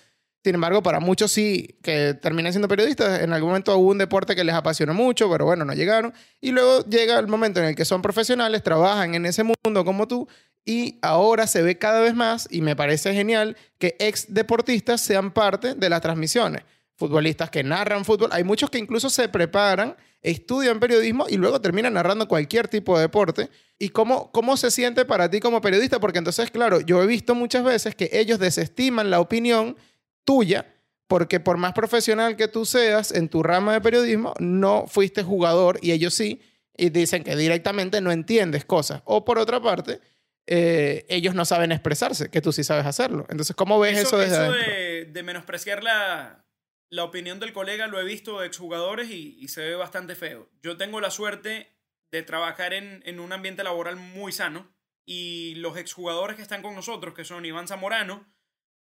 Sin 0.45 0.57
embargo, 0.57 0.83
para 0.83 1.01
muchos 1.01 1.33
sí 1.33 1.79
que 1.83 2.13
terminan 2.13 2.53
siendo 2.53 2.69
periodistas, 2.69 3.23
en 3.23 3.33
algún 3.33 3.49
momento 3.49 3.75
hubo 3.79 3.93
un 3.93 3.97
deporte 3.97 4.37
que 4.37 4.45
les 4.45 4.55
apasionó 4.55 4.93
mucho, 4.93 5.31
pero 5.31 5.47
bueno, 5.47 5.65
no 5.65 5.73
llegaron. 5.73 6.13
Y 6.39 6.51
luego 6.51 6.85
llega 6.85 7.19
el 7.19 7.29
momento 7.29 7.61
en 7.61 7.67
el 7.67 7.75
que 7.75 7.87
son 7.87 8.03
profesionales, 8.03 8.63
trabajan 8.63 9.15
en 9.15 9.25
ese 9.25 9.43
mundo 9.43 9.87
como 9.87 10.07
tú, 10.07 10.29
y 10.67 10.99
ahora 11.01 11.47
se 11.47 11.63
ve 11.63 11.79
cada 11.79 12.03
vez 12.03 12.15
más, 12.15 12.47
y 12.51 12.61
me 12.61 12.77
parece 12.77 13.15
genial, 13.15 13.57
que 13.79 13.97
ex 13.99 14.35
deportistas 14.35 15.01
sean 15.01 15.33
parte 15.33 15.75
de 15.77 15.89
las 15.89 16.03
transmisiones. 16.03 16.63
Futbolistas 16.97 17.49
que 17.49 17.65
narran 17.65 18.05
fútbol, 18.05 18.29
hay 18.31 18.45
muchos 18.45 18.69
que 18.69 18.77
incluso 18.77 19.09
se 19.09 19.31
preparan, 19.31 19.97
estudian 20.21 20.79
periodismo 20.79 21.25
y 21.27 21.39
luego 21.39 21.59
terminan 21.63 21.95
narrando 21.95 22.29
cualquier 22.29 22.69
tipo 22.69 22.97
de 22.97 23.03
deporte. 23.03 23.49
¿Y 23.79 23.89
cómo, 23.89 24.31
cómo 24.31 24.59
se 24.59 24.71
siente 24.71 25.07
para 25.07 25.31
ti 25.31 25.41
como 25.41 25.63
periodista? 25.63 26.01
Porque 26.01 26.19
entonces, 26.19 26.51
claro, 26.51 26.83
yo 26.83 27.03
he 27.03 27.07
visto 27.07 27.35
muchas 27.35 27.65
veces 27.65 27.95
que 27.95 28.11
ellos 28.13 28.39
desestiman 28.39 29.11
la 29.11 29.21
opinión 29.21 29.77
tuya, 30.25 30.75
porque 31.07 31.41
por 31.41 31.57
más 31.57 31.73
profesional 31.73 32.37
que 32.37 32.49
tú 32.49 32.65
seas 32.65 33.13
en 33.13 33.29
tu 33.29 33.43
rama 33.43 33.75
de 33.75 33.81
periodismo, 33.81 34.35
no 34.39 34.87
fuiste 34.89 35.23
jugador 35.23 35.79
y 35.83 35.93
ellos 35.93 36.15
sí, 36.15 36.41
y 36.77 36.91
dicen 36.91 37.23
que 37.23 37.37
directamente 37.37 38.01
no 38.01 38.11
entiendes 38.11 38.65
cosas. 38.65 39.03
O 39.05 39.25
por 39.25 39.39
otra 39.39 39.61
parte, 39.61 40.01
eh, 40.47 41.07
ellos 41.09 41.35
no 41.35 41.45
saben 41.45 41.73
expresarse, 41.73 42.31
que 42.31 42.41
tú 42.41 42.53
sí 42.53 42.65
sabes 42.65 42.87
hacerlo. 42.87 43.27
Entonces, 43.29 43.55
¿cómo 43.55 43.79
ves 43.79 43.99
eso, 43.99 44.19
desde 44.19 44.35
eso 44.35 44.43
adentro? 44.43 44.73
de, 44.73 45.05
de 45.07 45.23
menospreciar 45.23 45.83
la, 45.83 46.45
la 46.91 47.05
opinión 47.05 47.41
del 47.41 47.53
colega 47.53 47.87
lo 47.87 48.01
he 48.01 48.05
visto 48.05 48.41
de 48.41 48.47
exjugadores 48.47 49.11
y, 49.11 49.37
y 49.39 49.49
se 49.49 49.63
ve 49.63 49.75
bastante 49.75 50.15
feo. 50.15 50.51
Yo 50.63 50.77
tengo 50.77 51.01
la 51.01 51.11
suerte 51.11 51.77
de 52.11 52.23
trabajar 52.23 52.73
en, 52.73 53.03
en 53.05 53.21
un 53.21 53.33
ambiente 53.33 53.65
laboral 53.65 53.97
muy 53.97 54.33
sano 54.33 54.73
y 55.07 55.55
los 55.57 55.77
exjugadores 55.77 56.37
que 56.37 56.43
están 56.43 56.63
con 56.63 56.75
nosotros, 56.75 57.15
que 57.15 57.25
son 57.25 57.45
Iván 57.45 57.69
Zamorano, 57.69 58.27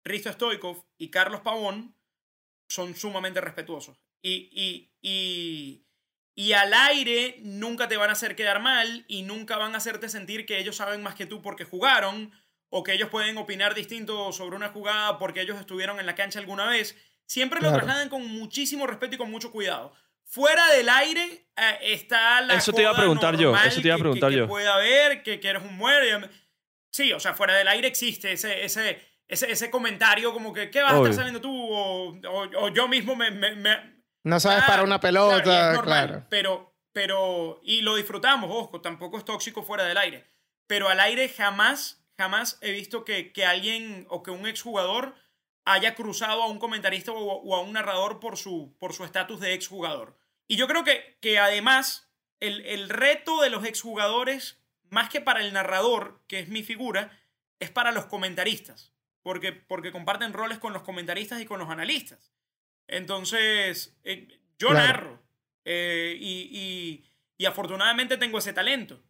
Risto 0.05 0.33
Stoikov 0.33 0.85
y 0.99 1.11
Carlos 1.11 1.41
Pavón, 1.43 1.95
son 2.69 2.95
sumamente 2.95 3.41
respetuosos. 3.41 3.97
Y, 4.23 4.51
y, 4.53 4.93
y, 5.01 5.87
y 6.35 6.53
al 6.53 6.73
aire 6.75 7.37
nunca 7.43 7.89
te 7.89 7.97
van 7.97 8.11
a 8.11 8.15
hacer 8.15 8.37
quedar 8.37 8.61
mal 8.61 9.05
y 9.09 9.23
nunca 9.23 9.57
van 9.57 9.75
a 9.75 9.79
hacerte 9.79 10.09
sentir 10.09 10.45
que 10.47 10.59
ellos 10.59 10.77
saben 10.77 11.03
más 11.03 11.15
que 11.15 11.27
tú 11.27 11.41
porque 11.43 11.65
jugaron 11.65 12.33
o 12.71 12.83
que 12.83 12.93
ellos 12.93 13.09
pueden 13.09 13.39
opinar 13.39 13.75
distinto 13.75 14.31
sobre 14.33 14.57
una 14.57 14.69
jugada 14.69 15.19
porque 15.19 15.41
ellos 15.41 15.59
estuvieron 15.59 15.99
en 16.01 16.07
la 16.07 16.15
cancha 16.15 16.39
alguna 16.39 16.67
vez, 16.67 16.97
siempre 17.27 17.61
lo 17.61 17.69
Claro. 17.69 17.85
trasladan 17.85 18.09
con 18.11 18.27
muchísimo 18.27 18.87
respeto 18.87 19.15
y 19.15 19.19
con 19.19 19.31
mucho 19.31 19.51
cuidado. 19.51 19.95
Fuera 20.25 20.67
del 20.73 20.89
aire 20.91 21.47
eh, 21.57 21.79
está 21.83 22.43
la 22.43 22.55
Eso 22.55 22.73
te 22.75 22.83
iba 22.83 22.91
a 22.91 22.97
preguntar 22.97 23.39
yo, 23.39 23.57
eso 23.57 23.81
te 23.81 23.87
iba 23.89 23.95
a 23.95 23.97
que- 23.97 24.03
preguntar 24.03 24.29
que, 24.31 24.35
que 24.37 24.41
yo. 24.41 24.47
puede 24.49 24.69
haber, 24.69 25.23
que, 25.23 25.41
que 25.41 25.49
eres 25.49 25.63
un 25.63 25.75
muerto. 25.77 26.29
Sí, 26.93 27.13
o 27.15 27.21
sea, 27.21 27.33
fuera 27.35 27.55
del 27.57 27.69
aire 27.69 27.89
existe 27.89 28.33
ese, 28.33 28.63
ese, 28.65 29.01
ese, 29.29 29.51
ese 29.53 29.71
comentario 29.71 30.33
como 30.33 30.53
que, 30.53 30.71
¿qué 30.71 30.83
vas 30.83 30.93
a 30.93 30.99
Obvio. 30.99 31.11
estar 31.11 31.25
saliendo 31.25 31.41
tú? 31.41 31.53
O, 31.55 32.09
o- 32.29 32.65
o 32.65 32.69
yo 32.71 32.89
mismo 32.89 33.15
me... 33.15 33.31
me- 33.31 33.55
me- 33.55 34.03
No 34.25 34.41
sabes 34.41 34.65
para 34.65 34.83
una 34.83 34.99
pelota, 35.01 35.43
claro, 35.43 35.75
es 35.77 35.81
claro. 35.83 36.07
normal, 36.13 36.27
Pero, 36.31 36.75
pero, 36.93 37.61
y 37.63 37.83
lo 37.83 37.95
disfrutamos, 37.97 38.51
ojo, 38.53 38.81
tampoco 38.81 39.19
es 39.19 39.25
tóxico 39.25 39.63
fuera 39.63 39.85
del 39.85 39.99
aire. 39.99 40.27
Pero 40.67 40.89
al 40.89 41.01
aire 41.01 41.29
jamás, 41.29 42.03
jamás 42.19 42.59
he 42.61 42.73
visto 42.73 43.05
que, 43.05 43.33
que 43.33 43.47
alguien 43.47 44.07
o 44.11 44.23
que 44.23 44.31
un 44.31 44.47
exjugador 44.47 45.15
haya 45.65 45.95
cruzado 45.95 46.43
a 46.43 46.47
un 46.49 46.59
comentarista 46.59 47.13
o, 47.13 47.19
o 47.19 47.55
a 47.55 47.61
un 47.61 47.73
narrador 47.75 48.21
por 48.21 48.37
su 48.39 48.75
por 48.79 48.93
su 48.95 49.05
estatus 49.05 49.41
de 49.41 49.53
exjugador. 49.55 50.17
Y 50.47 50.57
yo 50.57 50.67
creo 50.67 50.83
que, 50.85 51.19
que 51.21 51.39
además 51.39 52.11
el, 52.41 52.65
el 52.67 52.89
reto 52.89 53.41
de 53.43 53.51
los 53.51 53.65
exjugadores, 53.67 54.59
más 54.91 55.11
que 55.11 55.21
para 55.21 55.41
el 55.41 55.53
narrador, 55.53 56.23
que 56.27 56.39
es 56.41 56.49
mi 56.49 56.63
figura, 56.63 57.11
es 57.61 57.71
para 57.71 57.93
los 57.93 58.07
comentaristas. 58.07 58.93
Porque, 59.23 59.53
porque 59.53 59.93
comparten 59.93 60.33
roles 60.33 60.59
con 60.59 60.73
los 60.73 60.83
comentaristas 60.83 61.41
y 61.41 61.45
con 61.47 61.59
los 61.59 61.69
analistas. 61.71 62.33
Entonces, 62.87 63.99
eh, 64.05 64.29
yo 64.59 64.69
Claro. 64.69 64.87
narro 64.87 65.23
eh, 65.65 66.17
y, 66.19 66.49
y- 66.51 67.05
y 67.37 67.45
afortunadamente 67.47 68.17
tengo 68.17 68.39
ese 68.39 68.53
talento. 68.55 69.03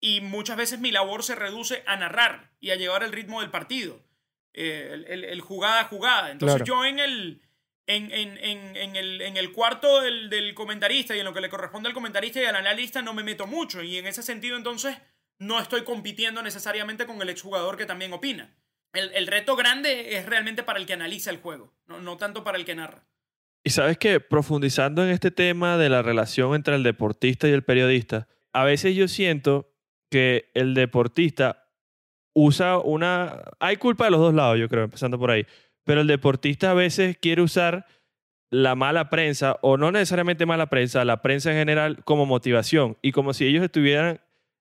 Y 0.00 0.20
muchas 0.20 0.56
veces 0.56 0.78
mi 0.80 0.90
labor 0.92 1.22
se 1.24 1.34
reduce 1.34 1.82
a 1.86 1.96
narrar 1.96 2.52
y 2.60 2.70
a 2.70 2.76
llevar 2.76 3.02
el 3.02 3.12
ritmo 3.12 3.40
del 3.40 3.50
partido, 3.50 4.04
eh, 4.52 4.90
el, 4.92 5.06
el- 5.06 5.24
el 5.24 5.40
jugada 5.40 5.80
a 5.80 5.84
jugada. 5.84 6.30
Entonces 6.30 6.62
Claro. 6.62 6.66
yo 6.66 6.84
en 6.84 6.98
el, 6.98 7.42
en, 7.86 8.12
en- 8.12 8.38
en- 8.38 8.76
en 8.76 8.96
el, 8.96 9.22
en 9.22 9.36
el 9.38 9.52
cuarto 9.52 10.00
del, 10.02 10.28
del 10.28 10.54
comentarista 10.54 11.16
y 11.16 11.20
en 11.20 11.24
lo 11.24 11.32
que 11.32 11.40
le 11.40 11.48
corresponde 11.48 11.88
al 11.88 11.94
comentarista 11.94 12.40
y 12.40 12.44
al 12.44 12.56
analista 12.56 13.00
no 13.00 13.14
me 13.14 13.22
meto 13.24 13.46
mucho. 13.46 13.82
Y 13.82 13.96
en 13.96 14.06
ese 14.06 14.22
sentido 14.22 14.56
entonces 14.58 14.96
no 15.38 15.58
estoy 15.58 15.84
compitiendo 15.84 16.42
necesariamente 16.42 17.06
con 17.06 17.20
el 17.22 17.30
exjugador 17.30 17.76
que 17.78 17.86
también 17.86 18.12
opina. 18.12 18.54
El, 18.92 19.26
reto 19.26 19.56
grande 19.56 20.16
es 20.16 20.26
realmente 20.26 20.62
para 20.62 20.78
el 20.78 20.86
que 20.86 20.92
analiza 20.92 21.30
el 21.30 21.38
juego, 21.38 21.72
no, 21.86 22.00
no 22.00 22.16
tanto 22.18 22.44
para 22.44 22.58
el 22.58 22.64
que 22.64 22.74
narra. 22.74 23.04
Y 23.64 23.70
sabes 23.70 23.96
que 23.96 24.20
profundizando 24.20 25.04
en 25.04 25.10
este 25.10 25.30
tema 25.30 25.78
de 25.78 25.88
la 25.88 26.02
relación 26.02 26.54
entre 26.54 26.74
el 26.74 26.82
deportista 26.82 27.48
y 27.48 27.52
el 27.52 27.62
periodista, 27.62 28.28
a 28.52 28.64
veces 28.64 28.94
yo 28.94 29.08
siento 29.08 29.72
que 30.10 30.50
el 30.54 30.74
deportista 30.74 31.68
usa 32.34 32.78
una... 32.78 33.42
Hay 33.60 33.76
culpa 33.76 34.04
de 34.04 34.10
los 34.10 34.20
dos 34.20 34.34
lados, 34.34 34.58
yo 34.58 34.68
creo, 34.68 34.84
empezando 34.84 35.18
por 35.18 35.30
ahí. 35.30 35.46
Pero 35.84 36.02
el 36.02 36.06
deportista 36.06 36.70
a 36.70 36.74
veces 36.74 37.16
quiere 37.18 37.42
usar 37.42 37.86
la 38.50 38.74
mala 38.74 39.08
prensa, 39.08 39.56
o 39.62 39.78
no 39.78 39.90
necesariamente 39.90 40.44
mala 40.44 40.66
prensa, 40.66 41.04
la 41.04 41.22
prensa 41.22 41.50
en 41.50 41.56
general 41.56 42.04
como 42.04 42.26
motivación. 42.26 42.98
Y 43.00 43.12
como 43.12 43.32
si 43.32 43.46
ellos 43.46 43.64
estuvieran 43.64 44.20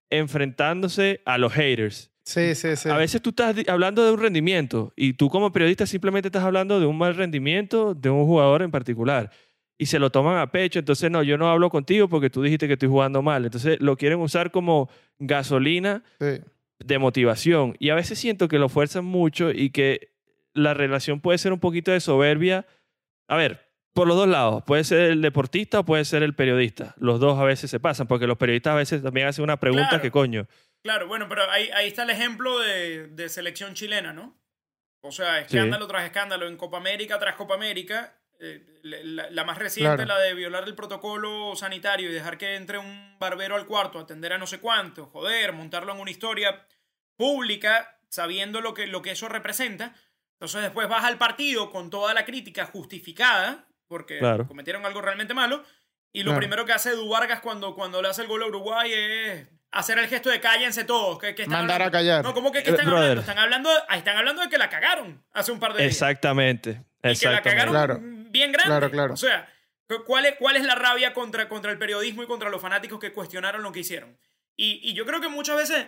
enfrentándose 0.10 1.22
a 1.26 1.38
los 1.38 1.54
haters. 1.54 2.11
Sí, 2.24 2.54
sí, 2.56 2.76
sí. 2.76 2.88
A 2.90 2.98
veces 2.98 3.22
tú 3.22 3.32
estás 3.32 3.56
hablando 3.68 4.06
de 4.06 4.12
un 4.12 4.20
rendimiento 4.20 4.94
y 4.96 5.14
tú 5.14 5.30
como 5.30 5.52
periodista 5.52 5.86
simplemente 5.86 6.28
estás 6.28 6.44
hablando 6.44 6.80
de 6.80 6.86
un 6.86 6.98
mal 6.98 7.16
rendimiento 7.16 7.94
de 7.96 8.10
un 8.10 8.26
jugador 8.26 8.62
en 8.62 8.70
particular 8.72 9.32
y 9.78 9.88
se 9.88 9.98
lo 9.98 10.12
toman 10.12 10.38
a 10.38 10.52
pecho. 10.52 10.78
Entonces, 10.80 11.10
no, 11.10 11.24
yo 11.24 11.38
no 11.38 11.50
hablo 11.50 11.70
contigo 11.72 12.08
porque 12.08 12.30
tú 12.30 12.44
dijiste 12.44 12.68
que 12.68 12.74
estoy 12.74 12.90
jugando 12.90 13.22
mal. 13.24 13.44
Entonces, 13.46 13.80
lo 13.82 13.98
quieren 13.98 14.20
usar 14.20 14.52
como 14.52 14.90
gasolina 15.18 16.04
Sí. 16.20 16.42
de 16.80 17.00
motivación 17.00 17.76
y 17.80 17.90
a 17.90 17.96
veces 17.96 18.20
siento 18.20 18.48
que 18.48 18.60
lo 18.60 18.70
fuerzan 18.70 19.06
mucho 19.06 19.52
y 19.52 19.72
que 19.72 20.12
la 20.54 20.74
relación 20.74 21.22
puede 21.22 21.38
ser 21.38 21.54
un 21.54 21.60
poquito 21.60 21.92
de 21.92 22.00
soberbia. 22.00 22.66
A 23.28 23.36
ver, 23.38 23.68
por 23.94 24.08
los 24.08 24.16
dos 24.16 24.28
lados, 24.28 24.64
puede 24.66 24.84
ser 24.84 25.12
el 25.12 25.22
deportista 25.22 25.80
o 25.80 25.86
puede 25.86 26.06
ser 26.06 26.22
el 26.24 26.36
periodista. 26.36 26.94
Los 26.98 27.20
dos 27.20 27.40
a 27.40 27.44
veces 27.44 27.72
se 27.72 27.80
pasan 27.80 28.08
porque 28.08 28.28
los 28.28 28.38
periodistas 28.38 28.74
a 28.74 28.76
veces 28.76 29.02
también 29.02 29.28
hacen 29.28 29.44
una 29.44 29.58
pregunta 29.60 29.90
Claro. 29.90 30.02
que 30.04 30.12
coño. 30.12 30.48
Claro, 30.84 31.08
bueno, 31.08 31.28
pero 31.30 31.50
ahí, 31.52 31.70
ahí 31.74 31.88
está 31.88 32.04
el 32.04 32.10
ejemplo 32.10 32.60
de, 32.60 33.08
de 33.08 33.30
selección 33.30 33.74
chilena, 33.76 34.14
¿no? 34.14 34.40
O 35.04 35.12
sea, 35.12 35.40
escándalo 35.40 35.88
tras 35.88 36.06
escándalo 36.06 36.48
en 36.48 36.58
Copa 36.58 36.78
América 36.78 37.18
tras 37.20 37.36
Copa 37.36 37.56
América. 37.56 38.18
eh, 38.44 38.66
la, 38.82 39.30
la 39.30 39.44
más 39.44 39.60
reciente, 39.60 40.04
Claro. 40.04 40.08
la 40.08 40.20
de 40.20 40.34
violar 40.34 40.64
el 40.64 40.74
protocolo 40.74 41.56
sanitario 41.56 42.10
y 42.10 42.14
dejar 42.14 42.40
que 42.40 42.56
entre 42.56 42.80
un 42.80 43.16
barbero 43.20 43.56
al 43.56 43.68
cuarto 43.68 44.00
atender 44.00 44.34
a 44.34 44.40
no 44.40 44.48
sé 44.48 44.60
cuánto, 44.60 45.06
joder, 45.06 45.54
montarlo 45.54 45.94
en 45.94 46.00
una 46.00 46.10
historia 46.10 46.66
pública, 47.16 48.00
sabiendo 48.10 48.60
lo 48.62 48.74
que, 48.74 48.88
lo 48.88 49.04
que 49.04 49.12
eso 49.12 49.30
representa. 49.30 49.94
Entonces 50.34 50.64
después 50.64 50.88
vas 50.90 51.04
al 51.04 51.20
partido 51.20 51.70
con 51.70 51.92
toda 51.92 52.16
la 52.16 52.26
crítica 52.26 52.66
justificada, 52.66 53.68
porque 53.88 54.18
Claro. 54.18 54.48
cometieron 54.48 54.86
algo 54.88 55.02
realmente 55.04 55.36
malo, 55.36 55.64
y 56.12 56.24
lo 56.24 56.32
Claro. 56.32 56.40
primero 56.40 56.66
que 56.66 56.74
hace 56.74 56.90
Edu 56.94 57.08
Vargas 57.10 57.42
cuando, 57.42 57.76
cuando 57.76 58.02
le 58.02 58.08
hace 58.10 58.24
el 58.24 58.28
gol 58.28 58.42
a 58.42 58.48
Uruguay 58.48 58.92
es 58.92 59.48
hacer 59.72 59.98
el 60.00 60.08
gesto 60.08 60.30
de 60.30 60.40
cállense 60.42 60.84
todos. 60.84 61.18
Que, 61.20 61.34
que 61.36 61.44
están 61.44 61.60
Mandar 61.60 61.82
a 61.82 61.86
hablando". 61.86 61.98
callar. 61.98 62.24
No, 62.24 62.34
¿cómo 62.34 62.52
que, 62.52 62.64
que 62.64 62.72
están 62.72 62.86
brother. 62.86 63.02
hablando? 63.18 63.22
Están 63.22 63.38
hablando, 63.40 63.70
están 63.94 64.18
hablando 64.18 64.42
de 64.44 64.50
que 64.50 64.58
la 64.58 64.70
cagaron 64.70 65.24
hace 65.34 65.52
un 65.52 65.60
par 65.60 65.74
de 65.74 65.80
días. 65.84 65.92
Exactamente. 65.94 66.70
Y 66.70 66.74
que 66.74 67.08
la 67.08 67.12
Exactamente. 67.12 67.50
cagaron 67.50 67.74
Claro. 67.74 68.00
bien 68.30 68.52
grande. 68.52 68.70
Claro, 68.70 68.92
claro. 68.92 69.14
O 69.14 69.18
sea, 69.18 69.52
cu- 69.88 70.04
¿cuál 70.06 70.26
es, 70.26 70.36
¿cuál 70.38 70.56
es 70.58 70.64
la 70.64 70.76
rabia 70.76 71.14
contra, 71.14 71.48
contra 71.50 71.72
el 71.72 71.78
periodismo 71.78 72.24
y 72.24 72.28
contra 72.28 72.50
los 72.50 72.62
fanáticos 72.62 73.00
que 73.00 73.12
cuestionaron 73.14 73.64
lo 73.64 73.72
que 73.72 73.80
hicieron? 73.80 74.18
Y, 74.56 74.80
y 74.84 74.94
yo 74.94 75.06
creo 75.06 75.22
que 75.22 75.30
muchas 75.30 75.58
veces 75.58 75.88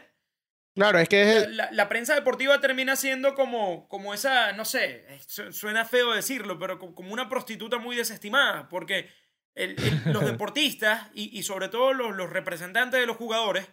Claro, 0.75 0.97
es 0.97 1.07
que 1.07 1.21
es 1.21 1.43
el- 1.43 1.57
la, 1.57 1.69
la 1.71 1.87
prensa 1.87 2.15
deportiva 2.15 2.59
termina 2.59 2.95
siendo 2.95 3.35
como, 3.35 3.87
como 3.89 4.11
esa, 4.13 4.53
no 4.53 4.65
sé, 4.65 5.05
su- 5.27 5.53
suena 5.53 5.85
feo 5.85 6.13
decirlo, 6.13 6.57
pero 6.57 6.79
co- 6.79 6.95
como 6.95 7.13
una 7.13 7.29
prostituta 7.29 7.77
muy 7.77 7.95
desestimada, 7.95 8.67
porque 8.69 9.07
el- 9.55 9.75
el- 9.81 10.13
los 10.13 10.25
deportistas 10.25 11.09
y, 11.13 11.37
y 11.37 11.43
sobre 11.43 11.69
todo 11.69 11.93
los, 11.93 12.15
los 12.15 12.29
representantes 12.29 12.99
de 12.99 13.05
los 13.05 13.17
jugadores 13.17 13.67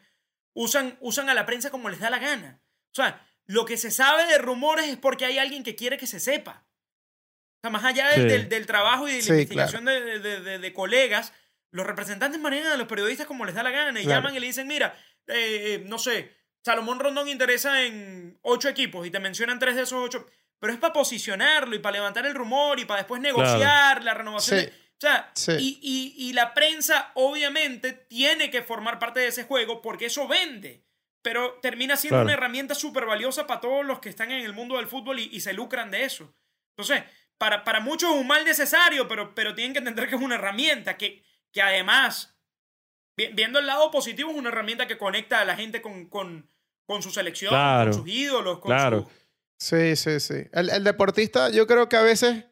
usan, 0.54 0.96
usan 1.00 1.28
a 1.30 1.34
la 1.34 1.46
prensa 1.46 1.70
como 1.70 1.88
les 1.88 2.00
da 2.00 2.10
la 2.10 2.18
gana. 2.18 2.60
O 2.92 2.94
sea, 2.94 3.26
lo 3.46 3.64
que 3.64 3.76
se 3.76 3.90
sabe 3.90 4.26
de 4.26 4.38
rumores 4.38 4.86
es 4.88 4.96
porque 4.96 5.24
hay 5.24 5.38
alguien 5.38 5.62
que 5.62 5.76
quiere 5.76 5.96
que 5.98 6.06
se 6.06 6.20
sepa. 6.20 6.64
O 7.58 7.60
sea, 7.62 7.70
más 7.70 7.84
allá 7.84 8.08
del, 8.10 8.22
Sí. 8.22 8.28
del- 8.28 8.48
del 8.48 8.66
trabajo 8.66 9.08
y 9.08 9.12
de 9.12 9.16
la 9.18 9.22
Sí, 9.24 9.30
investigación 9.32 9.84
de, 9.84 10.18
de- 10.20 10.40
de- 10.40 10.58
de 10.58 10.72
colegas, 10.72 11.32
los 11.72 11.86
representantes 11.86 12.40
manejan 12.40 12.72
a 12.72 12.76
los 12.76 12.88
periodistas 12.88 13.26
como 13.26 13.44
les 13.44 13.54
da 13.54 13.62
la 13.62 13.70
gana 13.70 14.00
y 14.00 14.04
Claro. 14.04 14.20
llaman 14.22 14.36
y 14.36 14.40
le 14.40 14.46
dicen, 14.46 14.66
mira, 14.66 14.96
eh, 15.28 15.82
no 15.86 15.98
sé, 15.98 16.34
Salomón 16.64 16.98
Rondón 16.98 17.28
interesa 17.28 17.82
en 17.84 18.38
ocho 18.42 18.68
equipos 18.68 19.06
y 19.06 19.10
te 19.10 19.20
mencionan 19.20 19.58
tres 19.58 19.76
de 19.76 19.82
esos 19.82 20.02
ocho, 20.04 20.26
pero 20.58 20.72
es 20.72 20.78
para 20.78 20.92
posicionarlo 20.92 21.74
y 21.74 21.78
para 21.78 21.94
levantar 21.94 22.26
el 22.26 22.34
rumor 22.34 22.78
y 22.80 22.84
para 22.86 22.98
después 23.00 23.20
negociar 23.22 24.02
la 24.04 24.14
renovación. 24.14 24.60
Sí. 24.60 24.68
O 25.00 25.06
sea, 25.06 25.30
Sí. 25.34 25.52
y, 25.58 25.78
y- 25.82 26.28
y 26.28 26.32
la 26.34 26.52
prensa 26.52 27.10
obviamente 27.14 27.92
tiene 27.92 28.50
que 28.50 28.62
formar 28.62 28.98
parte 28.98 29.20
de 29.20 29.28
ese 29.28 29.44
juego 29.44 29.80
porque 29.80 30.06
eso 30.06 30.28
vende. 30.28 30.84
Pero 31.22 31.58
termina 31.60 31.96
siendo 31.96 32.16
Claro. 32.16 32.24
una 32.26 32.32
herramienta 32.34 32.74
súper 32.74 33.04
valiosa 33.06 33.46
para 33.46 33.60
todos 33.60 33.84
los 33.84 33.98
que 34.00 34.08
están 34.10 34.30
en 34.30 34.44
el 34.44 34.52
mundo 34.52 34.76
del 34.76 34.86
fútbol 34.86 35.18
y, 35.20 35.28
y 35.32 35.40
se 35.40 35.52
lucran 35.52 35.90
de 35.90 36.04
eso. 36.04 36.34
Entonces, 36.76 37.02
para, 37.38 37.64
para 37.64 37.80
muchos 37.80 38.10
es 38.14 38.16
un 38.20 38.26
mal 38.26 38.44
necesario, 38.44 39.06
pero, 39.08 39.34
pero 39.34 39.54
tienen 39.54 39.72
que 39.72 39.78
entender 39.78 40.08
que 40.08 40.14
es 40.16 40.20
una 40.20 40.34
herramienta 40.36 40.96
que, 40.96 41.22
que 41.52 41.60
además, 41.62 42.36
vi- 43.16 43.28
viendo 43.34 43.58
el 43.58 43.66
lado 43.66 43.90
positivo, 43.90 44.30
es 44.30 44.36
una 44.36 44.48
herramienta 44.50 44.86
que 44.86 44.98
conecta 44.98 45.40
a 45.40 45.44
la 45.44 45.56
gente 45.56 45.80
con, 45.82 46.06
con, 46.08 46.50
con 46.86 47.02
su 47.02 47.10
selección, 47.10 47.50
Claro. 47.50 47.90
con 47.92 48.00
sus 48.00 48.08
ídolos, 48.10 48.58
con 48.60 48.70
Claro. 48.70 49.08
su... 49.58 49.76
Sí, 49.76 49.96
sí, 49.96 50.20
sí. 50.20 50.48
El, 50.52 50.70
el 50.70 50.84
deportista 50.84 51.50
yo 51.50 51.66
creo 51.66 51.88
que 51.88 51.96
a 51.96 52.02
veces 52.02 52.44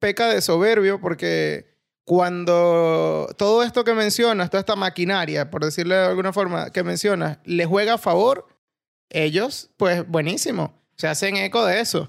peca 0.00 0.28
de 0.28 0.40
soberbio 0.42 1.00
porque 1.00 1.71
cuando 2.04 3.28
todo 3.38 3.62
esto 3.62 3.84
que 3.84 3.94
mencionas, 3.94 4.50
toda 4.50 4.60
esta 4.60 4.76
maquinaria, 4.76 5.50
por 5.50 5.64
decirle 5.64 5.94
de 5.94 6.06
alguna 6.06 6.32
forma, 6.32 6.70
que 6.70 6.82
mencionas, 6.82 7.38
le 7.44 7.66
juega 7.66 7.94
a 7.94 7.98
favor, 7.98 8.46
ellos, 9.10 9.70
pues 9.76 10.06
buenísimo, 10.06 10.74
se 10.96 11.08
hacen 11.08 11.36
eco 11.36 11.64
de 11.64 11.80
eso. 11.80 12.08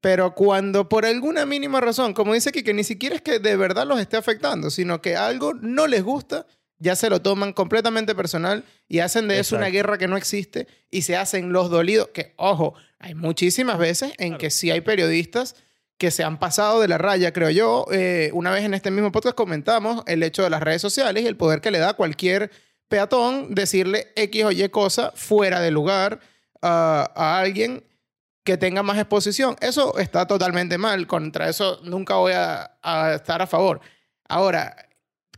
Pero 0.00 0.34
cuando 0.34 0.88
por 0.88 1.04
alguna 1.04 1.44
mínima 1.44 1.80
razón, 1.80 2.14
como 2.14 2.34
dice 2.34 2.50
aquí, 2.50 2.62
que 2.62 2.72
ni 2.72 2.84
siquiera 2.84 3.16
es 3.16 3.22
que 3.22 3.38
de 3.40 3.56
verdad 3.56 3.86
los 3.86 4.00
esté 4.00 4.16
afectando, 4.16 4.70
sino 4.70 5.00
que 5.02 5.16
algo 5.16 5.54
no 5.54 5.86
les 5.88 6.04
gusta, 6.04 6.46
ya 6.78 6.94
se 6.94 7.10
lo 7.10 7.20
toman 7.20 7.52
completamente 7.52 8.14
personal 8.14 8.64
y 8.86 9.00
hacen 9.00 9.26
de 9.26 9.40
eso 9.40 9.56
una 9.56 9.66
guerra 9.66 9.98
que 9.98 10.06
no 10.06 10.16
existe 10.16 10.68
y 10.90 11.02
se 11.02 11.16
hacen 11.16 11.52
los 11.52 11.70
dolidos. 11.70 12.10
Que, 12.14 12.34
ojo, 12.36 12.74
hay 13.00 13.14
muchísimas 13.16 13.78
veces 13.78 14.12
en 14.18 14.28
Claro. 14.28 14.38
que 14.38 14.50
sí 14.50 14.70
hay 14.70 14.80
periodistas 14.82 15.56
que 15.98 16.10
se 16.10 16.22
han 16.24 16.38
pasado 16.38 16.80
de 16.80 16.88
la 16.88 16.96
raya, 16.98 17.32
creo 17.32 17.50
yo. 17.50 17.84
Eh, 17.90 18.30
una 18.32 18.50
vez 18.52 18.64
en 18.64 18.72
este 18.74 18.90
mismo 18.90 19.10
podcast 19.12 19.34
comentamos 19.36 20.02
el 20.06 20.22
hecho 20.22 20.42
de 20.44 20.50
las 20.50 20.62
redes 20.62 20.80
sociales 20.80 21.22
y 21.24 21.26
el 21.26 21.36
poder 21.36 21.60
que 21.60 21.70
le 21.72 21.78
da 21.78 21.90
a 21.90 21.94
cualquier 21.94 22.50
peatón 22.88 23.54
decirle 23.54 24.12
X 24.16 24.44
o 24.44 24.50
Y 24.52 24.68
cosa 24.68 25.12
fuera 25.14 25.60
de 25.60 25.70
lugar 25.72 26.20
a- 26.62 27.10
a 27.14 27.38
alguien 27.40 27.84
que 28.44 28.56
tenga 28.56 28.82
más 28.82 28.96
exposición. 28.96 29.56
Eso 29.60 29.98
está 29.98 30.26
totalmente 30.26 30.78
mal. 30.78 31.06
Contra 31.06 31.48
eso 31.48 31.80
nunca 31.82 32.14
voy 32.14 32.32
a, 32.32 32.78
a 32.82 33.14
estar 33.14 33.42
a 33.42 33.46
favor. 33.46 33.80
Ahora, 34.28 34.74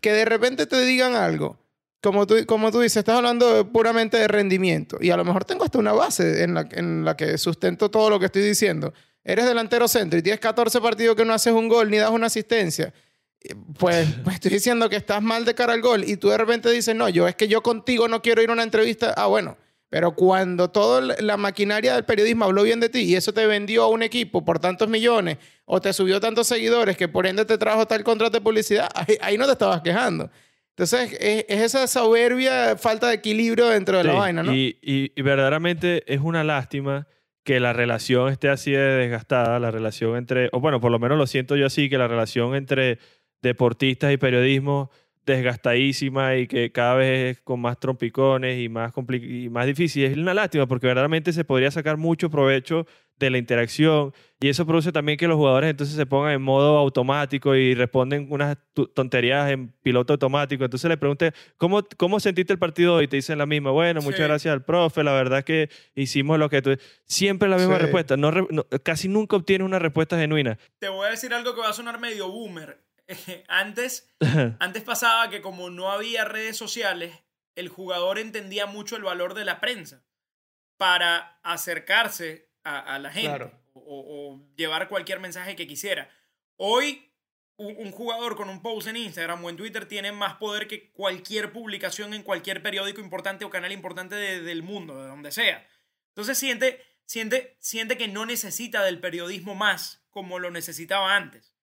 que 0.00 0.12
de 0.12 0.24
repente 0.24 0.66
te 0.66 0.80
digan 0.82 1.16
algo 1.16 1.58
como 2.02 2.26
tú, 2.26 2.34
como 2.46 2.70
tú 2.70 2.80
dices, 2.80 2.98
estás 2.98 3.16
hablando 3.16 3.70
puramente 3.72 4.16
de 4.16 4.28
rendimiento. 4.28 4.96
Y 5.00 5.10
a 5.10 5.16
lo 5.16 5.24
mejor 5.24 5.44
tengo 5.44 5.64
hasta 5.64 5.78
una 5.78 5.92
base 5.92 6.42
en 6.44 6.54
la, 6.54 6.66
en 6.70 7.04
la 7.04 7.16
que 7.16 7.36
sustento 7.36 7.90
todo 7.90 8.08
lo 8.10 8.18
que 8.20 8.26
estoy 8.26 8.42
diciendo. 8.42 8.94
Eres 9.24 9.44
delantero 9.44 9.86
centro 9.88 10.18
y 10.18 10.22
tienes 10.22 10.40
14 10.40 10.80
partidos 10.80 11.16
que 11.16 11.24
no 11.24 11.32
haces 11.32 11.52
un 11.52 11.68
gol 11.68 11.90
ni 11.90 11.98
das 11.98 12.10
una 12.10 12.26
asistencia. 12.26 12.92
Pues, 13.78 14.08
pues 14.24 14.34
estoy 14.34 14.52
diciendo 14.52 14.88
que 14.88 14.96
estás 14.96 15.22
mal 15.22 15.44
de 15.44 15.54
cara 15.54 15.72
al 15.72 15.80
gol 15.80 16.04
y 16.04 16.16
tú 16.16 16.28
de 16.28 16.38
repente 16.38 16.70
dices, 16.70 16.94
no, 16.94 17.08
yo 17.08 17.28
es 17.28 17.36
que 17.36 17.48
yo 17.48 17.62
contigo 17.62 18.08
no 18.08 18.22
quiero 18.22 18.42
ir 18.42 18.50
a 18.50 18.52
una 18.52 18.62
entrevista. 18.62 19.14
Ah, 19.16 19.26
bueno. 19.26 19.56
Pero 19.90 20.14
cuando 20.14 20.70
toda 20.70 21.16
la 21.20 21.36
maquinaria 21.36 21.94
del 21.94 22.04
periodismo 22.04 22.44
habló 22.44 22.62
bien 22.62 22.78
de 22.78 22.88
ti 22.88 23.00
y 23.00 23.16
eso 23.16 23.34
te 23.34 23.44
vendió 23.46 23.82
a 23.82 23.88
un 23.88 24.04
equipo 24.04 24.44
por 24.44 24.60
tantos 24.60 24.88
millones 24.88 25.38
o 25.64 25.80
te 25.80 25.92
subió 25.92 26.20
tantos 26.20 26.46
seguidores 26.46 26.96
que 26.96 27.08
por 27.08 27.26
ende 27.26 27.44
te 27.44 27.58
trajo 27.58 27.86
tal 27.86 28.04
contrato 28.04 28.34
de 28.34 28.40
publicidad, 28.40 28.88
ahí, 29.20 29.36
no 29.36 29.46
te 29.46 29.52
estabas 29.52 29.82
quejando. 29.82 30.30
Entonces, 30.76 31.16
es, 31.20 31.44
esa 31.48 31.88
soberbia 31.88 32.76
falta 32.76 33.08
de 33.08 33.14
equilibrio 33.14 33.66
dentro 33.66 33.98
de 33.98 34.04
la 34.04 34.12
vaina, 34.12 34.44
¿no? 34.44 34.54
Y, 34.54 34.78
y, 34.80 35.20
verdaderamente 35.22 36.04
es 36.06 36.20
una 36.20 36.44
lástima 36.44 37.08
que 37.44 37.60
la 37.60 37.72
relación 37.72 38.28
esté 38.28 38.48
así 38.48 38.72
de 38.72 38.78
desgastada, 38.78 39.58
la 39.58 39.70
relación 39.70 40.16
entre, 40.16 40.48
o 40.52 40.60
bueno, 40.60 40.80
por 40.80 40.90
lo 40.90 40.98
menos 40.98 41.18
lo 41.18 41.26
siento 41.26 41.56
yo 41.56 41.66
así, 41.66 41.88
que 41.88 41.98
la 41.98 42.08
relación 42.08 42.54
entre 42.54 42.98
deportistas 43.42 44.12
y 44.12 44.16
periodismo 44.16 44.90
desgastadísima 45.26 46.36
y 46.36 46.46
que 46.46 46.72
cada 46.72 46.94
vez 46.94 47.36
es 47.36 47.42
con 47.42 47.60
más 47.60 47.78
trompicones 47.78 48.58
y 48.60 48.68
más, 48.68 48.92
y 49.22 49.48
más 49.48 49.66
difícil. 49.66 50.04
Es 50.04 50.16
una 50.16 50.34
lástima 50.34 50.66
porque 50.66 50.86
verdaderamente 50.86 51.32
se 51.32 51.44
podría 51.44 51.70
sacar 51.70 51.96
mucho 51.96 52.30
provecho 52.30 52.86
de 53.18 53.30
la 53.30 53.38
interacción 53.38 54.14
y 54.40 54.48
eso 54.48 54.66
produce 54.66 54.92
también 54.92 55.18
que 55.18 55.28
los 55.28 55.36
jugadores 55.36 55.70
entonces 55.70 55.94
se 55.94 56.06
pongan 56.06 56.32
en 56.32 56.40
modo 56.40 56.78
automático 56.78 57.54
y 57.54 57.74
responden 57.74 58.26
unas 58.30 58.56
tonterías 58.94 59.50
en 59.50 59.72
piloto 59.82 60.14
automático. 60.14 60.64
Entonces 60.64 60.88
le 60.88 60.96
pregunté, 60.96 61.32
¿cómo, 61.58 61.86
cómo 61.98 62.18
sentiste 62.18 62.54
el 62.54 62.58
partido 62.58 62.94
hoy? 62.94 63.06
Te 63.06 63.16
dicen 63.16 63.36
la 63.36 63.44
misma, 63.44 63.70
bueno, 63.70 64.00
muchas 64.00 64.26
gracias 64.26 64.52
al 64.52 64.64
profe, 64.64 65.04
la 65.04 65.12
verdad 65.12 65.40
es 65.40 65.44
que 65.44 65.70
hicimos 65.94 66.38
lo 66.38 66.48
que 66.48 66.62
tú... 66.62 66.76
Siempre 67.04 67.48
la 67.48 67.58
misma 67.58 67.76
respuesta, 67.76 68.16
no, 68.16 68.32
casi 68.82 69.08
nunca 69.08 69.36
obtienes 69.36 69.66
una 69.66 69.78
respuesta 69.78 70.16
genuina. 70.16 70.58
Te 70.78 70.88
voy 70.88 71.06
a 71.06 71.10
decir 71.10 71.34
algo 71.34 71.54
que 71.54 71.60
va 71.60 71.68
a 71.68 71.74
sonar 71.74 72.00
medio 72.00 72.30
boomer 72.30 72.78
antes, 73.48 74.10
antes 74.58 74.82
pasaba 74.82 75.30
que 75.30 75.40
como 75.40 75.70
no 75.70 75.90
había 75.90 76.24
redes 76.24 76.56
sociales, 76.56 77.14
el 77.54 77.68
jugador 77.68 78.18
entendía 78.18 78.66
mucho 78.66 78.96
el 78.96 79.02
valor 79.02 79.34
de 79.34 79.44
la 79.44 79.60
prensa 79.60 80.04
para 80.76 81.38
acercarse 81.42 82.48
a, 82.64 82.98
la 82.98 83.10
gente 83.10 83.52
o, 83.74 84.40
llevar 84.56 84.88
cualquier 84.88 85.20
mensaje 85.20 85.56
que 85.56 85.66
quisiera. 85.66 86.08
Hoy, 86.56 87.12
un, 87.56 87.90
jugador 87.90 88.36
con 88.36 88.48
un 88.48 88.62
post 88.62 88.88
en 88.88 88.96
Instagram 88.96 89.44
o 89.44 89.50
en 89.50 89.56
Twitter 89.56 89.86
tiene 89.86 90.12
más 90.12 90.36
poder 90.36 90.68
que 90.68 90.90
cualquier 90.92 91.52
publicación 91.52 92.14
en 92.14 92.22
cualquier 92.22 92.62
periódico 92.62 93.00
importante 93.00 93.44
o 93.44 93.50
canal 93.50 93.72
importante 93.72 94.14
del 94.14 94.62
mundo, 94.62 95.02
de 95.02 95.08
donde 95.08 95.32
sea. 95.32 95.66
Entonces 96.08 96.38
siente, 96.38 96.82
siente, 97.04 97.56
siente 97.60 97.98
que 97.98 98.08
no 98.08 98.24
necesita 98.24 98.82
del 98.82 99.00
periodismo 99.00 99.54
más 99.54 100.02
como 100.10 100.38
lo 100.38 100.50
necesitaba 100.50 101.14
antes. 101.14 101.54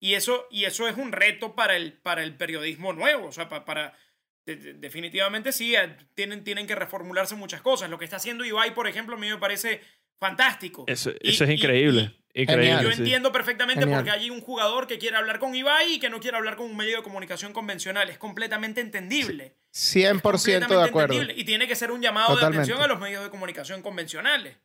Y 0.00 0.14
eso, 0.14 0.46
y 0.50 0.64
eso 0.64 0.86
es 0.88 0.96
un 0.96 1.12
reto 1.12 1.54
para 1.54 1.76
el, 1.76 1.94
para 1.94 2.22
el 2.22 2.36
periodismo 2.36 2.92
nuevo. 2.92 3.28
O 3.28 3.32
sea, 3.32 3.48
para, 3.48 3.96
definitivamente 4.44 5.52
sí, 5.52 5.74
eh, 5.74 5.96
tienen, 6.14 6.44
tienen 6.44 6.66
que 6.66 6.74
reformularse 6.74 7.34
muchas 7.34 7.62
cosas. 7.62 7.88
Lo 7.88 7.98
que 7.98 8.04
está 8.04 8.16
haciendo 8.16 8.44
Ibai, 8.44 8.74
por 8.74 8.86
ejemplo, 8.86 9.16
a 9.16 9.18
mí 9.18 9.28
me 9.28 9.38
parece 9.38 9.80
fantástico. 10.18 10.84
Eso, 10.86 11.10
es 11.20 11.40
increíble. 11.40 12.14
yo 12.34 12.90
entiendo 12.90 13.32
perfectamente 13.32 13.86
porque 13.86 14.10
hay 14.10 14.30
un 14.30 14.40
jugador 14.40 14.86
que 14.86 14.98
quiere 14.98 15.16
hablar 15.16 15.38
con 15.38 15.54
Ibai 15.54 15.94
y 15.94 15.98
que 15.98 16.10
no 16.10 16.20
quiere 16.20 16.36
hablar 16.36 16.56
con 16.56 16.66
un 16.66 16.76
medio 16.76 16.98
de 16.98 17.02
comunicación 17.02 17.52
convencional. 17.52 18.08
Es 18.10 18.18
completamente 18.18 18.80
entendible. 18.80 19.56
100% 19.72 20.68
de 20.68 20.82
acuerdo. 20.82 21.22
Y 21.34 21.44
tiene 21.44 21.66
que 21.66 21.76
ser 21.76 21.90
un 21.90 22.02
llamado 22.02 22.36
de 22.36 22.44
atención 22.44 22.80
a 22.80 22.86
los 22.86 23.00
medios 23.00 23.22
de 23.22 23.30
comunicación 23.30 23.82
convencionales. 23.82 24.56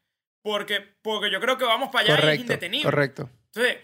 Porque, 0.41 0.79
porque 1.01 1.29
yo 1.29 1.41
creo 1.41 1.57
que 1.57 1.65
vamos 1.65 1.89
para 1.91 2.13
allá 2.13 2.31
y 2.31 2.35
es 2.35 2.41
indetenible. 2.41 2.83
Correcto. 2.83 3.29
Entonces, 3.47 3.77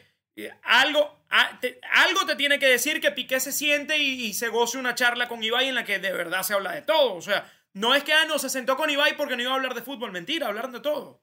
algo, 0.63 1.19
algo 1.29 2.25
te 2.25 2.35
tiene 2.35 2.59
que 2.59 2.67
decir 2.67 2.99
que 2.99 3.11
Piqué 3.11 3.39
se 3.39 3.51
siente 3.51 3.97
y, 3.97 4.33
se 4.33 4.49
goce 4.49 4.77
una 4.77 4.95
charla 4.95 5.27
con 5.27 5.43
Ibai 5.43 5.69
en 5.69 5.75
la 5.75 5.85
que 5.85 5.99
de 5.99 6.11
verdad 6.11 6.43
se 6.43 6.53
habla 6.53 6.73
de 6.73 6.81
todo. 6.81 7.15
O 7.15 7.21
sea, 7.21 7.51
no 7.73 7.95
es 7.95 8.03
que 8.03 8.13
ah, 8.13 8.25
no 8.25 8.39
se 8.39 8.49
sentó 8.49 8.75
con 8.77 8.89
Ibai 8.89 9.15
porque 9.17 9.35
no 9.35 9.43
iba 9.43 9.51
a 9.51 9.55
hablar 9.55 9.73
de 9.73 9.81
fútbol. 9.81 10.11
Mentira, 10.11 10.47
hablar 10.47 10.71
de 10.71 10.79
todo. 10.79 11.21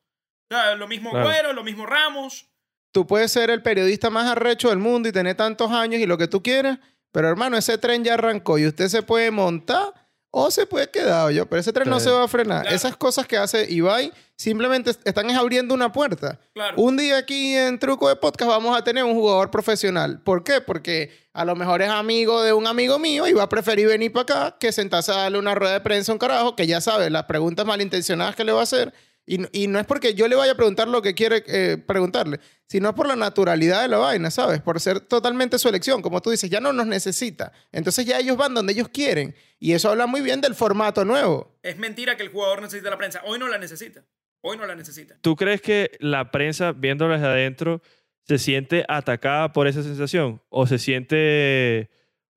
O 0.51 0.55
sea, 0.55 0.75
lo 0.75 0.89
mismo 0.89 1.11
Güero, 1.11 1.53
lo 1.53 1.65
mismo 1.65 1.87
Ramos. 1.87 2.47
Tú 2.93 3.07
puedes 3.07 3.33
ser 3.33 3.51
el 3.51 3.63
periodista 3.63 4.11
más 4.11 4.27
arrecho 4.27 4.69
del 4.69 4.79
mundo 4.79 5.09
y 5.09 5.13
tener 5.13 5.35
tantos 5.35 5.71
años 5.71 6.01
y 6.01 6.07
lo 6.07 6.19
que 6.19 6.29
tú 6.29 6.43
quieras, 6.43 6.79
pero 7.11 7.29
hermano, 7.29 7.57
ese 7.57 7.79
tren 7.79 8.05
ya 8.05 8.15
arrancó 8.15 8.59
y 8.59 8.67
usted 8.67 8.89
se 8.89 9.03
puede 9.03 9.31
montar 9.31 9.95
o 10.35 10.51
se 10.51 10.66
puede 10.66 10.91
quedar 10.91 11.30
yo, 11.30 11.47
pero 11.47 11.61
ese 11.61 11.72
tren 11.74 11.89
no 11.91 12.01
se 12.01 12.11
va 12.11 12.24
a 12.24 12.28
frenar. 12.28 12.66
Esas 12.66 12.97
cosas 12.97 13.26
que 13.26 13.37
hace 13.37 13.70
Ibai 13.70 14.12
simplemente 14.35 14.91
están 15.05 15.30
abriendo 15.30 15.74
una 15.74 15.93
puerta. 15.93 16.41
Un 16.76 16.97
día 16.97 17.18
aquí 17.18 17.55
en 17.55 17.78
Truco 17.78 18.09
de 18.09 18.16
Podcast 18.16 18.49
vamos 18.49 18.76
a 18.76 18.83
tener 18.83 19.05
un 19.05 19.12
jugador 19.12 19.51
profesional. 19.51 20.22
¿Por 20.22 20.43
qué? 20.43 20.62
Porque 20.62 21.11
a 21.35 21.45
lo 21.45 21.55
mejor 21.55 21.83
es 21.83 21.91
amigo 21.91 22.43
de 22.43 22.55
un 22.55 22.66
amigo 22.66 22.99
mío 22.99 23.26
y 23.26 23.35
va 23.35 23.43
a 23.43 23.49
preferir 23.51 23.87
venir 23.89 24.11
para 24.11 24.22
acá 24.22 24.57
que 24.59 24.72
sentarse 24.72 25.12
a 25.12 25.16
darle 25.16 25.39
una 25.39 25.55
rueda 25.55 25.74
de 25.74 25.80
prensa 25.80 26.12
a 26.12 26.14
un 26.14 26.18
carajo 26.18 26.57
que 26.57 26.66
ya 26.66 26.80
sabe 26.80 27.11
las 27.11 27.24
preguntas 27.24 27.66
malintencionadas 27.66 28.35
que 28.35 28.45
le 28.45 28.53
va 28.53 28.61
a 28.61 28.64
hacer 28.64 28.95
y, 29.25 29.68
no 29.68 29.79
es 29.79 29.87
porque 29.87 30.14
yo 30.14 30.27
le 30.27 30.35
vaya 30.35 30.53
a 30.53 30.57
preguntar 30.57 30.89
lo 30.89 31.01
que 31.01 31.14
quiere 31.14 31.45
eh, 31.47 31.79
preguntarle, 31.79 32.41
sino 32.66 32.93
por 32.95 33.07
la 33.07 33.14
naturalidad 33.14 33.83
de 33.83 33.89
la 33.89 33.99
vaina, 33.99 34.33
¿sabes? 34.33 34.61
Por 34.61 34.81
ser 34.81 34.99
totalmente 35.01 35.59
su 35.61 35.68
elección. 35.68 36.03
Como 36.03 36.20
tú 36.20 36.31
dices, 36.31 36.51
ya 36.51 36.61
no 36.61 36.73
nos 36.73 36.87
necesita. 36.87 37.53
Entonces 37.70 38.05
ya 38.05 38.18
ellos 38.18 38.37
van 38.37 38.53
donde 38.53 38.73
ellos 38.73 38.89
quieren. 38.89 39.37
Y 39.61 39.75
eso 39.75 39.91
habla 39.91 40.07
muy 40.07 40.23
bien 40.23 40.41
del 40.41 40.57
formato 40.57 41.05
nuevo. 41.05 41.57
Es 41.62 41.79
mentira 41.79 42.16
que 42.16 42.25
el 42.25 42.31
jugador 42.31 42.62
necesita 42.62 42.91
la 42.91 42.99
prensa. 42.99 43.23
Hoy 43.25 43.39
no 43.39 43.47
la 43.47 43.59
necesita. 43.59 44.05
Hoy 44.41 44.57
no 44.57 44.66
la 44.66 44.75
necesita. 44.75 45.16
¿Tú 45.20 45.37
crees 45.37 45.62
que 45.62 45.97
la 46.01 46.33
prensa, 46.33 46.73
viéndola 46.73 47.14
desde 47.14 47.29
adentro, 47.29 47.81
se 48.25 48.39
siente 48.39 48.85
atacada 48.89 49.53
por 49.53 49.68
esa 49.68 49.85
sensación? 49.85 50.43
¿O 50.49 50.66
se 50.66 50.81
siente 50.81 51.91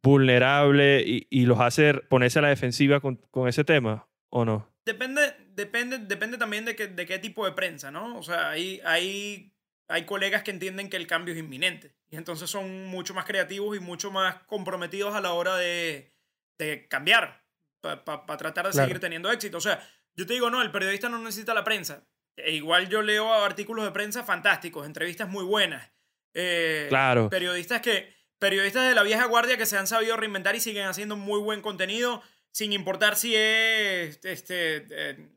vulnerable 0.04 1.04
y, 1.04 1.46
los 1.46 1.60
hace 1.60 1.96
ponerse 1.96 2.38
a 2.38 2.44
la 2.44 2.50
defensiva 2.50 3.00
con, 3.00 3.16
con 3.32 3.48
ese 3.48 3.64
tema? 3.64 4.08
¿O 4.30 4.46
no? 4.46 4.70
Depende, 4.86 5.22
depende, 5.56 5.98
depende 6.00 6.38
también 6.38 6.66
de 6.66 6.76
qué, 6.76 6.88
de 6.88 7.06
qué 7.06 7.20
tipo 7.20 7.46
de 7.46 7.54
prensa, 7.54 7.92
¿no? 7.92 8.18
O 8.18 8.24
sea, 8.24 8.50
hay, 8.50 8.82
hay, 8.86 9.54
hay 9.88 10.06
colegas 10.06 10.44
que 10.44 10.52
entienden 10.52 10.90
que 10.90 10.98
el 10.98 11.08
cambio 11.08 11.34
es 11.34 11.40
inminente 11.40 11.96
y 12.10 12.18
entonces 12.18 12.50
son 12.50 12.86
mucho 12.86 13.14
más 13.14 13.26
creativos 13.26 13.76
y 13.76 13.80
mucho 13.80 14.12
más 14.12 14.44
comprometidos 14.44 15.16
a 15.16 15.22
la 15.22 15.34
hora 15.34 15.56
de, 15.56 16.14
de 16.58 16.88
cambiar 16.88 17.44
para 17.82 18.38
tratar 18.38 18.68
de 18.68 18.74
seguir 18.74 19.00
teniendo 19.00 19.32
éxito. 19.32 19.58
O 19.58 19.62
sea, 19.62 19.80
yo 20.16 20.26
te 20.26 20.34
digo, 20.34 20.50
no, 20.50 20.62
el 20.62 20.72
periodista 20.72 21.08
no 21.08 21.20
necesita 21.20 21.54
la 21.54 21.64
prensa. 21.64 22.08
E 22.36 22.54
igual 22.54 22.90
yo 22.90 23.02
leo 23.02 23.32
artículos 23.34 23.86
de 23.86 23.92
prensa 23.92 24.24
fantásticos, 24.24 24.86
entrevistas 24.86 25.30
muy 25.30 25.44
buenas. 25.44 25.92
Eh, 26.34 26.88
claro. 26.90 27.30
Periodistas 27.30 27.82
que 27.82 28.14
periodistas 28.40 28.88
de 28.88 28.96
la 28.96 29.04
vieja 29.04 29.26
guardia 29.26 29.58
que 29.58 29.66
se 29.66 29.78
han 29.78 29.88
sabido 29.88 30.18
reinventar 30.18 30.56
y 30.56 30.60
siguen 30.60 30.88
haciendo 30.88 31.16
muy 31.16 31.40
buen 31.40 31.62
contenido 31.62 32.22
sin 32.52 32.74
importar 32.74 33.16
si 33.16 33.36
es 33.36 34.20
este, 34.24 34.86
eh, 34.90 35.30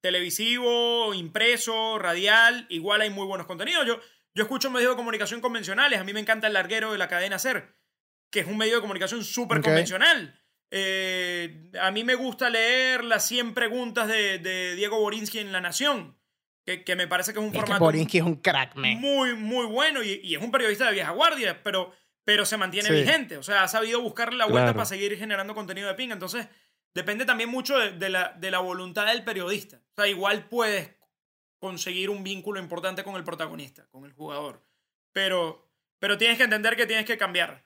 televisivo, 0.00 1.14
impreso, 1.14 1.98
radial, 1.98 2.66
igual 2.68 3.00
hay 3.00 3.10
muy 3.10 3.26
buenos 3.26 3.46
contenidos. 3.46 3.86
Yo, 3.86 4.00
yo 4.34 4.42
escucho 4.42 4.70
medios 4.70 4.92
de 4.92 4.96
comunicación 4.96 5.40
convencionales, 5.40 6.00
a 6.00 6.04
mí 6.04 6.12
me 6.12 6.20
encanta 6.20 6.46
el 6.46 6.52
larguero 6.52 6.92
de 6.92 6.98
la 6.98 7.08
cadena 7.08 7.38
SER, 7.38 7.74
que 8.30 8.40
es 8.40 8.46
un 8.46 8.56
medio 8.56 8.76
de 8.76 8.80
comunicación 8.80 9.24
súper 9.24 9.60
convencional. 9.60 10.40
Eh, 10.70 11.70
a 11.80 11.90
mí 11.90 12.04
me 12.04 12.14
gusta 12.14 12.50
leer 12.50 13.04
las 13.04 13.26
100 13.26 13.54
preguntas 13.54 14.06
de, 14.06 14.74
Diego 14.76 15.00
Borinsky 15.00 15.38
en 15.38 15.52
La 15.52 15.60
Nación, 15.60 16.18
que, 16.64 16.84
que 16.84 16.94
me 16.94 17.08
parece 17.08 17.32
que 17.32 17.38
es 17.40 17.44
un 17.44 17.52
formato... 17.52 17.84
Borinsky 17.84 18.18
es 18.18 18.24
un 18.24 18.36
crack, 18.36 18.76
Muy, 18.76 19.34
muy 19.34 19.66
bueno 19.66 20.02
y, 20.02 20.20
y, 20.22 20.34
es 20.34 20.42
un 20.42 20.50
periodista 20.50 20.86
de 20.86 20.92
vieja 20.92 21.10
guardia, 21.12 21.62
pero 21.62 21.92
pero 22.28 22.44
se 22.44 22.58
mantiene 22.58 22.90
vigente. 22.90 23.38
O 23.38 23.42
sea, 23.42 23.62
ha 23.62 23.68
sabido 23.68 24.02
buscarle 24.02 24.36
la 24.36 24.44
vuelta 24.44 24.74
para 24.74 24.84
seguir 24.84 25.16
generando 25.16 25.54
contenido 25.54 25.88
de 25.88 25.94
ping. 25.94 26.10
Entonces, 26.10 26.46
depende 26.98 27.24
también 27.24 27.48
mucho 27.48 27.78
de, 27.78 28.08
la, 28.08 28.34
de 28.40 28.50
la 28.50 28.58
voluntad 28.58 29.06
del 29.06 29.22
periodista. 29.22 29.76
O 29.76 29.94
sea, 29.94 30.08
igual 30.08 30.48
puedes 30.48 30.90
conseguir 31.60 32.10
un 32.10 32.24
vínculo 32.24 32.58
importante 32.58 33.04
con 33.04 33.14
el 33.14 33.22
protagonista, 33.22 33.86
con 33.92 34.04
el 34.04 34.12
jugador. 34.12 34.64
Pero, 35.12 35.70
pero 36.00 36.18
tienes 36.18 36.38
que 36.38 36.42
entender 36.42 36.74
que 36.74 36.86
tienes 36.86 37.06
que 37.06 37.16
cambiar. 37.16 37.64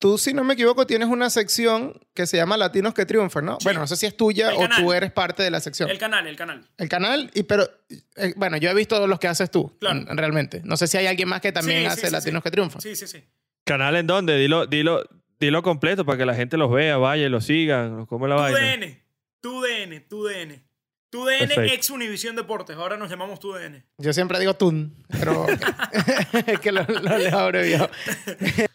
Tú, 0.00 0.18
si 0.18 0.34
no 0.34 0.42
me 0.42 0.54
equivoco, 0.54 0.84
tienes 0.84 1.08
una 1.08 1.30
sección 1.30 1.94
que 2.12 2.26
se 2.26 2.38
llama 2.38 2.56
Latinos 2.56 2.92
que 2.92 3.06
Triunfan, 3.06 3.44
¿no? 3.44 3.58
Bueno, 3.62 3.80
no 3.80 3.86
sé 3.86 3.94
si 3.94 4.06
es 4.06 4.16
tuya 4.16 4.52
o 4.56 4.68
tú 4.68 4.92
eres 4.92 5.12
parte 5.12 5.44
de 5.44 5.50
la 5.50 5.60
sección. 5.60 5.88
El 5.88 5.98
canal, 5.98 6.26
el 6.26 6.36
canal. 6.36 6.68
El 6.76 6.88
canal, 6.88 7.30
y 7.34 7.44
pero, 7.44 7.68
eh, 8.16 8.32
bueno, 8.34 8.56
yo 8.56 8.70
he 8.70 8.74
visto 8.74 8.96
todos 8.96 9.08
los 9.08 9.20
que 9.20 9.28
haces 9.28 9.48
tú, 9.50 9.76
realmente. 9.80 10.60
No 10.64 10.76
sé 10.76 10.88
si 10.88 10.96
hay 10.96 11.06
alguien 11.06 11.28
más 11.28 11.40
que 11.40 11.52
también 11.52 11.86
hace 11.86 12.10
Latinos 12.10 12.42
que 12.42 12.50
Triunfan. 12.50 12.80
Sí, 12.80 12.96
sí, 12.96 13.06
sí. 13.06 13.22
¿Canal 13.64 13.94
en 13.94 14.06
dónde? 14.08 14.36
Dilo, 14.38 14.66
dilo, 14.66 15.04
dilo 15.40 15.62
completo 15.62 16.04
para 16.04 16.18
que 16.18 16.26
la 16.26 16.34
gente 16.34 16.56
los 16.56 16.70
vea, 16.70 16.98
vaya 16.98 17.26
y 17.26 17.28
los 17.28 17.46
sigan. 17.46 18.06
¿Cómo 18.06 18.26
la 18.26 18.36
vaina? 18.36 18.58
DN, 18.58 19.02
tu 19.40 19.62
DN, 19.62 20.00
tu 20.00 20.24
DN. 20.24 20.62
Tu 21.08 21.24
DN 21.24 21.54
ex 21.72 21.90
Univisión 21.90 22.36
Deportes. 22.36 22.76
Ahora 22.76 22.96
nos 22.96 23.10
llamamos 23.10 23.40
tu 23.40 23.52
DN. 23.52 23.82
Yo 23.98 24.12
siempre 24.12 24.38
digo 24.38 24.54
TUN, 24.54 24.94
pero 25.08 25.46
que 26.62 26.70
lo, 26.70 26.84
lo 26.84 27.18
leo 27.18 27.38
abreviado. 27.38 27.90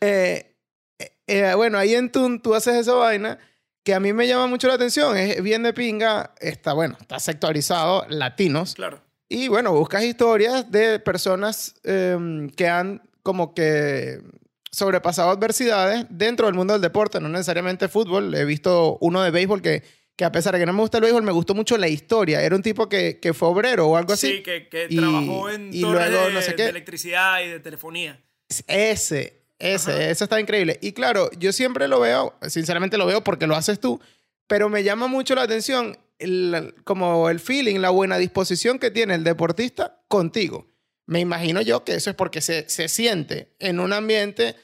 Eh, 0.02 0.56
eh, 1.28 1.54
bueno, 1.56 1.78
ahí 1.78 1.96
en 1.96 2.12
TUN 2.12 2.42
tú 2.42 2.54
haces 2.54 2.76
esa 2.76 2.94
vaina 2.94 3.40
que 3.84 3.94
a 3.94 4.00
mí 4.00 4.14
me 4.14 4.28
llama 4.28 4.48
mucho 4.48 4.68
la 4.68 4.74
atención. 4.74 5.16
Es 5.16 5.42
bien 5.42 5.64
de 5.64 5.74
pinga, 5.74 6.34
está, 6.40 6.74
bueno, 6.74 6.98
está 7.00 7.20
sectorizado, 7.20 8.06
latinos. 8.10 8.76
Claro. 8.76 9.02
Y 9.30 9.48
bueno, 9.48 9.74
buscas 9.74 10.04
historias 10.04 10.72
de 10.72 11.00
personas 11.00 11.76
em, 11.84 12.50
que 12.50 12.68
han 12.68 13.02
como 13.24 13.54
que 13.54 14.22
sobrepasado 14.76 15.30
adversidades 15.30 16.06
dentro 16.10 16.46
del 16.48 16.56
mundo 16.56 16.74
del 16.74 16.82
deporte, 16.82 17.20
no 17.20 17.30
necesariamente 17.30 17.88
fútbol. 17.88 18.34
He 18.36 18.46
visto 18.46 18.98
uno 19.02 19.22
de 19.24 19.32
béisbol 19.32 19.62
que, 19.62 19.84
que 20.16 20.26
a 20.26 20.32
pesar 20.32 20.54
de 20.54 20.60
que 20.60 20.66
no 20.66 20.74
me 20.74 20.82
gusta 20.82 20.98
el 20.98 21.04
béisbol, 21.04 21.24
me 21.24 21.32
gustó 21.32 21.54
mucho 21.56 21.78
la 21.78 21.88
historia. 21.88 22.42
Era 22.42 22.56
un 22.56 22.62
tipo 22.62 22.90
que, 22.90 23.20
que 23.20 23.34
fue 23.34 23.48
obrero 23.48 23.88
o 23.88 23.96
algo 23.98 24.14
así. 24.14 24.38
Sí, 24.38 24.44
que, 24.44 24.68
que 24.68 24.88
Y- 24.90 24.98
trabajó 24.98 25.50
en 25.50 25.74
y 25.74 25.82
torres 25.82 26.10
luego 26.10 26.28
de, 26.28 26.34
no 26.34 26.42
sé 26.42 26.56
qué. 26.56 26.64
de 26.64 26.70
electricidad 26.70 27.42
y 27.44 27.48
de 27.50 27.60
telefonía. 27.60 28.22
Ese, 28.68 29.42
ese, 29.60 29.92
Ajá. 29.92 30.04
ese 30.10 30.24
está 30.26 30.40
increíble. 30.40 30.78
Y 30.82 30.92
claro, 30.92 31.30
yo 31.40 31.52
siempre 31.54 31.88
lo 31.88 32.00
veo, 32.00 32.36
sinceramente 32.48 32.98
lo 32.98 33.06
veo 33.06 33.24
porque 33.24 33.48
lo 33.48 33.56
haces 33.56 33.80
tú, 33.80 34.00
pero 34.48 34.70
me 34.70 34.84
llama 34.84 35.08
mucho 35.08 35.36
la 35.36 35.44
atención 35.44 35.98
el- 36.20 36.76
como 36.84 37.30
el 37.30 37.40
feeling, 37.40 37.80
la 37.80 37.90
buena 37.90 38.18
disposición 38.18 38.80
que 38.80 38.92
tiene 38.92 39.16
el 39.16 39.24
deportista 39.24 40.02
contigo. 40.08 40.68
Me 41.08 41.20
imagino 41.20 41.62
yo 41.62 41.84
que 41.84 41.94
eso 41.94 42.10
es 42.10 42.16
porque 42.16 42.42
se, 42.42 42.68
se 42.70 42.88
siente 42.88 43.54
en 43.60 43.80
un 43.80 43.94
ambiente 43.94 44.56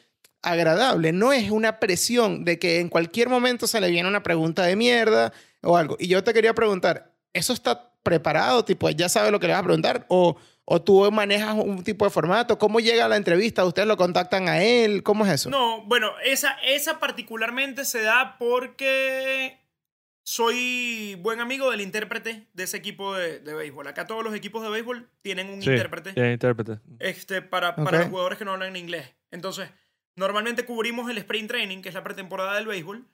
agradable. 0.41 1.11
No 1.11 1.33
es 1.33 1.51
una 1.51 1.79
presión 1.79 2.43
de 2.45 2.57
que 2.59 2.79
en 2.79 2.89
cualquier 2.89 3.29
momento 3.29 3.67
se 3.67 3.79
le 3.81 3.89
viene 3.89 4.07
una 4.09 4.23
pregunta 4.23 4.63
de 4.63 4.75
mierda 4.75 5.33
o 5.61 5.77
algo. 5.77 5.97
Y 5.99 6.07
yo 6.07 6.23
te 6.23 6.33
quería 6.33 6.53
preguntar, 6.53 7.13
¿eso 7.33 7.53
está 7.53 7.91
preparado? 8.03 8.65
Tipo, 8.65 8.89
¿ya 8.89 9.09
sabe 9.09 9.31
lo 9.31 9.39
que 9.39 9.47
le 9.47 9.53
vas 9.53 9.61
a 9.61 9.65
preguntar? 9.65 10.05
¿O, 10.09 10.35
o 10.65 10.81
tú 10.81 11.11
manejas 11.11 11.53
un 11.55 11.83
tipo 11.83 12.05
de 12.05 12.11
formato? 12.11 12.57
¿Cómo 12.57 12.79
llega 12.79 13.07
la 13.07 13.17
entrevista? 13.17 13.63
¿Ustedes 13.65 13.87
lo 13.87 13.97
contactan 13.97 14.47
a 14.49 14.63
él? 14.63 15.03
¿Cómo 15.03 15.25
es 15.25 15.31
eso? 15.33 15.49
No, 15.49 15.83
bueno, 15.85 16.11
esa, 16.23 16.51
esa 16.65 16.99
particularmente 16.99 17.85
se 17.85 18.01
da 18.01 18.37
porque 18.39 19.59
soy 20.23 21.15
buen 21.21 21.39
amigo 21.41 21.71
del 21.71 21.81
intérprete 21.81 22.47
de 22.53 22.63
ese 22.63 22.77
equipo 22.77 23.15
de, 23.15 23.39
de 23.39 23.53
béisbol. 23.53 23.87
Acá 23.87 24.05
todos 24.07 24.23
los 24.23 24.33
equipos 24.35 24.63
de 24.63 24.69
béisbol 24.69 25.09
tienen 25.21 25.49
un 25.49 25.61
Sí, 25.61 25.69
intérprete 25.71 26.09
intérprete. 26.31 26.79
este, 26.99 27.41
para, 27.41 27.75
para 27.75 27.99
los 27.99 28.07
jugadores 28.09 28.37
que 28.37 28.45
no 28.45 28.51
hablan 28.53 28.75
inglés. 28.75 29.09
Entonces, 29.31 29.69
normalmente 30.15 30.65
cubrimos 30.65 31.09
el 31.09 31.17
sprint 31.19 31.49
training, 31.49 31.81
que 31.81 31.89
es 31.89 31.95
la 31.95 32.03
pretemporada 32.03 32.55
del 32.55 32.67
béisbol, 32.67 33.07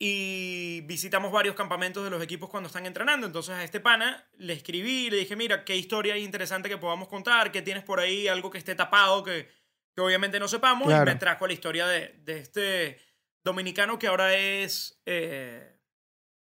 y 0.00 0.82
visitamos 0.82 1.32
varios 1.32 1.56
campamentos 1.56 2.04
de 2.04 2.10
los 2.10 2.22
equipos 2.22 2.48
cuando 2.48 2.68
están 2.68 2.86
entrenando. 2.86 3.26
Entonces 3.26 3.54
a 3.54 3.64
este 3.64 3.80
pana 3.80 4.28
le 4.36 4.52
escribí, 4.52 5.10
le 5.10 5.16
dije, 5.16 5.34
mira, 5.34 5.64
qué 5.64 5.76
historia 5.76 6.16
interesante 6.16 6.68
que 6.68 6.78
podamos 6.78 7.08
contar, 7.08 7.50
que 7.50 7.62
tienes 7.62 7.82
por 7.82 7.98
ahí 7.98 8.28
algo 8.28 8.48
que 8.50 8.58
esté 8.58 8.74
tapado, 8.76 9.24
que, 9.24 9.48
que 9.94 10.00
obviamente 10.00 10.38
no 10.38 10.46
sepamos, 10.46 10.86
Claro. 10.86 11.10
y 11.10 11.14
me 11.14 11.18
trajo 11.18 11.46
la 11.48 11.52
historia 11.52 11.86
de, 11.88 12.14
de 12.22 12.38
este 12.38 13.00
dominicano 13.42 13.98
que 13.98 14.06
ahora 14.06 14.36
es 14.36 15.00
eh, 15.06 15.76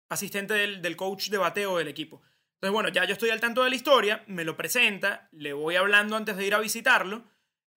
asistente 0.08 0.54
del, 0.54 0.80
del 0.80 0.96
coach 0.96 1.28
de 1.28 1.38
bateo 1.38 1.78
del 1.78 1.88
equipo. 1.88 2.22
Entonces, 2.54 2.72
bueno, 2.74 2.90
ya 2.90 3.04
yo 3.06 3.14
estoy 3.14 3.30
al 3.30 3.40
tanto 3.40 3.64
de 3.64 3.70
la 3.70 3.76
historia, 3.76 4.22
me 4.28 4.44
lo 4.44 4.56
presenta, 4.56 5.28
le 5.32 5.52
voy 5.52 5.74
hablando 5.74 6.14
antes 6.14 6.36
de 6.36 6.46
ir 6.46 6.54
a 6.54 6.60
visitarlo. 6.60 7.24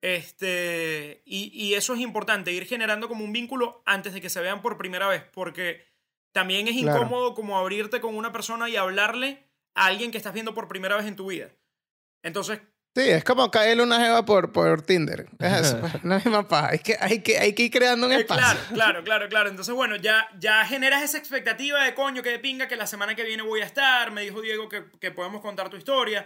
Este, 0.06 1.24
y, 1.26 1.50
y 1.52 1.74
eso 1.74 1.94
es 1.96 2.00
importante, 2.00 2.52
ir 2.52 2.66
generando 2.68 3.08
como 3.08 3.24
un 3.26 3.34
vínculo 3.34 3.82
antes 3.86 4.14
de 4.14 4.22
que 4.22 4.30
se 4.30 4.40
vean 4.40 4.62
por 4.62 4.78
primera 4.78 5.08
vez, 5.08 5.24
porque 5.34 5.84
también 6.32 6.68
es 6.68 6.80
Claro. 6.80 7.00
incómodo 7.00 7.34
como 7.34 7.58
abrirte 7.58 8.00
con 8.02 8.16
una 8.16 8.32
persona 8.32 8.70
y 8.70 8.76
hablarle 8.76 9.44
a 9.74 9.86
alguien 9.88 10.12
que 10.12 10.18
estás 10.18 10.34
viendo 10.34 10.54
por 10.54 10.68
primera 10.68 10.96
vez 10.96 11.06
en 11.08 11.16
tu 11.16 11.28
vida. 11.28 11.50
Entonces, 12.24 12.60
Sí, 12.98 13.02
es 13.10 13.26
como 13.26 13.52
caerle 13.52 13.84
una 13.84 14.00
jeva 14.00 14.24
por, 14.26 14.54
por 14.54 14.82
Tinder. 14.82 15.28
Es 15.40 15.54
eso, 15.68 15.82
la 16.04 16.16
misma 16.16 16.48
paja. 16.48 16.70
Hay 16.72 16.80
que, 16.80 16.96
hay, 16.98 17.22
que, 17.22 17.38
hay 17.38 17.54
que 17.54 17.64
ir 17.64 17.72
creando 17.72 18.08
un 18.08 18.14
Eh, 18.14 18.20
espacio. 18.22 18.42
claro, 18.46 18.60
claro, 18.74 19.04
claro, 19.04 19.28
claro. 19.28 19.50
Entonces, 19.50 19.76
bueno, 19.76 19.98
ya, 19.98 20.30
ya 20.40 20.64
generas 20.66 21.04
esa 21.04 21.18
expectativa 21.18 21.84
de 21.84 21.94
coño, 21.94 22.24
que 22.24 22.30
de 22.30 22.40
pinga, 22.40 22.70
que 22.70 22.78
la 22.78 22.88
semana 22.88 23.14
que 23.14 23.26
viene 23.26 23.44
voy 23.44 23.60
a 23.60 23.66
estar. 23.66 24.12
Me 24.12 24.22
dijo 24.22 24.40
Diego 24.40 24.70
que, 24.70 24.86
que 25.02 25.12
podemos 25.12 25.42
contar 25.42 25.70
tu 25.70 25.76
historia. 25.76 26.26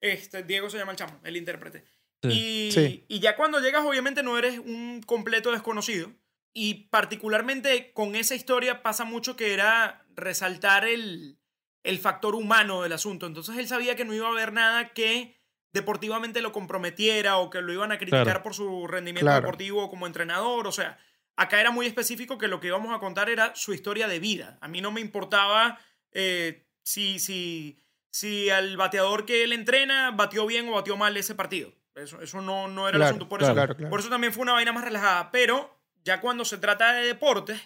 Este, 0.00 0.42
Diego 0.42 0.70
se 0.70 0.78
llama 0.78 0.92
el 0.92 0.96
chamo, 0.96 1.20
el 1.22 1.36
intérprete. 1.36 1.84
Sí. 2.30 2.66
Y, 2.68 2.72
Sí. 2.72 3.04
y 3.08 3.20
ya 3.20 3.36
cuando 3.36 3.60
llegas, 3.60 3.84
obviamente 3.84 4.22
no 4.22 4.36
eres 4.38 4.58
un 4.58 5.02
completo 5.06 5.52
desconocido. 5.52 6.12
Y 6.52 6.88
particularmente 6.90 7.92
con 7.92 8.16
esa 8.16 8.34
historia 8.34 8.82
pasa 8.82 9.04
mucho 9.04 9.36
que 9.36 9.52
era 9.52 10.06
resaltar 10.14 10.84
el, 10.86 11.38
el 11.82 11.98
factor 11.98 12.34
humano 12.34 12.82
del 12.82 12.92
asunto. 12.92 13.26
Entonces 13.26 13.56
él 13.58 13.68
sabía 13.68 13.94
que 13.96 14.04
no 14.04 14.14
iba 14.14 14.26
a 14.26 14.30
haber 14.32 14.52
nada 14.52 14.92
que 14.94 15.36
deportivamente 15.72 16.40
lo 16.40 16.52
comprometiera 16.52 17.36
o 17.36 17.50
que 17.50 17.60
lo 17.60 17.72
iban 17.72 17.92
a 17.92 17.98
criticar 17.98 18.24
Claro. 18.24 18.42
por 18.42 18.54
su 18.54 18.86
rendimiento 18.86 19.26
Claro. 19.26 19.42
deportivo 19.42 19.90
como 19.90 20.06
entrenador. 20.06 20.66
O 20.66 20.72
sea, 20.72 20.98
acá 21.36 21.60
era 21.60 21.70
muy 21.70 21.86
específico 21.86 22.38
que 22.38 22.48
lo 22.48 22.60
que 22.60 22.68
íbamos 22.68 22.94
a 22.94 22.98
contar 23.00 23.28
era 23.28 23.54
su 23.54 23.74
historia 23.74 24.08
de 24.08 24.18
vida. 24.18 24.56
A 24.62 24.68
mí 24.68 24.80
no 24.80 24.90
me 24.90 25.02
importaba 25.02 25.78
eh, 26.12 26.64
si, 26.82 27.18
si, 27.18 27.82
si 28.10 28.48
al 28.48 28.78
bateador 28.78 29.26
que 29.26 29.44
él 29.44 29.52
entrena 29.52 30.10
batió 30.12 30.46
bien 30.46 30.66
o 30.68 30.72
batió 30.72 30.96
mal 30.96 31.14
ese 31.18 31.34
partido. 31.34 31.74
Eso, 31.96 32.20
eso 32.20 32.40
no, 32.42 32.68
no 32.68 32.88
era 32.88 32.96
el 32.96 33.02
asunto. 33.02 33.28
Por, 33.28 33.38
claro, 33.38 33.52
eso, 33.52 33.54
claro, 33.60 33.76
claro. 33.76 33.90
por 33.90 34.00
eso 34.00 34.08
también 34.08 34.32
fue 34.32 34.42
una 34.42 34.52
vaina 34.52 34.72
más 34.72 34.84
relajada. 34.84 35.30
Pero 35.30 35.78
ya 36.04 36.20
cuando 36.20 36.44
se 36.44 36.58
trata 36.58 36.92
de 36.92 37.06
deportes, 37.06 37.58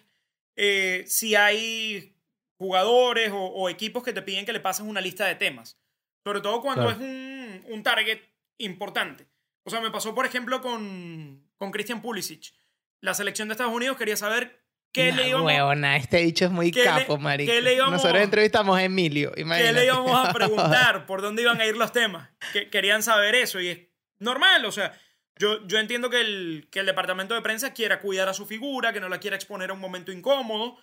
eh, 0.57 1.05
si 1.07 1.35
hay 1.35 2.17
jugadores 2.59 3.31
o, 3.33 3.39
o 3.39 3.69
equipos 3.69 4.03
que 4.05 4.13
te 4.13 4.23
piden 4.23 4.45
que 4.47 4.53
le 4.53 4.61
pases 4.61 4.87
una 4.87 5.01
lista 5.01 5.27
de 5.27 5.35
temas. 5.35 5.79
Sobre 6.25 6.41
todo 6.41 6.61
cuando 6.61 6.83
Claro. 6.85 6.97
es 7.01 7.03
un, 7.09 7.65
un 7.69 7.83
target 7.83 8.21
importante. 8.59 9.27
O 9.65 9.71
sea, 9.71 9.81
me 9.81 9.91
pasó, 9.91 10.15
por 10.15 10.27
ejemplo, 10.27 10.61
con, 10.61 11.43
con 11.57 11.71
Christian 11.71 12.03
Pulisic. 12.03 12.53
La 13.01 13.15
selección 13.15 13.49
de 13.49 13.53
Estados 13.53 13.73
Unidos 13.75 13.97
quería 13.97 14.17
saber 14.17 14.63
qué 14.93 15.13
le 15.13 15.23
Nah, 15.23 15.29
íbamos, 15.29 15.47
huevona, 15.47 15.97
este 15.97 16.19
dicho 16.19 16.45
es 16.45 16.51
muy 16.51 16.71
¿Qué 16.71 16.81
le- 16.81 16.85
capo, 16.85 17.17
marico. 17.19 17.51
qué 17.51 17.63
le 17.63 17.75
íbamos- 17.75 17.93
Nosotros 17.93 18.21
entrevistamos 18.23 18.77
a 18.77 18.85
Emilio, 18.85 19.33
qué 19.33 19.41
imagínate. 19.43 19.73
le 19.73 19.85
íbamos 19.87 20.29
a 20.29 20.33
preguntar, 20.35 21.07
por 21.07 21.23
dónde 21.23 21.43
iban 21.43 21.61
a 21.61 21.67
ir 21.67 21.77
los 21.77 21.93
temas. 21.93 22.29
Que, 22.53 22.69
querían 22.69 23.03
saber 23.03 23.35
eso 23.35 23.61
y 23.61 23.69
es 23.69 23.79
normal, 24.21 24.65
o 24.65 24.73
sea, 24.73 24.93
yo, 25.37 25.67
yo 25.67 25.79
entiendo 25.79 26.11
que 26.11 26.21
el, 26.21 26.69
que 26.71 26.81
el 26.81 26.87
departamento 26.87 27.35
de 27.35 27.43
prensa 27.43 27.73
quiera 27.73 28.01
cuidar 28.01 28.29
a 28.29 28.35
su 28.35 28.47
figura, 28.47 28.93
que 28.93 29.01
no 29.01 29.09
la 29.09 29.19
quiera 29.21 29.37
exponer 29.37 29.71
a 29.71 29.73
un 29.73 29.81
momento 29.81 30.13
incómodo 30.13 30.77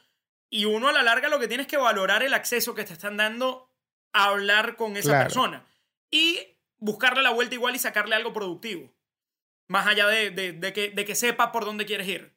y 0.50 0.66
uno 0.66 0.88
a 0.88 0.94
la 0.94 1.04
larga 1.04 1.30
lo 1.30 1.40
que 1.40 1.48
tiene 1.48 1.62
es 1.64 1.68
que 1.68 1.78
valorar 1.78 2.24
el 2.24 2.34
acceso 2.34 2.74
que 2.76 2.84
te 2.84 2.94
están 2.94 3.18
dando 3.18 3.70
a 4.14 4.26
hablar 4.30 4.76
con 4.76 4.98
esa 4.98 5.10
Claro. 5.10 5.24
persona 5.26 5.66
y 6.12 6.40
buscarle 6.78 7.22
la 7.22 7.32
vuelta 7.32 7.56
igual 7.56 7.76
y 7.76 7.80
sacarle 7.80 8.16
algo 8.16 8.34
productivo. 8.34 8.92
Más 9.68 9.86
allá 9.86 10.08
de, 10.08 10.30
de- 10.32 10.54
de 10.54 10.74
que, 10.74 10.90
de 10.92 11.06
que 11.06 11.14
sepa 11.16 11.52
por 11.52 11.66
dónde 11.66 11.86
quieres 11.86 12.08
ir. 12.08 12.34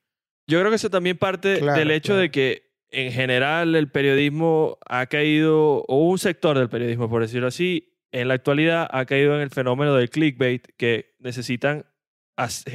Yo 0.49 0.59
creo 0.59 0.71
que 0.71 0.77
eso 0.77 0.91
también 0.91 1.17
parte 1.17 1.61
Claro, 1.61 1.79
del 1.79 1.91
hecho 1.93 2.09
claro. 2.15 2.23
de 2.23 2.31
que 2.33 2.71
en 2.91 3.13
general 3.13 3.77
el 3.77 3.89
periodismo 3.91 4.79
ha 4.85 5.07
caído, 5.07 5.85
o 5.87 6.09
un 6.09 6.19
sector 6.19 6.59
del 6.59 6.69
periodismo, 6.69 7.09
por 7.09 7.23
decirlo 7.23 7.47
así, 7.47 7.90
en 8.13 8.29
la 8.29 8.35
actualidad 8.35 8.89
ha 8.91 9.05
caído 9.05 9.35
en 9.37 9.41
el 9.43 9.51
fenómeno 9.51 9.95
del 9.95 10.11
clickbait, 10.11 10.67
que 10.77 11.15
necesitan 11.21 11.87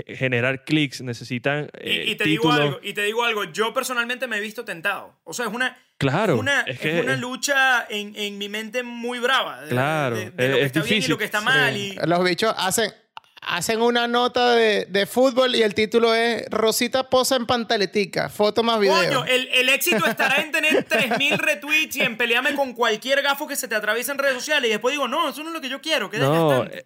generar 0.08 0.64
clics, 0.64 1.02
necesitan 1.02 1.70
Y, 1.84 1.90
eh, 1.90 2.04
y 2.12 2.16
te 2.16 2.26
digo 2.26 2.52
algo, 2.52 2.80
y 2.84 2.94
te 2.94 3.02
digo 3.04 3.24
algo, 3.24 3.46
yo 3.46 3.74
personalmente 3.74 4.28
me 4.28 4.38
he 4.38 4.40
visto 4.40 4.64
tentado. 4.64 5.20
O 5.24 5.34
sea, 5.34 5.48
es 5.48 5.54
una, 5.54 5.76
Claro, 5.98 6.36
es 6.36 6.40
una, 6.40 6.62
es 6.62 6.76
es 6.76 6.80
que 6.82 7.02
una 7.02 7.16
lucha 7.16 7.86
en, 7.90 8.16
en 8.16 8.38
mi 8.38 8.48
mente 8.50 8.84
muy 8.84 9.18
brava. 9.20 9.62
de- 9.62 9.70
Claro, 9.70 10.16
de, 10.18 10.30
de 10.32 10.48
lo 10.50 10.56
es- 10.56 10.58
que 10.58 10.60
es 10.62 10.66
está 10.68 10.82
bien 10.84 11.04
y 11.04 11.08
lo 11.08 11.18
que 11.18 11.26
está 11.26 11.40
Sí. 11.40 11.46
mal. 11.46 11.78
Y, 11.78 11.96
Los 12.06 12.24
bichos 12.24 12.54
hacen, 12.58 12.92
hacen 13.48 13.82
una 13.82 14.08
nota 14.08 14.54
de, 14.56 14.86
de 14.86 15.06
fútbol 15.06 15.56
y 15.56 15.62
el 15.62 15.74
título 15.74 16.14
es 16.16 16.46
Rosita 16.50 17.10
posa 17.10 17.36
en 17.36 17.46
pantaletica, 17.46 18.30
foto 18.30 18.64
más 18.64 18.80
video. 18.80 18.96
Coño, 18.96 19.26
el, 19.26 19.48
el 19.54 19.70
éxito 19.70 20.06
estará 20.06 20.42
en 20.42 20.52
tener 20.52 20.88
3.000 20.88 21.38
retweets 21.38 21.96
y 21.98 22.02
en 22.02 22.18
pelearme 22.18 22.56
con 22.56 22.74
cualquier 22.74 23.22
gafo 23.22 23.48
que 23.48 23.56
se 23.56 23.68
te 23.68 23.76
atraviese 23.76 24.12
en 24.12 24.18
redes 24.18 24.36
sociales. 24.36 24.68
Y 24.70 24.72
después 24.72 24.94
digo, 24.94 25.08
no, 25.08 25.30
eso 25.30 25.42
no 25.44 25.50
es 25.50 25.54
lo 25.54 25.62
que 25.62 25.70
yo 25.70 25.82
quiero. 25.82 26.10
Qué 26.10 26.18
no, 26.20 26.64
eh, 26.66 26.86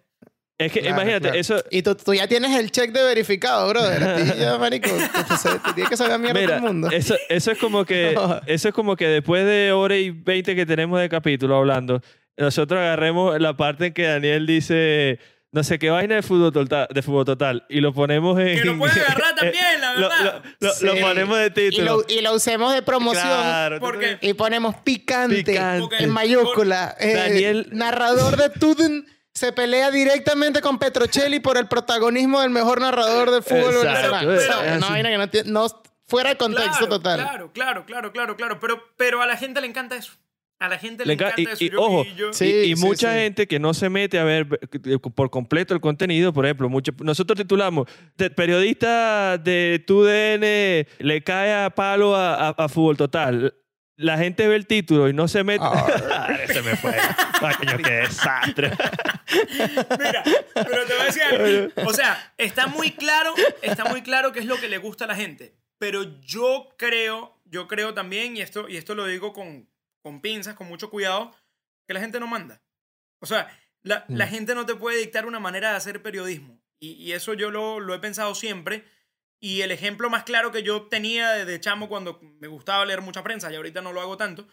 es 0.58 0.70
que 0.72 0.80
Claro, 0.80 0.96
imagínate, 0.96 1.22
claro. 1.28 1.38
eso, 1.40 1.64
Y 1.70 1.80
tú, 1.82 1.94
tú 1.94 2.12
ya 2.12 2.28
tienes 2.28 2.54
el 2.58 2.70
check 2.70 2.92
de 2.92 3.02
verificado, 3.02 3.66
brother. 3.70 4.02
A 4.02 4.16
ti 4.16 4.22
ya, 4.38 4.58
marico, 4.58 4.90
te, 4.90 4.98
te- 4.98 5.58
te 5.58 5.72
tiene 5.72 5.88
que 5.88 5.96
saber 5.96 6.18
mierda 6.18 6.34
todo 6.34 6.42
Mira, 6.42 6.56
el 6.56 6.62
mundo. 6.62 6.90
Eso, 6.90 7.16
eso 7.30 7.50
es 7.52 7.58
como 7.58 7.86
que 7.86 8.14
eso 8.46 8.68
es 8.68 8.74
como 8.74 8.94
que 8.96 9.08
después 9.08 9.46
de 9.46 9.72
hora 9.72 9.96
y 9.96 10.10
20 10.10 10.54
que 10.54 10.66
tenemos 10.66 11.00
de 11.00 11.08
capítulo 11.08 11.56
hablando, 11.56 12.02
nosotros 12.36 12.78
agarremos 12.78 13.40
la 13.40 13.56
parte 13.56 13.86
en 13.86 13.92
que 13.94 14.02
Daniel 14.02 14.46
dice 14.46 15.18
no 15.52 15.64
sé 15.64 15.78
qué 15.78 15.90
vaina 15.90 16.14
de 16.16 16.22
fútbol 16.22 16.52
total, 16.52 16.86
de 16.92 17.02
fútbol 17.02 17.24
total 17.24 17.66
y 17.68 17.80
lo 17.80 17.92
ponemos 17.92 18.38
en 18.38 18.56
Que 18.58 18.64
lo 18.64 18.78
pueden 18.78 18.98
agarrar 19.02 19.34
también, 19.34 19.80
la 19.80 19.94
lo- 19.94 20.08
verdad. 20.08 20.42
Lo, 20.60 20.68
lo- 20.68 20.74
lo 20.80 20.92
Sí. 20.94 21.00
ponemos 21.00 21.38
de 21.38 21.46
Y 21.46 21.50
título. 21.50 21.96
lo, 21.96 22.04
y 22.08 22.20
lo 22.20 22.34
usemos 22.34 22.72
de 22.74 22.82
promoción. 22.82 23.24
Claro, 23.26 23.80
Porque- 23.80 24.18
Y 24.20 24.34
ponemos 24.34 24.76
picante, 24.76 25.42
Picante. 25.44 26.02
en 26.04 26.10
mayúscula. 26.10 26.94
Eh, 27.00 27.14
Daniel- 27.14 27.68
Narrador 27.72 28.36
de 28.36 28.50
Tuden 28.50 29.06
se 29.34 29.52
pelea 29.52 29.90
directamente 29.90 30.60
con 30.60 30.78
Petrocelli 30.78 31.40
por 31.40 31.56
el 31.56 31.66
protagonismo 31.68 32.40
del 32.40 32.50
mejor 32.50 32.80
narrador 32.80 33.30
de 33.30 33.42
fútbol 33.42 33.74
Exacto, 33.74 33.88
venezolano. 33.88 34.28
pero- 34.28 34.38
O 34.38 34.44
sea, 34.44 34.60
pero- 34.60 34.76
una 34.76 34.88
vaina 34.88 35.08
que 35.10 35.18
no, 35.18 35.30
tiene- 35.30 35.50
no- 35.50 35.82
fuera 36.06 36.30
de 36.30 36.36
contexto 36.36 36.70
claro, 36.78 36.88
total. 36.88 37.20
Claro, 37.20 37.52
claro, 37.52 37.86
claro, 37.86 38.12
claro, 38.12 38.36
claro. 38.36 38.58
Pero, 38.60 38.82
pero 38.96 39.22
a 39.22 39.26
la 39.26 39.36
gente 39.36 39.60
le 39.60 39.66
encanta 39.68 39.96
eso. 39.96 40.12
A 40.60 40.68
la 40.68 40.78
gente 40.78 41.04
Le 41.04 41.08
le, 41.08 41.12
encanta- 41.14 41.40
encanta 41.40 41.50
y- 41.50 41.54
eso. 41.54 41.64
y 41.64 41.70
Yo- 41.70 41.80
ojo, 41.82 42.04
y 42.04 42.14
yo- 42.14 42.32
Sí, 42.32 42.44
y, 42.44 42.72
y 42.72 42.76
sí, 42.76 42.84
mucha 42.84 43.12
sí. 43.14 43.18
gente 43.20 43.46
que 43.48 43.58
no 43.58 43.72
se 43.74 43.88
mete 43.88 44.18
a 44.18 44.24
ver 44.24 44.46
eh, 44.84 44.98
por 44.98 45.30
completo 45.30 45.74
el 45.74 45.80
contenido, 45.80 46.32
por 46.32 46.44
ejemplo, 46.44 46.68
mucho- 46.68 46.92
nosotros 47.02 47.38
titulamos, 47.38 47.88
"Te- 48.14 48.30
periodista 48.30 49.38
de 49.38 49.82
TUDN 49.86 50.86
le 50.98 51.22
cae 51.24 51.54
a 51.64 51.70
palo 51.70 52.14
a, 52.14 52.48
a- 52.48 52.54
a 52.56 52.68
Fútbol 52.68 52.96
Total. 52.96 53.54
la 53.96 54.16
gente 54.16 54.48
ve 54.48 54.56
el 54.56 54.66
título 54.66 55.08
y 55.10 55.12
no 55.12 55.28
se 55.28 55.44
mete. 55.44 55.62
Ah. 55.62 56.28
se 56.46 56.62
me 56.62 56.74
fue. 56.76 56.94
Ay, 57.42 57.54
coño, 57.56 57.76
qué 57.84 57.90
desastre. 57.92 58.70
Mira, 59.98 60.22
pero 60.54 60.86
te 60.86 60.92
voy 60.94 61.02
a 61.02 61.04
decir 61.04 61.22
algo. 61.22 61.72
O 61.88 61.92
sea, 61.92 62.32
está 62.38 62.66
muy 62.66 62.92
claro, 62.92 63.34
está 63.62 63.84
muy 63.86 64.02
claro 64.02 64.32
qué 64.32 64.40
es 64.40 64.46
lo 64.46 64.56
que 64.58 64.68
le 64.68 64.78
gusta 64.78 65.04
a 65.04 65.08
la 65.08 65.16
gente. 65.16 65.54
Pero 65.78 66.18
yo 66.22 66.68
creo, 66.78 67.38
yo 67.46 67.68
creo 67.68 67.94
también, 67.94 68.36
y 68.36 68.40
esto, 68.40 68.68
y 68.68 68.76
esto 68.76 68.94
lo 68.94 69.06
digo 69.06 69.32
con, 69.32 69.68
con 70.02 70.20
pinzas, 70.20 70.54
con 70.54 70.66
mucho 70.68 70.90
cuidado, 70.90 71.34
que 71.86 71.94
la 71.94 72.00
gente 72.00 72.20
no 72.20 72.26
manda. 72.26 72.62
O 73.20 73.26
sea, 73.26 73.48
la, 73.82 74.04
la 74.08 74.26
gente 74.26 74.54
no 74.54 74.66
te 74.66 74.74
puede 74.74 74.98
dictar 74.98 75.26
una 75.26 75.40
manera 75.40 75.70
de 75.70 75.76
hacer 75.76 76.02
periodismo. 76.02 76.60
Y, 76.78 76.92
y 76.92 77.12
eso 77.12 77.34
yo 77.34 77.50
lo, 77.50 77.80
lo 77.80 77.94
he 77.94 77.98
pensado 77.98 78.34
siempre. 78.34 78.84
Y 79.40 79.62
el 79.62 79.70
ejemplo 79.70 80.10
más 80.10 80.24
claro 80.24 80.52
que 80.52 80.62
yo 80.62 80.82
tenía 80.88 81.30
desde 81.32 81.60
chamo 81.60 81.88
cuando 81.88 82.18
me 82.22 82.48
gustaba 82.48 82.84
leer 82.84 83.00
mucha 83.00 83.22
prensa, 83.22 83.50
y 83.50 83.56
ahorita 83.56 83.80
no 83.80 83.92
lo 83.92 84.00
hago 84.02 84.16
tanto, 84.18 84.46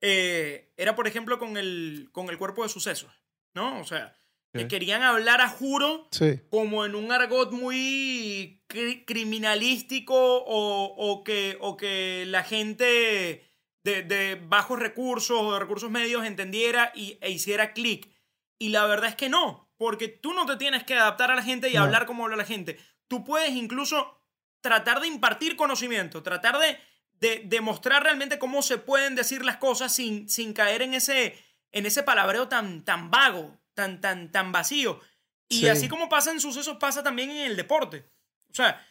eh, 0.00 0.72
era 0.76 0.94
por 0.94 1.08
ejemplo 1.08 1.38
con 1.40 1.56
el, 1.56 2.08
con 2.12 2.28
el 2.30 2.38
cuerpo 2.38 2.62
de 2.62 2.68
sucesos, 2.68 3.12
¿no? 3.54 3.80
O 3.80 3.84
sea, 3.84 4.16
que 4.54 4.62
Ok. 4.64 4.68
querían 4.70 5.02
hablar 5.02 5.40
a 5.40 5.48
juro 5.48 6.08
Sí. 6.12 6.40
como 6.50 6.86
en 6.86 6.94
un 6.94 7.10
argot 7.10 7.50
muy 7.52 8.62
cri- 8.68 9.04
criminalístico 9.04 10.14
o, 10.14 10.84
o 10.96 11.24
que, 11.24 11.58
o 11.60 11.76
que 11.76 12.24
la 12.28 12.44
gente 12.44 13.44
de, 13.84 14.02
de 14.02 14.34
bajos 14.36 14.78
recursos 14.78 15.38
o 15.40 15.52
de 15.52 15.60
recursos 15.60 15.90
medios 15.90 16.24
entendiera 16.26 16.92
y, 16.94 17.18
e 17.20 17.30
hiciera 17.30 17.72
clic. 17.72 18.10
Y 18.58 18.70
la 18.70 18.86
verdad 18.86 19.10
es 19.10 19.16
que 19.16 19.28
no, 19.28 19.70
porque 19.76 20.08
tú 20.08 20.32
no 20.34 20.46
te 20.46 20.56
tienes 20.56 20.84
que 20.84 20.94
adaptar 20.94 21.30
a 21.30 21.36
la 21.36 21.42
gente 21.42 21.70
y 21.70 21.74
No. 21.74 21.82
hablar 21.82 22.06
como 22.06 22.24
habla 22.24 22.36
la 22.36 22.44
gente. 22.44 22.78
Tú 23.06 23.24
puedes 23.24 23.50
incluso 23.50 24.20
tratar 24.60 25.00
de 25.00 25.06
impartir 25.06 25.56
conocimiento, 25.56 26.22
tratar 26.22 26.58
de, 26.58 26.78
de, 27.12 27.42
de 27.44 27.60
mostrar 27.60 28.02
realmente 28.02 28.38
cómo 28.38 28.62
se 28.62 28.78
pueden 28.78 29.14
decir 29.14 29.44
las 29.44 29.56
cosas 29.58 29.94
sin, 29.94 30.28
sin 30.28 30.52
caer 30.52 30.82
en 30.82 30.94
ese, 30.94 31.38
en 31.72 31.86
ese 31.86 32.02
palabreo 32.02 32.48
tan, 32.48 32.84
tan 32.84 33.10
vago, 33.10 33.56
tan, 33.74 34.00
tan, 34.00 34.32
tan 34.32 34.50
vacío. 34.52 35.00
Y 35.48 35.60
Sí. 35.60 35.68
así 35.68 35.88
como 35.88 36.08
pasa 36.08 36.30
en 36.32 36.40
sucesos, 36.40 36.76
pasa 36.78 37.02
también 37.02 37.30
en 37.30 37.38
el 37.46 37.56
deporte. 37.56 38.10
O 38.50 38.54
sea, 38.54 38.84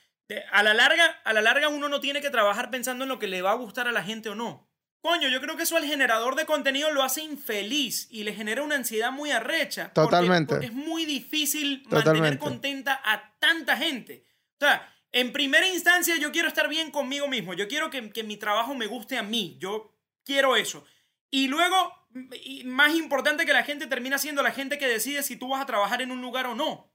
a 0.52 0.64
la, 0.64 0.74
larga, 0.74 1.06
a 1.24 1.34
la 1.34 1.42
larga 1.42 1.68
uno 1.68 1.88
no 1.90 2.00
tiene 2.00 2.22
que 2.22 2.30
trabajar 2.30 2.72
pensando 2.72 3.04
en 3.04 3.10
lo 3.10 3.20
que 3.20 3.28
le 3.28 3.42
va 3.42 3.52
a 3.52 3.56
gustar 3.56 3.88
a 3.88 3.92
la 3.92 4.04
gente 4.04 4.30
o 4.30 4.36
no. 4.36 4.67
Coño, 5.08 5.30
yo 5.30 5.40
creo 5.40 5.56
que 5.56 5.64
eso 5.64 5.78
al 5.78 5.86
generador 5.86 6.36
de 6.36 6.46
contenido 6.46 6.92
lo 6.92 7.02
hace 7.02 7.22
infeliz 7.22 8.10
y 8.12 8.26
le 8.26 8.34
genera 8.34 8.62
una 8.62 8.76
ansiedad 8.76 9.10
muy 9.10 9.32
arrecha. 9.32 9.94
Totalmente. 9.94 10.56
Porque, 10.56 10.66
es 10.66 10.74
muy 10.74 11.06
difícil 11.06 11.84
mantener 11.90 12.38
contenta 12.38 13.00
a 13.06 13.34
tanta 13.40 13.78
gente. 13.78 14.26
O 14.60 14.66
sea, 14.66 14.94
en 15.14 15.32
primera 15.32 15.66
instancia 15.66 16.18
yo 16.18 16.34
quiero 16.34 16.50
estar 16.50 16.68
bien 16.68 16.92
conmigo 16.92 17.30
mismo. 17.30 17.54
Yo 17.54 17.70
quiero 17.70 17.90
que, 17.90 18.10
que 18.12 18.24
mi 18.24 18.36
trabajo 18.36 18.76
me 18.76 18.86
guste 18.86 19.18
a 19.18 19.24
mí. 19.24 19.56
Yo 19.62 19.96
quiero 20.26 20.58
eso. 20.58 20.84
Y 21.32 21.48
luego, 21.48 21.94
y 22.44 22.66
más 22.66 22.94
importante 22.94 23.46
que 23.46 23.54
la 23.54 23.64
gente 23.64 23.88
termina 23.88 24.18
siendo 24.18 24.44
la 24.44 24.52
gente 24.52 24.78
que 24.78 24.90
decide 24.90 25.24
si 25.24 25.38
tú 25.38 25.48
vas 25.48 25.62
a 25.62 25.66
trabajar 25.66 26.02
en 26.02 26.12
un 26.12 26.20
lugar 26.20 26.48
o 26.48 26.54
no. 26.54 26.92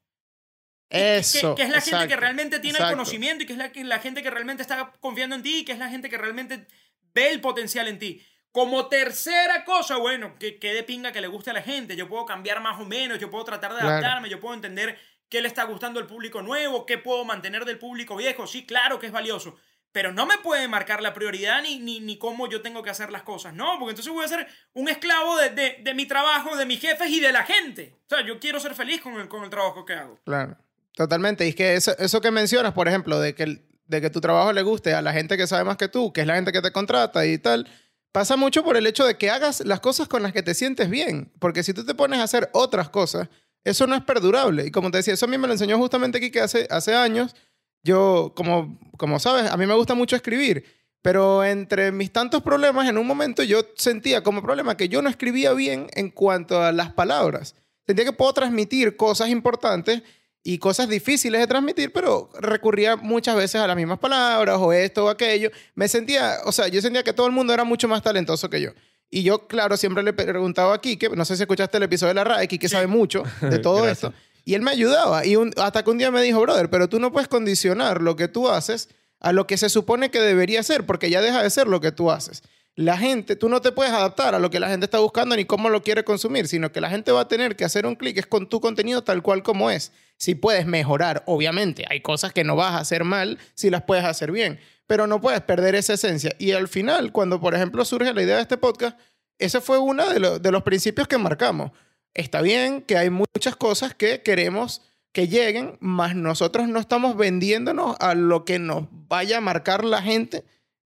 Eso. 0.91 1.55
Que, 1.55 1.63
que 1.63 1.69
es 1.69 1.73
la 1.73 1.81
gente 1.81 2.09
que 2.09 2.17
realmente 2.17 2.61
tiene 2.61 2.79
el 2.79 2.85
conocimiento 2.91 3.45
y 3.45 3.47
que 3.47 3.55
es 3.55 3.59
la, 3.59 3.73
que- 3.73 3.85
la 3.85 4.01
gente 4.01 4.23
que 4.23 4.29
realmente 4.29 4.61
está 4.61 4.93
confiando 5.01 5.35
en 5.35 5.43
ti 5.43 5.61
y 5.61 5.65
que 5.65 5.73
es 5.73 5.79
la 5.79 5.89
gente 5.89 6.11
que 6.11 6.19
realmente 6.19 6.67
ve 7.15 7.31
el 7.31 7.41
potencial 7.41 7.89
en 7.89 7.99
ti. 7.99 8.25
Como 8.51 8.89
tercera 8.89 9.65
cosa, 9.65 9.97
bueno, 9.97 10.37
que, 10.39 10.59
que 10.59 10.75
de 10.75 10.83
pinga 10.83 11.11
que 11.13 11.21
le 11.23 11.27
guste 11.29 11.51
a 11.51 11.55
la 11.55 11.63
gente. 11.63 11.97
Yo 11.97 12.09
puedo 12.09 12.27
cambiar 12.27 12.61
más 12.61 12.79
o 12.81 12.85
menos, 12.85 13.19
yo 13.19 13.31
puedo 13.31 13.45
tratar 13.45 13.73
de 13.73 13.79
Claro. 13.79 13.93
adaptarme, 13.93 14.29
yo 14.29 14.41
puedo 14.41 14.55
entender 14.55 14.99
qué 15.31 15.41
le 15.41 15.49
está 15.49 15.65
gustando 15.65 15.99
al 16.01 16.07
público 16.07 16.43
nuevo, 16.43 16.85
qué 16.85 16.99
puedo 16.99 17.25
mantener 17.25 17.65
del 17.65 17.79
público 17.79 18.15
viejo. 18.17 18.47
Sí, 18.47 18.67
claro 18.67 18.99
que 18.99 19.07
es 19.07 19.13
valioso. 19.13 19.57
Pero 19.91 20.13
no 20.13 20.25
me 20.27 20.39
puede 20.39 20.69
marcar 20.69 21.03
la 21.03 21.13
prioridad 21.15 21.63
ni, 21.63 21.79
ni, 21.79 22.01
ni 22.01 22.19
cómo 22.19 22.49
yo 22.49 22.61
tengo 22.63 22.83
que 22.83 22.89
hacer 22.91 23.11
las 23.11 23.23
cosas. 23.23 23.53
No, 23.55 23.77
porque 23.79 23.91
entonces 23.91 24.13
voy 24.13 24.25
a 24.25 24.29
ser 24.29 24.47
un 24.75 24.89
esclavo 24.89 25.37
de, 25.37 25.51
de, 25.51 25.77
de 25.83 25.95
mi 25.95 26.07
trabajo, 26.07 26.57
de 26.57 26.65
mis 26.67 26.81
jefes 26.81 27.09
y 27.11 27.21
de 27.21 27.33
la 27.33 27.45
gente. 27.45 27.97
O 28.07 28.09
sea, 28.17 28.27
yo 28.27 28.39
quiero 28.41 28.59
ser 28.61 28.75
feliz 28.75 29.01
con 29.03 29.15
el, 29.21 29.29
con 29.29 29.45
el 29.45 29.51
trabajo 29.51 29.85
que 29.85 29.93
hago. 29.95 30.19
Claro, 30.25 30.57
totalmente. 30.95 31.45
Y 31.47 31.51
es 31.51 31.55
que 31.55 31.75
eso, 31.75 31.95
eso 31.99 32.21
que 32.23 32.31
mencionas, 32.31 32.73
por 32.73 32.89
ejemplo, 32.89 33.19
de 33.21 33.35
que, 33.35 33.43
el- 33.45 33.67
de 33.87 34.01
que 34.01 34.11
tu 34.11 34.21
trabajo 34.21 34.53
le 34.53 34.63
guste 34.63 34.95
a 34.95 35.03
la 35.03 35.13
gente 35.13 35.37
que 35.37 35.47
sabe 35.47 35.65
más 35.65 35.77
que 35.77 35.89
tú, 35.89 36.13
que 36.13 36.23
es 36.23 36.27
la 36.27 36.35
gente 36.35 36.53
que 36.53 36.63
te 36.63 36.73
contrata 36.73 37.27
y 37.27 37.39
tal, 37.39 37.69
pasa 38.13 38.37
mucho 38.37 38.63
por 38.63 38.77
el 38.77 38.87
hecho 38.87 39.05
de 39.05 39.17
que 39.17 39.31
hagas 39.31 39.65
las 39.65 39.81
cosas 39.81 40.09
con 40.09 40.23
las 40.23 40.33
que 40.33 40.43
te 40.43 40.55
sientes 40.55 40.89
bien. 40.89 41.33
Porque 41.39 41.63
si 41.63 41.75
tú 41.75 41.85
te 41.85 41.95
pones 41.95 42.21
a 42.21 42.25
hacer 42.25 42.51
otras 42.53 42.89
cosas, 42.89 43.29
eso 43.65 43.87
no 43.87 43.95
es 43.95 44.03
perdurable. 44.03 44.67
Y 44.67 44.71
como 44.71 44.91
te 44.91 44.99
decía, 44.99 45.15
eso 45.15 45.27
a 45.27 45.29
mí 45.29 45.39
me 45.39 45.47
lo 45.47 45.53
enseñó 45.53 45.79
justamente 45.79 46.19
aquí 46.19 46.39
hace, 46.39 46.67
hace 46.71 46.95
años. 46.95 47.35
Yo, 47.83 48.33
como, 48.37 48.79
como 48.97 49.19
sabes, 49.19 49.51
a 49.51 49.57
mí 49.57 49.67
me 49.67 49.75
gusta 49.75 49.95
mucho 49.95 50.17
escribir. 50.17 50.65
Pero 51.03 51.43
entre 51.43 51.91
mis 51.91 52.13
tantos 52.13 52.43
problemas, 52.43 52.89
en 52.89 52.97
un 52.97 53.07
momento 53.07 53.43
yo 53.43 53.63
sentía 53.77 54.23
como 54.23 54.41
problema 54.41 54.77
que 54.77 54.89
yo 54.89 55.03
no 55.03 55.09
escribía 55.09 55.53
bien 55.53 55.89
en 55.95 56.11
cuanto 56.11 56.63
a 56.63 56.71
las 56.71 56.93
palabras. 56.93 57.57
Sentía 57.87 58.05
que 58.05 58.13
puedo 58.13 58.33
transmitir 58.33 58.97
cosas 58.97 59.29
importantes 59.29 60.03
y 60.45 60.59
cosas 60.59 60.89
difíciles 60.89 61.41
de 61.41 61.47
transmitir, 61.47 61.93
pero 61.93 62.29
recurría 62.41 62.97
muchas 62.97 63.37
veces 63.37 63.61
a 63.61 63.67
las 63.67 63.77
mismas 63.77 63.99
palabras 63.99 64.57
o 64.61 64.73
esto 64.73 65.05
o 65.05 65.09
aquello. 65.09 65.51
Me 65.75 65.87
sentía, 65.89 66.39
o 66.45 66.53
sea, 66.53 66.69
yo 66.69 66.81
sentía 66.81 67.03
que 67.05 67.13
todo 67.13 67.27
el 67.27 67.33
mundo 67.33 67.53
era 67.55 67.65
mucho 67.65 67.87
más 67.89 68.03
talentoso 68.03 68.51
que 68.51 68.61
yo. 68.61 68.71
Y 69.09 69.23
yo, 69.23 69.47
claro, 69.47 69.77
siempre 69.77 70.03
le 70.03 70.13
preguntaba 70.13 70.75
a 70.75 70.81
Kike, 70.81 71.11
no 71.11 71.25
sé 71.25 71.37
si 71.37 71.43
escuchaste 71.43 71.77
el 71.77 71.83
episodio 71.85 72.09
de 72.11 72.15
la 72.15 72.25
RAE, 72.25 72.49
Kike 72.49 72.69
sabe 72.69 72.87
mucho 72.87 73.23
de 73.43 73.59
todo 73.59 73.89
esto. 73.89 74.13
Y 74.45 74.55
él 74.55 74.63
me 74.63 74.71
ayudaba. 74.73 75.25
Y 75.25 75.37
un- 75.37 75.53
hasta 75.57 75.85
que 75.85 75.91
un 75.91 75.99
día 75.99 76.11
me 76.11 76.21
dijo, 76.23 76.41
brother, 76.41 76.69
pero 76.71 76.89
tú 76.89 76.99
no 76.99 77.13
puedes 77.13 77.29
condicionar 77.29 78.03
lo 78.03 78.17
que 78.17 78.27
tú 78.27 78.49
haces 78.49 78.89
a 79.21 79.33
lo 79.33 79.47
que 79.47 79.57
se 79.57 79.69
supone 79.69 80.11
que 80.11 80.19
debería 80.19 80.63
ser, 80.65 80.85
porque 80.85 81.09
ya 81.11 81.21
deja 81.21 81.43
de 81.43 81.51
ser 81.51 81.69
lo 81.69 81.81
que 81.81 81.93
tú 81.93 82.11
haces. 82.11 82.43
La 82.75 82.97
gente, 82.97 83.37
tú 83.37 83.51
no 83.51 83.61
te 83.61 83.71
puedes 83.71 83.93
adaptar 83.93 84.35
a 84.35 84.39
lo 84.39 84.49
que 84.49 84.59
la 84.59 84.69
gente 84.71 84.87
está 84.87 84.99
buscando 84.99 85.37
ni 85.37 85.45
cómo 85.45 85.69
lo 85.69 85.83
quiere 85.83 86.05
consumir, 86.05 86.49
sino 86.49 86.73
que 86.73 86.81
la 86.81 86.89
gente 86.89 87.13
va 87.13 87.21
a 87.21 87.29
tener 87.29 87.55
que 87.55 87.65
hacer 87.67 87.85
un 87.87 87.95
clic 87.97 88.17
es 88.17 88.27
con 88.27 88.49
tu 88.49 88.61
contenido 88.63 89.05
tal 89.05 89.23
cual 89.23 89.43
como 89.43 89.71
es. 89.71 89.93
Si 90.23 90.37
puedes 90.37 90.67
mejorar, 90.67 91.25
obviamente, 91.27 91.85
hay 91.91 92.01
cosas 92.01 92.33
que 92.33 92.45
no 92.45 92.55
vas 92.55 92.75
a 92.75 92.79
hacer 92.79 93.03
mal 93.03 93.41
si 93.55 93.71
las 93.71 93.83
puedes 93.83 94.05
hacer 94.05 94.31
bien, 94.31 94.61
pero 94.87 95.09
no 95.09 95.21
puedes 95.21 95.41
perder 95.41 95.75
esa 95.75 95.95
esencia. 95.95 96.33
Y 96.39 96.53
al 96.53 96.69
final, 96.69 97.11
cuando 97.11 97.41
por 97.41 97.57
ejemplo 97.57 97.85
surge 97.85 98.15
la 98.15 98.23
idea 98.23 98.37
de 98.37 98.43
este 98.43 98.57
podcast, 98.57 98.97
ese 99.41 99.61
fue 99.61 99.79
uno 99.81 100.09
de, 100.09 100.21
lo- 100.21 100.39
de 100.39 100.53
los 100.53 100.63
principios 100.63 101.09
que 101.09 101.19
marcamos. 101.19 101.73
Está 102.15 102.41
bien 102.41 102.83
que 102.83 102.97
hay 102.97 103.11
muchas 103.11 103.57
cosas 103.57 103.97
que 103.97 104.23
queremos 104.23 104.83
que 105.11 105.27
lleguen, 105.27 105.77
mas 105.81 106.15
nosotros 106.15 106.69
no 106.69 106.79
estamos 106.79 107.17
vendiéndonos 107.17 107.97
a 107.99 108.15
lo 108.15 108.45
que 108.45 108.61
nos 108.61 108.87
vaya 109.09 109.39
a 109.39 109.41
marcar 109.41 109.83
la 109.85 110.03
gente 110.03 110.45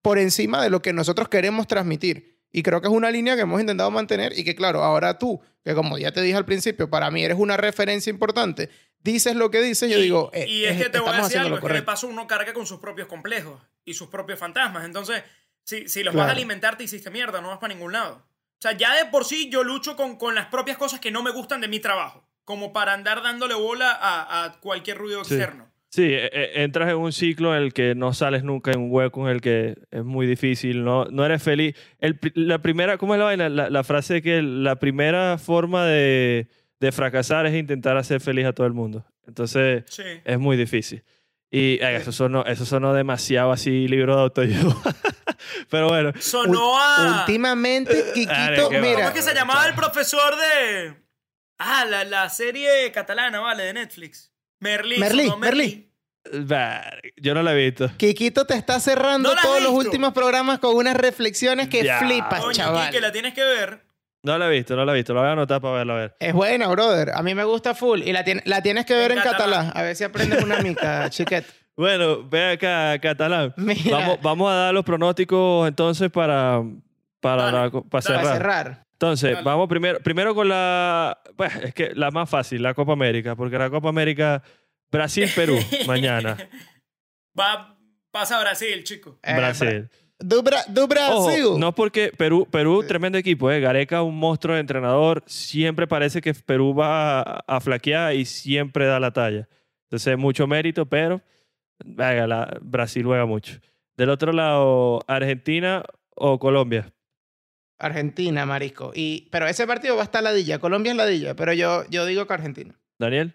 por 0.01 0.19
encima 0.19 0.61
de 0.61 0.69
lo 0.69 0.81
que 0.81 0.91
nosotros 0.91 1.29
queremos 1.29 1.65
transmitir. 1.67 2.41
Y 2.51 2.61
creo 2.61 2.81
que 2.81 2.87
es 2.89 2.93
una 2.93 3.09
línea 3.09 3.37
que 3.37 3.43
hemos 3.43 3.61
intentado 3.61 3.89
mantener 3.89 4.37
y 4.37 4.43
que, 4.43 4.53
claro, 4.53 4.83
ahora 4.83 5.17
tú, 5.17 5.39
que 5.63 5.73
como 5.73 5.97
ya 5.97 6.11
te 6.11 6.21
dije 6.21 6.35
al 6.35 6.43
principio, 6.45 6.89
para 6.89 7.09
mí 7.09 7.23
eres 7.23 7.37
una 7.39 7.55
referencia 7.55 8.11
importante, 8.11 8.69
dices 9.03 9.35
lo 9.35 9.51
que 9.51 9.61
dices, 9.61 9.91
yo 9.91 9.99
Y- 9.99 10.01
digo, 10.03 10.31
eh, 10.33 10.45
y 10.47 10.63
es 10.65 10.79
eh, 10.79 10.83
que 10.85 10.89
te 10.89 10.99
voy 10.99 11.09
a 11.13 11.21
decir 11.21 11.37
algo, 11.39 11.57
es 11.57 11.63
que 11.63 11.73
de 11.73 11.81
paso 11.83 12.07
uno 12.07 12.25
carga 12.27 12.53
con 12.53 12.65
sus 12.65 12.79
propios 12.79 13.07
complejos 13.07 13.61
y 13.85 13.93
sus 13.93 14.07
propios 14.09 14.39
fantasmas. 14.39 14.85
Entonces, 14.85 15.23
si, 15.63 15.87
si 15.87 16.03
los 16.03 16.13
vas 16.13 16.23
Claro. 16.25 16.29
a 16.29 16.33
alimentar, 16.33 16.77
te 16.77 16.83
hiciste 16.85 17.09
mierda, 17.11 17.41
no 17.41 17.49
vas 17.49 17.59
para 17.59 17.73
ningún 17.73 17.93
lado. 17.93 18.15
O 18.15 18.61
sea, 18.63 18.71
ya 18.77 18.95
de 18.95 19.05
por 19.11 19.25
sí 19.25 19.49
yo 19.49 19.63
lucho 19.63 19.95
con, 19.95 20.17
con 20.17 20.35
las 20.35 20.47
propias 20.47 20.77
cosas 20.77 20.99
que 20.99 21.11
no 21.11 21.21
me 21.21 21.31
gustan 21.31 21.59
de 21.61 21.67
mi 21.67 21.79
trabajo, 21.79 22.25
como 22.45 22.71
para 22.73 22.93
andar 22.93 23.21
dándole 23.21 23.53
bola 23.55 23.91
a, 23.91 24.45
a 24.45 24.59
cualquier 24.61 24.97
ruido 24.97 25.23
Sí. 25.25 25.35
externo. 25.35 25.69
Sí, 25.89 26.05
e- 26.05 26.25
e- 26.33 26.63
entras 26.63 26.89
en 26.89 26.95
un 26.95 27.11
ciclo 27.13 27.55
en 27.55 27.61
el 27.61 27.73
que 27.73 27.93
no 27.93 28.13
sales 28.13 28.43
nunca, 28.43 28.71
en 28.71 28.79
un 28.79 28.87
hueco 28.91 29.27
en 29.29 29.35
el 29.35 29.41
que 29.41 29.75
es 29.91 30.03
muy 30.03 30.25
difícil, 30.25 30.83
no, 30.83 31.05
no 31.05 31.23
eres 31.23 31.43
feliz. 31.43 31.75
El, 31.99 32.17
la 32.33 32.59
primera, 32.63 32.97
¿cómo 32.97 33.13
es 33.13 33.19
la 33.19 33.25
vaina? 33.25 33.47
La, 33.49 33.69
la 33.69 33.83
frase 33.83 34.21
que 34.23 34.41
la 34.41 34.77
primera 34.77 35.37
forma 35.37 35.85
de, 35.85 36.47
de 36.83 36.91
fracasar 36.91 37.45
es 37.45 37.55
intentar 37.55 37.95
hacer 37.97 38.19
feliz 38.19 38.45
a 38.45 38.53
todo 38.53 38.67
el 38.67 38.73
mundo. 38.73 39.05
Entonces, 39.25 39.83
Sí. 39.87 40.03
es 40.25 40.37
muy 40.37 40.57
difícil. 40.57 41.03
Y 41.49 41.79
ay, 41.83 41.95
eso, 41.95 42.11
sonó, 42.11 42.43
eso 42.45 42.65
sonó 42.65 42.93
demasiado 42.93 43.51
así, 43.51 43.87
libro 43.87 44.15
de 44.15 44.21
autoayuda. 44.23 44.75
Pero 45.69 45.87
bueno, 45.87 46.11
Sonó 46.19 46.77
a... 46.79 47.19
Últimamente, 47.21 47.93
Kikito, 48.13 48.69
mira, 48.71 48.95
¿Cómo 48.95 49.07
es 49.07 49.11
que 49.11 49.21
se 49.21 49.33
llamaba 49.33 49.65
el 49.67 49.75
profesor 49.75 50.35
de... 50.35 50.95
Ah, 51.59 51.85
la, 51.85 52.03
la 52.03 52.29
serie 52.29 52.91
catalana, 52.91 53.39
vale, 53.39 53.63
de 53.63 53.73
Netflix. 53.73 54.31
Merlí. 54.59 54.97
Merlí, 54.99 55.25
sonó 55.25 55.37
Merlí. 55.37 55.89
bah, 56.45 56.83
yo 57.17 57.33
no 57.33 57.43
la 57.43 57.53
he 57.53 57.69
visto. 57.69 57.89
Kikito 57.97 58.45
te 58.45 58.55
está 58.55 58.79
cerrando 58.79 59.33
¿No 59.33 59.41
todos 59.41 59.61
los 59.61 59.71
últimos 59.71 60.11
programas 60.13 60.59
con 60.59 60.75
unas 60.75 60.95
reflexiones 60.97 61.67
que 61.69 61.83
Ya. 61.83 61.99
flipas, 61.99 62.43
chaval. 62.51 62.91
que 62.91 62.99
la 62.99 63.11
tienes 63.11 63.33
que 63.33 63.43
ver. 63.43 63.83
No 64.23 64.37
la 64.37 64.47
he 64.47 64.51
visto, 64.51 64.75
no 64.75 64.85
la 64.85 64.93
he 64.93 64.95
visto. 64.95 65.13
La 65.13 65.19
voy 65.21 65.29
a 65.29 65.33
anotar 65.33 65.59
para 65.61 65.75
verla 65.75 65.93
a 65.93 65.97
ver. 65.97 66.15
Es 66.19 66.33
buena, 66.33 66.67
brother. 66.69 67.11
A 67.13 67.21
mí 67.21 67.35
me 67.35 67.43
gusta 67.43 67.75
full. 67.75 68.01
Y 68.03 68.13
la, 68.13 68.23
tien- 68.23 68.41
la 68.45 68.61
tienes 68.61 68.85
que 68.85 68.93
ver 68.93 69.11
En 69.11 69.17
en, 69.17 69.23
catalán. 69.23 69.49
catalán. 69.67 69.71
A 69.77 69.81
ver 69.81 69.95
si 69.95 70.03
aprendes 70.05 70.41
una 70.43 70.59
mica, 70.61 71.09
chiquet. 71.11 71.45
Bueno, 71.75 72.23
ve 72.29 72.51
acá, 72.51 72.97
Catalán. 72.99 73.53
Mira. 73.57 73.97
Vamos, 73.97 74.19
vamos 74.21 74.51
a 74.51 74.55
dar 74.55 74.73
los 74.73 74.85
pronósticos 74.85 75.67
entonces 75.67 76.09
para, 76.11 76.61
para, 77.19 77.43
Dale, 77.45 77.57
la 77.57 77.69
co- 77.71 77.83
para 77.83 78.01
cerrar. 78.01 78.21
Para 78.23 78.33
cerrar. 78.35 78.83
Entonces, 78.93 79.31
Dale. 79.33 79.43
vamos 79.43 79.67
primero, 79.67 79.99
primero 79.99 80.33
con 80.35 80.47
la. 80.47 81.19
Pues, 81.35 81.53
es 81.57 81.73
que 81.73 81.91
la 81.95 82.09
más 82.11 82.29
fácil, 82.29 82.61
la 82.63 82.73
Copa 82.73 82.93
América, 82.93 83.35
porque 83.35 83.57
la 83.57 83.69
Copa 83.69 83.89
América, 83.89 84.41
Brasil-Perú, 84.91 85.57
mañana. 85.87 86.37
Va, 87.37 87.75
pasa 88.11 88.37
a 88.37 88.41
Brasil, 88.41 88.83
chico. 88.83 89.19
Eh, 89.23 89.35
Brasil. 89.35 89.89
Do, 90.25 90.41
Bra- 90.41 90.65
do 90.67 90.87
Brasil. 90.87 91.45
Ojo, 91.45 91.59
no 91.59 91.75
porque 91.75 92.11
Perú, 92.17 92.47
Perú 92.49 92.83
tremendo 92.87 93.17
equipo, 93.17 93.51
¿eh? 93.51 93.59
Gareca, 93.59 94.01
un 94.03 94.17
monstruo 94.17 94.55
de 94.55 94.61
entrenador. 94.61 95.21
Siempre 95.25 95.85
parece 95.85 96.21
que 96.21 96.33
Perú 96.33 96.73
va 96.73 97.21
a, 97.21 97.43
a 97.45 97.59
flaquear 97.59 98.15
y 98.15 98.23
siempre 98.25 98.85
da 98.85 98.99
la 98.99 99.11
talla. 99.11 99.49
Entonces, 99.89 100.17
mucho 100.17 100.47
mérito, 100.47 100.85
pero 100.85 101.21
venga, 101.83 102.25
la- 102.25 102.57
Brasil 102.61 103.03
juega 103.05 103.25
mucho. 103.25 103.59
Del 103.97 104.09
otro 104.09 104.31
lado, 104.31 105.01
Argentina 105.07 105.83
o 106.15 106.39
Colombia. 106.39 106.91
Argentina, 107.79 108.45
marisco. 108.45 108.91
Y, 108.95 109.27
pero 109.31 109.45
ese 109.47 109.67
partido 109.67 109.95
va 109.95 110.03
a 110.03 110.05
estar 110.05 110.23
ladilla. 110.23 110.59
Colombia 110.59 110.91
es 110.91 110.97
ladilla, 110.97 111.35
pero 111.35 111.53
yo, 111.53 111.83
yo 111.89 112.05
digo 112.05 112.25
que 112.25 112.33
Argentina. 112.33 112.79
Daniel. 112.97 113.33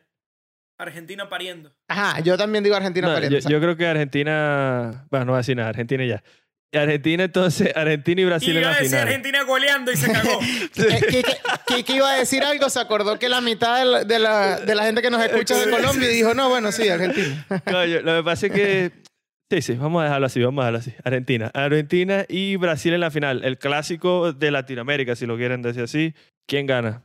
Argentina 0.78 1.28
pariendo. 1.28 1.73
Ajá, 1.89 2.20
yo 2.20 2.39
también 2.39 2.62
digo 2.65 2.77
Argentina 2.77 3.09
No, 3.09 3.15
pariendo. 3.15 3.39
yo, 3.40 3.48
yo 3.51 3.60
creo 3.60 3.77
que 3.77 3.86
Argentina. 3.86 5.06
Bueno, 5.10 5.27
no 5.27 5.32
voy 5.32 5.36
a 5.39 5.40
decir 5.40 5.56
nada, 5.56 5.69
Argentina 5.70 6.05
ya. 6.06 6.23
Argentina, 6.74 7.24
entonces, 7.24 7.74
Argentina 7.74 8.20
y 8.20 8.24
Brasil 8.27 8.49
Y 8.49 8.53
en 8.53 8.59
iba 8.59 8.70
la 8.70 8.77
a 8.77 8.81
decir 8.81 8.90
final. 8.90 9.09
Argentina 9.09 9.43
goleando 9.45 9.90
y 9.90 9.97
se 9.97 10.12
cagó. 10.12 10.39
Eh, 10.77 11.01
Kike, 11.09 11.36
Kike 11.66 11.97
iba 11.97 12.11
a 12.12 12.19
decir 12.19 12.43
algo, 12.43 12.69
se 12.69 12.78
acordó 12.78 13.19
que 13.19 13.28
la 13.28 13.40
mitad 13.40 13.78
de 13.78 13.85
la, 13.85 14.05
de 14.05 14.19
la, 14.19 14.61
de 14.61 14.74
la 14.74 14.85
gente 14.85 15.03
que 15.03 15.11
nos 15.11 15.23
escucha 15.24 15.55
es 15.59 15.66
de 15.66 15.70
Colombia 15.70 16.11
y 16.11 16.15
dijo, 16.15 16.35
no, 16.35 16.49
bueno, 16.49 16.70
sí, 16.70 16.89
Argentina. 16.89 17.47
Coño, 17.65 18.01
lo 18.03 18.16
que 18.19 18.23
pasa 18.23 18.47
es 18.47 18.53
que. 18.53 18.93
Sí, 19.51 19.62
sí, 19.62 19.73
vamos 19.74 20.03
a 20.03 20.05
dejarlo 20.05 20.27
así, 20.27 20.43
vamos 20.43 20.62
a 20.62 20.66
dejarlo 20.66 20.78
así. 20.78 20.95
Argentina. 21.05 21.51
Argentina 21.55 22.27
y 22.28 22.57
Brasil 22.57 22.93
en 22.93 23.01
la 23.01 23.11
final. 23.11 23.45
El 23.45 23.59
clásico 23.59 24.32
de 24.35 24.51
Latinoamérica, 24.51 25.16
si 25.16 25.24
lo 25.24 25.36
quieren 25.36 25.62
decir 25.62 25.85
así. 25.85 26.15
¿Quién 26.47 26.66
gana? 26.66 27.03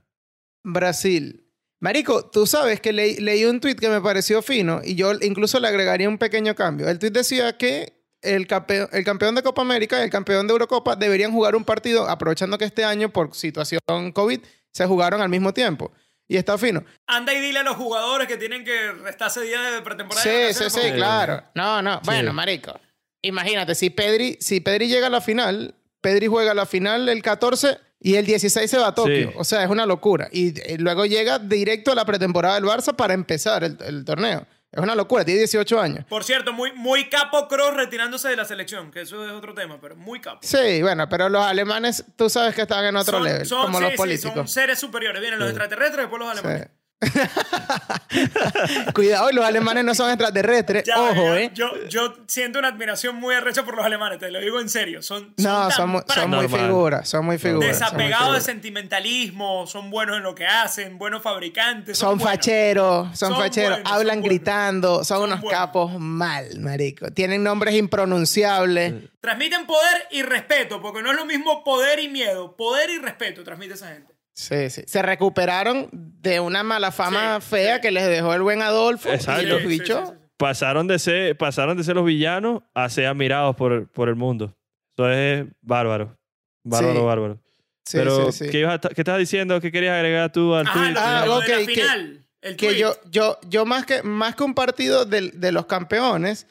Brasil. 0.64 1.46
Marico, 1.80 2.30
tú 2.30 2.46
sabes 2.46 2.80
que 2.80 2.94
leí, 2.94 3.16
leí 3.16 3.46
un 3.46 3.60
tweet 3.60 3.76
que 3.76 3.90
me 3.90 4.02
pareció 4.02 4.42
fino 4.42 4.82
y 4.84 4.96
yo 4.96 5.14
incluso 5.22 5.60
le 5.60 5.68
agregaría 5.68 6.08
un 6.08 6.18
pequeño 6.18 6.54
cambio. 6.54 6.90
El 6.90 7.00
tweet 7.00 7.12
decía 7.12 7.58
que 7.58 8.03
el, 8.24 8.48
campe- 8.48 8.90
el 8.92 9.04
campeón 9.04 9.36
de 9.36 9.44
Copa 9.44 9.62
América 9.62 10.00
y 10.00 10.04
el 10.04 10.10
campeón 10.10 10.48
de 10.48 10.54
Eurocopa 10.54 10.96
deberían 10.96 11.32
jugar 11.32 11.56
un 11.56 11.64
partido, 11.66 12.10
aprovechando 12.10 12.58
que 12.58 12.66
este 12.66 12.84
año, 12.84 13.10
por 13.10 13.34
situación 13.36 13.80
COVID, 14.14 14.40
se 14.72 14.86
jugaron 14.86 15.22
al 15.22 15.30
mismo 15.30 15.54
tiempo. 15.54 15.92
Y 16.28 16.38
está 16.38 16.58
fino. 16.58 16.84
Anda 17.06 17.34
y 17.34 17.42
dile 17.42 17.60
a 17.60 17.64
los 17.64 17.76
jugadores 17.76 18.28
que 18.28 18.38
tienen 18.38 18.64
que 18.64 18.92
restarse 18.94 19.42
días 19.42 19.74
de 19.76 19.82
pretemporada. 19.82 20.26
de 20.28 20.54
Sí, 20.54 20.64
sí, 20.64 20.70
sí, 20.70 20.80
porque- 20.82 20.94
claro. 20.96 21.44
No, 21.54 21.82
no. 21.82 22.00
Bueno, 22.06 22.34
marico. 22.34 22.80
Imagínate, 23.22 23.76
si 23.76 23.90
Pedri, 23.90 24.38
si 24.40 24.60
Pedri 24.60 24.88
llega 24.88 25.08
a 25.08 25.10
la 25.10 25.22
final, 25.22 25.76
Pedri 26.02 26.28
juega 26.28 26.54
la 26.54 26.66
final 26.66 27.08
el 27.10 27.22
14 27.22 27.78
y 28.00 28.16
el 28.16 28.26
16 28.26 28.70
se 28.70 28.78
va 28.78 28.88
a 28.88 28.96
Tokio. 28.96 29.30
Sí. 29.32 29.36
O 29.38 29.44
sea, 29.44 29.64
es 29.64 29.70
una 29.70 29.86
locura. 29.86 30.28
Y, 30.32 30.60
eh, 30.62 30.78
luego 30.80 31.06
llega 31.06 31.40
directo 31.40 31.92
a 31.92 31.96
la 31.96 32.04
pretemporada 32.06 32.56
del 32.56 32.66
Barça 32.66 32.96
para 32.96 33.14
empezar 33.14 33.64
el, 33.64 33.78
el 33.86 34.04
torneo. 34.04 34.46
Es 34.74 34.80
una 34.82 34.96
locura. 34.96 35.24
Tiene 35.24 35.40
18 35.42 35.80
años. 35.80 36.06
Por 36.10 36.24
cierto, 36.24 36.52
muy, 36.52 36.72
muy 36.74 37.08
capo 37.08 37.48
Cross 37.48 37.76
retirándose 37.76 38.28
de 38.30 38.36
la 38.36 38.44
selección, 38.46 38.90
que 38.92 39.02
eso 39.02 39.24
es 39.26 39.32
otro 39.32 39.54
tema, 39.54 39.78
pero 39.80 39.96
muy 39.96 40.20
capo. 40.20 40.40
Sí, 40.42 40.82
bueno, 40.82 41.08
pero 41.08 41.30
los 41.30 41.44
alemanes, 41.46 42.04
tú 42.16 42.30
sabes 42.30 42.56
que 42.56 42.64
están 42.64 42.84
en 42.86 42.96
otro 42.96 43.20
Son- 43.20 43.24
level, 43.24 43.46
son- 43.46 43.62
como 43.68 43.78
sí, 43.78 43.84
los 43.84 43.92
sí, 43.92 43.98
políticos. 43.98 44.34
son 44.34 44.48
seres 44.48 44.80
superiores. 44.80 45.22
Vienen 45.22 45.40
los 45.40 45.50
extraterrestres, 45.50 45.98
después 46.06 46.20
los 46.20 46.30
alemanes. 46.32 46.70
Cuidado, 48.94 49.32
los 49.32 49.46
alemanes 49.46 49.84
no 49.84 49.96
son 49.96 50.10
extraterrestres. 50.10 50.84
Ya, 50.86 51.00
Ojo, 51.00 51.36
ya, 51.36 51.40
¿eh? 51.42 51.52
Yo, 51.54 51.68
yo 51.90 52.16
siento 52.28 52.60
una 52.60 52.70
admiración 52.70 53.16
muy 53.16 53.36
arrecha 53.36 53.64
por 53.64 53.76
los 53.76 53.86
alemanes, 53.86 54.20
te 54.20 54.30
lo 54.32 54.40
digo 54.40 54.60
en 54.60 54.70
serio. 54.70 55.02
Son, 55.02 55.34
No, 55.38 55.72
son, 55.72 55.90
muy- 55.90 56.02
son 56.14 56.30
muy 56.30 56.48
figuras, 56.48 57.10
son 57.10 57.26
muy 57.26 57.38
figuras. 57.38 57.70
desapegados 57.80 58.36
de 58.36 58.42
sentimentalismo, 58.42 59.68
son 59.68 59.90
buenos 59.90 60.18
en 60.18 60.24
lo 60.24 60.36
que 60.36 60.46
hacen, 60.46 60.98
buenos 60.98 61.22
fabricantes. 61.22 61.98
Son 61.98 62.20
facheros, 62.20 63.18
son, 63.18 63.36
facheros, 63.36 63.80
hablan 63.86 64.22
gritando, 64.22 65.04
son, 65.04 65.24
unos 65.24 65.42
capos 65.50 65.98
mal, 66.00 66.60
marico. 66.60 67.12
Tienen 67.12 67.44
nombres 67.44 67.76
impronunciables. 67.76 68.94
Transmiten 69.22 69.66
poder 69.66 70.08
y 70.12 70.22
respeto, 70.24 70.82
porque 70.82 71.02
no 71.02 71.12
es 71.12 71.16
lo 71.18 71.26
mismo 71.26 71.64
poder 71.64 72.00
y 72.00 72.10
miedo. 72.10 72.56
Poder 72.56 72.90
y 72.90 73.00
respeto 73.00 73.44
transmite 73.44 73.76
esa 73.76 73.88
gente. 73.88 74.13
Sí, 74.36 74.70
sí. 74.70 74.84
Se 74.88 75.02
recuperaron 75.02 75.90
de 75.92 76.40
una 76.40 76.64
mala 76.64 76.92
fama 76.92 77.40
Sí, 77.40 77.48
fea 77.52 77.76
sí. 77.76 77.82
que 77.82 77.92
les 77.92 78.08
dejó 78.08 78.34
el 78.34 78.42
buen 78.42 78.62
Adolfo 78.62 79.10
Exacto. 79.12 79.44
y 79.44 79.46
los 79.46 79.58
Sí, 79.62 79.64
sí, 79.64 79.70
bichos. 79.70 80.10
sí, 80.10 80.16
sí. 80.16 80.22
Pasaron 80.38 80.88
de 80.88 80.98
ser, 81.00 81.38
pasaron 81.38 81.78
de 81.78 81.84
ser 81.84 81.96
los 81.96 82.06
villanos 82.06 82.64
a 82.74 82.90
ser 82.90 83.06
admirados 83.06 83.56
por, 83.56 83.88
por 83.92 84.10
el 84.10 84.16
mundo. 84.16 84.56
Eso 84.98 85.10
es 85.10 85.46
bárbaro. 85.62 86.18
Bárbaro, 86.66 87.00
Sí. 87.00 87.06
bárbaro. 87.06 87.40
Sí, 87.86 87.98
Pero, 87.98 88.32
sí, 88.32 88.46
sí. 88.46 88.52
¿qué, 88.52 88.60
ibas 88.60 88.84
a 88.86 88.90
qué 88.90 89.02
estabas 89.02 89.20
diciendo? 89.20 89.60
¿Qué 89.62 89.72
querías 89.72 89.94
agregar 89.96 90.32
tú 90.32 90.56
al 90.56 90.66
Ajá, 90.66 90.74
tweet? 90.80 90.94
Ah, 90.98 91.26
de 91.40 91.46
que- 91.66 91.66
final. 91.74 92.26
el 92.42 92.56
que 92.56 92.68
tweet. 92.68 92.80
yo, 92.80 92.96
yo, 93.12 93.38
yo 93.48 93.66
más 93.66 93.86
que, 93.86 94.02
más 94.04 94.36
que 94.36 94.44
un 94.44 94.54
partido 94.56 95.06
del- 95.06 95.40
de, 95.40 95.52
los 95.52 95.66
campeones, 95.66 96.48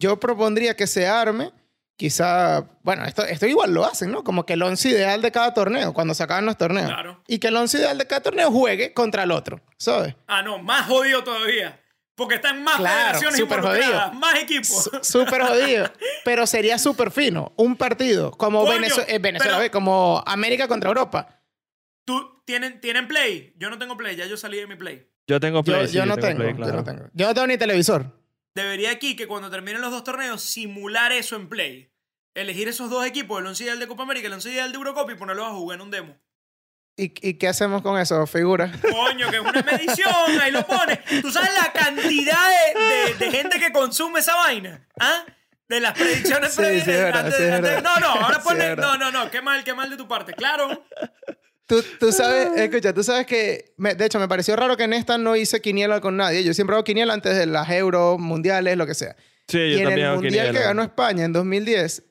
yo 0.00 0.18
propondría 0.20 0.74
que 0.76 0.86
se 0.86 1.06
arme, 1.06 1.52
quizá, 1.96 2.64
bueno, 2.82 3.04
esto, 3.04 3.24
esto 3.24 3.46
igual 3.46 3.72
lo 3.72 3.84
hacen, 3.84 4.10
¿no? 4.12 4.24
Como 4.24 4.44
que 4.46 4.54
el 4.54 4.62
once 4.62 4.88
ideal 4.88 5.22
de 5.22 5.30
cada 5.32 5.54
torneo, 5.54 5.92
cuando 5.94 6.14
se 6.14 6.22
acaban 6.22 6.46
los 6.46 6.56
torneos. 6.58 6.88
Claro. 6.88 7.22
Y 7.28 7.38
que 7.38 7.48
el 7.48 7.56
once 7.56 7.78
ideal 7.78 7.96
de 7.98 8.06
cada 8.06 8.22
torneo 8.22 8.50
juegue 8.50 8.92
contra 8.92 9.22
el 9.24 9.30
otro, 9.30 9.60
¿sabes? 9.78 10.14
Ah, 10.26 10.42
no, 10.42 10.58
más 10.58 10.86
jodido 10.86 11.22
todavía. 11.24 11.80
Porque 12.16 12.36
están 12.36 12.62
más 12.62 12.76
Claro, 12.76 12.96
federaciones 13.18 13.40
súper 13.40 13.58
involucradas, 13.58 14.02
jodido. 14.04 14.20
más 14.20 14.34
equipos. 14.38 14.90
Súper 15.02 15.42
jodido. 15.42 15.90
Pero 16.24 16.46
sería 16.46 16.78
súper 16.78 17.10
fino. 17.10 17.52
Un 17.56 17.74
partido. 17.76 18.30
Como 18.30 18.64
Coño, 18.64 18.78
Venezue- 18.78 19.04
eh, 19.08 19.18
Venezuela, 19.18 19.58
pero- 19.58 19.72
como 19.72 20.22
América 20.24 20.68
contra 20.68 20.90
Europa. 20.90 21.40
¿Tú 22.04 22.40
tienen, 22.46 22.80
tienen 22.80 23.08
Play? 23.08 23.54
Yo 23.58 23.68
no 23.68 23.78
tengo 23.78 23.96
Play, 23.96 24.14
ya 24.14 24.26
yo 24.26 24.36
salí 24.36 24.58
de 24.58 24.66
mi 24.68 24.76
Play. 24.76 25.08
Yo 25.26 25.40
tengo 25.40 25.64
Yo, 25.64 25.72
Play. 25.74 25.88
sí, 25.88 25.94
yo 25.94 26.06
no 26.06 26.16
tengo, 26.16 26.36
Play, 26.38 26.50
yo 26.50 26.56
claro. 26.56 26.76
no 26.76 26.84
tengo. 26.84 27.04
Yo 27.14 27.26
no 27.26 27.34
tengo 27.34 27.46
ni 27.48 27.56
televisor. 27.58 28.06
Debería 28.54 28.90
aquí 28.92 29.16
que 29.16 29.26
cuando 29.26 29.50
terminen 29.50 29.80
los 29.80 29.90
dos 29.90 30.04
torneos 30.04 30.42
simular 30.42 31.12
eso 31.12 31.36
en 31.36 31.48
Play. 31.48 31.90
Elegir 32.34 32.68
esos 32.68 32.90
dos 32.90 33.04
equipos, 33.06 33.40
el 33.40 33.46
once 33.46 33.64
ideal 33.64 33.78
de 33.78 33.86
Copa 33.86 34.02
América 34.04 34.24
y 34.24 34.26
el 34.28 34.32
once 34.34 34.50
ideal 34.50 34.70
de 34.72 34.76
Eurocopa 34.78 35.12
y 35.12 35.16
ponerlos 35.16 35.46
a 35.46 35.50
jugar 35.50 35.76
en 35.76 35.82
un 35.82 35.90
demo. 35.90 36.16
¿Y, 36.96 37.12
y 37.28 37.34
qué 37.34 37.48
hacemos 37.48 37.82
con 37.82 37.98
eso, 37.98 38.24
figura? 38.26 38.70
Coño, 38.80 39.28
que 39.30 39.36
es 39.36 39.42
una 39.42 39.62
medición, 39.62 40.40
ahí 40.40 40.52
lo 40.52 40.64
pones. 40.66 41.00
¿Tú 41.20 41.30
sabes 41.32 41.50
la 41.60 41.72
cantidad 41.72 42.38
de, 42.74 42.80
de- 42.80 43.14
de 43.14 43.30
gente 43.32 43.58
que 43.58 43.72
consume 43.72 44.20
esa 44.20 44.36
vaina? 44.36 44.86
¿Ah? 45.00 45.24
De 45.68 45.80
las 45.80 45.94
predicciones 45.94 46.54
Sí. 46.54 46.62
No, 47.82 47.96
no, 47.98 48.06
ahora 48.06 48.40
ponle. 48.40 48.76
no, 48.76 48.96
no, 48.98 49.10
no, 49.10 49.30
qué 49.30 49.40
mal, 49.42 49.64
qué 49.64 49.74
mal 49.74 49.90
de 49.90 49.96
tu 49.96 50.06
parte. 50.06 50.34
Claro. 50.34 50.86
Tú, 51.66 51.82
tú 51.98 52.12
sabes, 52.12 52.50
escucha, 52.56 52.92
tú 52.92 53.02
sabes 53.02 53.26
que, 53.26 53.72
me- 53.78 53.94
de 53.94 54.04
hecho, 54.04 54.18
me 54.20 54.28
pareció 54.28 54.54
raro 54.54 54.76
que 54.76 54.84
en 54.84 54.92
esta 54.92 55.16
no 55.18 55.34
hice 55.34 55.60
quiniela 55.62 56.00
con 56.00 56.16
nadie. 56.16 56.44
Yo 56.44 56.52
siempre 56.52 56.74
hago 56.74 56.84
quiniela 56.84 57.14
antes 57.14 57.36
de 57.36 57.46
las 57.46 57.70
euros, 57.70 58.18
mundiales, 58.18 58.76
lo 58.76 58.86
que 58.86 58.94
sea. 58.94 59.16
Sí, 59.48 59.58
yo 59.58 59.64
y 59.64 59.72
en 59.78 59.84
también 59.84 59.98
el 60.00 60.04
hago 60.06 60.14
mundial 60.22 60.46
quiniela. 60.46 60.58
que 60.60 60.64
ganó 60.66 60.82
España 60.82 61.24
en 61.24 61.32
2010, 61.32 62.02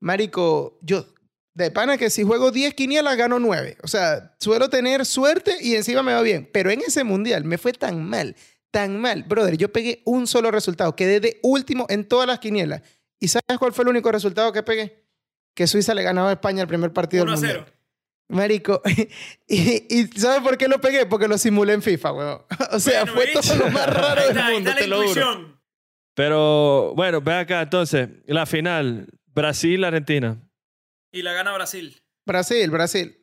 marico, 0.00 0.78
yo 0.82 1.06
de 1.54 1.70
pana 1.70 1.98
que 1.98 2.10
si 2.10 2.22
juego 2.22 2.50
10 2.52 2.74
quinielas 2.74 3.16
gano 3.16 3.38
9. 3.38 3.76
O 3.82 3.88
sea, 3.88 4.34
suelo 4.38 4.70
tener 4.70 5.04
suerte 5.04 5.56
y 5.60 5.74
encima 5.74 6.02
me 6.02 6.12
va 6.14 6.22
bien. 6.22 6.48
Pero 6.52 6.70
en 6.70 6.80
ese 6.80 7.04
mundial 7.04 7.44
me 7.44 7.58
fue 7.58 7.72
tan 7.72 8.02
mal, 8.04 8.36
tan 8.70 9.00
mal. 9.00 9.24
Brother, 9.24 9.56
yo 9.56 9.72
pegué 9.72 10.02
un 10.06 10.26
solo 10.26 10.50
resultado. 10.50 10.94
Quedé 10.96 11.20
de 11.20 11.38
último 11.42 11.86
en 11.90 12.04
todas 12.06 12.26
las 12.26 12.38
quinielas. 12.38 12.82
¿Y 13.18 13.28
sabes 13.28 13.58
cuál 13.58 13.72
fue 13.72 13.82
el 13.84 13.88
único 13.90 14.10
resultado 14.12 14.52
que 14.52 14.62
pegué? 14.62 15.04
Que 15.54 15.66
Suiza 15.66 15.92
le 15.94 16.02
ganaba 16.02 16.30
a 16.30 16.32
España 16.32 16.62
el 16.62 16.68
primer 16.68 16.92
partido 16.92 17.24
1 17.24 17.32
a 17.32 17.36
del 17.36 17.44
0. 17.44 17.58
mundial. 17.60 17.79
Marico, 18.30 18.80
y, 19.48 19.84
y 19.94 20.06
¿sabes 20.18 20.40
por 20.40 20.56
qué 20.56 20.68
lo 20.68 20.80
pegué? 20.80 21.04
Porque 21.06 21.28
lo 21.28 21.36
simulé 21.36 21.72
en 21.74 21.82
FIFA, 21.82 22.12
weón. 22.12 22.42
O 22.72 22.78
sea, 22.80 23.04
Bueno, 23.04 23.14
fue 23.14 23.26
todo 23.32 23.56
lo 23.56 23.70
más 23.70 23.86
raro 23.92 24.20
Ahí 24.20 24.28
del 24.28 24.36
está, 24.36 24.46
ahí 24.46 24.54
mundo, 24.54 24.70
está 24.70 24.80
la 24.80 24.84
te 24.84 24.86
lo 24.88 25.08
juro. 25.08 25.60
Pero 26.14 26.92
bueno, 26.94 27.20
ve 27.20 27.34
acá 27.34 27.62
entonces. 27.62 28.08
La 28.26 28.46
final. 28.46 29.08
Brasil-Argentina. 29.32 30.36
Y 31.12 31.22
la 31.22 31.32
gana 31.32 31.52
Brasil. 31.52 31.96
Brasil, 32.26 32.70
Brasil. 32.70 33.16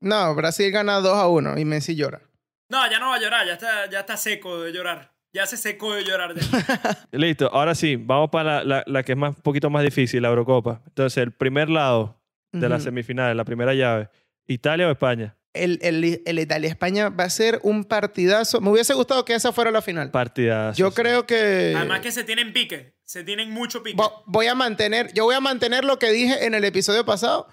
No, 0.00 0.34
Brasil 0.34 0.70
gana 0.72 1.00
2 1.00 1.16
a 1.16 1.28
1 1.28 1.58
y 1.58 1.64
Messi 1.64 1.94
llora. 1.94 2.20
No, 2.68 2.88
ya 2.90 2.98
no 2.98 3.10
va 3.10 3.16
a 3.16 3.20
llorar, 3.20 3.46
ya 3.46 3.52
está, 3.54 3.88
ya 3.90 4.00
está 4.00 4.16
seco 4.16 4.60
de 4.62 4.72
llorar. 4.72 5.12
Ya 5.34 5.46
se 5.46 5.56
secó 5.56 5.94
de 5.94 6.04
llorar. 6.04 6.34
ya. 6.34 7.06
Listo. 7.12 7.48
Ahora 7.52 7.74
sí, 7.74 7.96
vamos 7.96 8.30
para 8.30 8.64
la, 8.64 8.64
la- 8.64 8.84
la 8.86 9.02
que 9.02 9.12
es 9.12 9.18
más, 9.18 9.36
un 9.36 9.42
poquito 9.42 9.70
más 9.70 9.82
difícil, 9.84 10.20
la 10.22 10.28
Eurocopa. 10.28 10.82
Entonces, 10.88 11.22
el 11.22 11.32
primer 11.32 11.70
lado 11.70 12.20
de 12.52 12.68
la 12.68 12.76
Ujú. 12.76 12.84
semifinal, 12.84 13.36
la 13.36 13.44
primera 13.44 13.72
llave. 13.72 14.10
¿Italia 14.46 14.88
o 14.88 14.90
España? 14.90 15.36
El, 15.54 15.78
el, 15.82 16.22
el 16.24 16.38
Italia-España 16.38 17.10
va 17.10 17.24
a 17.24 17.30
ser 17.30 17.60
un 17.62 17.84
partidazo. 17.84 18.60
Me 18.62 18.70
hubiese 18.70 18.94
gustado 18.94 19.24
que 19.24 19.34
esa 19.34 19.52
fuera 19.52 19.70
la 19.70 19.82
final. 19.82 20.10
Partidazo. 20.10 20.78
Yo 20.78 20.88
sí. 20.90 20.94
creo 20.96 21.26
que... 21.26 21.74
Además 21.76 22.00
que 22.00 22.10
se 22.10 22.24
tienen 22.24 22.52
pique. 22.54 22.94
Se 23.04 23.22
tienen 23.22 23.50
mucho 23.50 23.82
pique. 23.82 23.96
Vo- 23.98 24.22
voy 24.26 24.46
a 24.46 24.54
mantener, 24.54 25.12
yo 25.12 25.24
voy 25.24 25.34
a 25.34 25.40
mantener 25.40 25.84
lo 25.84 25.98
que 25.98 26.10
dije 26.10 26.46
en 26.46 26.54
el 26.54 26.64
episodio 26.64 27.04
pasado. 27.04 27.48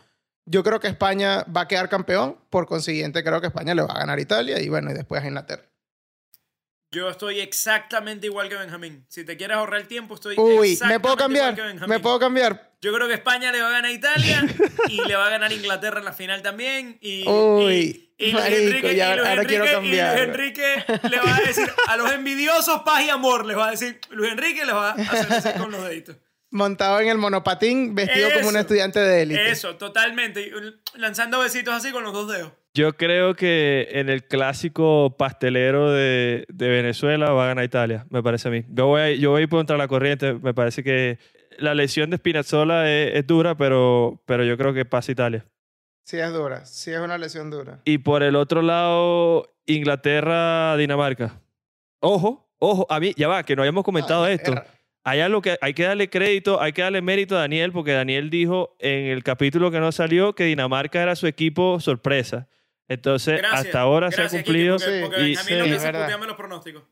Yo 0.46 0.64
creo 0.64 0.80
que 0.80 0.88
España 0.88 1.44
va 1.56 1.62
a 1.62 1.68
quedar 1.68 1.90
campeón. 1.90 2.38
Por 2.50 2.68
consiguiente, 2.68 3.22
creo 3.24 3.42
que 3.42 3.48
España 3.48 3.76
le 3.76 3.82
va 3.82 3.92
a 3.94 4.00
ganar 4.00 4.18
a 4.18 4.22
Italia 4.22 4.62
y 4.62 4.70
bueno, 4.70 4.90
y 4.92 4.94
después 4.94 5.22
a 5.22 5.28
Inglaterra. 5.28 5.69
Yo 6.92 7.08
estoy 7.10 7.40
exactamente 7.40 8.26
igual 8.26 8.50
que 8.50 8.56
Benjamín. 8.56 9.06
Si 9.10 9.24
te 9.24 9.38
quieres 9.38 9.58
ahorrar 9.58 9.82
el 9.82 9.88
tiempo, 9.88 10.16
estoy 10.16 10.36
Uy, 10.40 10.58
¿me 10.60 10.72
exactamente 10.72 11.00
puedo 11.02 11.14
igual 11.14 11.18
cambiar? 11.28 11.56
que 11.56 11.62
Benjamín. 11.62 11.90
¿Me 11.90 12.00
puedo 12.00 12.20
cambiar? 12.20 12.72
Yo 12.82 12.94
creo 12.94 13.08
que 13.08 13.14
España 13.14 13.52
le 13.52 13.62
va 13.62 13.68
a 13.68 13.72
ganar 13.72 13.92
a 13.92 13.92
Italia 13.94 14.44
y 14.90 15.02
le 15.06 15.16
va 15.16 15.28
a 15.28 15.30
ganar 15.30 15.52
a 15.52 15.54
Inglaterra 15.54 16.00
en 16.00 16.06
la 16.06 16.14
final 16.14 16.42
también. 16.42 16.98
Y, 17.02 17.28
Uy, 17.28 18.12
y, 18.18 18.26
y 18.26 18.32
Luis 18.32 18.44
marico, 18.44 18.62
Enrique, 18.62 18.96
ya 18.96 19.14
y 19.14 19.18
Luis 19.18 19.30
ahora 19.30 19.46
quiero 19.46 19.66
Enrique- 19.66 19.86
y 19.86 19.90
Luis 19.90 20.02
cambiar. 20.02 20.20
Enrique 20.20 20.86
le 21.12 21.18
va 21.20 21.36
a 21.36 21.40
decir 21.42 21.72
a 21.88 21.98
los 21.98 22.12
envidiosos 22.12 22.82
paz 22.82 23.04
y 23.04 23.10
amor, 23.10 23.46
les 23.46 23.56
va 23.58 23.68
a 23.68 23.72
decir, 23.72 24.00
Luis 24.10 24.32
Enrique 24.32 24.66
les 24.66 24.74
va 24.76 24.92
a 24.92 24.94
hacer 24.94 25.34
así 25.34 25.50
con 25.60 25.72
los 25.72 25.84
deditos. 25.84 26.16
montado 26.50 27.00
en 27.02 27.10
el 27.10 27.18
monopatín, 27.20 27.94
vestido 27.94 28.30
como 28.34 28.50
un 28.50 28.58
estudiante 28.58 29.00
de 29.00 29.22
élite. 29.22 29.52
Eso, 29.52 29.76
totalmente. 29.76 30.52
Lanzando 30.96 31.40
besitos 31.40 31.74
así 31.76 31.92
con 31.92 32.04
los 32.04 32.14
dos 32.14 32.32
dedos. 32.32 32.52
Yo 32.74 32.94
creo 32.94 33.36
que 33.36 33.88
en 33.92 34.10
el 34.10 34.24
clásico 34.26 35.16
pastelero 35.18 35.92
de, 35.92 36.46
de 36.50 36.70
Venezuela 36.70 37.32
va 37.32 37.46
a 37.46 37.48
ganar 37.48 37.66
Italia, 37.66 38.06
me 38.10 38.22
parece 38.22 38.48
a 38.48 38.52
mí. 38.52 38.64
Yo 38.70 38.88
voy 38.88 39.02
a, 39.02 39.12
yo 39.12 39.32
voy 39.32 39.42
a 39.42 39.44
ir 39.44 39.50
contra 39.50 39.76
la 39.78 39.88
corriente, 39.88 40.34
me 40.34 40.54
parece 40.54 40.84
que 40.84 41.18
la 41.58 41.74
lesión 41.74 42.10
de 42.10 42.18
Spinazzola 42.18 42.90
es, 42.90 43.16
es 43.16 43.28
dura, 43.28 43.56
pero, 43.58 44.22
pero 44.26 44.44
yo 44.44 44.56
creo 44.58 44.74
que 44.74 44.86
pasa 44.86 45.12
Italia. 45.12 45.46
Sí 46.06 46.18
es 46.18 46.32
dura, 46.32 46.66
sí 46.66 46.92
es 46.92 47.00
una 47.00 47.18
lesión 47.18 47.50
dura. 47.50 47.82
Y 47.86 48.00
por 48.00 48.24
el 48.24 48.36
otro 48.36 48.62
lado, 48.62 49.48
Inglaterra-Dinamarca. 49.66 51.42
Ojo, 52.00 52.50
ojo, 52.60 52.88
a 52.90 53.00
mí, 53.00 53.14
ya 53.18 53.28
va, 53.28 53.44
que 53.44 53.56
no 53.56 53.62
habíamos 53.62 53.84
comentado 53.84 54.24
Ah, 54.24 54.32
esto. 54.32 54.54
Hay 55.04 55.22
algo 55.22 55.42
que 55.42 55.58
hay 55.62 55.74
que 55.74 55.84
darle 55.84 56.10
crédito, 56.10 56.62
hay 56.62 56.74
que 56.74 56.82
darle 56.82 57.02
mérito 57.02 57.36
a 57.36 57.40
Daniel, 57.42 57.72
porque 57.72 57.94
Daniel 57.94 58.30
dijo 58.30 58.76
en 58.80 59.06
el 59.06 59.24
capítulo 59.24 59.72
que 59.72 59.80
no 59.80 59.92
salió 59.92 60.34
que 60.36 60.44
Dinamarca 60.46 61.02
era 61.02 61.16
su 61.16 61.26
equipo 61.26 61.80
sorpresa. 61.80 62.48
Entonces, 62.90 63.38
Gracias. 63.38 63.66
hasta 63.68 63.80
ahora 63.82 64.08
Gracias, 64.08 64.32
se 64.32 64.38
ha 64.40 64.44
Kiki, 64.44 64.52
cumplido. 64.52 64.78
porque, 64.78 64.92
Sí, 64.92 65.02
porque 65.04 65.22
y- 65.22 65.36
Benjamín 65.36 65.64
sí, 65.80 65.86
verdad. 65.86 66.02
puteame 66.06 66.28
los 66.28 66.36
pronósticos. 66.36 66.84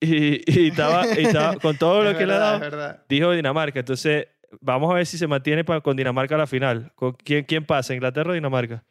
Y, 0.00 0.60
y 0.64 0.68
estaba, 0.68 1.06
y 1.06 1.24
estaba- 1.26 1.56
con 1.60 1.76
todo 1.76 2.02
lo 2.02 2.10
es 2.10 2.16
que 2.16 2.24
le 2.26 2.32
ha 2.32 2.38
dado, 2.38 2.98
dijo 3.08 3.32
Dinamarca. 3.32 3.80
Entonces, 3.80 4.28
vamos 4.60 4.90
a 4.90 4.94
ver 4.94 5.04
si 5.06 5.18
se 5.18 5.26
mantiene 5.26 5.64
con 5.64 5.96
Dinamarca 5.96 6.36
a 6.36 6.38
la 6.38 6.46
final. 6.46 6.92
¿Con 6.94 7.12
quién, 7.12 7.44
¿Quién 7.44 7.66
pasa? 7.66 7.92
¿Inglaterra 7.94 8.30
o 8.30 8.34
Dinamarca? 8.34 8.82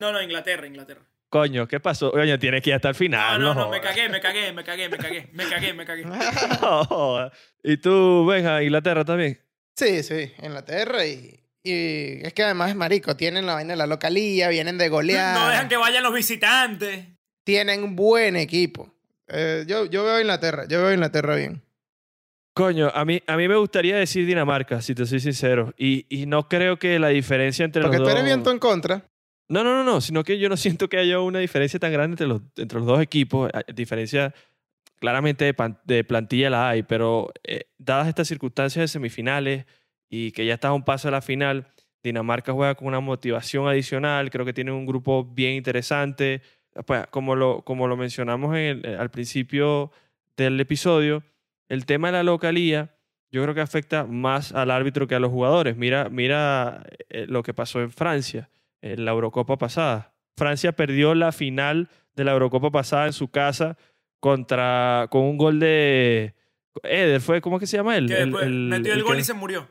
No, 0.00 0.12
no, 0.12 0.22
Inglaterra, 0.22 0.66
Inglaterra. 0.66 1.02
Coño, 1.28 1.68
¿qué 1.68 1.78
pasó? 1.80 2.10
Coño, 2.12 2.38
tienes 2.38 2.62
que 2.62 2.70
ir 2.70 2.76
hasta 2.76 2.88
el 2.88 2.94
No, 2.94 2.98
final. 2.98 3.40
no, 3.40 3.48
no, 3.52 3.64
jodas. 3.66 3.70
me 3.70 3.80
cagué, 3.86 4.08
me 4.08 4.20
cagué, 4.20 4.52
me 4.52 4.64
cagué, 4.64 4.88
me 4.88 4.96
cagué, 4.96 5.28
me 5.32 5.44
cagué, 5.46 5.74
me 5.74 5.84
cagué. 5.84 6.04
No 6.62 7.30
y 7.62 7.76
tú, 7.76 8.24
venga, 8.24 8.62
Inglaterra 8.62 9.04
también. 9.04 9.38
Sí, 9.76 10.02
sí, 10.02 10.32
Inglaterra 10.42 11.04
y, 11.04 11.38
y 11.64 12.24
es 12.26 12.32
que 12.34 12.42
además 12.42 12.70
es 12.70 12.76
marico, 12.76 13.16
tienen 13.16 13.46
la 13.46 13.54
vaina 13.54 13.72
de 13.72 13.76
la 13.78 13.86
localía, 13.86 14.48
vienen 14.48 14.78
de 14.78 14.88
golear, 14.88 15.38
No 15.38 15.48
dejan 15.48 15.68
que 15.68 15.76
vayan 15.76 16.02
los 16.02 16.14
visitantes. 16.14 17.06
tienen 17.44 17.82
un 17.82 17.96
buen 17.96 18.36
equipo. 18.36 18.92
Eh, 19.28 19.64
yo, 19.66 19.86
yo 19.86 20.04
veo 20.04 20.14
a 20.16 20.20
Inglaterra, 20.20 20.64
yo 20.68 20.78
veo 20.78 20.88
a 20.88 20.94
Inglaterra 20.94 21.34
bien. 21.36 21.62
Coño, 22.54 22.90
a 22.92 23.04
mí, 23.04 23.22
a 23.26 23.36
mí 23.36 23.46
me 23.46 23.56
gustaría 23.56 23.96
decir 23.96 24.26
Dinamarca, 24.26 24.82
si 24.82 24.94
te 24.94 25.06
soy 25.06 25.20
sincero. 25.20 25.74
Y, 25.78 26.06
y 26.08 26.26
no 26.26 26.48
creo 26.48 26.78
que 26.78 26.98
la 26.98 27.08
diferencia 27.08 27.64
entre 27.64 27.82
Porque 27.82 27.98
los 27.98 28.04
tú 28.06 28.10
dos... 28.10 28.14
eres 28.18 28.24
viento 28.24 28.50
en 28.50 28.58
contra. 28.58 29.04
No, 29.48 29.62
no, 29.62 29.74
no, 29.74 29.84
no, 29.84 30.00
sino 30.00 30.24
que 30.24 30.38
yo 30.38 30.48
no 30.48 30.56
siento 30.56 30.88
que 30.88 30.98
haya 30.98 31.20
una 31.20 31.38
diferencia 31.38 31.78
tan 31.78 31.92
grande 31.92 32.14
entre 32.14 32.26
los, 32.26 32.42
entre 32.56 32.78
los 32.78 32.86
dos 32.86 33.00
equipos. 33.00 33.50
Eh, 33.54 33.72
Diferencia 33.72 34.34
claramente 34.98 35.44
de, 35.44 35.54
pan- 35.54 35.78
de 35.84 36.02
plantilla 36.02 36.50
la 36.50 36.68
hay, 36.70 36.82
pero 36.82 37.32
eh, 37.44 37.66
dadas 37.78 38.08
estas 38.08 38.26
circunstancias 38.26 38.82
de 38.82 38.88
semifinales 38.88 39.64
y 40.10 40.32
que 40.32 40.46
ya 40.46 40.54
estás 40.54 40.70
a 40.70 40.74
un 40.74 40.84
paso 40.84 41.08
de 41.08 41.12
la 41.12 41.20
final, 41.22 41.66
Dinamarca 42.02 42.52
juega 42.52 42.74
con 42.74 42.88
una 42.88 43.00
motivación 43.00 43.66
adicional, 43.68 44.30
creo 44.30 44.44
que 44.46 44.52
tiene 44.52 44.72
un 44.72 44.86
grupo 44.86 45.24
bien 45.24 45.52
interesante. 45.54 46.42
Pues, 46.86 47.06
como, 47.08 47.34
lo, 47.34 47.62
como 47.62 47.88
lo 47.88 47.96
mencionamos 47.96 48.54
en 48.56 48.82
el- 48.84 48.96
al 48.98 49.10
principio 49.10 49.90
del 50.36 50.60
episodio, 50.60 51.24
el 51.68 51.84
tema 51.86 52.08
de 52.08 52.12
la 52.12 52.22
localía 52.22 52.94
yo 53.30 53.42
creo 53.42 53.54
que 53.54 53.60
afecta 53.60 54.04
más 54.04 54.52
al 54.54 54.70
árbitro 54.70 55.06
que 55.06 55.14
a 55.14 55.20
los 55.20 55.30
jugadores. 55.30 55.76
Mira, 55.76 56.08
mira 56.08 56.84
eh, 57.10 57.26
lo 57.28 57.42
que 57.42 57.52
pasó 57.52 57.80
en 57.82 57.90
Francia 57.90 58.48
en 58.80 59.04
la 59.04 59.10
Eurocopa 59.10 59.58
pasada. 59.58 60.14
Francia 60.38 60.72
perdió 60.72 61.14
la 61.14 61.32
final 61.32 61.90
de 62.14 62.24
la 62.24 62.32
Eurocopa 62.32 62.70
pasada 62.70 63.06
en 63.06 63.12
su 63.12 63.28
casa 63.28 63.76
contra 64.20 65.08
con 65.10 65.22
un 65.22 65.36
gol 65.36 65.58
de 65.60 66.34
Eder 66.82 67.20
fue 67.20 67.40
cómo 67.40 67.56
es 67.56 67.60
que 67.60 67.66
se 67.66 67.76
llama 67.76 67.96
él 67.96 68.06
Que 68.08 68.14
después 68.14 68.46
metió 68.48 68.92
el, 68.92 68.98
el 68.98 69.04
gol 69.04 69.14
que- 69.16 69.20
y 69.20 69.24
se 69.24 69.34
murió. 69.34 69.68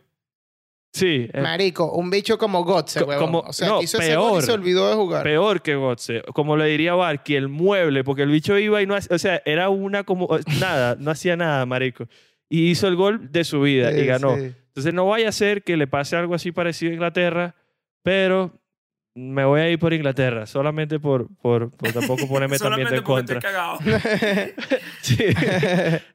Sí 0.98 1.30
eh, 1.32 1.42
Marico, 1.42 1.92
un 1.94 2.10
bicho 2.10 2.38
como 2.38 2.64
Gotze, 2.64 3.04
huevón. 3.04 3.26
como- 3.26 3.40
o 3.40 3.54
sea, 3.54 3.68
no, 3.68 3.82
hizo 3.82 4.00
ese 4.00 4.16
gol 4.16 4.42
y 4.42 4.46
se 4.46 4.52
olvidó 4.52 4.90
de 4.90 4.96
jugar. 4.96 5.24
peor 5.24 5.62
que 5.62 5.76
Gotze 5.76 6.22
como 6.34 6.58
le 6.58 6.66
diría 6.66 6.94
Barky 6.96 7.36
el 7.36 7.48
mueble 7.48 8.04
porque 8.04 8.24
el 8.24 8.30
bicho 8.30 8.58
iba 8.58 8.82
y 8.82 8.86
no 8.86 8.96
hacía- 8.96 9.16
o 9.16 9.20
sea 9.20 9.42
era 9.46 9.70
una 9.70 10.04
como 10.04 10.28
nada 10.60 10.96
no 11.00 11.12
hacía 11.12 11.36
nada 11.38 11.66
marico 11.66 12.08
y 12.50 12.70
hizo 12.72 12.88
el 12.88 12.96
gol 12.96 13.32
de 13.32 13.44
su 13.44 13.62
vida 13.62 13.92
y 13.92 14.06
ganó 14.06 14.36
sí. 14.38 14.54
entonces 14.68 14.94
no 14.94 15.08
vaya 15.08 15.30
a 15.30 15.32
ser 15.32 15.64
que 15.64 15.78
le 15.78 15.88
pase 15.88 16.16
algo 16.16 16.34
así 16.36 16.52
parecido 16.52 16.92
a 16.92 16.94
Inglaterra 16.96 17.56
pero 18.04 18.54
me 19.20 19.44
voy 19.46 19.62
a 19.62 19.70
ir 19.70 19.80
por 19.80 19.94
Inglaterra 19.94 20.46
solamente 20.46 21.00
por 21.00 21.28
por, 21.38 21.72
por 21.72 21.92
tampoco 21.92 22.28
ponerme 22.30 22.60
también 22.60 22.88
porque 22.88 23.02
contra. 23.04 23.40
Sí. 25.02 25.18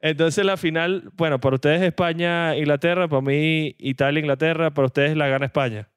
Entonces 0.01 0.45
la 0.45 0.57
final, 0.57 1.11
bueno, 1.15 1.41
para 1.41 1.55
ustedes 1.57 1.83
España, 1.83 2.57
Inglaterra, 2.57 3.09
para 3.09 3.23
mí 3.23 3.75
Italia, 3.79 4.21
Inglaterra, 4.21 4.71
para 4.71 4.87
ustedes 4.87 5.17
la 5.17 5.27
gana 5.29 5.47
España. 5.47 5.89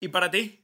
¿Y 0.00 0.08
para 0.08 0.30
ti? 0.30 0.62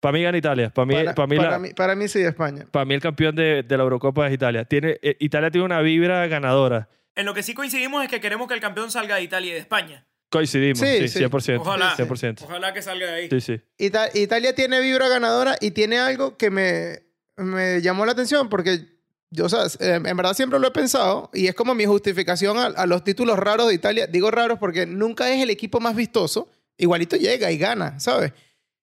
Para 0.00 0.12
mí 0.12 0.22
gana 0.22 0.38
Italia. 0.38 0.70
Para 0.70 0.86
mí, 0.86 0.94
para, 0.94 1.14
para 1.14 1.26
mí, 1.26 1.36
para 1.36 1.50
la- 1.50 1.58
mí, 1.58 1.68
para 1.74 1.94
mí 1.94 2.08
sí, 2.08 2.20
España. 2.20 2.66
para 2.70 2.84
mí 2.84 2.94
el 2.94 3.00
campeón 3.00 3.34
de, 3.34 3.62
de 3.62 3.76
la 3.76 3.82
Eurocopa 3.82 4.26
es 4.28 4.34
Italia. 4.34 4.64
Tiene, 4.64 4.98
eh, 5.02 5.16
Italia 5.20 5.50
tiene 5.50 5.64
una 5.64 5.80
vibra 5.80 6.26
ganadora. 6.26 6.88
En 7.16 7.26
lo 7.26 7.34
que 7.34 7.42
sí 7.42 7.54
coincidimos 7.54 8.02
es 8.04 8.10
que 8.10 8.20
queremos 8.20 8.48
que 8.48 8.54
el 8.54 8.60
campeón 8.60 8.90
salga 8.90 9.16
de 9.16 9.22
Italia 9.22 9.50
y 9.50 9.54
de 9.54 9.60
España. 9.60 10.06
Coincidimos, 10.38 10.78
Sí, 10.80 11.08
sí, 11.08 11.08
sí. 11.08 11.18
100%. 11.24 11.60
Ojalá. 11.60 11.96
100%. 11.96 12.42
Ojalá 12.44 12.72
que 12.74 12.82
salga 12.82 13.06
de 13.06 13.12
ahí. 13.14 13.28
Sí, 13.30 13.40
sí. 13.40 13.60
Ita- 13.78 14.10
Italia 14.14 14.54
tiene 14.54 14.80
vibra 14.80 15.08
ganadora 15.08 15.56
y 15.60 15.70
tiene 15.70 15.98
algo 15.98 16.36
que 16.36 16.50
me, 16.50 17.02
me 17.36 17.80
llamó 17.80 18.04
la 18.06 18.12
atención 18.12 18.48
porque 18.48 18.92
yo, 19.30 19.46
o 19.46 19.48
sea, 19.48 19.66
en 19.80 20.16
verdad 20.16 20.34
siempre 20.34 20.58
lo 20.60 20.68
he 20.68 20.70
pensado 20.70 21.30
y 21.34 21.46
es 21.48 21.54
como 21.54 21.74
mi 21.74 21.86
justificación 21.86 22.56
a, 22.58 22.66
a 22.66 22.86
los 22.86 23.02
títulos 23.02 23.38
raros 23.38 23.68
de 23.68 23.74
Italia. 23.74 24.06
Digo 24.06 24.30
raros 24.30 24.58
porque 24.58 24.86
nunca 24.86 25.32
es 25.32 25.42
el 25.42 25.50
equipo 25.50 25.80
más 25.80 25.96
vistoso, 25.96 26.48
igualito 26.78 27.16
llega 27.16 27.50
y 27.50 27.58
gana, 27.58 27.98
¿sabes? 27.98 28.32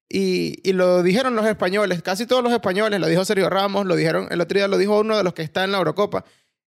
Y, 0.10 0.60
y 0.70 0.74
lo 0.74 1.04
dijeron 1.04 1.36
los 1.38 1.46
españoles, 1.46 2.02
casi 2.02 2.26
todos 2.26 2.44
los 2.44 2.52
españoles, 2.52 3.00
lo 3.00 3.08
dijo 3.08 3.24
Sergio 3.24 3.50
Ramos, 3.50 3.86
lo 3.86 3.96
dijeron, 3.96 4.28
el 4.30 4.42
otro 4.42 4.58
día 4.58 4.68
lo 4.68 4.78
dijo 4.78 5.00
uno 5.00 5.16
de 5.16 5.24
los 5.24 5.34
que 5.34 5.42
está 5.42 5.64
en 5.64 5.72
la 5.72 5.78
Eurocopa. 5.78 6.26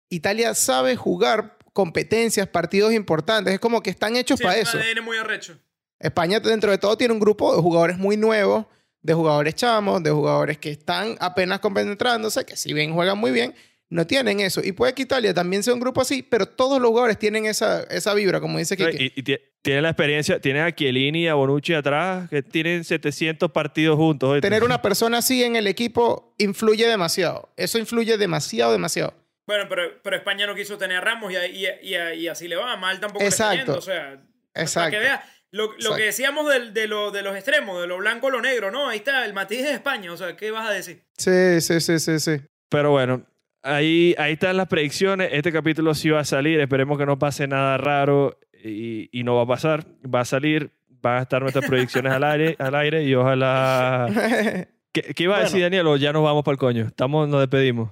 Italia 0.10 0.54
sabe 0.54 0.96
jugar 0.96 1.58
competencias, 1.74 2.48
partidos 2.48 2.94
importantes, 2.94 3.54
es 3.54 3.60
como 3.60 3.82
que 3.82 3.90
están 3.90 4.16
hechos 4.16 4.40
Sí, 4.40 4.44
para 4.44 4.58
eso. 4.58 4.78
ADN 4.78 5.04
muy 5.04 5.18
arrecho. 5.18 5.58
España, 6.00 6.40
dentro 6.40 6.72
de 6.72 6.78
todo, 6.78 6.98
tiene 6.98 7.14
un 7.14 7.20
grupo 7.20 7.56
de 7.56 7.62
jugadores 7.62 7.98
muy 7.98 8.18
nuevos, 8.18 8.66
de 9.02 9.14
jugadores 9.14 9.56
chamos, 9.56 10.04
de 10.04 10.12
jugadores 10.12 10.58
que 10.58 10.72
están 10.72 11.16
apenas 11.20 11.60
compenetrándose, 11.60 12.46
que 12.46 12.56
si 12.56 12.74
bien 12.74 12.94
juegan 12.94 13.18
muy 13.18 13.32
bien, 13.32 13.54
no 13.90 14.08
tienen 14.08 14.40
eso. 14.40 14.62
Y 14.64 14.72
puede 14.72 14.94
que 14.94 15.04
Italia 15.04 15.34
también 15.34 15.64
sea 15.64 15.74
un 15.74 15.80
grupo 15.80 16.02
así, 16.02 16.24
pero 16.24 16.46
todos 16.46 16.82
los 16.82 16.90
jugadores 16.90 17.20
tienen 17.20 17.46
esa, 17.46 17.84
esa 17.84 18.14
vibra, 18.14 18.40
como 18.40 18.58
dice 18.58 18.78
Kike. 18.78 19.14
Y, 19.16 19.32
y 19.32 19.72
la 19.82 19.90
experiencia, 19.90 20.40
tiene 20.40 20.62
a 20.62 20.74
Chiellini 20.74 21.24
y 21.24 21.28
a 21.28 21.36
Bonucci 21.36 21.74
atrás, 21.74 22.30
que 22.30 22.42
tienen 22.42 22.84
700 22.84 23.52
partidos 23.52 23.98
juntos. 23.98 24.40
Tener 24.42 24.64
una 24.64 24.82
persona 24.82 25.20
así 25.20 25.44
en 25.44 25.56
el 25.56 25.68
equipo 25.68 26.34
influye 26.38 26.88
demasiado. 26.88 27.50
Eso 27.58 27.78
influye 27.78 28.18
demasiado, 28.18 28.72
demasiado. 28.72 29.14
Bueno, 29.48 29.66
pero, 29.68 29.84
pero 30.04 30.16
España 30.16 30.46
no 30.48 30.56
quiso 30.56 30.78
tener 30.78 30.98
a 30.98 31.02
Ramos 31.02 31.32
y, 31.34 31.36
y, 31.36 31.68
y, 31.82 31.96
y 31.96 32.28
así 32.28 32.48
le 32.48 32.56
va. 32.56 32.76
Mal 32.78 33.00
tampoco 33.00 33.24
le 33.24 33.30
está 33.30 33.54
Exacto. 33.54 33.58
yendo. 33.74 33.78
O 33.80 33.82
sea, 33.82 34.22
para 34.54 34.64
Exacto. 34.64 34.92
que 34.92 35.00
veas. 35.00 35.22
Lo, 35.54 35.66
lo 35.66 35.74
Exacto. 35.74 35.96
que 35.98 36.04
decíamos 36.04 36.74
de, 36.74 36.88
lo, 36.88 37.12
de 37.12 37.22
los 37.24 37.36
extremos, 37.36 37.82
de 37.82 37.88
lo 37.88 37.98
blanco 37.98 38.28
o 38.28 38.30
lo 38.30 38.42
negro, 38.42 38.72
¿no? 38.72 38.88
Ahí 38.88 39.00
está, 39.00 39.26
el 39.26 39.34
matiz 39.34 39.64
de 39.64 39.72
España. 39.74 40.12
O 40.14 40.18
sea, 40.18 40.38
¿qué 40.38 40.50
vas 40.52 40.70
a 40.70 40.72
decir? 40.72 41.02
Sí, 41.18 41.60
sí, 41.60 41.82
sí, 41.82 42.00
sí, 42.00 42.20
sí. 42.20 42.42
Pero 42.70 42.92
bueno, 42.92 43.24
ahí, 43.64 44.16
ahí 44.18 44.34
están 44.34 44.56
las 44.56 44.68
predicciones. 44.70 45.30
Este 45.34 45.52
capítulo 45.52 45.94
sí 45.94 46.10
va 46.10 46.22
a 46.22 46.26
salir. 46.26 46.60
Esperemos 46.62 46.98
que 46.98 47.06
no 47.06 47.20
pase 47.20 47.48
nada 47.48 47.78
raro 47.78 48.40
y, 48.64 49.10
y 49.12 49.24
no 49.26 49.36
va 49.36 49.44
a 49.44 49.48
pasar. 49.48 49.86
Va 50.04 50.22
a 50.22 50.26
salir. 50.26 50.72
Van 51.02 51.18
a 51.18 51.22
estar 51.24 51.42
nuestras 51.42 51.66
predicciones 51.68 52.14
al 52.14 52.24
aire, 52.24 52.56
al 52.60 52.76
aire 52.76 53.04
y 53.04 53.14
ojalá... 53.16 54.08
¿Qué, 54.94 55.02
qué 55.16 55.24
iba 55.24 55.34
a 55.36 55.38
Bueno. 55.40 55.50
decir 55.50 55.64
Daniel? 55.64 55.88
O 55.88 55.98
ya 55.98 56.14
nos 56.14 56.24
vamos 56.24 56.44
para 56.44 56.54
el 56.54 56.60
coño. 56.60 56.86
Estamos, 56.86 57.28
nos 57.28 57.40
despedimos. 57.40 57.90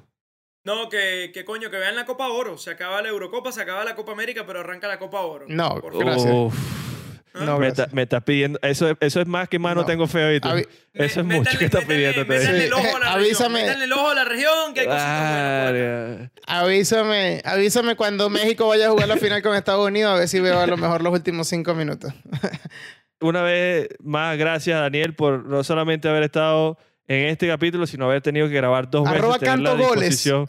No, 0.64 0.90
que, 0.90 1.32
que 1.34 1.46
coño, 1.46 1.70
que 1.72 1.78
vean 1.78 1.96
la 1.96 2.06
Copa 2.06 2.28
Oro. 2.28 2.58
Se 2.58 2.72
acaba 2.72 3.02
la 3.02 3.10
Eurocopa, 3.10 3.52
se 3.52 3.62
acaba 3.62 3.84
la 3.86 3.96
Copa 3.96 4.12
América, 4.12 4.44
pero 4.46 4.60
arranca 4.60 4.88
la 4.88 5.00
Copa 5.00 5.22
Oro. 5.22 5.46
No, 5.48 5.80
Por 5.80 5.98
gracias. 5.98 6.32
Uf, 6.34 6.54
¿Ah? 7.34 7.46
No, 7.46 7.60
me, 7.60 7.68
está, 7.68 7.88
me 7.92 8.02
estás 8.02 8.24
pidiendo... 8.24 8.58
Eso, 8.64 8.90
es- 8.90 8.98
eso 9.00 9.22
es 9.22 9.28
más 9.28 9.48
que 9.48 9.60
mano 9.60 9.82
No. 9.82 9.86
tengo 9.88 10.08
feo. 10.08 10.28
Avi- 10.42 10.68
Eso 10.94 11.20
es 11.22 11.26
mucho 11.26 11.58
que 11.60 11.66
estás 11.66 11.86
pidiendo. 11.86 12.22
el 12.34 12.74
ojo 12.74 12.98
a 12.98 13.00
la 13.00 13.12
Avísame. 13.14 13.62
región. 13.62 13.82
El 13.84 13.94
ojo 13.94 14.10
a 14.10 14.16
la 14.16 14.26
región, 14.26 14.74
que 14.74 14.80
hay 14.82 14.88
buenas. 14.88 16.30
Ah, 16.48 16.60
Avísame, 16.62 17.42
avísame 17.46 17.96
cuando 17.96 18.30
México 18.30 18.68
vaya 18.68 18.88
a 18.88 18.90
jugar 18.90 19.08
la 19.08 19.18
final 19.18 19.42
con 19.44 19.56
Estados 19.56 19.88
Unidos, 19.88 20.12
a 20.12 20.20
ver 20.20 20.28
si 20.28 20.40
veo 20.40 20.60
a 20.60 20.66
lo 20.68 20.76
mejor 20.78 21.02
los 21.04 21.14
últimos 21.14 21.48
cinco 21.48 21.74
minutos. 21.76 22.12
una 23.22 23.44
vez 23.44 23.90
más, 24.04 24.38
gracias 24.38 24.80
Daniel 24.80 25.14
por 25.14 25.46
no 25.46 25.64
solamente 25.64 26.10
haber 26.10 26.24
estado 26.24 26.78
en 27.10 27.26
este 27.26 27.48
capítulo, 27.48 27.86
sino 27.86 28.06
haber 28.06 28.22
tenido 28.22 28.48
que 28.48 28.54
grabar 28.54 28.90
dos 28.90 29.06
Arroba 29.06 29.34
veces. 29.34 29.40
tener 29.42 29.60
la 29.60 29.70
Canto 29.72 29.84
disposición. 29.96 30.46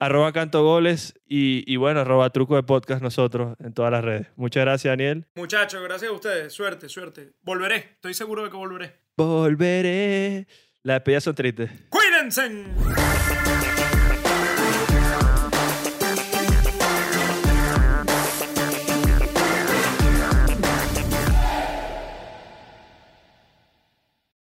Arroba 0.00 0.32
canto 0.32 0.62
goles 0.62 1.12
y, 1.26 1.64
y 1.66 1.74
bueno, 1.76 1.98
arroba 1.98 2.30
truco 2.30 2.54
de 2.54 2.62
podcast 2.62 3.02
nosotros 3.02 3.56
en 3.58 3.74
todas 3.74 3.90
las 3.90 4.04
redes. 4.04 4.28
Muchas 4.36 4.64
gracias, 4.64 4.92
Daniel. 4.92 5.26
Muchachos, 5.34 5.82
gracias 5.82 6.10
a 6.12 6.14
ustedes. 6.14 6.52
Suerte, 6.52 6.88
suerte. 6.88 7.32
Volveré. 7.42 7.76
Estoy 7.94 8.14
seguro 8.14 8.44
de 8.44 8.50
que 8.50 8.56
volveré. 8.56 8.94
Volveré. 9.16 10.46
Las 10.84 10.98
despedidas 10.98 11.24
son 11.24 11.34
tristes. 11.34 11.70
¡Cuídense! 11.90 13.47